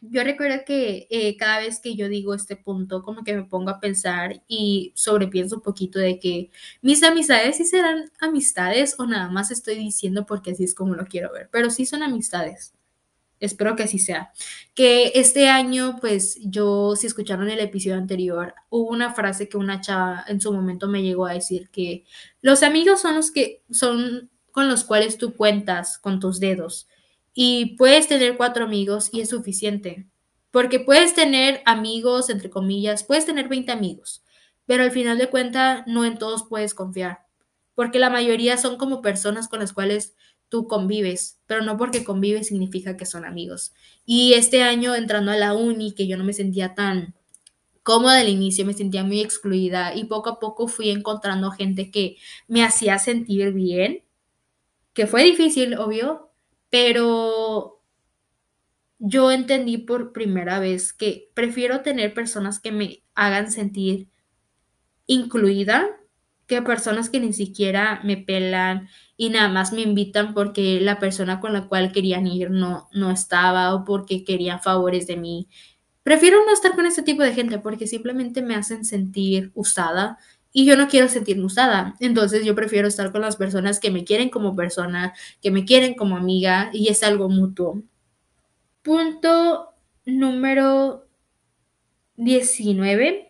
yo 0.00 0.22
recuerdo 0.22 0.64
que 0.66 1.06
eh, 1.10 1.36
cada 1.36 1.58
vez 1.60 1.80
que 1.80 1.96
yo 1.96 2.08
digo 2.08 2.34
este 2.34 2.56
punto, 2.56 3.02
como 3.02 3.24
que 3.24 3.34
me 3.34 3.44
pongo 3.44 3.70
a 3.70 3.80
pensar 3.80 4.42
y 4.46 4.92
sobrepienso 4.94 5.56
un 5.56 5.62
poquito 5.62 5.98
de 5.98 6.18
que 6.18 6.50
mis 6.82 7.02
amistades 7.02 7.56
sí 7.56 7.64
serán 7.64 8.10
amistades 8.20 8.94
o 8.98 9.06
nada 9.06 9.28
más 9.30 9.50
estoy 9.50 9.76
diciendo 9.76 10.26
porque 10.26 10.52
así 10.52 10.64
es 10.64 10.74
como 10.74 10.94
lo 10.94 11.06
quiero 11.06 11.32
ver, 11.32 11.48
pero 11.50 11.70
sí 11.70 11.86
son 11.86 12.02
amistades. 12.02 12.74
Espero 13.40 13.76
que 13.76 13.84
así 13.84 13.98
sea. 13.98 14.32
Que 14.74 15.12
este 15.14 15.48
año, 15.48 15.96
pues 16.00 16.38
yo, 16.42 16.96
si 16.96 17.06
escucharon 17.06 17.48
el 17.50 17.60
episodio 17.60 17.96
anterior, 17.96 18.54
hubo 18.70 18.90
una 18.90 19.14
frase 19.14 19.48
que 19.48 19.56
una 19.56 19.80
chava 19.80 20.24
en 20.28 20.40
su 20.40 20.52
momento 20.52 20.88
me 20.88 21.02
llegó 21.02 21.26
a 21.26 21.34
decir 21.34 21.70
que 21.70 22.04
los 22.42 22.62
amigos 22.62 23.00
son 23.00 23.14
los 23.14 23.30
que 23.30 23.62
son 23.70 24.30
con 24.50 24.68
los 24.68 24.84
cuales 24.84 25.18
tú 25.18 25.34
cuentas 25.34 25.98
con 25.98 26.18
tus 26.18 26.40
dedos 26.40 26.88
y 27.40 27.76
puedes 27.76 28.08
tener 28.08 28.36
cuatro 28.36 28.64
amigos 28.64 29.10
y 29.12 29.20
es 29.20 29.28
suficiente. 29.28 30.08
Porque 30.50 30.80
puedes 30.80 31.14
tener 31.14 31.62
amigos, 31.66 32.30
entre 32.30 32.50
comillas, 32.50 33.04
puedes 33.04 33.26
tener 33.26 33.48
20 33.48 33.70
amigos, 33.70 34.24
pero 34.66 34.82
al 34.82 34.90
final 34.90 35.18
de 35.18 35.28
cuentas 35.28 35.84
no 35.86 36.04
en 36.04 36.18
todos 36.18 36.46
puedes 36.48 36.74
confiar. 36.74 37.20
Porque 37.76 38.00
la 38.00 38.10
mayoría 38.10 38.56
son 38.56 38.76
como 38.76 39.02
personas 39.02 39.46
con 39.46 39.60
las 39.60 39.72
cuales 39.72 40.16
tú 40.48 40.66
convives, 40.66 41.40
pero 41.46 41.62
no 41.62 41.76
porque 41.76 42.04
convives 42.04 42.48
significa 42.48 42.96
que 42.96 43.06
son 43.06 43.24
amigos. 43.24 43.72
Y 44.06 44.34
este 44.34 44.62
año 44.62 44.94
entrando 44.94 45.30
a 45.30 45.36
la 45.36 45.54
uni, 45.54 45.92
que 45.92 46.06
yo 46.06 46.16
no 46.16 46.24
me 46.24 46.32
sentía 46.32 46.74
tan 46.74 47.14
cómoda 47.82 48.20
al 48.20 48.28
inicio, 48.28 48.66
me 48.66 48.74
sentía 48.74 49.04
muy 49.04 49.20
excluida 49.20 49.94
y 49.94 50.04
poco 50.04 50.30
a 50.30 50.38
poco 50.38 50.68
fui 50.68 50.90
encontrando 50.90 51.50
gente 51.50 51.90
que 51.90 52.16
me 52.46 52.62
hacía 52.62 52.98
sentir 52.98 53.52
bien, 53.52 54.04
que 54.92 55.06
fue 55.06 55.24
difícil, 55.24 55.74
obvio, 55.78 56.30
pero 56.70 57.80
yo 58.98 59.30
entendí 59.30 59.78
por 59.78 60.12
primera 60.12 60.58
vez 60.58 60.92
que 60.92 61.30
prefiero 61.34 61.82
tener 61.82 62.14
personas 62.14 62.60
que 62.60 62.72
me 62.72 63.02
hagan 63.14 63.50
sentir 63.50 64.08
incluida 65.06 65.97
que 66.48 66.62
personas 66.62 67.10
que 67.10 67.20
ni 67.20 67.32
siquiera 67.32 68.00
me 68.02 68.16
pelan 68.16 68.88
y 69.16 69.28
nada 69.28 69.48
más 69.48 69.72
me 69.72 69.82
invitan 69.82 70.34
porque 70.34 70.80
la 70.80 70.98
persona 70.98 71.40
con 71.40 71.52
la 71.52 71.68
cual 71.68 71.92
querían 71.92 72.26
ir 72.26 72.50
no, 72.50 72.88
no 72.92 73.10
estaba 73.10 73.74
o 73.74 73.84
porque 73.84 74.24
querían 74.24 74.60
favores 74.60 75.06
de 75.06 75.18
mí. 75.18 75.48
Prefiero 76.02 76.44
no 76.46 76.52
estar 76.52 76.74
con 76.74 76.86
ese 76.86 77.02
tipo 77.02 77.22
de 77.22 77.34
gente 77.34 77.58
porque 77.58 77.86
simplemente 77.86 78.40
me 78.40 78.54
hacen 78.54 78.86
sentir 78.86 79.52
usada 79.54 80.18
y 80.50 80.64
yo 80.64 80.76
no 80.76 80.88
quiero 80.88 81.08
sentirme 81.08 81.44
usada. 81.44 81.94
Entonces 82.00 82.44
yo 82.46 82.54
prefiero 82.54 82.88
estar 82.88 83.12
con 83.12 83.20
las 83.20 83.36
personas 83.36 83.78
que 83.78 83.90
me 83.90 84.04
quieren 84.04 84.30
como 84.30 84.56
persona, 84.56 85.12
que 85.42 85.50
me 85.50 85.66
quieren 85.66 85.94
como 85.94 86.16
amiga 86.16 86.70
y 86.72 86.88
es 86.88 87.02
algo 87.02 87.28
mutuo. 87.28 87.82
Punto 88.82 89.74
número 90.06 91.06
19 92.16 93.27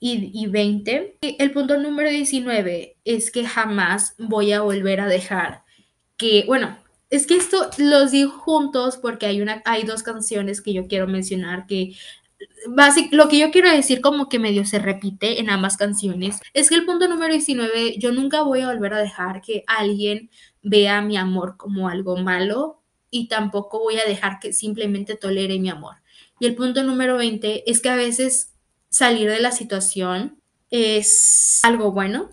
y, 0.00 0.30
y 0.32 0.46
20. 0.46 1.18
El 1.20 1.50
punto 1.52 1.78
número 1.78 2.10
19 2.10 2.96
es 3.04 3.30
que 3.30 3.44
jamás 3.44 4.14
voy 4.18 4.52
a 4.52 4.62
volver 4.62 5.00
a 5.00 5.06
dejar 5.06 5.64
que, 6.16 6.44
bueno, 6.46 6.78
es 7.10 7.26
que 7.26 7.36
esto 7.36 7.70
los 7.78 8.10
digo 8.10 8.30
juntos 8.30 8.98
porque 8.98 9.26
hay, 9.26 9.40
una, 9.40 9.62
hay 9.64 9.84
dos 9.84 10.02
canciones 10.02 10.60
que 10.60 10.72
yo 10.72 10.86
quiero 10.86 11.06
mencionar 11.06 11.66
que 11.66 11.94
lo 13.10 13.28
que 13.28 13.38
yo 13.38 13.50
quiero 13.50 13.70
decir 13.70 14.00
como 14.00 14.28
que 14.28 14.38
medio 14.38 14.64
se 14.64 14.78
repite 14.78 15.40
en 15.40 15.50
ambas 15.50 15.76
canciones 15.76 16.40
es 16.54 16.68
que 16.68 16.76
el 16.76 16.84
punto 16.84 17.08
número 17.08 17.32
19, 17.32 17.98
yo 17.98 18.12
nunca 18.12 18.42
voy 18.42 18.60
a 18.60 18.68
volver 18.68 18.94
a 18.94 18.98
dejar 18.98 19.40
que 19.40 19.64
alguien 19.66 20.30
vea 20.62 21.02
mi 21.02 21.16
amor 21.16 21.56
como 21.56 21.88
algo 21.88 22.16
malo 22.16 22.80
y 23.10 23.28
tampoco 23.28 23.80
voy 23.80 23.96
a 23.96 24.04
dejar 24.04 24.38
que 24.38 24.52
simplemente 24.52 25.16
tolere 25.16 25.58
mi 25.58 25.70
amor. 25.70 25.96
Y 26.38 26.46
el 26.46 26.54
punto 26.54 26.84
número 26.84 27.16
20 27.16 27.68
es 27.70 27.80
que 27.80 27.88
a 27.88 27.96
veces 27.96 28.54
salir 28.88 29.30
de 29.30 29.40
la 29.40 29.52
situación 29.52 30.40
es 30.70 31.60
algo 31.62 31.92
bueno. 31.92 32.30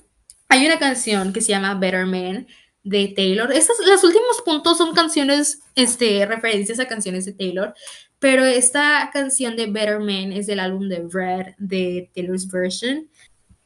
Hay 0.49 0.65
una 0.65 0.79
canción 0.79 1.33
que 1.33 1.41
se 1.41 1.49
llama 1.49 1.75
Better 1.75 2.05
Man 2.05 2.47
de 2.83 3.13
Taylor. 3.15 3.51
Estos, 3.51 3.77
los 3.85 4.03
últimos 4.03 4.41
puntos 4.45 4.77
son 4.77 4.93
canciones, 4.93 5.59
este, 5.75 6.25
referencias 6.25 6.79
a 6.79 6.87
canciones 6.87 7.25
de 7.25 7.33
Taylor, 7.33 7.73
pero 8.19 8.45
esta 8.45 9.09
canción 9.11 9.55
de 9.55 9.67
Better 9.67 9.99
Man 9.99 10.31
es 10.31 10.47
del 10.47 10.59
álbum 10.59 10.87
de 10.87 11.07
Red 11.11 11.55
de 11.57 12.09
Taylor's 12.13 12.47
Version. 12.47 13.09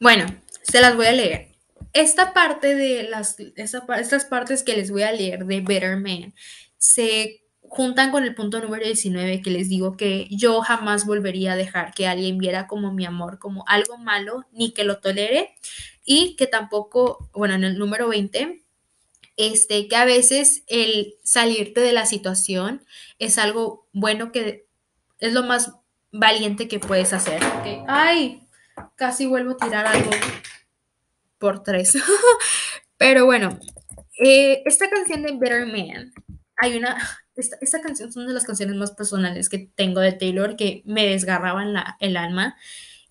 Bueno, 0.00 0.26
se 0.62 0.80
las 0.80 0.96
voy 0.96 1.06
a 1.06 1.12
leer. 1.12 1.48
Esta 1.92 2.32
parte 2.32 2.74
de 2.74 3.04
las, 3.04 3.36
estas 3.56 4.24
partes 4.24 4.62
que 4.62 4.76
les 4.76 4.90
voy 4.90 5.02
a 5.02 5.12
leer 5.12 5.44
de 5.44 5.60
Better 5.60 5.96
Man 5.96 6.32
se 6.78 7.39
juntan 7.70 8.10
con 8.10 8.24
el 8.24 8.34
punto 8.34 8.60
número 8.60 8.84
19 8.84 9.42
que 9.42 9.50
les 9.50 9.68
digo 9.68 9.96
que 9.96 10.26
yo 10.28 10.60
jamás 10.60 11.06
volvería 11.06 11.52
a 11.52 11.56
dejar 11.56 11.94
que 11.94 12.08
alguien 12.08 12.36
viera 12.36 12.66
como 12.66 12.92
mi 12.92 13.06
amor 13.06 13.38
como 13.38 13.64
algo 13.68 13.96
malo, 13.96 14.44
ni 14.50 14.72
que 14.72 14.82
lo 14.82 14.98
tolere, 14.98 15.54
y 16.04 16.34
que 16.34 16.48
tampoco, 16.48 17.30
bueno, 17.32 17.54
en 17.54 17.62
el 17.62 17.78
número 17.78 18.08
20, 18.08 18.64
este, 19.36 19.86
que 19.86 19.94
a 19.94 20.04
veces 20.04 20.64
el 20.66 21.14
salirte 21.22 21.80
de 21.80 21.92
la 21.92 22.06
situación 22.06 22.84
es 23.20 23.38
algo 23.38 23.86
bueno 23.92 24.32
que 24.32 24.66
es 25.20 25.32
lo 25.32 25.44
más 25.44 25.72
valiente 26.10 26.66
que 26.66 26.80
puedes 26.80 27.12
hacer. 27.12 27.40
Ay, 27.86 28.42
casi 28.96 29.26
vuelvo 29.26 29.52
a 29.52 29.56
tirar 29.58 29.86
algo 29.86 30.10
por 31.38 31.62
tres. 31.62 31.96
Pero 32.96 33.26
bueno, 33.26 33.60
eh, 34.18 34.62
esta 34.66 34.90
canción 34.90 35.22
de 35.22 35.36
Better 35.36 35.66
Man, 35.66 36.12
hay 36.60 36.76
una, 36.76 36.96
esta, 37.34 37.80
canción 37.80 38.08
es 38.08 38.16
una 38.16 38.28
de 38.28 38.34
las 38.34 38.44
canciones 38.44 38.76
más 38.76 38.92
personales 38.92 39.48
que 39.48 39.70
tengo 39.74 40.00
de 40.00 40.12
Taylor 40.12 40.56
que 40.56 40.82
me 40.84 41.06
desgarraban 41.06 41.72
la, 41.72 41.96
el 42.00 42.16
alma. 42.16 42.56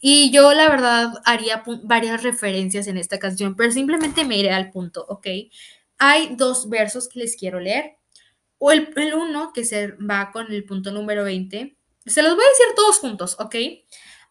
Y 0.02 0.32
yo 0.32 0.54
la 0.54 0.70
verdad 0.70 1.12
haría 1.26 1.64
varias 1.84 2.24
referencias 2.24 2.88
en 2.88 2.98
esta 2.98 3.20
canción, 3.20 3.56
pero 3.56 3.72
simplemente 3.72 4.24
me 4.24 4.38
iré 4.38 4.52
al 4.52 4.72
punto, 4.72 5.06
¿ok? 5.10 5.28
Hay 5.98 6.36
dos 6.38 6.70
versos 6.70 7.10
que 7.10 7.20
les 7.20 7.36
quiero 7.36 7.60
leer. 7.60 7.98
O 8.58 8.72
el, 8.72 8.94
uno, 9.14 9.52
que 9.54 9.66
se 9.66 9.92
va 9.98 10.32
con 10.32 10.52
el 10.52 10.64
punto 10.64 10.92
número 10.92 11.24
20. 11.26 11.78
Se 12.06 12.24
los 12.24 12.36
voy 12.36 12.44
a 12.44 12.50
decir 12.50 12.76
todos 12.76 13.00
juntos, 13.00 13.36
¿ok? 13.40 13.56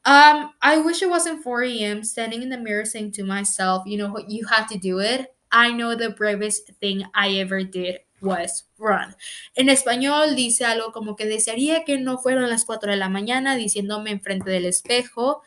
Um, 0.07 0.53
I 0.63 0.79
wish 0.79 1.03
it 1.03 1.11
wasn't 1.11 1.43
4 1.43 1.65
a.m. 1.65 2.03
standing 2.03 2.43
in 2.43 2.49
the 2.49 2.57
mirror 2.57 2.87
saying 2.87 3.13
to 3.13 3.25
myself, 3.25 3.85
you 3.85 3.99
know, 3.99 4.17
you 4.27 4.47
have 4.49 4.69
to 4.69 4.79
do 4.79 5.01
it. 5.01 5.29
I 5.51 5.73
know 5.73 5.95
the 5.95 6.11
bravest 6.11 6.71
thing 6.81 7.05
I 7.15 7.41
ever 7.41 7.63
did 7.63 8.01
was 8.21 8.69
run. 8.79 9.17
En 9.55 9.69
español 9.69 10.37
dice 10.37 10.65
algo 10.65 10.93
como 10.93 11.17
que 11.17 11.27
desearía 11.27 11.85
que 11.85 11.99
no 11.99 12.19
fueran 12.19 12.49
las 12.51 12.65
4 12.65 12.91
de 12.93 12.97
la 12.99 13.09
mañana 13.09 13.57
diciéndome 13.57 14.11
enfrente 14.11 14.51
del 14.51 14.67
espejo, 14.67 15.43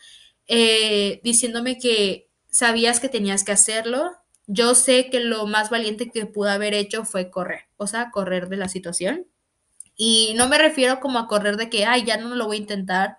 eh, 0.47 1.21
diciéndome 1.23 1.77
que 1.77 2.29
sabías 2.49 2.99
que 2.99 3.09
tenías 3.09 3.43
que 3.43 3.53
hacerlo. 3.53 4.11
Yo 4.47 4.75
sé 4.75 5.09
que 5.09 5.19
lo 5.21 5.47
más 5.47 5.69
valiente 5.69 6.09
que 6.11 6.25
pude 6.25 6.51
haber 6.51 6.73
hecho 6.73 7.05
fue 7.05 7.29
correr, 7.31 7.61
o 7.77 7.87
sea, 7.87 8.11
correr 8.11 8.49
de 8.49 8.57
la 8.57 8.67
situación. 8.67 9.27
Y 9.95 10.33
no 10.35 10.47
me 10.49 10.57
refiero 10.57 10.99
como 10.99 11.19
a 11.19 11.27
correr 11.27 11.57
de 11.57 11.69
que, 11.69 11.85
ay, 11.85 12.03
ya 12.05 12.17
no 12.17 12.35
lo 12.35 12.47
voy 12.47 12.57
a 12.57 12.59
intentar, 12.61 13.17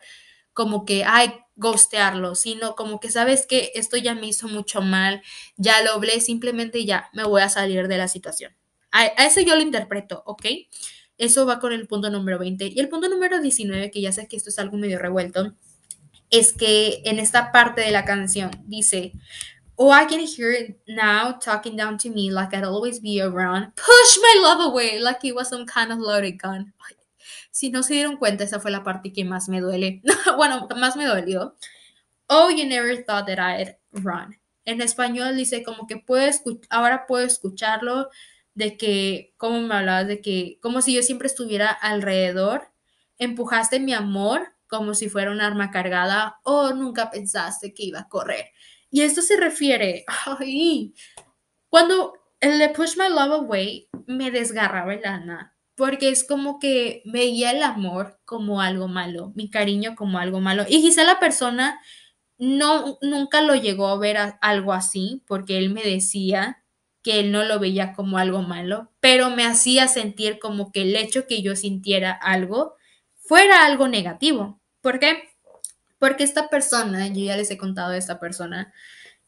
como 0.52 0.84
que, 0.84 1.04
ay, 1.04 1.32
ghostearlo, 1.56 2.34
sino 2.34 2.74
como 2.76 3.00
que 3.00 3.10
sabes 3.10 3.46
que 3.46 3.72
esto 3.74 3.96
ya 3.96 4.14
me 4.14 4.26
hizo 4.26 4.48
mucho 4.48 4.82
mal, 4.82 5.22
ya 5.56 5.82
lo 5.82 5.92
hablé, 5.92 6.20
simplemente 6.20 6.84
ya 6.84 7.08
me 7.12 7.24
voy 7.24 7.42
a 7.42 7.48
salir 7.48 7.88
de 7.88 7.98
la 7.98 8.08
situación. 8.08 8.54
A, 8.92 9.00
a 9.00 9.26
eso 9.26 9.40
yo 9.40 9.56
lo 9.56 9.62
interpreto, 9.62 10.22
¿ok? 10.26 10.46
Eso 11.18 11.46
va 11.46 11.58
con 11.58 11.72
el 11.72 11.86
punto 11.86 12.10
número 12.10 12.38
20. 12.38 12.66
Y 12.66 12.80
el 12.80 12.88
punto 12.88 13.08
número 13.08 13.40
19, 13.40 13.90
que 13.90 14.00
ya 14.00 14.12
sé 14.12 14.28
que 14.28 14.36
esto 14.36 14.50
es 14.50 14.58
algo 14.58 14.76
medio 14.76 14.98
revuelto, 14.98 15.54
es 16.30 16.52
que 16.52 17.02
en 17.04 17.18
esta 17.18 17.52
parte 17.52 17.82
de 17.82 17.90
la 17.90 18.04
canción 18.04 18.50
dice, 18.66 19.12
Oh, 19.76 19.90
I 19.90 20.06
can 20.06 20.20
hear 20.20 20.52
it 20.52 20.80
now 20.86 21.38
talking 21.38 21.76
down 21.76 21.96
to 21.98 22.10
me 22.10 22.30
like 22.30 22.54
I'd 22.54 22.64
always 22.64 23.00
be 23.00 23.20
around. 23.20 23.74
Push 23.74 24.18
my 24.20 24.40
love 24.40 24.60
away 24.60 24.98
like 25.00 25.24
it 25.24 25.34
was 25.34 25.48
some 25.48 25.66
kind 25.66 25.90
of 25.90 25.98
loaded 25.98 26.38
gun. 26.38 26.72
Si 27.50 27.70
no 27.70 27.82
se 27.82 27.94
dieron 27.94 28.16
cuenta, 28.16 28.44
esa 28.44 28.60
fue 28.60 28.70
la 28.70 28.82
parte 28.82 29.12
que 29.12 29.24
más 29.24 29.48
me 29.48 29.60
duele. 29.60 30.00
bueno, 30.36 30.68
más 30.76 30.96
me 30.96 31.04
dolió. 31.04 31.56
Oh, 32.28 32.50
you 32.50 32.64
never 32.66 33.02
thought 33.04 33.26
that 33.26 33.38
I'd 33.38 33.76
run. 33.92 34.38
En 34.64 34.80
español 34.80 35.36
dice 35.36 35.62
como 35.64 35.86
que 35.86 35.96
puedo 35.96 36.30
ahora 36.70 37.06
puedo 37.06 37.26
escucharlo 37.26 38.08
de 38.54 38.76
que, 38.76 39.34
como 39.36 39.60
me 39.60 39.74
hablabas, 39.74 40.08
de 40.08 40.20
que, 40.20 40.58
como 40.60 40.82
si 40.82 40.94
yo 40.94 41.02
siempre 41.02 41.26
estuviera 41.26 41.70
alrededor, 41.70 42.72
empujaste 43.18 43.80
mi 43.80 43.92
amor 43.94 44.54
como 44.68 44.94
si 44.94 45.08
fuera 45.08 45.30
un 45.30 45.40
arma 45.40 45.70
cargada 45.70 46.40
o 46.44 46.72
nunca 46.72 47.10
pensaste 47.10 47.74
que 47.74 47.84
iba 47.84 48.00
a 48.00 48.08
correr. 48.08 48.46
Y 48.90 49.02
esto 49.02 49.22
se 49.22 49.36
refiere, 49.36 50.04
ay, 50.38 50.94
cuando 51.68 52.14
el 52.40 52.58
de 52.58 52.70
Push 52.70 52.96
My 52.96 53.08
Love 53.08 53.44
Away 53.44 53.88
me 54.06 54.30
desgarraba 54.30 54.94
el 54.94 55.04
alma, 55.06 55.54
porque 55.74 56.08
es 56.10 56.24
como 56.24 56.58
que 56.58 57.02
veía 57.04 57.52
el 57.52 57.62
amor 57.62 58.20
como 58.24 58.60
algo 58.60 58.88
malo, 58.88 59.32
mi 59.34 59.48
cariño 59.50 59.94
como 59.94 60.18
algo 60.18 60.40
malo. 60.40 60.64
Y 60.68 60.82
quizá 60.82 61.04
la 61.04 61.18
persona 61.18 61.80
no, 62.38 62.98
nunca 63.00 63.40
lo 63.42 63.54
llegó 63.54 63.88
a 63.88 63.98
ver 63.98 64.16
algo 64.40 64.72
así, 64.72 65.22
porque 65.26 65.58
él 65.58 65.70
me 65.70 65.82
decía 65.82 66.61
que 67.02 67.20
él 67.20 67.32
no 67.32 67.44
lo 67.44 67.58
veía 67.58 67.92
como 67.92 68.18
algo 68.18 68.42
malo, 68.42 68.90
pero 69.00 69.30
me 69.30 69.44
hacía 69.44 69.88
sentir 69.88 70.38
como 70.38 70.72
que 70.72 70.82
el 70.82 70.96
hecho 70.96 71.26
que 71.26 71.42
yo 71.42 71.56
sintiera 71.56 72.12
algo 72.12 72.76
fuera 73.16 73.64
algo 73.66 73.88
negativo. 73.88 74.60
¿Por 74.80 74.98
qué? 74.98 75.30
Porque 75.98 76.24
esta 76.24 76.48
persona, 76.48 77.08
yo 77.08 77.24
ya 77.24 77.36
les 77.36 77.50
he 77.50 77.58
contado 77.58 77.90
de 77.90 77.98
esta 77.98 78.20
persona, 78.20 78.72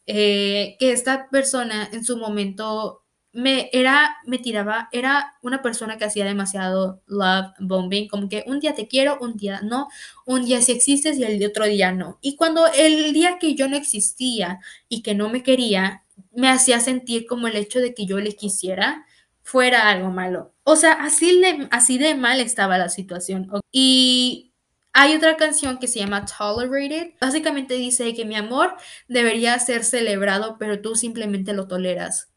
eh, 0.07 0.75
que 0.79 0.91
esta 0.91 1.29
persona 1.29 1.89
en 1.91 2.03
su 2.03 2.17
momento 2.17 3.05
me 3.35 3.69
era, 3.73 4.15
me 4.25 4.37
tiraba, 4.37 4.87
era 4.93 5.35
una 5.41 5.61
persona 5.61 5.97
que 5.97 6.05
hacía 6.05 6.23
demasiado 6.23 7.01
love 7.05 7.51
bombing, 7.59 8.07
como 8.07 8.29
que 8.29 8.45
un 8.47 8.61
día 8.61 8.75
te 8.75 8.87
quiero, 8.87 9.17
un 9.19 9.35
día 9.35 9.59
no, 9.61 9.89
un 10.25 10.45
día 10.45 10.61
sí 10.61 10.71
existes 10.71 11.17
y 11.17 11.23
el 11.25 11.45
otro 11.45 11.65
día 11.65 11.91
no. 11.91 12.17
Y 12.21 12.37
cuando 12.37 12.65
el 12.67 13.11
día 13.11 13.37
que 13.37 13.53
yo 13.55 13.67
no 13.67 13.75
existía 13.75 14.59
y 14.87 15.01
que 15.01 15.15
no 15.15 15.29
me 15.29 15.43
quería, 15.43 16.04
me 16.35 16.49
hacía 16.49 16.79
sentir 16.79 17.25
como 17.25 17.47
el 17.47 17.55
hecho 17.55 17.79
de 17.79 17.93
que 17.93 18.05
yo 18.05 18.19
le 18.19 18.35
quisiera 18.35 19.05
fuera 19.41 19.89
algo 19.89 20.09
malo. 20.09 20.53
O 20.63 20.75
sea, 20.75 20.93
así 20.93 21.39
de, 21.39 21.67
así 21.71 21.97
de 21.97 22.15
mal 22.15 22.39
estaba 22.41 22.77
la 22.77 22.89
situación. 22.89 23.49
Y 23.71 24.53
hay 24.91 25.15
otra 25.15 25.37
canción 25.37 25.77
que 25.77 25.87
se 25.87 25.99
llama 25.99 26.25
Tolerated. 26.25 27.13
Básicamente 27.21 27.75
dice 27.75 28.13
que 28.13 28.25
mi 28.25 28.35
amor 28.35 28.75
debería 29.07 29.59
ser 29.59 29.83
celebrado, 29.83 30.57
pero 30.57 30.81
tú 30.81 30.95
simplemente 30.95 31.53
lo 31.53 31.67
toleras. 31.67 32.29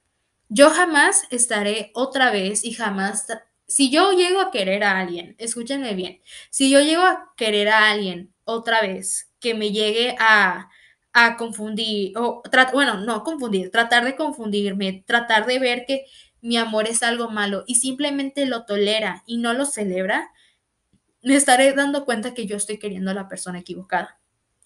Yo 0.48 0.70
jamás 0.70 1.22
estaré 1.30 1.90
otra 1.94 2.30
vez 2.30 2.64
y 2.64 2.72
jamás... 2.72 3.26
Si 3.66 3.90
yo 3.90 4.12
llego 4.12 4.40
a 4.40 4.50
querer 4.50 4.82
a 4.82 4.98
alguien, 4.98 5.34
escúchenme 5.38 5.92
bien, 5.94 6.22
si 6.48 6.70
yo 6.70 6.80
llego 6.80 7.02
a 7.02 7.34
querer 7.36 7.68
a 7.68 7.90
alguien 7.90 8.32
otra 8.44 8.80
vez 8.80 9.30
que 9.40 9.54
me 9.54 9.72
llegue 9.72 10.16
a 10.18 10.70
a 11.20 11.36
confundir, 11.36 12.16
o 12.16 12.42
bueno, 12.72 12.98
no 12.98 13.24
confundir, 13.24 13.72
tratar 13.72 14.04
de 14.04 14.14
confundirme, 14.14 15.02
tratar 15.04 15.46
de 15.46 15.58
ver 15.58 15.84
que 15.84 16.06
mi 16.40 16.56
amor 16.56 16.86
es 16.86 17.02
algo 17.02 17.28
malo 17.28 17.64
y 17.66 17.74
simplemente 17.74 18.46
lo 18.46 18.64
tolera 18.64 19.24
y 19.26 19.38
no 19.38 19.52
lo 19.52 19.66
celebra, 19.66 20.30
me 21.22 21.34
estaré 21.34 21.72
dando 21.72 22.04
cuenta 22.04 22.34
que 22.34 22.46
yo 22.46 22.56
estoy 22.56 22.78
queriendo 22.78 23.10
a 23.10 23.14
la 23.14 23.26
persona 23.26 23.58
equivocada. 23.58 24.20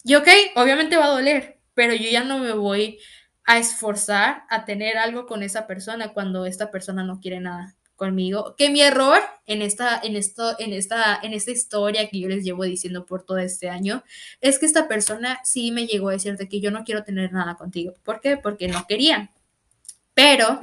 Y 0.05 0.15
ok, 0.15 0.29
obviamente 0.57 0.99
va 0.99 1.07
a 1.07 1.13
doler, 1.13 1.59
pero 1.73 1.95
yo 1.95 2.11
ya 2.11 2.23
no 2.23 2.39
me 2.39 2.53
voy 2.53 2.99
a 3.45 3.57
esforzar 3.57 4.45
a 4.51 4.67
tener 4.67 4.99
algo 4.99 5.25
con 5.25 5.43
esa 5.43 5.67
persona 5.67 6.13
cuando 6.13 6.45
esta 6.45 6.71
persona 6.71 7.03
no 7.03 7.19
quiere 7.19 7.41
nada 7.41 7.77
conmigo, 8.03 8.57
que 8.59 8.69
mi 8.69 8.83
error 8.83 9.21
en 9.47 9.63
esta, 9.63 10.01
en 10.03 10.17
esto, 10.17 10.59
en 10.59 10.73
esta, 10.73 11.21
en 11.23 11.35
esta 11.35 11.53
historia 11.53 12.09
que 12.09 12.19
yo 12.19 12.27
les 12.29 12.43
llevo 12.43 12.65
diciendo 12.65 13.07
por 13.07 13.25
todo 13.25 13.39
este 13.39 13.69
año, 13.71 14.03
es 14.41 14.59
que 14.59 14.67
esta 14.67 14.89
persona 14.89 15.39
sí 15.45 15.71
me 15.71 15.87
llegó 15.87 16.09
a 16.09 16.13
decirte 16.15 16.49
que 16.49 16.61
yo 16.61 16.73
no 16.73 16.83
quiero 16.83 17.05
tener 17.05 17.33
nada 17.33 17.55
contigo. 17.55 17.95
¿Por 18.03 18.21
qué? 18.21 18.37
Porque 18.37 18.67
no 18.67 18.87
quería. 18.89 19.31
Pero 20.15 20.61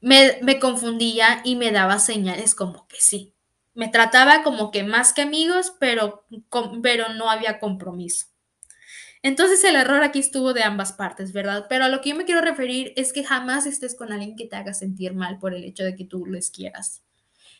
me, 0.00 0.38
me 0.42 0.60
confundía 0.60 1.42
y 1.44 1.56
me 1.56 1.72
daba 1.72 1.98
señales 1.98 2.54
como 2.54 2.86
que 2.88 2.98
sí. 3.00 3.34
Me 3.74 3.88
trataba 3.88 4.44
como 4.44 4.70
que 4.70 4.84
más 4.84 5.12
que 5.12 5.22
amigos, 5.22 5.74
pero, 5.80 6.26
pero 6.82 7.10
no 7.14 7.30
había 7.30 7.58
compromiso. 7.58 8.26
Entonces 9.22 9.62
el 9.64 9.76
error 9.76 10.02
aquí 10.02 10.20
estuvo 10.20 10.52
de 10.52 10.62
ambas 10.62 10.92
partes, 10.92 11.32
¿verdad? 11.32 11.66
Pero 11.68 11.84
a 11.84 11.88
lo 11.88 12.00
que 12.00 12.10
yo 12.10 12.16
me 12.16 12.24
quiero 12.24 12.40
referir 12.40 12.92
es 12.96 13.12
que 13.12 13.24
jamás 13.24 13.66
estés 13.66 13.96
con 13.96 14.12
alguien 14.12 14.36
que 14.36 14.46
te 14.46 14.56
haga 14.56 14.74
sentir 14.74 15.14
mal 15.14 15.38
por 15.38 15.54
el 15.54 15.64
hecho 15.64 15.84
de 15.84 15.96
que 15.96 16.04
tú 16.04 16.26
les 16.26 16.50
quieras. 16.50 17.02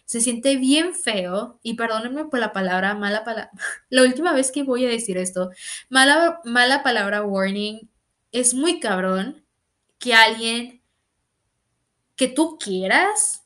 Se 0.04 0.20
siente 0.20 0.56
bien 0.56 0.94
feo, 0.94 1.60
y 1.62 1.74
perdónenme 1.74 2.26
por 2.26 2.38
la 2.38 2.52
palabra, 2.52 2.94
mala 2.94 3.24
palabra, 3.24 3.50
la 3.90 4.02
última 4.02 4.32
vez 4.32 4.52
que 4.52 4.62
voy 4.62 4.86
a 4.86 4.88
decir 4.88 5.18
esto, 5.18 5.50
mala, 5.88 6.40
mala 6.44 6.82
palabra 6.82 7.22
warning, 7.24 7.90
es 8.32 8.54
muy 8.54 8.80
cabrón 8.80 9.44
que 9.98 10.14
alguien 10.14 10.82
que 12.16 12.28
tú 12.28 12.58
quieras 12.58 13.44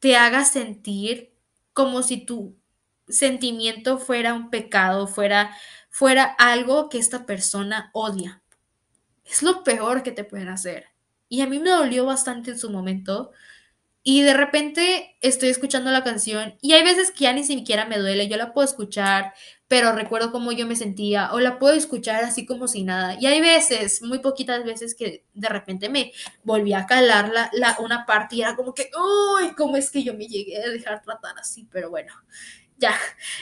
te 0.00 0.16
haga 0.16 0.44
sentir 0.44 1.34
como 1.72 2.02
si 2.02 2.24
tu 2.24 2.56
sentimiento 3.08 3.98
fuera 3.98 4.34
un 4.34 4.50
pecado, 4.50 5.06
fuera 5.06 5.54
fuera 5.90 6.24
algo 6.24 6.88
que 6.88 6.98
esta 6.98 7.26
persona 7.26 7.90
odia. 7.92 8.42
Es 9.24 9.42
lo 9.42 9.62
peor 9.62 10.02
que 10.02 10.12
te 10.12 10.24
pueden 10.24 10.48
hacer. 10.48 10.86
Y 11.28 11.42
a 11.42 11.46
mí 11.46 11.58
me 11.58 11.70
dolió 11.70 12.06
bastante 12.06 12.52
en 12.52 12.58
su 12.58 12.70
momento. 12.70 13.32
Y 14.02 14.22
de 14.22 14.32
repente 14.32 15.18
estoy 15.20 15.50
escuchando 15.50 15.90
la 15.90 16.02
canción 16.02 16.56
y 16.62 16.72
hay 16.72 16.82
veces 16.82 17.10
que 17.10 17.24
ya 17.24 17.34
ni 17.34 17.44
siquiera 17.44 17.84
me 17.84 17.98
duele, 17.98 18.28
yo 18.28 18.38
la 18.38 18.54
puedo 18.54 18.66
escuchar, 18.66 19.34
pero 19.68 19.92
recuerdo 19.92 20.32
cómo 20.32 20.52
yo 20.52 20.66
me 20.66 20.74
sentía 20.74 21.30
o 21.34 21.38
la 21.38 21.58
puedo 21.58 21.74
escuchar 21.74 22.24
así 22.24 22.46
como 22.46 22.66
si 22.66 22.82
nada. 22.82 23.16
Y 23.20 23.26
hay 23.26 23.42
veces, 23.42 24.00
muy 24.00 24.20
poquitas 24.20 24.64
veces 24.64 24.94
que 24.94 25.26
de 25.34 25.48
repente 25.50 25.90
me 25.90 26.12
volví 26.44 26.72
a 26.72 26.86
calar 26.86 27.30
la, 27.52 27.76
una 27.78 28.06
parte 28.06 28.36
y 28.36 28.40
era 28.40 28.56
como 28.56 28.72
que, 28.72 28.90
uy, 28.98 29.54
¿cómo 29.54 29.76
es 29.76 29.90
que 29.90 30.02
yo 30.02 30.14
me 30.14 30.26
llegué 30.26 30.56
a 30.56 30.70
dejar 30.70 31.02
tratar 31.02 31.38
así? 31.38 31.68
Pero 31.70 31.90
bueno, 31.90 32.14
ya, 32.80 32.94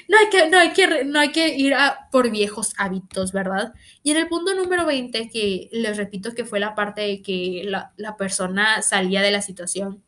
no 0.08 0.18
hay 0.18 0.28
que, 0.28 0.50
no 0.50 0.58
hay 0.58 0.72
que, 0.72 1.04
no 1.04 1.20
hay 1.20 1.32
que 1.32 1.56
ir 1.56 1.74
a 1.74 2.08
por 2.10 2.30
viejos 2.30 2.74
hábitos, 2.76 3.32
¿verdad? 3.32 3.72
Y 4.02 4.10
en 4.10 4.18
el 4.18 4.28
punto 4.28 4.54
número 4.54 4.84
20, 4.84 5.30
que 5.30 5.68
les 5.72 5.96
repito 5.96 6.34
que 6.34 6.44
fue 6.44 6.60
la 6.60 6.74
parte 6.74 7.02
de 7.02 7.22
que 7.22 7.62
la, 7.64 7.92
la 7.96 8.16
persona 8.16 8.82
salía 8.82 9.22
de 9.22 9.30
la 9.30 9.42
situación, 9.42 10.02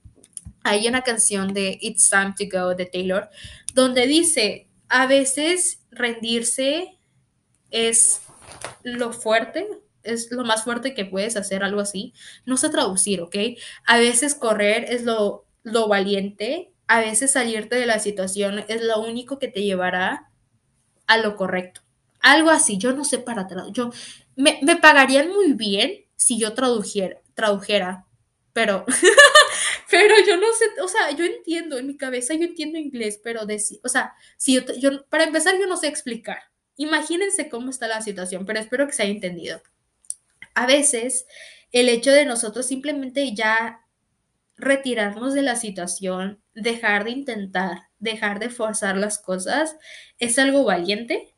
hay 0.62 0.86
una 0.89 1.02
canción 1.02 1.55
de 1.55 1.78
It's 1.81 2.11
Time 2.11 2.35
to 2.36 2.44
Go 2.51 2.74
de 2.74 2.86
Taylor, 2.86 3.31
donde 3.73 4.07
dice, 4.07 4.69
a 4.89 5.07
veces 5.07 5.81
rendirse 5.90 6.98
es 7.70 8.23
lo 8.82 9.12
fuerte, 9.12 9.69
es 10.02 10.31
lo 10.31 10.44
más 10.44 10.65
fuerte 10.65 10.94
que 10.94 11.05
puedes 11.05 11.36
hacer, 11.36 11.62
algo 11.62 11.81
así. 11.81 12.12
No 12.44 12.57
sé 12.57 12.69
traducir, 12.69 13.20
¿ok? 13.20 13.36
A 13.86 13.98
veces 13.98 14.35
correr 14.35 14.86
es 14.89 15.05
lo, 15.05 15.47
lo 15.62 15.89
valiente 15.89 16.73
a 16.90 16.98
veces 16.98 17.30
salirte 17.30 17.76
de 17.76 17.86
la 17.86 18.00
situación 18.00 18.64
es 18.66 18.82
lo 18.82 19.00
único 19.00 19.38
que 19.38 19.46
te 19.46 19.62
llevará 19.62 20.28
a 21.06 21.18
lo 21.18 21.36
correcto. 21.36 21.82
Algo 22.18 22.50
así, 22.50 22.78
yo 22.78 22.92
no 22.92 23.04
sé 23.04 23.18
para 23.18 23.46
traducir. 23.46 23.84
Me, 24.34 24.58
me, 24.62 24.74
pagarían 24.74 25.28
muy 25.28 25.52
bien 25.52 26.04
si 26.16 26.36
yo 26.36 26.52
tradujera, 26.52 27.20
tradujera 27.34 28.06
pero, 28.52 28.84
pero 29.90 30.14
yo 30.26 30.36
no 30.36 30.48
sé, 30.52 30.64
o 30.82 30.88
sea, 30.88 31.12
yo 31.12 31.24
entiendo 31.24 31.78
en 31.78 31.86
mi 31.86 31.96
cabeza, 31.96 32.34
yo 32.34 32.42
entiendo 32.42 32.76
inglés, 32.76 33.20
pero 33.22 33.46
de, 33.46 33.62
o 33.84 33.88
sea, 33.88 34.14
si 34.36 34.54
yo, 34.54 34.62
yo, 34.76 35.06
para 35.06 35.22
empezar, 35.22 35.54
yo 35.60 35.68
no 35.68 35.76
sé 35.76 35.86
explicar. 35.86 36.38
Imagínense 36.74 37.48
cómo 37.48 37.70
está 37.70 37.86
la 37.86 38.02
situación, 38.02 38.46
pero 38.46 38.58
espero 38.58 38.88
que 38.88 38.94
se 38.94 39.04
haya 39.04 39.12
entendido. 39.12 39.62
A 40.54 40.66
veces, 40.66 41.24
el 41.70 41.88
hecho 41.88 42.10
de 42.10 42.24
nosotros 42.24 42.66
simplemente 42.66 43.32
ya 43.32 43.86
retirarnos 44.56 45.34
de 45.34 45.42
la 45.42 45.56
situación, 45.56 46.40
dejar 46.60 47.04
de 47.04 47.10
intentar, 47.10 47.88
dejar 47.98 48.38
de 48.38 48.50
forzar 48.50 48.96
las 48.96 49.18
cosas, 49.18 49.76
es 50.18 50.38
algo 50.38 50.64
valiente, 50.64 51.34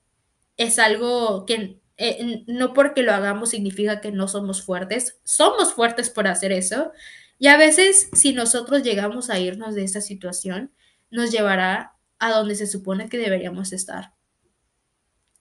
es 0.57 0.79
algo 0.79 1.45
que 1.47 1.81
Eh, 1.99 2.43
no 2.47 2.73
porque 2.73 3.03
lo 3.03 3.13
hagamos 3.13 3.51
significa 3.51 4.01
que 4.01 4.11
no 4.13 4.27
somos 4.27 4.63
fuertes, 4.65 5.21
somos 5.25 5.75
fuertes 5.75 6.11
por 6.11 6.27
hacer 6.27 6.51
eso. 6.51 6.91
Y 7.39 7.47
a 7.49 7.57
veces 7.59 8.09
si 8.15 8.33
nosotros 8.33 8.83
llegamos 8.83 9.31
a 9.31 9.39
irnos 9.39 9.75
de 9.75 9.85
esa 9.85 10.01
situación, 10.01 10.73
nos 11.11 11.31
llevará 11.31 11.95
a 12.19 12.31
donde 12.33 12.55
se 12.57 12.67
supone 12.67 13.09
que 13.09 13.19
deberíamos 13.19 13.73
estar. 13.73 14.15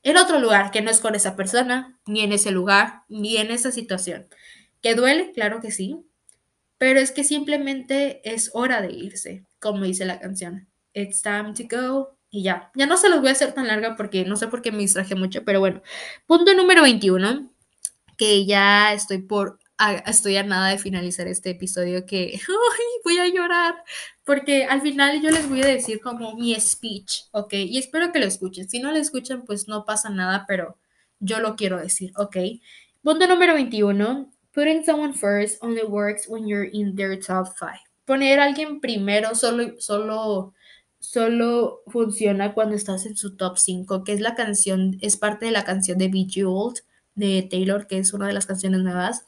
En 0.03 0.17
otro 0.17 0.39
lugar, 0.39 0.71
que 0.71 0.81
no 0.81 0.91
es 0.91 0.99
con 0.99 1.15
esa 1.15 1.35
persona, 1.35 1.99
ni 2.05 2.21
en 2.21 2.33
ese 2.33 2.51
lugar, 2.51 3.03
ni 3.07 3.37
en 3.37 3.49
esa 3.49 3.71
situación. 3.71 4.27
¿Que 4.81 4.93
duele? 4.93 5.31
Claro 5.31 5.61
que 5.61 5.71
sí. 5.71 6.05
Pero 6.77 6.99
es 6.99 7.11
que 7.11 7.23
simplemente 7.23 8.21
es 8.23 8.51
hora 8.53 8.81
de 8.81 8.91
irse, 8.91 9.45
como 9.61 9.83
dice 9.83 10.05
la 10.05 10.19
canción. 10.19 10.67
It's 10.93 11.21
time 11.21 11.53
to 11.53 11.63
go. 11.69 12.17
Y 12.29 12.43
ya, 12.43 12.71
ya 12.75 12.85
no 12.85 12.97
se 12.97 13.09
los 13.09 13.19
voy 13.19 13.29
a 13.29 13.33
hacer 13.33 13.53
tan 13.53 13.67
larga 13.67 13.95
porque 13.95 14.25
no 14.25 14.37
sé 14.37 14.47
por 14.47 14.61
qué 14.61 14.71
me 14.71 14.79
distraje 14.79 15.15
mucho, 15.15 15.43
pero 15.43 15.59
bueno. 15.59 15.81
Punto 16.25 16.53
número 16.53 16.81
21, 16.81 17.53
que 18.17 18.45
ya 18.45 18.93
estoy 18.93 19.19
por, 19.19 19.59
estoy 20.05 20.37
a 20.37 20.43
nada 20.43 20.69
de 20.69 20.77
finalizar 20.77 21.27
este 21.27 21.51
episodio 21.51 22.05
que 22.05 22.39
voy 23.03 23.17
a 23.17 23.27
llorar 23.27 23.75
porque 24.23 24.63
al 24.65 24.81
final 24.81 25.21
yo 25.21 25.29
les 25.29 25.49
voy 25.49 25.61
a 25.61 25.65
decir 25.67 25.99
como 25.99 26.35
mi 26.35 26.55
speech, 26.59 27.23
¿ok? 27.31 27.53
Y 27.53 27.77
espero 27.77 28.11
que 28.11 28.19
lo 28.19 28.25
escuchen. 28.25 28.69
Si 28.69 28.79
no 28.79 28.91
lo 28.91 28.97
escuchan, 28.97 29.43
pues 29.45 29.67
no 29.67 29.83
pasa 29.85 30.09
nada, 30.09 30.45
pero 30.47 30.77
yo 31.19 31.39
lo 31.39 31.55
quiero 31.55 31.79
decir, 31.79 32.11
¿ok? 32.15 32.37
Punto 33.03 33.27
número 33.27 33.53
21. 33.53 34.31
Putting 34.53 34.83
someone 34.85 35.13
first 35.13 35.61
only 35.61 35.83
works 35.83 36.27
when 36.27 36.47
you're 36.47 36.69
in 36.71 36.95
their 36.95 37.17
top 37.19 37.57
five. 37.57 37.90
Poner 38.11 38.41
a 38.41 38.43
alguien 38.43 38.81
primero 38.81 39.35
solo, 39.35 39.79
solo 39.79 40.53
solo 40.99 41.81
funciona 41.87 42.53
cuando 42.53 42.75
estás 42.75 43.05
en 43.05 43.15
su 43.15 43.37
top 43.37 43.57
5, 43.57 44.03
que 44.03 44.11
es 44.11 44.19
la 44.19 44.35
canción, 44.35 44.97
es 44.99 45.15
parte 45.15 45.45
de 45.45 45.53
la 45.53 45.63
canción 45.63 45.97
de 45.97 46.09
Bejeweled 46.09 46.81
de 47.15 47.47
Taylor, 47.49 47.87
que 47.87 47.99
es 47.99 48.11
una 48.11 48.27
de 48.27 48.33
las 48.33 48.45
canciones 48.45 48.81
nuevas, 48.81 49.23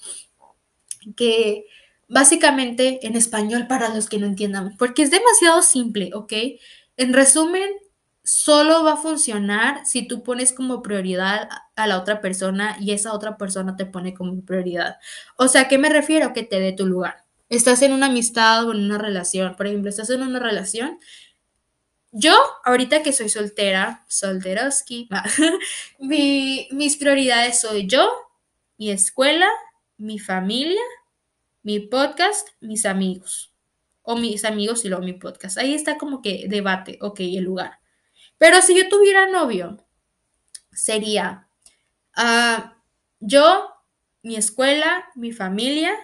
que 1.15 1.63
básicamente 2.09 3.07
en 3.07 3.15
español 3.15 3.67
para 3.67 3.95
los 3.95 4.09
que 4.09 4.19
no 4.19 4.25
entiendan, 4.27 4.75
porque 4.77 5.03
es 5.03 5.11
demasiado 5.11 5.61
simple, 5.61 6.11
¿ok? 6.13 6.33
En 6.97 7.13
resumen, 7.13 7.71
solo 8.21 8.83
va 8.83 8.95
a 8.95 8.97
funcionar 8.97 9.85
si 9.85 10.05
tú 10.05 10.23
pones 10.23 10.51
como 10.51 10.81
prioridad 10.81 11.47
a 11.77 11.87
la 11.87 11.97
otra 11.97 12.19
persona 12.19 12.75
y 12.81 12.91
esa 12.91 13.13
otra 13.13 13.37
persona 13.37 13.77
te 13.77 13.85
pone 13.85 14.13
como 14.13 14.43
prioridad. 14.43 14.97
O 15.37 15.47
sea, 15.47 15.61
¿a 15.61 15.67
qué 15.69 15.77
me 15.77 15.87
refiero? 15.87 16.33
Que 16.33 16.43
te 16.43 16.59
dé 16.59 16.73
tu 16.73 16.85
lugar. 16.85 17.22
Estás 17.53 17.81
en 17.81 17.93
una 17.93 18.07
amistad 18.07 18.67
o 18.67 18.71
en 18.71 18.83
una 18.83 18.97
relación, 18.97 19.55
por 19.55 19.67
ejemplo, 19.67 19.89
estás 19.89 20.09
en 20.09 20.21
una 20.21 20.39
relación 20.39 20.99
yo, 22.15 22.35
ahorita 22.63 23.01
que 23.01 23.11
soy 23.11 23.27
soltera, 23.27 24.05
solteroski, 24.07 25.09
mi, 25.99 26.67
mis 26.71 26.95
prioridades 26.95 27.59
soy 27.59 27.87
yo, 27.87 28.07
mi 28.77 28.91
escuela, 28.91 29.49
mi 29.97 30.19
familia, 30.19 30.81
mi 31.63 31.79
podcast, 31.79 32.49
mis 32.61 32.85
amigos. 32.85 33.51
O 34.03 34.15
mis 34.15 34.45
amigos 34.45 34.85
y 34.85 34.89
luego 34.89 35.03
mi 35.03 35.13
podcast. 35.13 35.57
Ahí 35.57 35.73
está 35.73 35.97
como 35.97 36.21
que 36.21 36.45
debate, 36.47 36.99
ok, 37.01 37.21
el 37.21 37.45
lugar. 37.45 37.79
Pero 38.37 38.61
si 38.61 38.75
yo 38.75 38.87
tuviera 38.89 39.27
novio, 39.27 39.83
sería 40.71 41.47
uh, 42.15 42.61
yo, 43.21 43.69
mi 44.21 44.35
escuela, 44.35 45.09
mi 45.15 45.31
familia, 45.31 45.97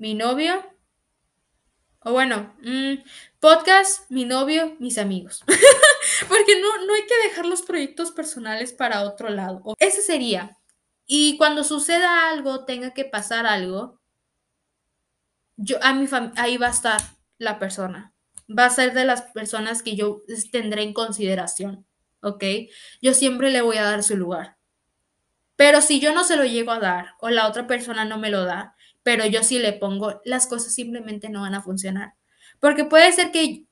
mi 0.00 0.14
novio, 0.14 0.64
o 2.02 2.12
bueno, 2.12 2.56
mm, 2.62 3.04
podcast, 3.38 4.10
mi 4.10 4.24
novio, 4.24 4.74
mis 4.78 4.96
amigos. 4.96 5.44
Porque 6.28 6.58
no, 6.58 6.86
no 6.86 6.94
hay 6.94 7.02
que 7.02 7.28
dejar 7.28 7.44
los 7.44 7.60
proyectos 7.60 8.10
personales 8.10 8.72
para 8.72 9.02
otro 9.02 9.28
lado. 9.28 9.62
Ese 9.78 10.00
sería. 10.00 10.56
Y 11.06 11.36
cuando 11.36 11.64
suceda 11.64 12.30
algo, 12.30 12.64
tenga 12.64 12.94
que 12.94 13.04
pasar 13.04 13.44
algo, 13.44 14.00
yo, 15.58 15.76
a 15.82 15.92
mi 15.92 16.08
ahí 16.36 16.56
va 16.56 16.68
a 16.68 16.70
estar 16.70 17.02
la 17.36 17.58
persona. 17.58 18.14
Va 18.48 18.64
a 18.64 18.70
ser 18.70 18.94
de 18.94 19.04
las 19.04 19.20
personas 19.20 19.82
que 19.82 19.96
yo 19.96 20.22
tendré 20.50 20.82
en 20.82 20.94
consideración. 20.94 21.86
¿Ok? 22.22 22.44
Yo 23.02 23.12
siempre 23.12 23.50
le 23.50 23.60
voy 23.60 23.76
a 23.76 23.84
dar 23.84 24.02
su 24.02 24.16
lugar. 24.16 24.56
Pero 25.56 25.82
si 25.82 26.00
yo 26.00 26.14
no 26.14 26.24
se 26.24 26.36
lo 26.36 26.46
llego 26.46 26.72
a 26.72 26.80
dar 26.80 27.16
o 27.20 27.28
la 27.28 27.46
otra 27.46 27.66
persona 27.66 28.06
no 28.06 28.16
me 28.16 28.30
lo 28.30 28.46
da, 28.46 28.74
pero 29.02 29.26
yo 29.26 29.42
sí 29.42 29.58
le 29.58 29.72
pongo, 29.72 30.20
las 30.24 30.46
cosas 30.46 30.74
simplemente 30.74 31.28
no 31.28 31.42
van 31.42 31.54
a 31.54 31.62
funcionar. 31.62 32.14
Porque 32.58 32.84
puede 32.84 33.10
ser 33.12 33.30
que 33.32 33.64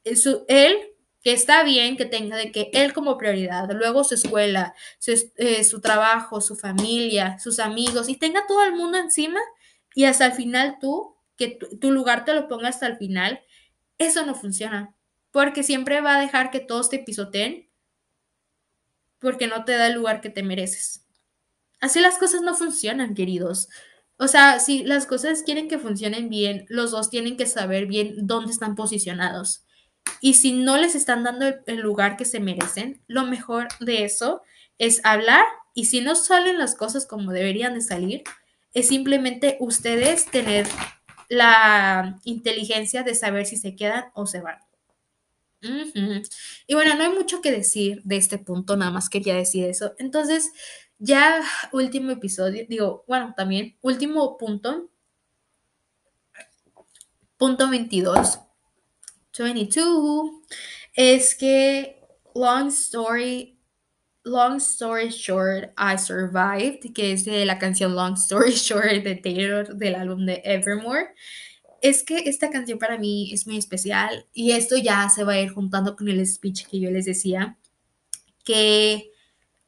él, 0.48 0.76
que 1.22 1.32
está 1.32 1.62
bien 1.62 1.96
que 1.96 2.06
tenga 2.06 2.36
de 2.36 2.52
que 2.52 2.70
él 2.72 2.92
como 2.92 3.18
prioridad, 3.18 3.68
luego 3.72 4.04
su 4.04 4.14
escuela, 4.14 4.74
su, 4.98 5.12
eh, 5.36 5.62
trabajo, 5.82 6.40
su 6.40 6.56
familia, 6.56 7.38
sus 7.38 7.58
amigos, 7.58 8.08
y 8.08 8.16
tenga 8.16 8.46
todo 8.46 8.64
el 8.64 8.74
mundo 8.74 8.98
encima 8.98 9.40
y 9.94 10.04
hasta 10.04 10.26
el 10.26 10.32
final 10.32 10.78
tú, 10.80 11.16
que 11.36 11.58
tu, 11.80 11.90
lugar 11.92 12.24
te 12.24 12.34
lo 12.34 12.48
ponga 12.48 12.68
hasta 12.68 12.86
el 12.86 12.96
final, 12.96 13.40
eso 13.98 14.24
no 14.24 14.34
funciona. 14.34 14.94
Porque 15.30 15.62
siempre 15.62 16.00
va 16.00 16.16
a 16.16 16.20
dejar 16.20 16.50
que 16.50 16.60
todos 16.60 16.88
te 16.88 16.98
pisoteen 16.98 17.68
porque 19.18 19.46
no 19.48 19.64
te 19.64 19.72
da 19.72 19.88
el 19.88 19.94
lugar 19.94 20.20
que 20.20 20.30
te 20.30 20.42
mereces. 20.42 21.04
Así 21.80 22.00
las 22.00 22.18
cosas 22.18 22.40
no 22.40 22.54
funcionan, 22.54 23.14
queridos. 23.14 23.68
O 24.18 24.26
sea, 24.26 24.58
si 24.58 24.82
las 24.82 25.06
cosas 25.06 25.42
quieren 25.44 25.68
que 25.68 25.78
funcionen 25.78 26.28
bien, 26.28 26.66
los 26.68 26.90
dos 26.90 27.08
tienen 27.08 27.36
que 27.36 27.46
saber 27.46 27.86
bien 27.86 28.26
dónde 28.26 28.50
están 28.50 28.74
posicionados. 28.74 29.64
Y 30.20 30.34
si 30.34 30.52
no 30.52 30.76
les 30.76 30.96
están 30.96 31.22
dando 31.22 31.46
el, 31.66 31.78
lugar 31.78 32.16
que 32.16 32.24
se 32.24 32.40
merecen, 32.40 33.02
lo 33.06 33.24
mejor 33.24 33.68
de 33.78 34.04
eso 34.04 34.42
es 34.78 35.00
hablar 35.04 35.44
y 35.72 35.84
si 35.84 36.00
no 36.00 36.16
salen 36.16 36.58
las 36.58 36.74
cosas 36.74 37.06
como 37.06 37.32
deberían 37.32 37.74
de 37.74 37.80
salir, 37.80 38.24
es 38.72 38.88
simplemente 38.88 39.56
ustedes 39.60 40.26
tener 40.26 40.66
la 41.28 42.18
inteligencia 42.24 43.04
de 43.04 43.14
saber 43.14 43.46
si 43.46 43.56
se 43.56 43.76
quedan 43.76 44.06
o 44.14 44.26
se 44.26 44.40
van. 44.40 44.58
Y 46.66 46.74
bueno, 46.74 46.94
no 46.94 47.02
hay 47.02 47.10
mucho 47.10 47.40
que 47.40 47.50
decir 47.50 48.00
de 48.04 48.16
este 48.16 48.38
punto, 48.38 48.76
nada 48.76 48.90
más 48.90 49.08
quería 49.08 49.34
decir 49.34 49.64
eso. 49.64 49.94
Entonces, 49.98 50.52
ya 50.98 51.42
último 51.72 52.10
episodio, 52.10 52.66
digo, 52.68 53.04
bueno, 53.06 53.34
también, 53.36 53.76
último 53.82 54.36
punto. 54.36 54.90
Punto 57.36 57.70
22. 57.70 58.40
22. 59.44 60.30
Es 60.94 61.34
que, 61.36 62.00
long 62.34 62.68
story, 62.68 63.58
long 64.24 64.56
story 64.56 65.10
short, 65.10 65.72
I 65.78 65.96
survived, 65.96 66.92
que 66.92 67.12
es 67.12 67.24
de 67.24 67.44
la 67.44 67.58
canción 67.58 67.94
Long 67.94 68.14
Story 68.14 68.50
Short 68.54 69.04
de 69.04 69.14
Taylor 69.16 69.76
del 69.76 69.94
álbum 69.94 70.26
de 70.26 70.42
Evermore. 70.44 71.14
Es 71.80 72.02
que 72.02 72.28
esta 72.28 72.50
canción 72.50 72.78
para 72.78 72.98
mí 72.98 73.32
es 73.32 73.46
muy 73.46 73.56
especial 73.56 74.26
y 74.32 74.50
esto 74.52 74.76
ya 74.76 75.08
se 75.08 75.22
va 75.22 75.34
a 75.34 75.40
ir 75.40 75.50
juntando 75.50 75.94
con 75.94 76.08
el 76.08 76.26
speech 76.26 76.66
que 76.66 76.80
yo 76.80 76.90
les 76.90 77.04
decía, 77.04 77.56
que 78.44 79.12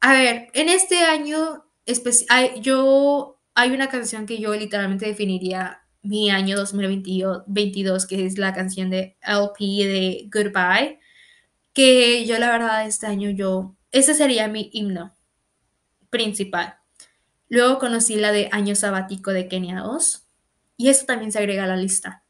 a 0.00 0.12
ver, 0.12 0.48
en 0.54 0.68
este 0.68 0.98
año 0.98 1.64
hay, 2.28 2.60
yo 2.60 3.40
hay 3.54 3.70
una 3.70 3.88
canción 3.88 4.26
que 4.26 4.38
yo 4.40 4.54
literalmente 4.54 5.06
definiría 5.06 5.82
mi 6.02 6.30
año 6.30 6.56
2022, 6.56 8.06
que 8.06 8.24
es 8.24 8.38
la 8.38 8.54
canción 8.54 8.90
de 8.90 9.18
LP 9.20 9.58
de 9.60 10.30
Goodbye, 10.32 10.98
que 11.72 12.24
yo 12.24 12.38
la 12.38 12.50
verdad 12.50 12.86
este 12.86 13.06
año 13.06 13.30
yo, 13.30 13.76
ese 13.92 14.14
sería 14.14 14.48
mi 14.48 14.70
himno 14.72 15.14
principal. 16.08 16.76
Luego 17.48 17.78
conocí 17.78 18.16
la 18.16 18.32
de 18.32 18.48
Año 18.52 18.74
Sabático 18.74 19.32
de 19.32 19.48
Kenia 19.48 19.80
2 19.80 20.24
y 20.76 20.88
esto 20.88 21.06
también 21.06 21.32
se 21.32 21.38
agrega 21.38 21.64
a 21.64 21.66
la 21.66 21.76
lista. 21.76 22.24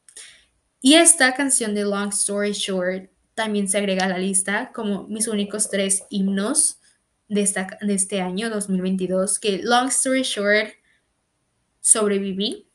Y 0.80 0.94
esta 0.94 1.34
canción 1.34 1.74
de 1.74 1.84
Long 1.84 2.08
Story 2.08 2.52
Short 2.52 3.10
también 3.34 3.68
se 3.68 3.78
agrega 3.78 4.06
a 4.06 4.08
la 4.08 4.18
lista 4.18 4.72
como 4.72 5.06
mis 5.08 5.28
únicos 5.28 5.68
tres 5.70 6.04
himnos 6.10 6.79
de, 7.30 7.48
de 7.80 7.94
este 7.94 8.20
año 8.20 8.50
2022, 8.50 9.38
que 9.38 9.62
long 9.62 9.88
story 9.88 10.22
short, 10.22 10.74
sobreviví. 11.80 12.66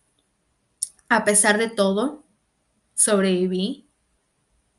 A 1.10 1.26
pesar 1.26 1.60
de 1.60 1.70
todo, 1.70 2.26
sobreviví. 2.96 3.88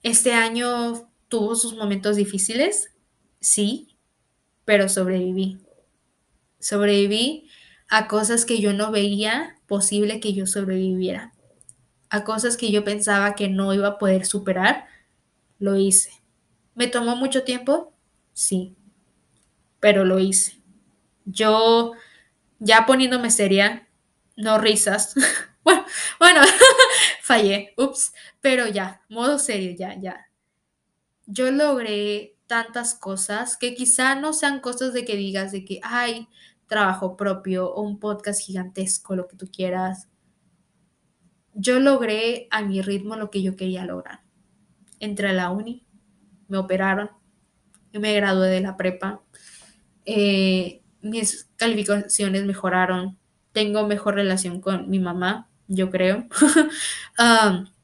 Este 0.03 0.33
año 0.33 1.11
tuvo 1.29 1.55
sus 1.55 1.75
momentos 1.75 2.17
difíciles, 2.17 2.91
sí, 3.39 3.97
pero 4.65 4.89
sobreviví. 4.89 5.59
Sobreviví 6.59 7.49
a 7.89 8.09
cosas 8.09 8.47
que 8.47 8.61
yo 8.61 8.73
no 8.73 8.91
veía 8.91 9.61
posible 9.67 10.21
que 10.21 10.33
yo 10.33 10.47
sobreviviera. 10.47 11.35
A 12.09 12.25
cosas 12.25 12.57
que 12.57 12.73
yo 12.73 12.83
pensaba 12.83 13.35
que 13.35 13.49
no 13.49 13.75
iba 13.75 13.89
a 13.89 13.99
poder 13.99 14.25
superar, 14.25 14.87
lo 15.59 15.77
hice. 15.77 16.11
¿Me 16.75 16.87
tomó 16.87 17.15
mucho 17.15 17.45
tiempo? 17.45 17.93
Sí 18.33 18.75
pero 19.87 20.05
lo 20.05 20.19
hice. 20.19 20.61
Yo, 21.27 21.93
ya 22.59 22.87
poniéndome 22.87 23.31
seria, 23.31 23.89
no 24.37 24.59
risas. 24.59 25.15
bueno, 25.63 25.85
bueno, 26.19 26.41
fallé, 27.23 27.73
ups, 27.77 28.13
pero 28.41 28.67
ya, 28.67 29.03
modo 29.09 29.39
serio, 29.39 29.77
ya, 29.79 29.95
ya. 30.01 30.27
Yo 31.27 31.53
logré 31.53 32.37
tantas 32.49 32.95
cosas 32.95 33.57
que 33.57 33.77
quizá 33.77 34.17
no 34.17 34.33
sean 34.33 34.59
cosas 34.59 34.93
de 34.93 35.05
que 35.05 35.15
digas 35.15 35.53
de 35.53 35.65
que 35.65 35.79
hay 35.85 36.27
trabajo 36.67 37.17
propio 37.17 37.73
o 37.73 37.83
un 37.83 38.01
podcast 38.01 38.41
gigantesco, 38.41 39.15
lo 39.15 39.29
que 39.29 39.37
tú 39.37 39.47
quieras. 39.53 40.09
Yo 41.55 41.79
logré 41.79 42.49
a 42.51 42.61
mi 42.63 42.83
ritmo 42.83 43.15
lo 43.15 43.31
que 43.31 43.41
yo 43.41 43.55
quería 43.55 43.85
lograr. 43.85 44.25
Entré 44.99 45.29
a 45.29 45.33
la 45.33 45.51
uni, 45.51 45.87
me 46.49 46.59
operaron, 46.59 47.09
yo 47.93 48.01
me 48.01 48.13
gradué 48.15 48.49
de 48.49 48.61
la 48.61 48.77
prepa, 48.77 49.23
eh, 50.07 50.83
mis 51.03 51.49
calificaciones 51.57 52.45
mejoraron, 52.45 53.19
tengo 53.53 53.87
mejor 53.87 54.15
relación 54.15 54.61
con 54.61 54.89
mi 54.89 54.99
mamá, 55.01 55.49
yo 55.69 55.91
creo. 55.91 56.27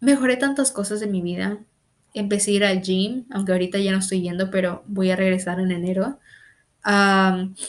mejoré 0.00 0.36
tantas 0.36 0.72
cosas 0.72 1.00
de 1.00 1.06
mi 1.06 1.22
vida. 1.22 1.58
Empecé 2.14 2.50
a 2.52 2.54
ir 2.54 2.64
al 2.64 2.82
gym, 2.82 3.24
aunque 3.30 3.52
ahorita 3.52 3.78
ya 3.78 3.92
no 3.92 3.98
estoy 3.98 4.22
yendo, 4.22 4.50
pero 4.50 4.82
voy 4.86 5.10
a 5.10 5.16
regresar 5.16 5.60
en 5.60 5.70
enero. 5.70 6.18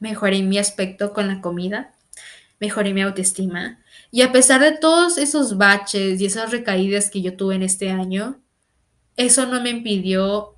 Mejoré 0.00 0.42
mi 0.42 0.58
aspecto 0.58 1.12
con 1.12 1.26
la 1.26 1.40
comida, 1.40 1.92
mejoré 2.60 2.94
mi 2.94 3.02
autoestima. 3.02 3.80
Y 4.10 4.22
a 4.22 4.32
pesar 4.32 4.60
de 4.60 4.72
todos 4.72 5.18
esos 5.18 5.58
baches 5.58 6.20
y 6.20 6.26
esas 6.26 6.50
recaídas 6.50 7.10
que 7.10 7.20
yo 7.20 7.36
tuve 7.36 7.56
en 7.56 7.62
este 7.62 7.90
año, 7.90 8.40
eso 9.16 9.46
no 9.46 9.60
me 9.60 9.70
impidió 9.70 10.54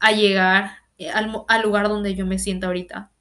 a 0.00 0.12
llegar 0.12 0.78
al, 1.12 1.32
al 1.48 1.62
lugar 1.62 1.88
donde 1.88 2.14
yo 2.14 2.24
me 2.24 2.38
siento 2.38 2.66
ahorita. 2.66 3.12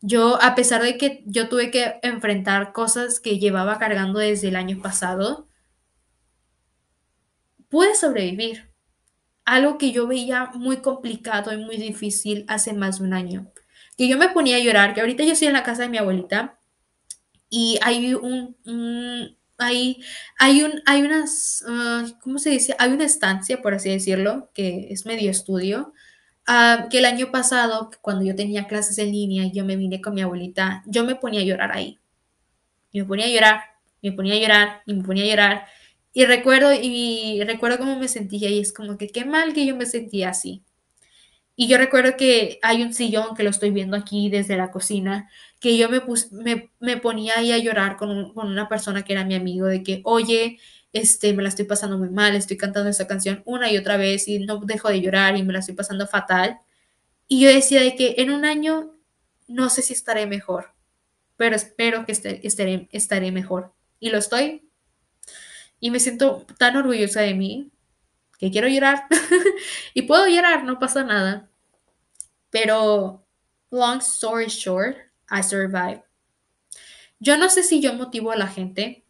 Yo, 0.00 0.42
a 0.42 0.56
pesar 0.56 0.82
de 0.82 0.98
que 0.98 1.22
yo 1.26 1.48
tuve 1.48 1.70
que 1.70 2.00
enfrentar 2.02 2.72
cosas 2.72 3.20
que 3.20 3.38
llevaba 3.38 3.78
cargando 3.78 4.18
desde 4.18 4.48
el 4.48 4.56
año 4.56 4.82
pasado, 4.82 5.48
pude 7.68 7.94
sobrevivir. 7.94 8.70
Algo 9.44 9.78
que 9.78 9.92
yo 9.92 10.06
veía 10.06 10.50
muy 10.54 10.78
complicado 10.78 11.52
y 11.52 11.56
muy 11.56 11.76
difícil 11.76 12.44
hace 12.48 12.72
más 12.72 12.98
de 12.98 13.04
un 13.04 13.12
año. 13.12 13.52
Que 13.96 14.08
yo 14.08 14.18
me 14.18 14.28
ponía 14.28 14.56
a 14.56 14.60
llorar, 14.60 14.94
que 14.94 15.00
ahorita 15.00 15.24
yo 15.24 15.32
estoy 15.32 15.48
en 15.48 15.54
la 15.54 15.62
casa 15.62 15.82
de 15.82 15.88
mi 15.88 15.98
abuelita 15.98 16.58
y 17.54 17.78
hay 17.82 18.14
un, 18.14 18.56
hay, 19.58 20.02
hay, 20.38 20.62
un, 20.62 20.80
hay 20.86 21.02
unas, 21.02 21.62
uh, 21.68 22.10
¿cómo 22.22 22.38
se 22.38 22.48
dice? 22.48 22.74
Hay 22.78 22.90
una 22.92 23.04
estancia, 23.04 23.60
por 23.60 23.74
así 23.74 23.90
decirlo, 23.90 24.50
que 24.54 24.86
es 24.88 25.04
medio 25.04 25.30
estudio, 25.30 25.92
uh, 26.48 26.88
que 26.88 27.00
el 27.00 27.04
año 27.04 27.30
pasado, 27.30 27.90
cuando 28.00 28.24
yo 28.24 28.34
tenía 28.34 28.66
clases 28.66 28.96
en 28.96 29.12
línea 29.12 29.44
y 29.44 29.52
yo 29.52 29.66
me 29.66 29.76
vine 29.76 30.00
con 30.00 30.14
mi 30.14 30.22
abuelita, 30.22 30.82
yo 30.86 31.04
me 31.04 31.14
ponía 31.14 31.42
a 31.42 31.44
llorar 31.44 31.72
ahí. 31.72 32.00
Me 32.90 33.04
ponía 33.04 33.26
a 33.26 33.28
llorar, 33.28 33.60
me 34.00 34.12
ponía 34.12 34.34
a 34.34 34.38
llorar, 34.38 34.82
y 34.86 34.94
me 34.94 35.04
ponía 35.04 35.24
a 35.24 35.28
llorar. 35.28 35.66
Y 36.14 36.24
recuerdo, 36.24 36.72
y 36.72 37.42
recuerdo 37.44 37.76
cómo 37.76 37.98
me 37.98 38.08
sentía 38.08 38.48
y 38.48 38.60
es 38.60 38.72
como 38.72 38.96
que 38.96 39.08
qué 39.08 39.26
mal 39.26 39.52
que 39.52 39.66
yo 39.66 39.76
me 39.76 39.84
sentía 39.84 40.30
así. 40.30 40.64
Y 41.54 41.68
yo 41.68 41.76
recuerdo 41.76 42.16
que 42.16 42.58
hay 42.62 42.82
un 42.82 42.94
sillón 42.94 43.36
que 43.36 43.42
lo 43.42 43.50
estoy 43.50 43.70
viendo 43.70 43.96
aquí 43.96 44.30
desde 44.30 44.56
la 44.56 44.70
cocina, 44.70 45.28
que 45.62 45.76
yo 45.78 45.88
me, 45.88 46.00
pus, 46.00 46.32
me, 46.32 46.72
me, 46.80 46.96
ponía 46.96 47.38
ahí 47.38 47.52
a 47.52 47.58
llorar 47.58 47.96
con, 47.96 48.34
con, 48.34 48.48
una 48.48 48.68
persona 48.68 49.04
que 49.04 49.12
era 49.12 49.24
mi 49.24 49.36
amigo, 49.36 49.66
de 49.66 49.84
que, 49.84 50.02
oye, 50.04 50.58
este, 50.92 51.32
me 51.34 51.42
la 51.44 51.50
estoy 51.50 51.66
pasando 51.66 51.96
muy 51.98 52.10
mal, 52.10 52.34
estoy 52.34 52.56
cantando 52.56 52.90
esa 52.90 53.06
canción 53.06 53.42
una 53.46 53.70
y 53.70 53.78
otra 53.78 53.96
vez 53.96 54.26
y 54.26 54.40
no 54.40 54.58
dejo 54.58 54.88
de 54.88 55.00
llorar 55.00 55.36
y 55.36 55.44
me 55.44 55.52
la 55.52 55.60
estoy 55.60 55.76
pasando 55.76 56.08
fatal. 56.08 56.58
Y 57.28 57.40
yo 57.42 57.48
decía 57.48 57.80
de 57.80 57.94
que 57.94 58.16
en 58.18 58.32
un 58.32 58.44
año 58.44 58.96
no 59.46 59.70
sé 59.70 59.82
si 59.82 59.92
estaré 59.92 60.26
mejor, 60.26 60.74
pero 61.36 61.54
espero 61.54 62.04
que 62.06 62.12
esté, 62.12 62.44
estaré, 62.44 62.88
estaré 62.90 63.30
mejor. 63.30 63.72
Y 64.00 64.10
lo 64.10 64.18
estoy. 64.18 64.68
Y 65.78 65.92
me 65.92 66.00
siento 66.00 66.44
tan 66.58 66.76
orgullosa 66.76 67.20
de 67.20 67.34
mí 67.34 67.70
que 68.38 68.50
quiero 68.50 68.66
llorar. 68.66 69.04
y 69.94 70.02
puedo 70.02 70.26
llorar, 70.26 70.64
no 70.64 70.80
pasa 70.80 71.04
nada. 71.04 71.48
Pero, 72.50 73.24
long 73.70 73.98
story 74.00 74.46
short, 74.48 75.11
I 75.32 75.42
survive. 75.42 76.02
Yo 77.18 77.36
no 77.38 77.48
sé 77.48 77.62
si 77.62 77.80
yo 77.80 77.94
motivo 77.94 78.32
a 78.32 78.36
la 78.36 78.48
gente. 78.48 79.04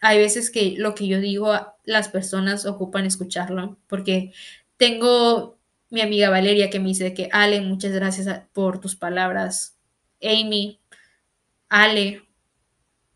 Hay 0.00 0.18
veces 0.18 0.50
que 0.50 0.74
lo 0.78 0.94
que 0.94 1.06
yo 1.06 1.20
digo, 1.20 1.54
las 1.84 2.08
personas 2.08 2.66
ocupan 2.66 3.06
escucharlo, 3.06 3.78
porque 3.86 4.32
tengo 4.76 5.58
mi 5.90 6.00
amiga 6.00 6.30
Valeria 6.30 6.70
que 6.70 6.80
me 6.80 6.88
dice 6.88 7.14
que, 7.14 7.28
Ale, 7.32 7.60
muchas 7.60 7.92
gracias 7.92 8.42
por 8.52 8.80
tus 8.80 8.96
palabras. 8.96 9.76
Amy, 10.22 10.80
Ale, 11.68 12.22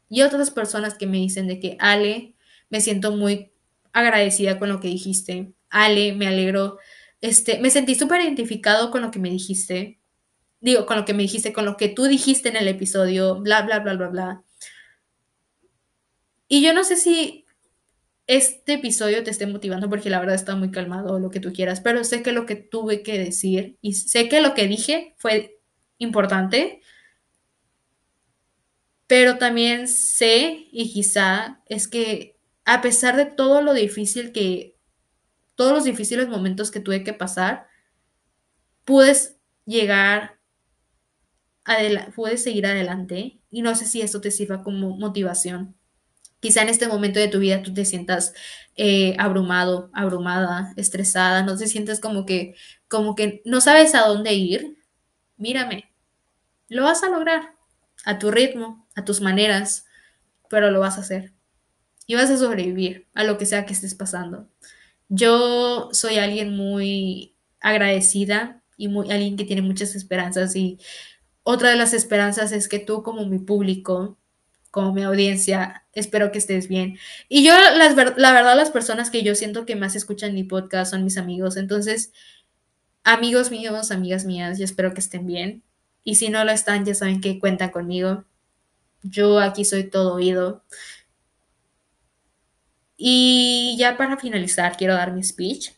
y 0.08 0.22
otras 0.22 0.50
personas 0.50 0.94
que 0.94 1.06
me 1.06 1.18
dicen 1.18 1.46
de 1.46 1.58
que, 1.58 1.76
Ale, 1.80 2.34
me 2.68 2.80
siento 2.80 3.12
muy 3.12 3.52
agradecida 3.92 4.58
con 4.58 4.68
lo 4.68 4.80
que 4.80 4.88
dijiste. 4.88 5.52
Ale, 5.70 6.12
me 6.12 6.26
alegro. 6.26 6.78
Este, 7.20 7.58
me 7.58 7.70
sentí 7.70 7.94
súper 7.94 8.20
identificado 8.20 8.90
con 8.90 9.02
lo 9.02 9.10
que 9.10 9.18
me 9.18 9.30
dijiste. 9.30 9.98
Digo, 10.60 10.86
con 10.86 10.96
lo 10.96 11.04
que 11.04 11.14
me 11.14 11.22
dijiste, 11.22 11.52
con 11.52 11.64
lo 11.64 11.76
que 11.76 11.88
tú 11.88 12.04
dijiste 12.04 12.48
en 12.48 12.56
el 12.56 12.68
episodio, 12.68 13.40
bla, 13.40 13.62
bla, 13.62 13.80
bla, 13.80 13.94
bla, 13.94 14.08
bla. 14.08 14.44
Y 16.48 16.62
yo 16.62 16.72
no 16.72 16.84
sé 16.84 16.96
si 16.96 17.44
este 18.26 18.74
episodio 18.74 19.22
te 19.22 19.30
esté 19.30 19.46
motivando 19.46 19.88
porque 19.88 20.10
la 20.10 20.18
verdad 20.18 20.34
está 20.34 20.56
muy 20.56 20.70
calmado, 20.70 21.18
lo 21.18 21.30
que 21.30 21.40
tú 21.40 21.52
quieras, 21.52 21.80
pero 21.80 22.02
sé 22.04 22.22
que 22.22 22.32
lo 22.32 22.46
que 22.46 22.56
tuve 22.56 23.02
que 23.02 23.18
decir 23.18 23.78
y 23.80 23.94
sé 23.94 24.28
que 24.28 24.40
lo 24.40 24.54
que 24.54 24.66
dije 24.66 25.14
fue 25.18 25.60
importante, 25.98 26.80
pero 29.06 29.38
también 29.38 29.86
sé 29.86 30.66
y 30.72 30.92
quizá 30.92 31.62
es 31.66 31.86
que 31.86 32.36
a 32.64 32.80
pesar 32.80 33.16
de 33.16 33.26
todo 33.26 33.62
lo 33.62 33.74
difícil 33.74 34.32
que, 34.32 34.76
todos 35.54 35.72
los 35.72 35.84
difíciles 35.84 36.28
momentos 36.28 36.70
que 36.70 36.80
tuve 36.80 37.04
que 37.04 37.14
pasar, 37.14 37.68
puedes 38.84 39.38
llegar, 39.64 40.35
puedes 42.14 42.42
seguir 42.42 42.66
adelante 42.66 43.40
y 43.50 43.62
no 43.62 43.74
sé 43.74 43.86
si 43.86 44.00
esto 44.00 44.20
te 44.20 44.30
sirva 44.30 44.62
como 44.62 44.96
motivación. 44.96 45.76
Quizá 46.40 46.62
en 46.62 46.68
este 46.68 46.86
momento 46.86 47.18
de 47.18 47.28
tu 47.28 47.38
vida 47.38 47.62
tú 47.62 47.72
te 47.74 47.84
sientas 47.84 48.34
eh, 48.76 49.16
abrumado, 49.18 49.90
abrumada, 49.94 50.72
estresada, 50.76 51.42
no 51.42 51.56
te 51.56 51.66
sientes 51.66 52.00
como 52.00 52.26
que, 52.26 52.54
como 52.88 53.14
que 53.14 53.42
no 53.44 53.60
sabes 53.60 53.94
a 53.94 54.06
dónde 54.06 54.34
ir. 54.34 54.76
Mírame, 55.36 55.90
lo 56.68 56.84
vas 56.84 57.02
a 57.02 57.08
lograr 57.08 57.54
a 58.04 58.18
tu 58.18 58.30
ritmo, 58.30 58.86
a 58.94 59.04
tus 59.04 59.20
maneras, 59.20 59.86
pero 60.48 60.70
lo 60.70 60.80
vas 60.80 60.98
a 60.98 61.00
hacer 61.00 61.32
y 62.06 62.14
vas 62.14 62.30
a 62.30 62.38
sobrevivir 62.38 63.06
a 63.14 63.24
lo 63.24 63.38
que 63.38 63.46
sea 63.46 63.66
que 63.66 63.72
estés 63.72 63.94
pasando. 63.94 64.48
Yo 65.08 65.88
soy 65.92 66.18
alguien 66.18 66.56
muy 66.56 67.36
agradecida 67.60 68.62
y 68.76 68.88
muy, 68.88 69.10
alguien 69.10 69.36
que 69.36 69.44
tiene 69.44 69.62
muchas 69.62 69.94
esperanzas 69.94 70.54
y 70.56 70.78
otra 71.48 71.70
de 71.70 71.76
las 71.76 71.92
esperanzas 71.92 72.50
es 72.50 72.68
que 72.68 72.80
tú 72.80 73.04
como 73.04 73.24
mi 73.24 73.38
público, 73.38 74.18
como 74.72 74.92
mi 74.92 75.04
audiencia, 75.04 75.86
espero 75.92 76.32
que 76.32 76.38
estés 76.38 76.66
bien. 76.66 76.98
Y 77.28 77.44
yo, 77.44 77.52
la 77.76 78.32
verdad, 78.32 78.56
las 78.56 78.72
personas 78.72 79.10
que 79.10 79.22
yo 79.22 79.36
siento 79.36 79.64
que 79.64 79.76
más 79.76 79.94
escuchan 79.94 80.34
mi 80.34 80.42
podcast 80.42 80.90
son 80.90 81.04
mis 81.04 81.16
amigos. 81.18 81.56
Entonces, 81.56 82.12
amigos 83.04 83.52
míos, 83.52 83.92
amigas 83.92 84.24
mías, 84.24 84.58
yo 84.58 84.64
espero 84.64 84.92
que 84.92 84.98
estén 84.98 85.24
bien. 85.24 85.62
Y 86.02 86.16
si 86.16 86.30
no 86.30 86.44
lo 86.44 86.50
están, 86.50 86.84
ya 86.84 86.94
saben 86.96 87.20
que 87.20 87.38
cuentan 87.38 87.70
conmigo. 87.70 88.24
Yo 89.04 89.38
aquí 89.38 89.64
soy 89.64 89.84
todo 89.84 90.14
oído. 90.14 90.64
Y 92.96 93.76
ya 93.78 93.96
para 93.96 94.16
finalizar, 94.16 94.76
quiero 94.76 94.94
dar 94.94 95.12
mi 95.12 95.22
speech. 95.22 95.74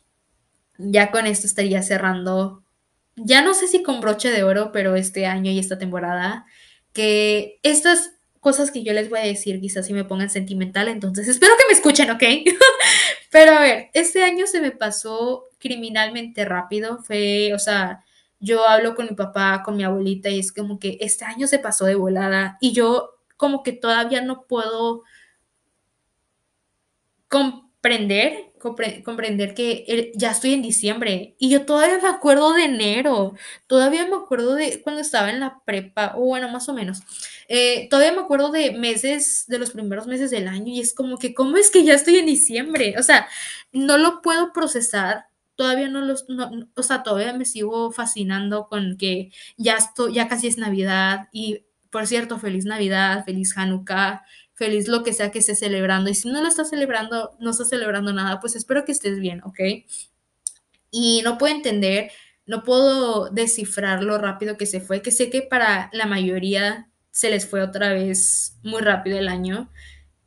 Ya 0.78 1.10
con 1.10 1.26
esto 1.26 1.46
estaría 1.46 1.82
cerrando, 1.82 2.64
ya 3.24 3.42
no 3.42 3.54
sé 3.54 3.68
si 3.68 3.82
con 3.82 4.00
broche 4.00 4.30
de 4.30 4.42
oro, 4.42 4.72
pero 4.72 4.96
este 4.96 5.26
año 5.26 5.50
y 5.50 5.58
esta 5.58 5.78
temporada, 5.78 6.46
que 6.92 7.60
estas 7.62 8.12
cosas 8.40 8.70
que 8.70 8.82
yo 8.82 8.92
les 8.92 9.10
voy 9.10 9.18
a 9.18 9.24
decir 9.24 9.60
quizás 9.60 9.86
si 9.86 9.92
me 9.92 10.04
pongan 10.04 10.30
sentimental, 10.30 10.88
entonces 10.88 11.28
espero 11.28 11.54
que 11.58 11.66
me 11.66 11.74
escuchen, 11.74 12.10
¿ok? 12.10 12.22
pero 13.30 13.52
a 13.52 13.60
ver, 13.60 13.90
este 13.94 14.22
año 14.22 14.46
se 14.46 14.60
me 14.60 14.70
pasó 14.70 15.44
criminalmente 15.58 16.44
rápido, 16.44 16.98
fue, 17.02 17.52
o 17.54 17.58
sea, 17.58 18.04
yo 18.40 18.66
hablo 18.68 18.94
con 18.94 19.06
mi 19.06 19.14
papá, 19.14 19.62
con 19.64 19.76
mi 19.76 19.84
abuelita 19.84 20.28
y 20.28 20.38
es 20.38 20.52
como 20.52 20.78
que 20.78 20.98
este 21.00 21.24
año 21.24 21.46
se 21.46 21.58
pasó 21.58 21.84
de 21.84 21.96
volada 21.96 22.56
y 22.60 22.72
yo 22.72 23.16
como 23.36 23.62
que 23.62 23.72
todavía 23.72 24.20
no 24.22 24.46
puedo 24.46 25.02
comprender, 27.28 28.47
compre, 28.58 29.02
comprender 29.02 29.54
que 29.54 30.12
ya 30.14 30.30
estoy 30.30 30.52
en 30.54 30.62
diciembre 30.62 31.34
y 31.38 31.50
yo 31.50 31.64
todavía 31.64 31.98
me 32.00 32.08
acuerdo 32.08 32.52
de 32.52 32.64
enero, 32.64 33.34
todavía 33.66 34.06
me 34.06 34.16
acuerdo 34.16 34.54
de 34.54 34.82
cuando 34.82 35.00
estaba 35.00 35.30
en 35.30 35.40
la 35.40 35.62
prepa, 35.64 36.14
o 36.16 36.20
bueno, 36.26 36.48
más 36.48 36.68
o 36.68 36.74
menos, 36.74 37.02
eh, 37.48 37.88
todavía 37.90 38.12
me 38.12 38.20
acuerdo 38.20 38.50
de 38.50 38.72
meses, 38.72 39.44
de 39.48 39.58
los 39.58 39.70
primeros 39.70 40.06
meses 40.06 40.30
del 40.30 40.48
año 40.48 40.72
y 40.72 40.80
es 40.80 40.94
como 40.94 41.18
que, 41.18 41.34
¿cómo 41.34 41.56
es 41.56 41.70
que 41.70 41.84
ya 41.84 41.94
estoy 41.94 42.16
en 42.16 42.26
diciembre? 42.26 42.94
O 42.98 43.02
sea, 43.02 43.26
no 43.72 43.98
lo 43.98 44.22
puedo 44.22 44.52
procesar. 44.52 45.26
Todavía 45.56 45.88
no 45.88 46.00
los, 46.02 46.28
no, 46.28 46.50
o 46.76 46.82
sea, 46.82 47.02
todavía 47.02 47.32
me 47.32 47.44
sigo 47.44 47.90
fascinando 47.90 48.68
con 48.68 48.96
que 48.96 49.32
ya 49.56 49.76
esto, 49.76 50.08
ya 50.08 50.28
casi 50.28 50.46
es 50.46 50.56
Navidad 50.58 51.28
y, 51.32 51.64
por 51.90 52.06
cierto, 52.06 52.38
feliz 52.38 52.64
Navidad, 52.64 53.24
feliz 53.24 53.56
Hanukkah, 53.56 54.22
feliz 54.58 54.88
lo 54.88 55.04
que 55.04 55.12
sea 55.12 55.30
que 55.30 55.38
estés 55.38 55.60
celebrando. 55.60 56.10
Y 56.10 56.14
si 56.14 56.28
no 56.28 56.42
lo 56.42 56.48
estás 56.48 56.70
celebrando, 56.70 57.36
no 57.38 57.52
estás 57.52 57.68
celebrando 57.68 58.12
nada, 58.12 58.40
pues 58.40 58.56
espero 58.56 58.84
que 58.84 58.90
estés 58.90 59.20
bien, 59.20 59.40
¿ok? 59.44 59.60
Y 60.90 61.22
no 61.22 61.38
puedo 61.38 61.54
entender, 61.54 62.10
no 62.44 62.64
puedo 62.64 63.30
descifrar 63.30 64.02
lo 64.02 64.18
rápido 64.18 64.56
que 64.56 64.66
se 64.66 64.80
fue, 64.80 65.00
que 65.00 65.12
sé 65.12 65.30
que 65.30 65.42
para 65.42 65.90
la 65.92 66.06
mayoría 66.06 66.90
se 67.12 67.30
les 67.30 67.46
fue 67.46 67.62
otra 67.62 67.92
vez 67.92 68.58
muy 68.64 68.82
rápido 68.82 69.16
el 69.16 69.28
año. 69.28 69.70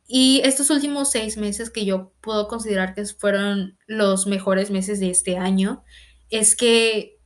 Y 0.06 0.40
estos 0.44 0.70
últimos 0.70 1.10
seis 1.10 1.36
meses 1.36 1.68
que 1.68 1.84
yo 1.84 2.14
puedo 2.22 2.48
considerar 2.48 2.94
que 2.94 3.04
fueron 3.04 3.78
los 3.86 4.26
mejores 4.26 4.70
meses 4.70 4.98
de 4.98 5.10
este 5.10 5.36
año, 5.36 5.84
es 6.30 6.56
que 6.56 7.18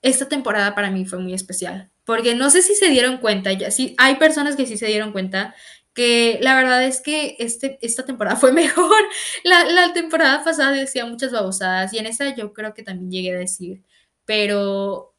esta 0.00 0.26
temporada 0.26 0.74
para 0.74 0.90
mí 0.90 1.04
fue 1.04 1.18
muy 1.18 1.34
especial. 1.34 1.90
Porque 2.04 2.34
no 2.34 2.50
sé 2.50 2.62
si 2.62 2.74
se 2.74 2.88
dieron 2.88 3.18
cuenta, 3.18 3.52
ya 3.52 3.70
sí, 3.70 3.94
hay 3.98 4.16
personas 4.16 4.56
que 4.56 4.66
sí 4.66 4.76
se 4.78 4.86
dieron 4.86 5.12
cuenta 5.12 5.54
que 5.94 6.38
la 6.42 6.56
verdad 6.56 6.84
es 6.84 7.00
que 7.00 7.36
este, 7.38 7.78
esta 7.82 8.04
temporada 8.04 8.36
fue 8.40 8.52
mejor. 8.52 9.02
La, 9.44 9.64
la 9.66 9.92
temporada 9.92 10.44
pasada 10.44 10.72
decía 10.72 11.06
muchas 11.06 11.32
babosadas 11.32 11.92
y 11.92 11.98
en 11.98 12.06
esta 12.06 12.34
yo 12.34 12.52
creo 12.52 12.74
que 12.74 12.82
también 12.82 13.10
llegué 13.10 13.36
a 13.36 13.38
decir, 13.38 13.82
pero 14.24 15.14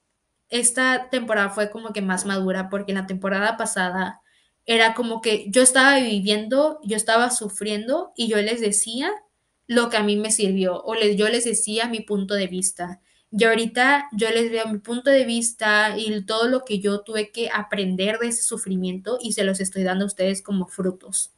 esta 0.50 1.10
temporada 1.10 1.50
fue 1.50 1.72
como 1.72 1.94
que 1.94 2.02
más 2.02 2.26
madura 2.26 2.70
porque 2.70 2.92
en 2.92 3.00
la 3.00 3.08
temporada 3.08 3.58
pasada 3.58 4.22
era 4.66 4.94
como 4.94 5.22
que 5.22 5.46
yo 5.50 5.62
estaba 5.62 6.00
viviendo, 6.00 6.80
yo 6.84 6.98
estaba 6.98 7.30
sufriendo 7.30 8.14
y 8.16 8.28
yo 8.28 8.38
les 8.38 8.62
decía 8.62 9.12
lo 9.68 9.90
que 9.90 9.98
a 9.98 10.04
mí 10.04 10.16
me 10.18 10.32
sirvió 10.32 10.82
o 10.84 10.96
les, 10.96 11.18
yo 11.18 11.28
les 11.30 11.46
decía 11.46 11.88
mi 11.88 12.02
punto 12.02 12.34
de 12.36 12.48
vista. 12.48 13.02
Y 13.32 13.44
ahorita 13.44 14.08
yo 14.14 14.30
les 14.30 14.52
veo 14.52 14.68
mi 14.68 14.80
punto 14.80 15.10
de 15.10 15.26
vista 15.26 15.98
y 15.98 16.24
todo 16.26 16.48
lo 16.48 16.64
que 16.64 16.80
yo 16.80 17.02
tuve 17.02 17.32
que 17.32 17.50
aprender 17.50 18.20
de 18.20 18.28
ese 18.30 18.44
sufrimiento 18.44 19.18
y 19.22 19.34
se 19.34 19.44
los 19.44 19.60
estoy 19.60 19.84
dando 19.84 20.06
a 20.06 20.08
ustedes 20.08 20.42
como 20.42 20.68
frutos. 20.68 21.32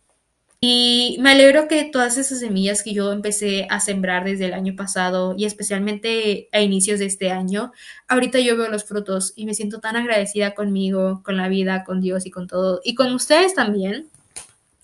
Y 0.60 1.18
me 1.22 1.32
alegro 1.32 1.68
que 1.68 1.84
todas 1.86 2.18
esas 2.18 2.40
semillas 2.40 2.82
que 2.82 2.94
yo 2.94 3.12
empecé 3.12 3.68
a 3.70 3.80
sembrar 3.80 4.24
desde 4.26 4.46
el 4.46 4.54
año 4.54 4.76
pasado 4.76 5.36
y 5.38 5.46
especialmente 5.46 6.50
a 6.52 6.62
inicios 6.62 6.98
de 6.98 7.06
este 7.06 7.30
año, 7.32 7.72
ahorita 8.08 8.40
yo 8.40 8.58
veo 8.58 8.68
los 8.68 8.84
frutos 8.84 9.34
y 9.36 9.46
me 9.46 9.54
siento 9.54 9.80
tan 9.80 9.96
agradecida 9.96 10.56
conmigo, 10.56 11.22
con 11.24 11.38
la 11.38 11.48
vida, 11.48 11.84
con 11.84 12.02
Dios 12.02 12.26
y 12.26 12.32
con 12.32 12.48
todo. 12.48 12.82
Y 12.84 12.96
con 12.96 13.14
ustedes 13.14 13.54
también, 13.54 14.10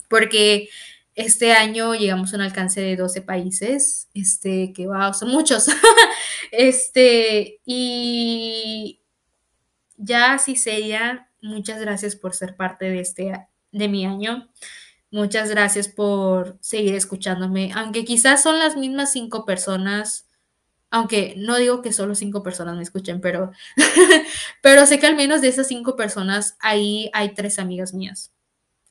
porque 0.08 0.68
este 1.14 1.52
año 1.52 1.94
llegamos 1.94 2.32
a 2.32 2.36
un 2.36 2.42
alcance 2.42 2.80
de 2.80 2.96
12 2.96 3.22
países, 3.22 4.08
este, 4.14 4.72
que 4.72 4.86
wow, 4.86 5.14
son 5.14 5.30
muchos. 5.30 5.66
este, 6.52 7.60
y 7.64 9.00
ya 9.96 10.34
así 10.34 10.56
sería, 10.56 11.30
muchas 11.40 11.80
gracias 11.80 12.16
por 12.16 12.34
ser 12.34 12.56
parte 12.56 12.86
de 12.86 13.00
este, 13.00 13.46
de 13.70 13.88
mi 13.88 14.06
año. 14.06 14.48
Muchas 15.10 15.48
gracias 15.48 15.86
por 15.86 16.58
seguir 16.60 16.96
escuchándome, 16.96 17.70
aunque 17.76 18.04
quizás 18.04 18.42
son 18.42 18.58
las 18.58 18.76
mismas 18.76 19.12
cinco 19.12 19.44
personas, 19.44 20.26
aunque 20.90 21.34
no 21.36 21.56
digo 21.56 21.82
que 21.82 21.92
solo 21.92 22.16
cinco 22.16 22.42
personas 22.42 22.76
me 22.76 22.82
escuchen, 22.82 23.20
pero, 23.20 23.52
pero 24.62 24.86
sé 24.86 24.98
que 24.98 25.06
al 25.06 25.14
menos 25.14 25.40
de 25.40 25.48
esas 25.48 25.68
cinco 25.68 25.94
personas 25.94 26.56
ahí 26.60 27.10
hay 27.12 27.34
tres 27.34 27.60
amigas 27.60 27.94
mías. 27.94 28.33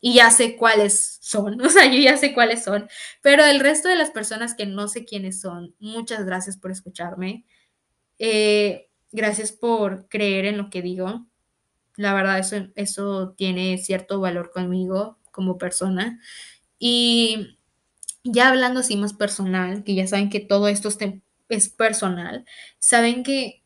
Y 0.05 0.15
ya 0.15 0.31
sé 0.31 0.57
cuáles 0.57 1.17
son, 1.21 1.61
o 1.65 1.69
sea, 1.69 1.89
yo 1.89 1.97
ya 1.97 2.17
sé 2.17 2.33
cuáles 2.33 2.61
son, 2.65 2.89
pero 3.21 3.45
el 3.45 3.61
resto 3.61 3.87
de 3.87 3.95
las 3.95 4.11
personas 4.11 4.53
que 4.53 4.65
no 4.65 4.89
sé 4.89 5.05
quiénes 5.05 5.39
son, 5.39 5.75
muchas 5.79 6.25
gracias 6.25 6.57
por 6.57 6.71
escucharme. 6.71 7.45
Eh, 8.19 8.89
gracias 9.13 9.53
por 9.53 10.09
creer 10.09 10.43
en 10.45 10.57
lo 10.57 10.69
que 10.69 10.81
digo. 10.81 11.25
La 11.95 12.13
verdad, 12.13 12.39
eso, 12.39 12.67
eso 12.75 13.33
tiene 13.37 13.77
cierto 13.77 14.19
valor 14.19 14.51
conmigo 14.51 15.19
como 15.31 15.57
persona. 15.57 16.19
Y 16.79 17.57
ya 18.25 18.49
hablando 18.49 18.81
así 18.81 18.97
más 18.97 19.13
personal, 19.13 19.85
que 19.85 19.95
ya 19.95 20.05
saben 20.05 20.29
que 20.29 20.41
todo 20.41 20.67
esto 20.67 20.89
es, 20.89 20.97
es 21.47 21.69
personal, 21.69 22.45
saben 22.77 23.23
que 23.23 23.62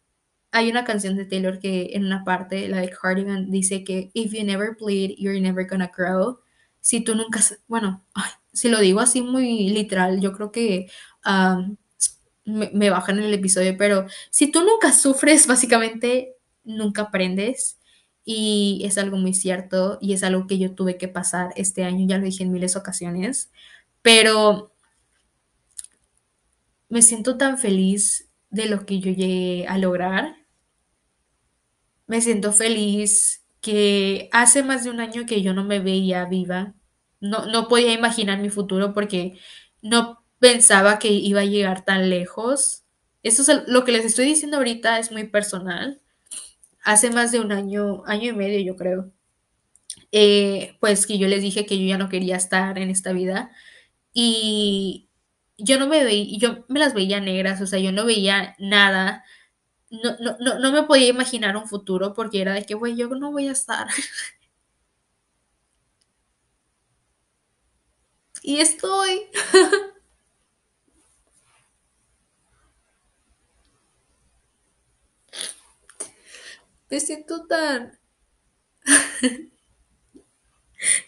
hay 0.52 0.70
una 0.70 0.86
canción 0.86 1.16
de 1.16 1.26
Taylor 1.26 1.60
que 1.60 1.92
en 1.94 2.06
una 2.06 2.24
parte, 2.24 2.68
la 2.68 2.82
de 2.82 2.90
Cardigan, 2.90 3.52
dice 3.52 3.84
que 3.84 4.12
if 4.14 4.34
you 4.34 4.44
never 4.44 4.76
bleed, 4.80 5.16
you're 5.18 5.40
never 5.40 5.68
gonna 5.68 5.92
grow. 5.96 6.40
Si 6.80 7.02
tú 7.02 7.16
nunca, 7.16 7.42
bueno, 7.68 8.04
si 8.54 8.70
lo 8.70 8.80
digo 8.80 9.00
así 9.00 9.22
muy 9.22 9.70
literal, 9.70 10.20
yo 10.22 10.34
creo 10.34 10.52
que 10.52 10.90
um, 11.26 11.76
me, 12.46 12.72
me 12.74 12.90
bajan 12.90 13.20
el 13.20 13.34
episodio, 13.34 13.76
pero 13.78 14.08
si 14.30 14.50
tú 14.52 14.64
nunca 14.64 14.94
sufres, 14.94 15.48
básicamente 15.48 16.36
nunca 16.64 17.04
aprendes 17.04 17.78
y 18.26 18.82
es 18.84 18.98
algo 18.98 19.18
muy 19.18 19.34
cierto 19.34 19.98
y 20.02 20.14
es 20.14 20.24
algo 20.24 20.48
que 20.48 20.58
yo 20.58 20.76
tuve 20.76 20.98
que 20.98 21.08
pasar 21.08 21.54
este 21.56 21.84
año, 21.84 22.06
ya 22.08 22.18
lo 22.18 22.26
dije 22.26 22.44
en 22.44 22.52
miles 22.52 22.74
de 22.74 22.80
ocasiones, 22.80 23.52
pero 24.02 24.72
me 26.90 27.02
siento 27.02 27.38
tan 27.38 27.58
feliz 27.58 28.27
de 28.50 28.68
lo 28.68 28.86
que 28.86 29.00
yo 29.00 29.12
llegué 29.12 29.68
a 29.68 29.78
lograr. 29.78 30.36
Me 32.06 32.22
siento 32.22 32.54
feliz 32.54 33.46
que 33.62 34.30
hace 34.32 34.64
más 34.64 34.84
de 34.84 34.92
un 34.92 35.00
año 35.00 35.26
que 35.26 35.42
yo 35.42 35.54
no 35.54 35.64
me 35.64 35.80
veía 35.80 36.26
viva. 36.26 36.74
No, 37.20 37.46
no 37.46 37.68
podía 37.68 37.94
imaginar 37.94 38.40
mi 38.40 38.50
futuro 38.50 38.94
porque 38.94 39.40
no 39.82 40.24
pensaba 40.40 41.00
que 41.00 41.10
iba 41.12 41.42
a 41.42 41.46
llegar 41.46 41.84
tan 41.84 42.10
lejos. 42.10 42.84
Eso 43.24 43.42
es 43.42 43.68
lo 43.68 43.84
que 43.84 43.92
les 43.92 44.06
estoy 44.06 44.26
diciendo 44.26 44.58
ahorita 44.58 45.00
es 45.00 45.12
muy 45.12 45.26
personal 45.26 46.02
hace 46.88 47.12
más 47.12 47.34
de 47.34 47.42
un 47.42 47.52
año, 47.52 48.04
año 48.06 48.32
y 48.32 48.34
medio 48.34 48.60
yo 48.62 48.78
creo, 48.78 49.12
eh, 50.14 50.78
pues 50.80 51.06
que 51.06 51.18
yo 51.18 51.28
les 51.28 51.42
dije 51.42 51.66
que 51.66 51.78
yo 51.78 51.86
ya 51.86 51.98
no 51.98 52.08
quería 52.08 52.38
estar 52.38 52.78
en 52.80 52.90
esta 52.90 53.12
vida 53.12 53.52
y 54.14 55.07
yo 55.58 55.80
no 55.80 55.88
me 55.88 56.04
veía, 56.04 56.38
yo 56.40 56.66
me 56.68 56.80
las 56.80 56.94
veía 56.94 57.20
negras, 57.20 57.62
o 57.62 57.68
sea, 57.68 57.80
yo 57.80 57.92
no 57.92 58.06
veía 58.06 58.56
nada, 58.60 59.24
no, 59.92 60.18
no, 60.20 60.38
no, 60.40 60.60
no 60.60 60.72
me 60.74 60.84
podía 60.84 61.08
imaginar 61.10 61.58
un 61.58 61.68
futuro 61.68 62.14
porque 62.14 62.42
era 62.42 62.54
de 62.54 62.66
que, 62.66 62.76
güey, 62.76 62.96
yo 62.98 63.10
no 63.10 63.32
voy 63.32 63.48
a 63.50 63.54
estar. 63.54 63.88
y 68.44 68.60
estoy. 68.60 69.28
Me 76.90 77.00
siento 77.00 77.46
tan... 77.48 77.98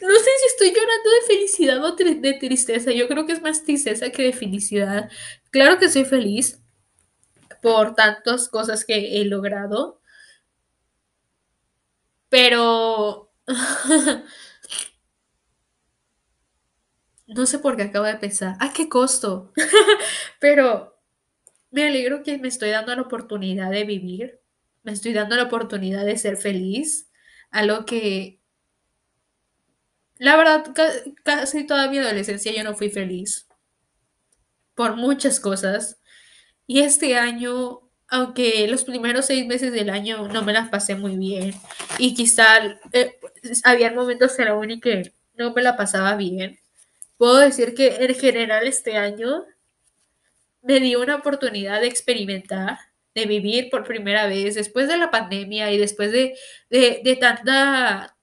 No 0.02 0.16
sé 0.16 0.30
si 0.40 0.46
estoy 0.48 0.70
llorando 0.70 1.10
de 1.10 1.22
felicidad 1.28 1.84
o 1.84 1.96
de 1.96 2.34
tristeza. 2.34 2.92
Yo 2.92 3.08
creo 3.08 3.26
que 3.26 3.34
es 3.34 3.42
más 3.42 3.64
tristeza 3.64 4.12
que 4.12 4.24
de 4.24 4.34
felicidad. 4.34 5.10
Claro 5.52 5.78
que 5.80 5.90
soy 5.90 6.06
feliz 6.06 6.62
por 7.62 7.96
tantas 7.96 8.50
cosas 8.50 8.86
que 8.86 9.22
he 9.22 9.26
logrado. 9.26 10.02
Pero... 12.30 13.32
no 17.28 17.46
sé 17.46 17.60
por 17.60 17.76
qué 17.76 17.84
acabo 17.84 18.06
de 18.06 18.16
pensar. 18.16 18.56
¿A 18.60 18.74
qué 18.74 18.90
costo? 18.90 19.54
Pero 20.40 21.00
me 21.72 21.88
alegro 21.88 22.24
que 22.24 22.38
me 22.38 22.48
estoy 22.48 22.70
dando 22.70 22.96
la 22.96 23.02
oportunidad 23.04 23.72
de 23.72 23.84
vivir 23.84 24.40
me 24.84 24.92
estoy 24.92 25.14
dando 25.14 25.36
la 25.36 25.44
oportunidad 25.44 26.06
de 26.06 26.18
ser 26.18 26.38
feliz, 26.38 27.12
algo 27.52 27.86
que 27.86 28.39
la 30.20 30.38
verdad 30.38 30.66
casi 31.24 31.66
toda 31.66 31.90
mi 31.90 31.98
adolescencia 31.98 32.52
yo 32.52 32.64
no 32.64 32.76
fui 32.76 32.90
feliz 32.92 33.48
por 34.76 34.96
muchas 34.96 35.40
cosas. 35.40 36.00
Y 36.68 36.82
este 36.82 37.18
año 37.18 37.90
aunque 38.10 38.68
los 38.68 38.84
primeros 38.84 39.28
seis 39.28 39.46
meses 39.46 39.72
del 39.72 39.90
año 39.90 40.28
no 40.28 40.44
me 40.44 40.54
las 40.54 40.70
pasé 40.70 40.96
muy 40.96 41.16
bien 41.16 41.54
y 42.00 42.16
quizá 42.16 42.80
eh, 42.92 43.20
había 43.64 43.92
momentos 43.92 44.38
en 44.40 44.52
uni 44.52 44.80
que 44.80 45.14
no 45.36 45.54
me 45.54 45.62
la 45.62 45.78
pasaba 45.78 46.16
bien, 46.16 46.60
puedo 47.18 47.38
decir 47.38 47.76
que 47.76 47.98
en 48.04 48.16
general 48.16 48.68
este 48.68 48.98
año 48.98 49.46
me 50.62 50.80
dio 50.80 51.02
una 51.02 51.18
oportunidad 51.18 51.82
de 51.82 51.88
experimentar 51.88 52.78
de 53.16 53.26
vivir 53.26 53.70
por 53.70 53.84
primera 53.84 54.28
vez 54.28 54.56
después 54.56 54.88
de 54.88 54.98
la 54.98 55.12
pandemia 55.12 55.72
y 55.72 55.78
después 55.78 56.12
de, 56.12 56.36
de, 56.70 57.02
de 57.04 57.16
tanta, 57.16 58.16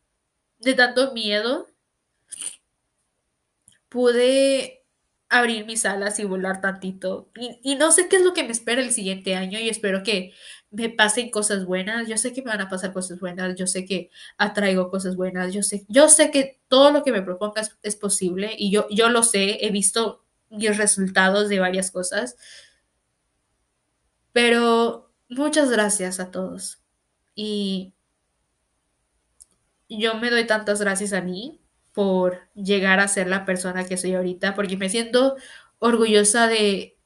de 0.58 0.74
tanto 0.74 1.12
miedo, 1.12 1.68
pude 3.96 4.84
abrir 5.30 5.64
mis 5.64 5.86
alas 5.86 6.18
y 6.18 6.24
volar 6.24 6.60
tantito. 6.60 7.30
Y, 7.34 7.58
y, 7.62 7.76
no 7.76 7.90
sé 7.92 8.08
qué 8.08 8.16
es 8.16 8.22
lo 8.22 8.34
que 8.34 8.44
me 8.44 8.52
espera 8.52 8.82
el 8.82 8.92
siguiente 8.92 9.34
año 9.34 9.58
y 9.58 9.70
espero 9.70 10.02
que 10.02 10.34
me 10.70 10.90
pasen 10.90 11.30
cosas 11.30 11.64
buenas. 11.64 12.06
Yo 12.06 12.18
sé 12.18 12.34
que 12.34 12.42
me 12.42 12.50
van 12.50 12.60
a 12.60 12.68
pasar 12.68 12.92
cosas 12.92 13.18
buenas, 13.20 13.56
yo 13.56 13.66
sé 13.66 13.86
que 13.86 14.10
atraigo 14.36 14.90
cosas 14.90 15.16
buenas, 15.16 15.54
yo 15.54 15.62
sé, 15.62 15.86
yo 15.88 16.10
sé 16.10 16.30
que 16.30 16.60
todo 16.68 16.90
lo 16.90 17.02
que 17.02 17.12
me 17.12 17.22
propongas 17.22 17.78
es 17.82 17.96
posible 17.96 18.54
y 18.58 18.70
yo, 18.70 18.86
yo 18.90 19.08
lo 19.08 19.22
sé, 19.22 19.64
he 19.64 19.70
visto 19.70 20.24
mis 20.50 20.76
resultados 20.76 21.48
de 21.48 21.58
varias 21.58 21.90
cosas. 21.90 22.36
Pero 24.32 25.10
muchas 25.30 25.70
gracias 25.70 26.20
a 26.20 26.30
todos. 26.30 26.82
Y 27.34 27.94
yo 29.88 30.16
me 30.16 30.30
doy 30.30 30.46
tantas 30.46 30.80
gracias 30.82 31.14
a 31.14 31.22
mí 31.22 31.65
por 31.96 32.40
llegar 32.54 33.00
a 33.00 33.08
ser 33.08 33.26
la 33.26 33.46
persona 33.46 33.86
que 33.86 33.96
soy 33.96 34.12
ahorita, 34.12 34.54
porque 34.54 34.76
me 34.76 34.90
siento 34.90 35.34
orgullosa 35.78 36.46
de 36.46 36.98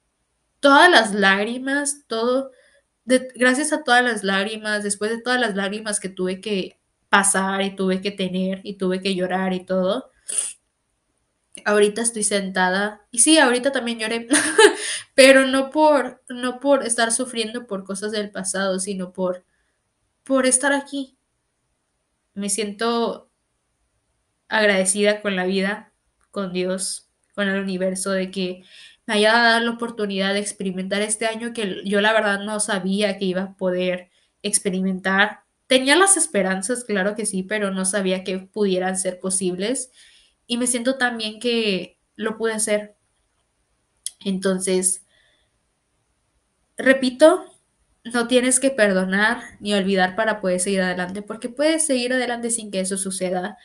todas 0.59 0.91
las 0.91 1.15
lágrimas, 1.15 2.07
todo, 2.09 2.51
gracias 3.05 3.73
a 3.73 3.85
todas 3.85 4.03
las 4.03 4.25
lágrimas, 4.25 4.83
después 4.83 5.13
de 5.13 5.23
todas 5.23 5.41
las 5.41 5.55
lágrimas 5.55 6.01
que 6.01 6.09
tuve 6.09 6.41
que 6.41 6.81
pasar 7.09 7.63
y 7.63 7.77
tuve 7.77 8.01
que 8.01 8.11
tener 8.11 8.63
y 8.65 8.79
tuve 8.79 9.01
que 9.01 9.15
llorar 9.15 9.53
y 9.53 9.65
todo, 9.65 10.11
ahorita 11.65 12.03
estoy 12.03 12.25
sentada 12.25 13.07
y 13.13 13.21
sí, 13.21 13.39
ahorita 13.39 13.71
también 13.71 14.01
lloré, 14.01 14.27
pero 15.15 15.47
no 15.47 15.71
por 15.71 16.21
no 16.29 16.59
por 16.59 16.85
estar 16.85 17.13
sufriendo 17.13 17.69
por 17.69 17.85
cosas 17.85 18.11
del 18.11 18.33
pasado, 18.33 18.81
sino 18.81 19.13
por 19.13 19.45
por 20.25 20.47
estar 20.47 20.73
aquí. 20.73 21.17
Me 22.35 22.49
siento 22.49 23.30
agradecida 24.51 25.23
con 25.23 25.37
la 25.37 25.47
vida, 25.47 25.93
con 26.31 26.53
Dios, 26.53 27.09
con 27.35 27.49
el 27.49 27.61
universo 27.63 28.11
de 28.11 28.31
que 28.31 28.65
me 29.07 29.15
haya 29.15 29.33
dado 29.33 29.61
la 29.61 29.71
oportunidad 29.71 30.35
de 30.35 30.41
experimentar 30.41 31.01
este 31.03 31.27
año 31.27 31.53
que 31.53 31.83
yo 31.85 32.01
la 32.01 32.13
verdad 32.13 32.41
no 32.41 32.61
sabía 32.61 33.17
que 33.19 33.25
iba 33.25 33.43
a 33.43 33.55
poder 33.55 34.11
experimentar. 34.43 35.41
Tenía 35.67 35.97
las 35.97 36.17
esperanzas, 36.17 36.85
claro 36.85 37.15
que 37.15 37.27
sí, 37.27 37.43
pero 37.43 37.71
no 37.71 37.85
sabía 37.85 38.25
que 38.25 38.39
pudieran 38.39 38.99
ser 38.99 39.21
posibles 39.21 39.91
y 40.47 40.59
me 40.59 40.67
siento 40.67 40.99
también 40.99 41.41
que 41.41 41.99
lo 42.17 42.37
pude 42.37 42.53
hacer. 42.53 42.97
Entonces, 44.25 45.07
repito, 46.77 47.45
no 48.05 48.27
tienes 48.27 48.61
que 48.61 48.71
perdonar 48.71 49.43
ni 49.61 49.75
olvidar 49.75 50.17
para 50.17 50.41
poder 50.41 50.61
seguir 50.61 50.83
adelante, 50.83 51.23
porque 51.23 51.49
puedes 51.49 51.87
seguir 51.87 52.13
adelante 52.13 52.51
sin 52.51 52.71
que 52.71 52.81
eso 52.81 52.97
suceda. 52.97 53.59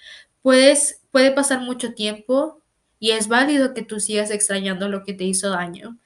Puedes, 0.45 1.01
puede 1.09 1.31
pasar 1.31 1.61
mucho 1.61 1.95
tiempo 1.95 2.61
y 2.99 3.11
es 3.11 3.27
válido 3.27 3.73
que 3.73 3.81
tú 3.81 3.99
sigas 3.99 4.29
extrañando 4.29 4.89
lo 4.89 5.03
que 5.03 5.15
te 5.15 5.23
hizo 5.23 5.49
daño, 5.49 5.97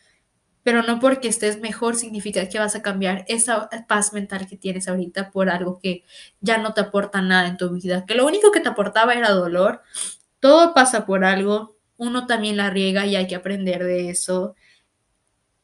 pero 0.64 0.82
no 0.82 1.02
porque 1.02 1.28
estés 1.28 1.60
mejor 1.60 1.98
significa 1.98 2.48
que 2.48 2.58
vas 2.58 2.74
a 2.74 2.82
cambiar 2.82 3.26
esa 3.28 3.68
paz 3.90 4.14
mental 4.14 4.48
que 4.48 4.56
tienes 4.56 4.88
ahorita 4.88 5.32
por 5.32 5.50
algo 5.50 5.80
que 5.80 6.06
ya 6.40 6.58
no 6.58 6.74
te 6.74 6.80
aporta 6.80 7.22
nada 7.22 7.50
en 7.50 7.58
tu 7.58 7.70
vida, 7.70 8.06
que 8.06 8.16
lo 8.16 8.26
único 8.26 8.54
que 8.54 8.62
te 8.62 8.70
aportaba 8.70 9.14
era 9.14 9.32
dolor 9.32 9.82
todo 10.40 10.74
pasa 10.74 11.06
por 11.06 11.26
algo, 11.26 11.76
uno 11.98 12.26
también 12.26 12.56
la 12.56 12.70
riega 12.70 13.06
y 13.06 13.18
hay 13.18 13.28
que 13.28 13.36
aprender 13.36 13.84
de 13.84 14.10
eso. 14.10 14.56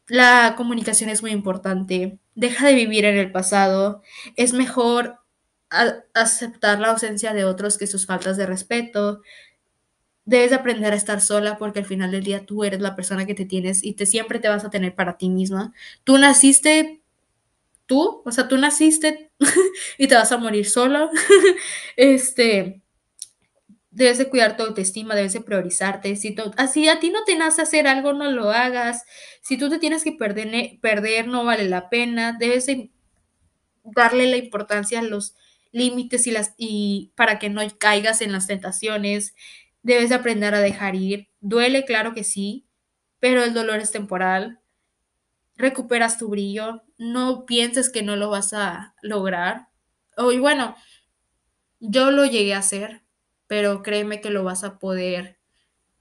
La 0.08 0.56
comunicación 0.58 1.10
es 1.10 1.22
muy 1.22 1.32
importante. 1.32 2.20
Deja 2.36 2.68
de 2.68 2.76
vivir 2.76 3.06
en 3.06 3.18
el 3.18 3.32
pasado. 3.32 4.02
Es 4.36 4.52
mejor 4.52 5.20
aceptar 5.70 6.80
la 6.80 6.90
ausencia 6.90 7.34
de 7.34 7.46
otros 7.46 7.78
que 7.78 7.88
sus 7.88 8.06
faltas 8.06 8.38
de 8.38 8.46
respeto. 8.46 9.22
Debes 10.26 10.54
aprender 10.54 10.94
a 10.94 10.96
estar 10.96 11.22
sola 11.22 11.58
porque 11.58 11.80
al 11.80 11.86
final 11.86 12.12
del 12.12 12.24
día 12.24 12.46
tú 12.46 12.64
eres 12.64 12.82
la 12.82 12.96
persona 12.96 13.26
que 13.26 13.36
te 13.36 13.46
tienes 13.46 13.84
y 13.84 13.94
te 13.94 14.06
siempre 14.06 14.40
te 14.40 14.48
vas 14.48 14.66
a 14.66 14.70
tener 14.70 14.96
para 14.96 15.18
ti 15.18 15.30
misma. 15.30 15.74
Tú 16.04 16.18
naciste 16.18 17.02
tú, 17.86 18.22
o 18.26 18.32
sea, 18.32 18.48
tú 18.48 18.58
naciste 18.58 19.32
y 19.98 20.08
te 20.08 20.16
vas 20.16 20.32
a 20.32 20.38
morir 20.38 20.68
solo. 20.68 21.10
este, 21.96 22.82
debes 23.92 24.18
de 24.18 24.30
cuidar 24.30 24.58
tu 24.58 24.64
autoestima, 24.64 25.16
debes 25.16 25.34
de 25.34 25.42
priorizarte. 25.42 26.16
Si 26.16 26.36
así 26.58 26.90
a 26.90 27.00
ti 27.00 27.10
no 27.12 27.24
te 27.24 27.36
nace 27.36 27.62
hacer 27.62 27.88
algo, 27.88 28.14
no 28.14 28.30
lo 28.32 28.50
hagas. 28.52 29.04
Si 29.42 29.58
tú 29.58 29.70
te 29.70 29.80
tienes 29.80 30.04
que 30.04 30.12
perder, 30.12 30.80
perder 30.82 31.28
no 31.28 31.46
vale 31.46 31.70
la 31.70 31.90
pena. 31.90 32.36
Debes 32.38 32.66
de 32.66 32.92
darle 33.84 34.28
la 34.28 34.38
importancia 34.38 35.00
a 35.00 35.04
los 35.04 35.36
límites 35.76 36.28
y 36.28 36.32
las 36.32 36.54
y 36.58 37.14
para 37.16 37.40
que 37.40 37.50
no 37.50 37.62
caigas 37.78 38.22
en 38.22 38.32
las 38.32 38.48
tentaciones. 38.48 39.36
Debes 39.84 40.10
de 40.10 40.16
aprender 40.16 40.56
a 40.56 40.62
dejar 40.62 40.96
ir. 40.96 41.30
Duele, 41.42 41.86
claro 41.86 42.14
que 42.14 42.24
sí, 42.24 42.68
pero 43.20 43.44
el 43.44 43.54
dolor 43.54 43.80
es 43.80 43.92
temporal. 43.92 44.60
Recuperas 45.58 46.18
tu 46.18 46.30
brillo. 46.30 46.84
No 46.98 47.46
pienses 47.46 47.90
que 47.90 48.04
no 48.04 48.16
lo 48.16 48.30
vas 48.30 48.54
a 48.54 48.96
lograr. 49.02 49.68
O 50.18 50.32
y 50.32 50.40
bueno, 50.40 50.76
yo 51.80 52.12
lo 52.12 52.26
llegué 52.26 52.54
a 52.54 52.60
hacer 52.60 53.06
pero 53.48 53.84
créeme 53.84 54.22
que 54.22 54.30
lo 54.30 54.44
vas 54.44 54.64
a 54.64 54.80
poder, 54.80 55.38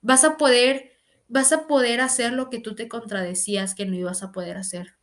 vas 0.01 0.25
a 0.25 0.37
poder, 0.37 0.93
vas 1.29 1.53
a 1.53 1.67
poder 1.67 2.01
hacer 2.01 2.33
lo 2.33 2.51
que 2.51 2.61
tú 2.61 2.75
te 2.75 2.89
contradecías 2.89 3.75
que 3.75 3.87
no 3.87 3.95
ibas 3.95 4.23
a 4.23 4.33
poder 4.33 4.57
hacer. 4.57 4.97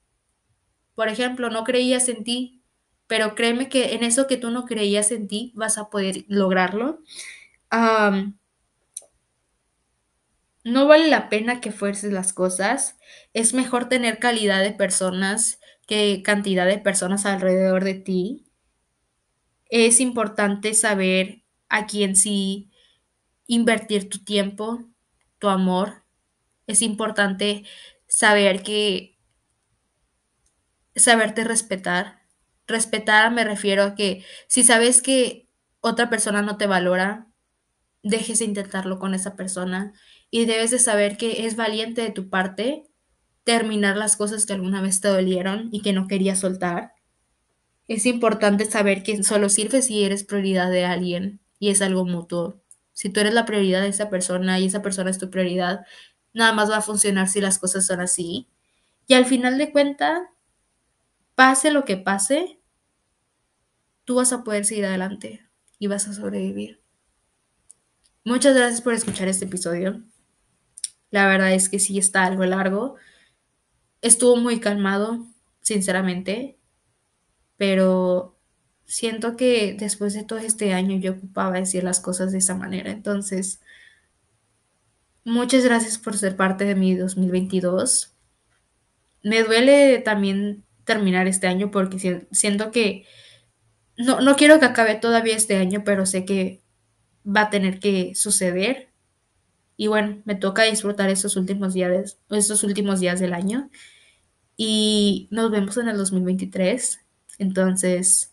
Por 0.95 1.07
ejemplo, 1.07 1.49
no 1.49 1.63
creías 1.63 2.09
en 2.09 2.23
ti, 2.23 2.60
pero 3.11 3.35
créeme 3.35 3.67
que 3.67 3.93
en 3.93 4.05
eso 4.05 4.25
que 4.25 4.37
tú 4.37 4.51
no 4.51 4.63
creías 4.63 5.11
en 5.11 5.27
ti 5.27 5.51
vas 5.53 5.77
a 5.77 5.89
poder 5.89 6.23
lograrlo. 6.29 7.01
no 10.63 10.87
vale 10.87 11.09
la 11.09 11.27
pena 11.27 11.59
que 11.59 11.73
fuerces 11.73 12.13
las 12.13 12.31
cosas. 12.31 12.97
Es 13.33 13.53
mejor 13.53 13.89
tener 13.89 14.19
calidad 14.19 14.61
de 14.61 14.71
personas 14.71 15.59
que 15.87 16.23
cantidad 16.23 16.65
de 16.65 16.77
personas 16.77 17.25
alrededor 17.25 17.83
de 17.83 17.95
ti. 17.95 18.45
Es 19.69 19.99
importante 19.99 20.73
saber 20.73 21.43
a 21.67 21.87
quien 21.87 22.15
sí 22.15 22.71
invertir 23.45 24.07
tu 24.09 24.23
tiempo, 24.23 24.85
tu 25.37 25.49
amor. 25.49 26.05
Es 26.65 26.81
importante 26.81 27.65
saber 28.07 28.63
que 28.63 29.17
saberte 30.95 31.43
respetar. 31.43 32.20
Respetar 32.67 33.31
me 33.31 33.43
refiero 33.43 33.83
a 33.83 33.95
que 33.95 34.23
si 34.47 34.63
sabes 34.63 35.01
que 35.01 35.47
otra 35.79 36.09
persona 36.09 36.41
no 36.41 36.57
te 36.57 36.67
valora, 36.67 37.27
dejes 38.03 38.39
de 38.39 38.45
intentarlo 38.45 38.99
con 38.99 39.13
esa 39.13 39.35
persona 39.35 39.93
y 40.29 40.45
debes 40.45 40.71
de 40.71 40.79
saber 40.79 41.17
que 41.17 41.45
es 41.45 41.55
valiente 41.55 42.01
de 42.01 42.11
tu 42.11 42.29
parte 42.29 42.87
terminar 43.43 43.97
las 43.97 44.15
cosas 44.15 44.45
que 44.45 44.53
alguna 44.53 44.81
vez 44.81 45.01
te 45.01 45.07
dolieron 45.07 45.69
y 45.71 45.81
que 45.81 45.93
no 45.93 46.07
querías 46.07 46.39
soltar. 46.39 46.93
Es 47.87 48.05
importante 48.05 48.65
saber 48.65 49.03
que 49.03 49.23
solo 49.23 49.49
sirves 49.49 49.87
si 49.87 50.03
eres 50.03 50.23
prioridad 50.23 50.69
de 50.69 50.85
alguien 50.85 51.41
y 51.59 51.69
es 51.69 51.81
algo 51.81 52.05
mutuo. 52.05 52.61
Si 52.93 53.09
tú 53.09 53.19
eres 53.19 53.33
la 53.33 53.45
prioridad 53.45 53.81
de 53.81 53.89
esa 53.89 54.09
persona 54.09 54.59
y 54.59 54.65
esa 54.67 54.81
persona 54.81 55.09
es 55.09 55.17
tu 55.17 55.29
prioridad, 55.29 55.85
nada 56.33 56.53
más 56.53 56.69
va 56.69 56.77
a 56.77 56.81
funcionar 56.81 57.27
si 57.27 57.41
las 57.41 57.59
cosas 57.59 57.85
son 57.85 57.99
así. 57.99 58.47
Y 59.07 59.15
al 59.15 59.25
final 59.25 59.57
de 59.57 59.71
cuentas, 59.71 60.21
pase 61.35 61.71
lo 61.71 61.85
que 61.85 61.97
pase, 61.97 62.59
tú 64.05 64.15
vas 64.15 64.33
a 64.33 64.43
poder 64.43 64.65
seguir 64.65 64.85
adelante 64.85 65.47
y 65.79 65.87
vas 65.87 66.07
a 66.07 66.13
sobrevivir. 66.13 66.81
Muchas 68.23 68.55
gracias 68.55 68.81
por 68.81 68.93
escuchar 68.93 69.27
este 69.27 69.45
episodio. 69.45 70.03
La 71.09 71.27
verdad 71.27 71.53
es 71.53 71.69
que 71.69 71.79
sí 71.79 71.97
está 71.97 72.23
algo 72.25 72.45
largo. 72.45 72.95
Estuvo 74.01 74.35
muy 74.37 74.59
calmado, 74.59 75.25
sinceramente, 75.61 76.57
pero 77.57 78.37
siento 78.85 79.37
que 79.37 79.75
después 79.79 80.13
de 80.13 80.23
todo 80.23 80.39
este 80.39 80.73
año 80.73 80.97
yo 80.97 81.13
ocupaba 81.13 81.57
decir 81.57 81.83
las 81.83 81.99
cosas 81.99 82.31
de 82.31 82.39
esa 82.39 82.55
manera. 82.55 82.91
Entonces, 82.91 83.61
muchas 85.23 85.63
gracias 85.63 85.97
por 85.97 86.17
ser 86.17 86.35
parte 86.35 86.65
de 86.65 86.75
mi 86.75 86.95
2022. 86.95 88.13
Me 89.23 89.43
duele 89.43 89.99
también 89.99 90.63
terminar 90.83 91.27
este 91.27 91.47
año 91.47 91.71
porque 91.71 92.27
siento 92.31 92.71
que 92.71 93.05
no, 93.97 94.21
no 94.21 94.35
quiero 94.35 94.59
que 94.59 94.65
acabe 94.65 94.95
todavía 94.95 95.35
este 95.35 95.57
año, 95.57 95.83
pero 95.83 96.05
sé 96.05 96.25
que 96.25 96.61
va 97.25 97.41
a 97.41 97.49
tener 97.49 97.79
que 97.79 98.15
suceder. 98.15 98.89
Y 99.77 99.87
bueno, 99.87 100.21
me 100.25 100.35
toca 100.35 100.63
disfrutar 100.63 101.09
esos 101.09 101.35
últimos 101.35 101.73
días, 101.73 102.17
esos 102.29 102.63
últimos 102.63 102.99
días 102.99 103.19
del 103.19 103.33
año. 103.33 103.69
Y 104.57 105.27
nos 105.31 105.51
vemos 105.51 105.77
en 105.77 105.89
el 105.89 105.97
2023. 105.97 106.99
Entonces, 107.39 108.31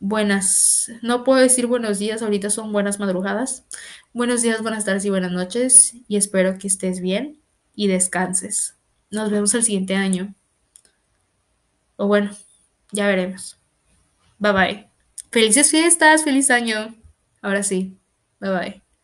buenas, 0.00 0.90
no 1.02 1.24
puedo 1.24 1.40
decir 1.40 1.66
buenos 1.66 1.98
días, 1.98 2.22
ahorita 2.22 2.50
son 2.50 2.72
buenas 2.72 2.98
madrugadas. 2.98 3.66
Buenos 4.12 4.42
días, 4.42 4.62
buenas 4.62 4.84
tardes 4.84 5.04
y 5.04 5.10
buenas 5.10 5.32
noches 5.32 5.94
y 6.08 6.16
espero 6.16 6.58
que 6.58 6.66
estés 6.66 7.00
bien 7.00 7.40
y 7.74 7.86
descanses. 7.86 8.79
Nos 9.10 9.30
vemos 9.30 9.54
el 9.54 9.62
siguiente 9.62 9.96
año. 9.96 10.34
O 11.96 12.06
bueno, 12.06 12.30
ya 12.92 13.06
veremos. 13.06 13.58
Bye 14.38 14.52
bye. 14.52 14.90
Felices 15.30 15.70
fiestas, 15.70 16.24
feliz 16.24 16.50
año. 16.50 16.94
Ahora 17.42 17.62
sí. 17.62 17.98
Bye 18.40 18.50
bye. 18.50 18.89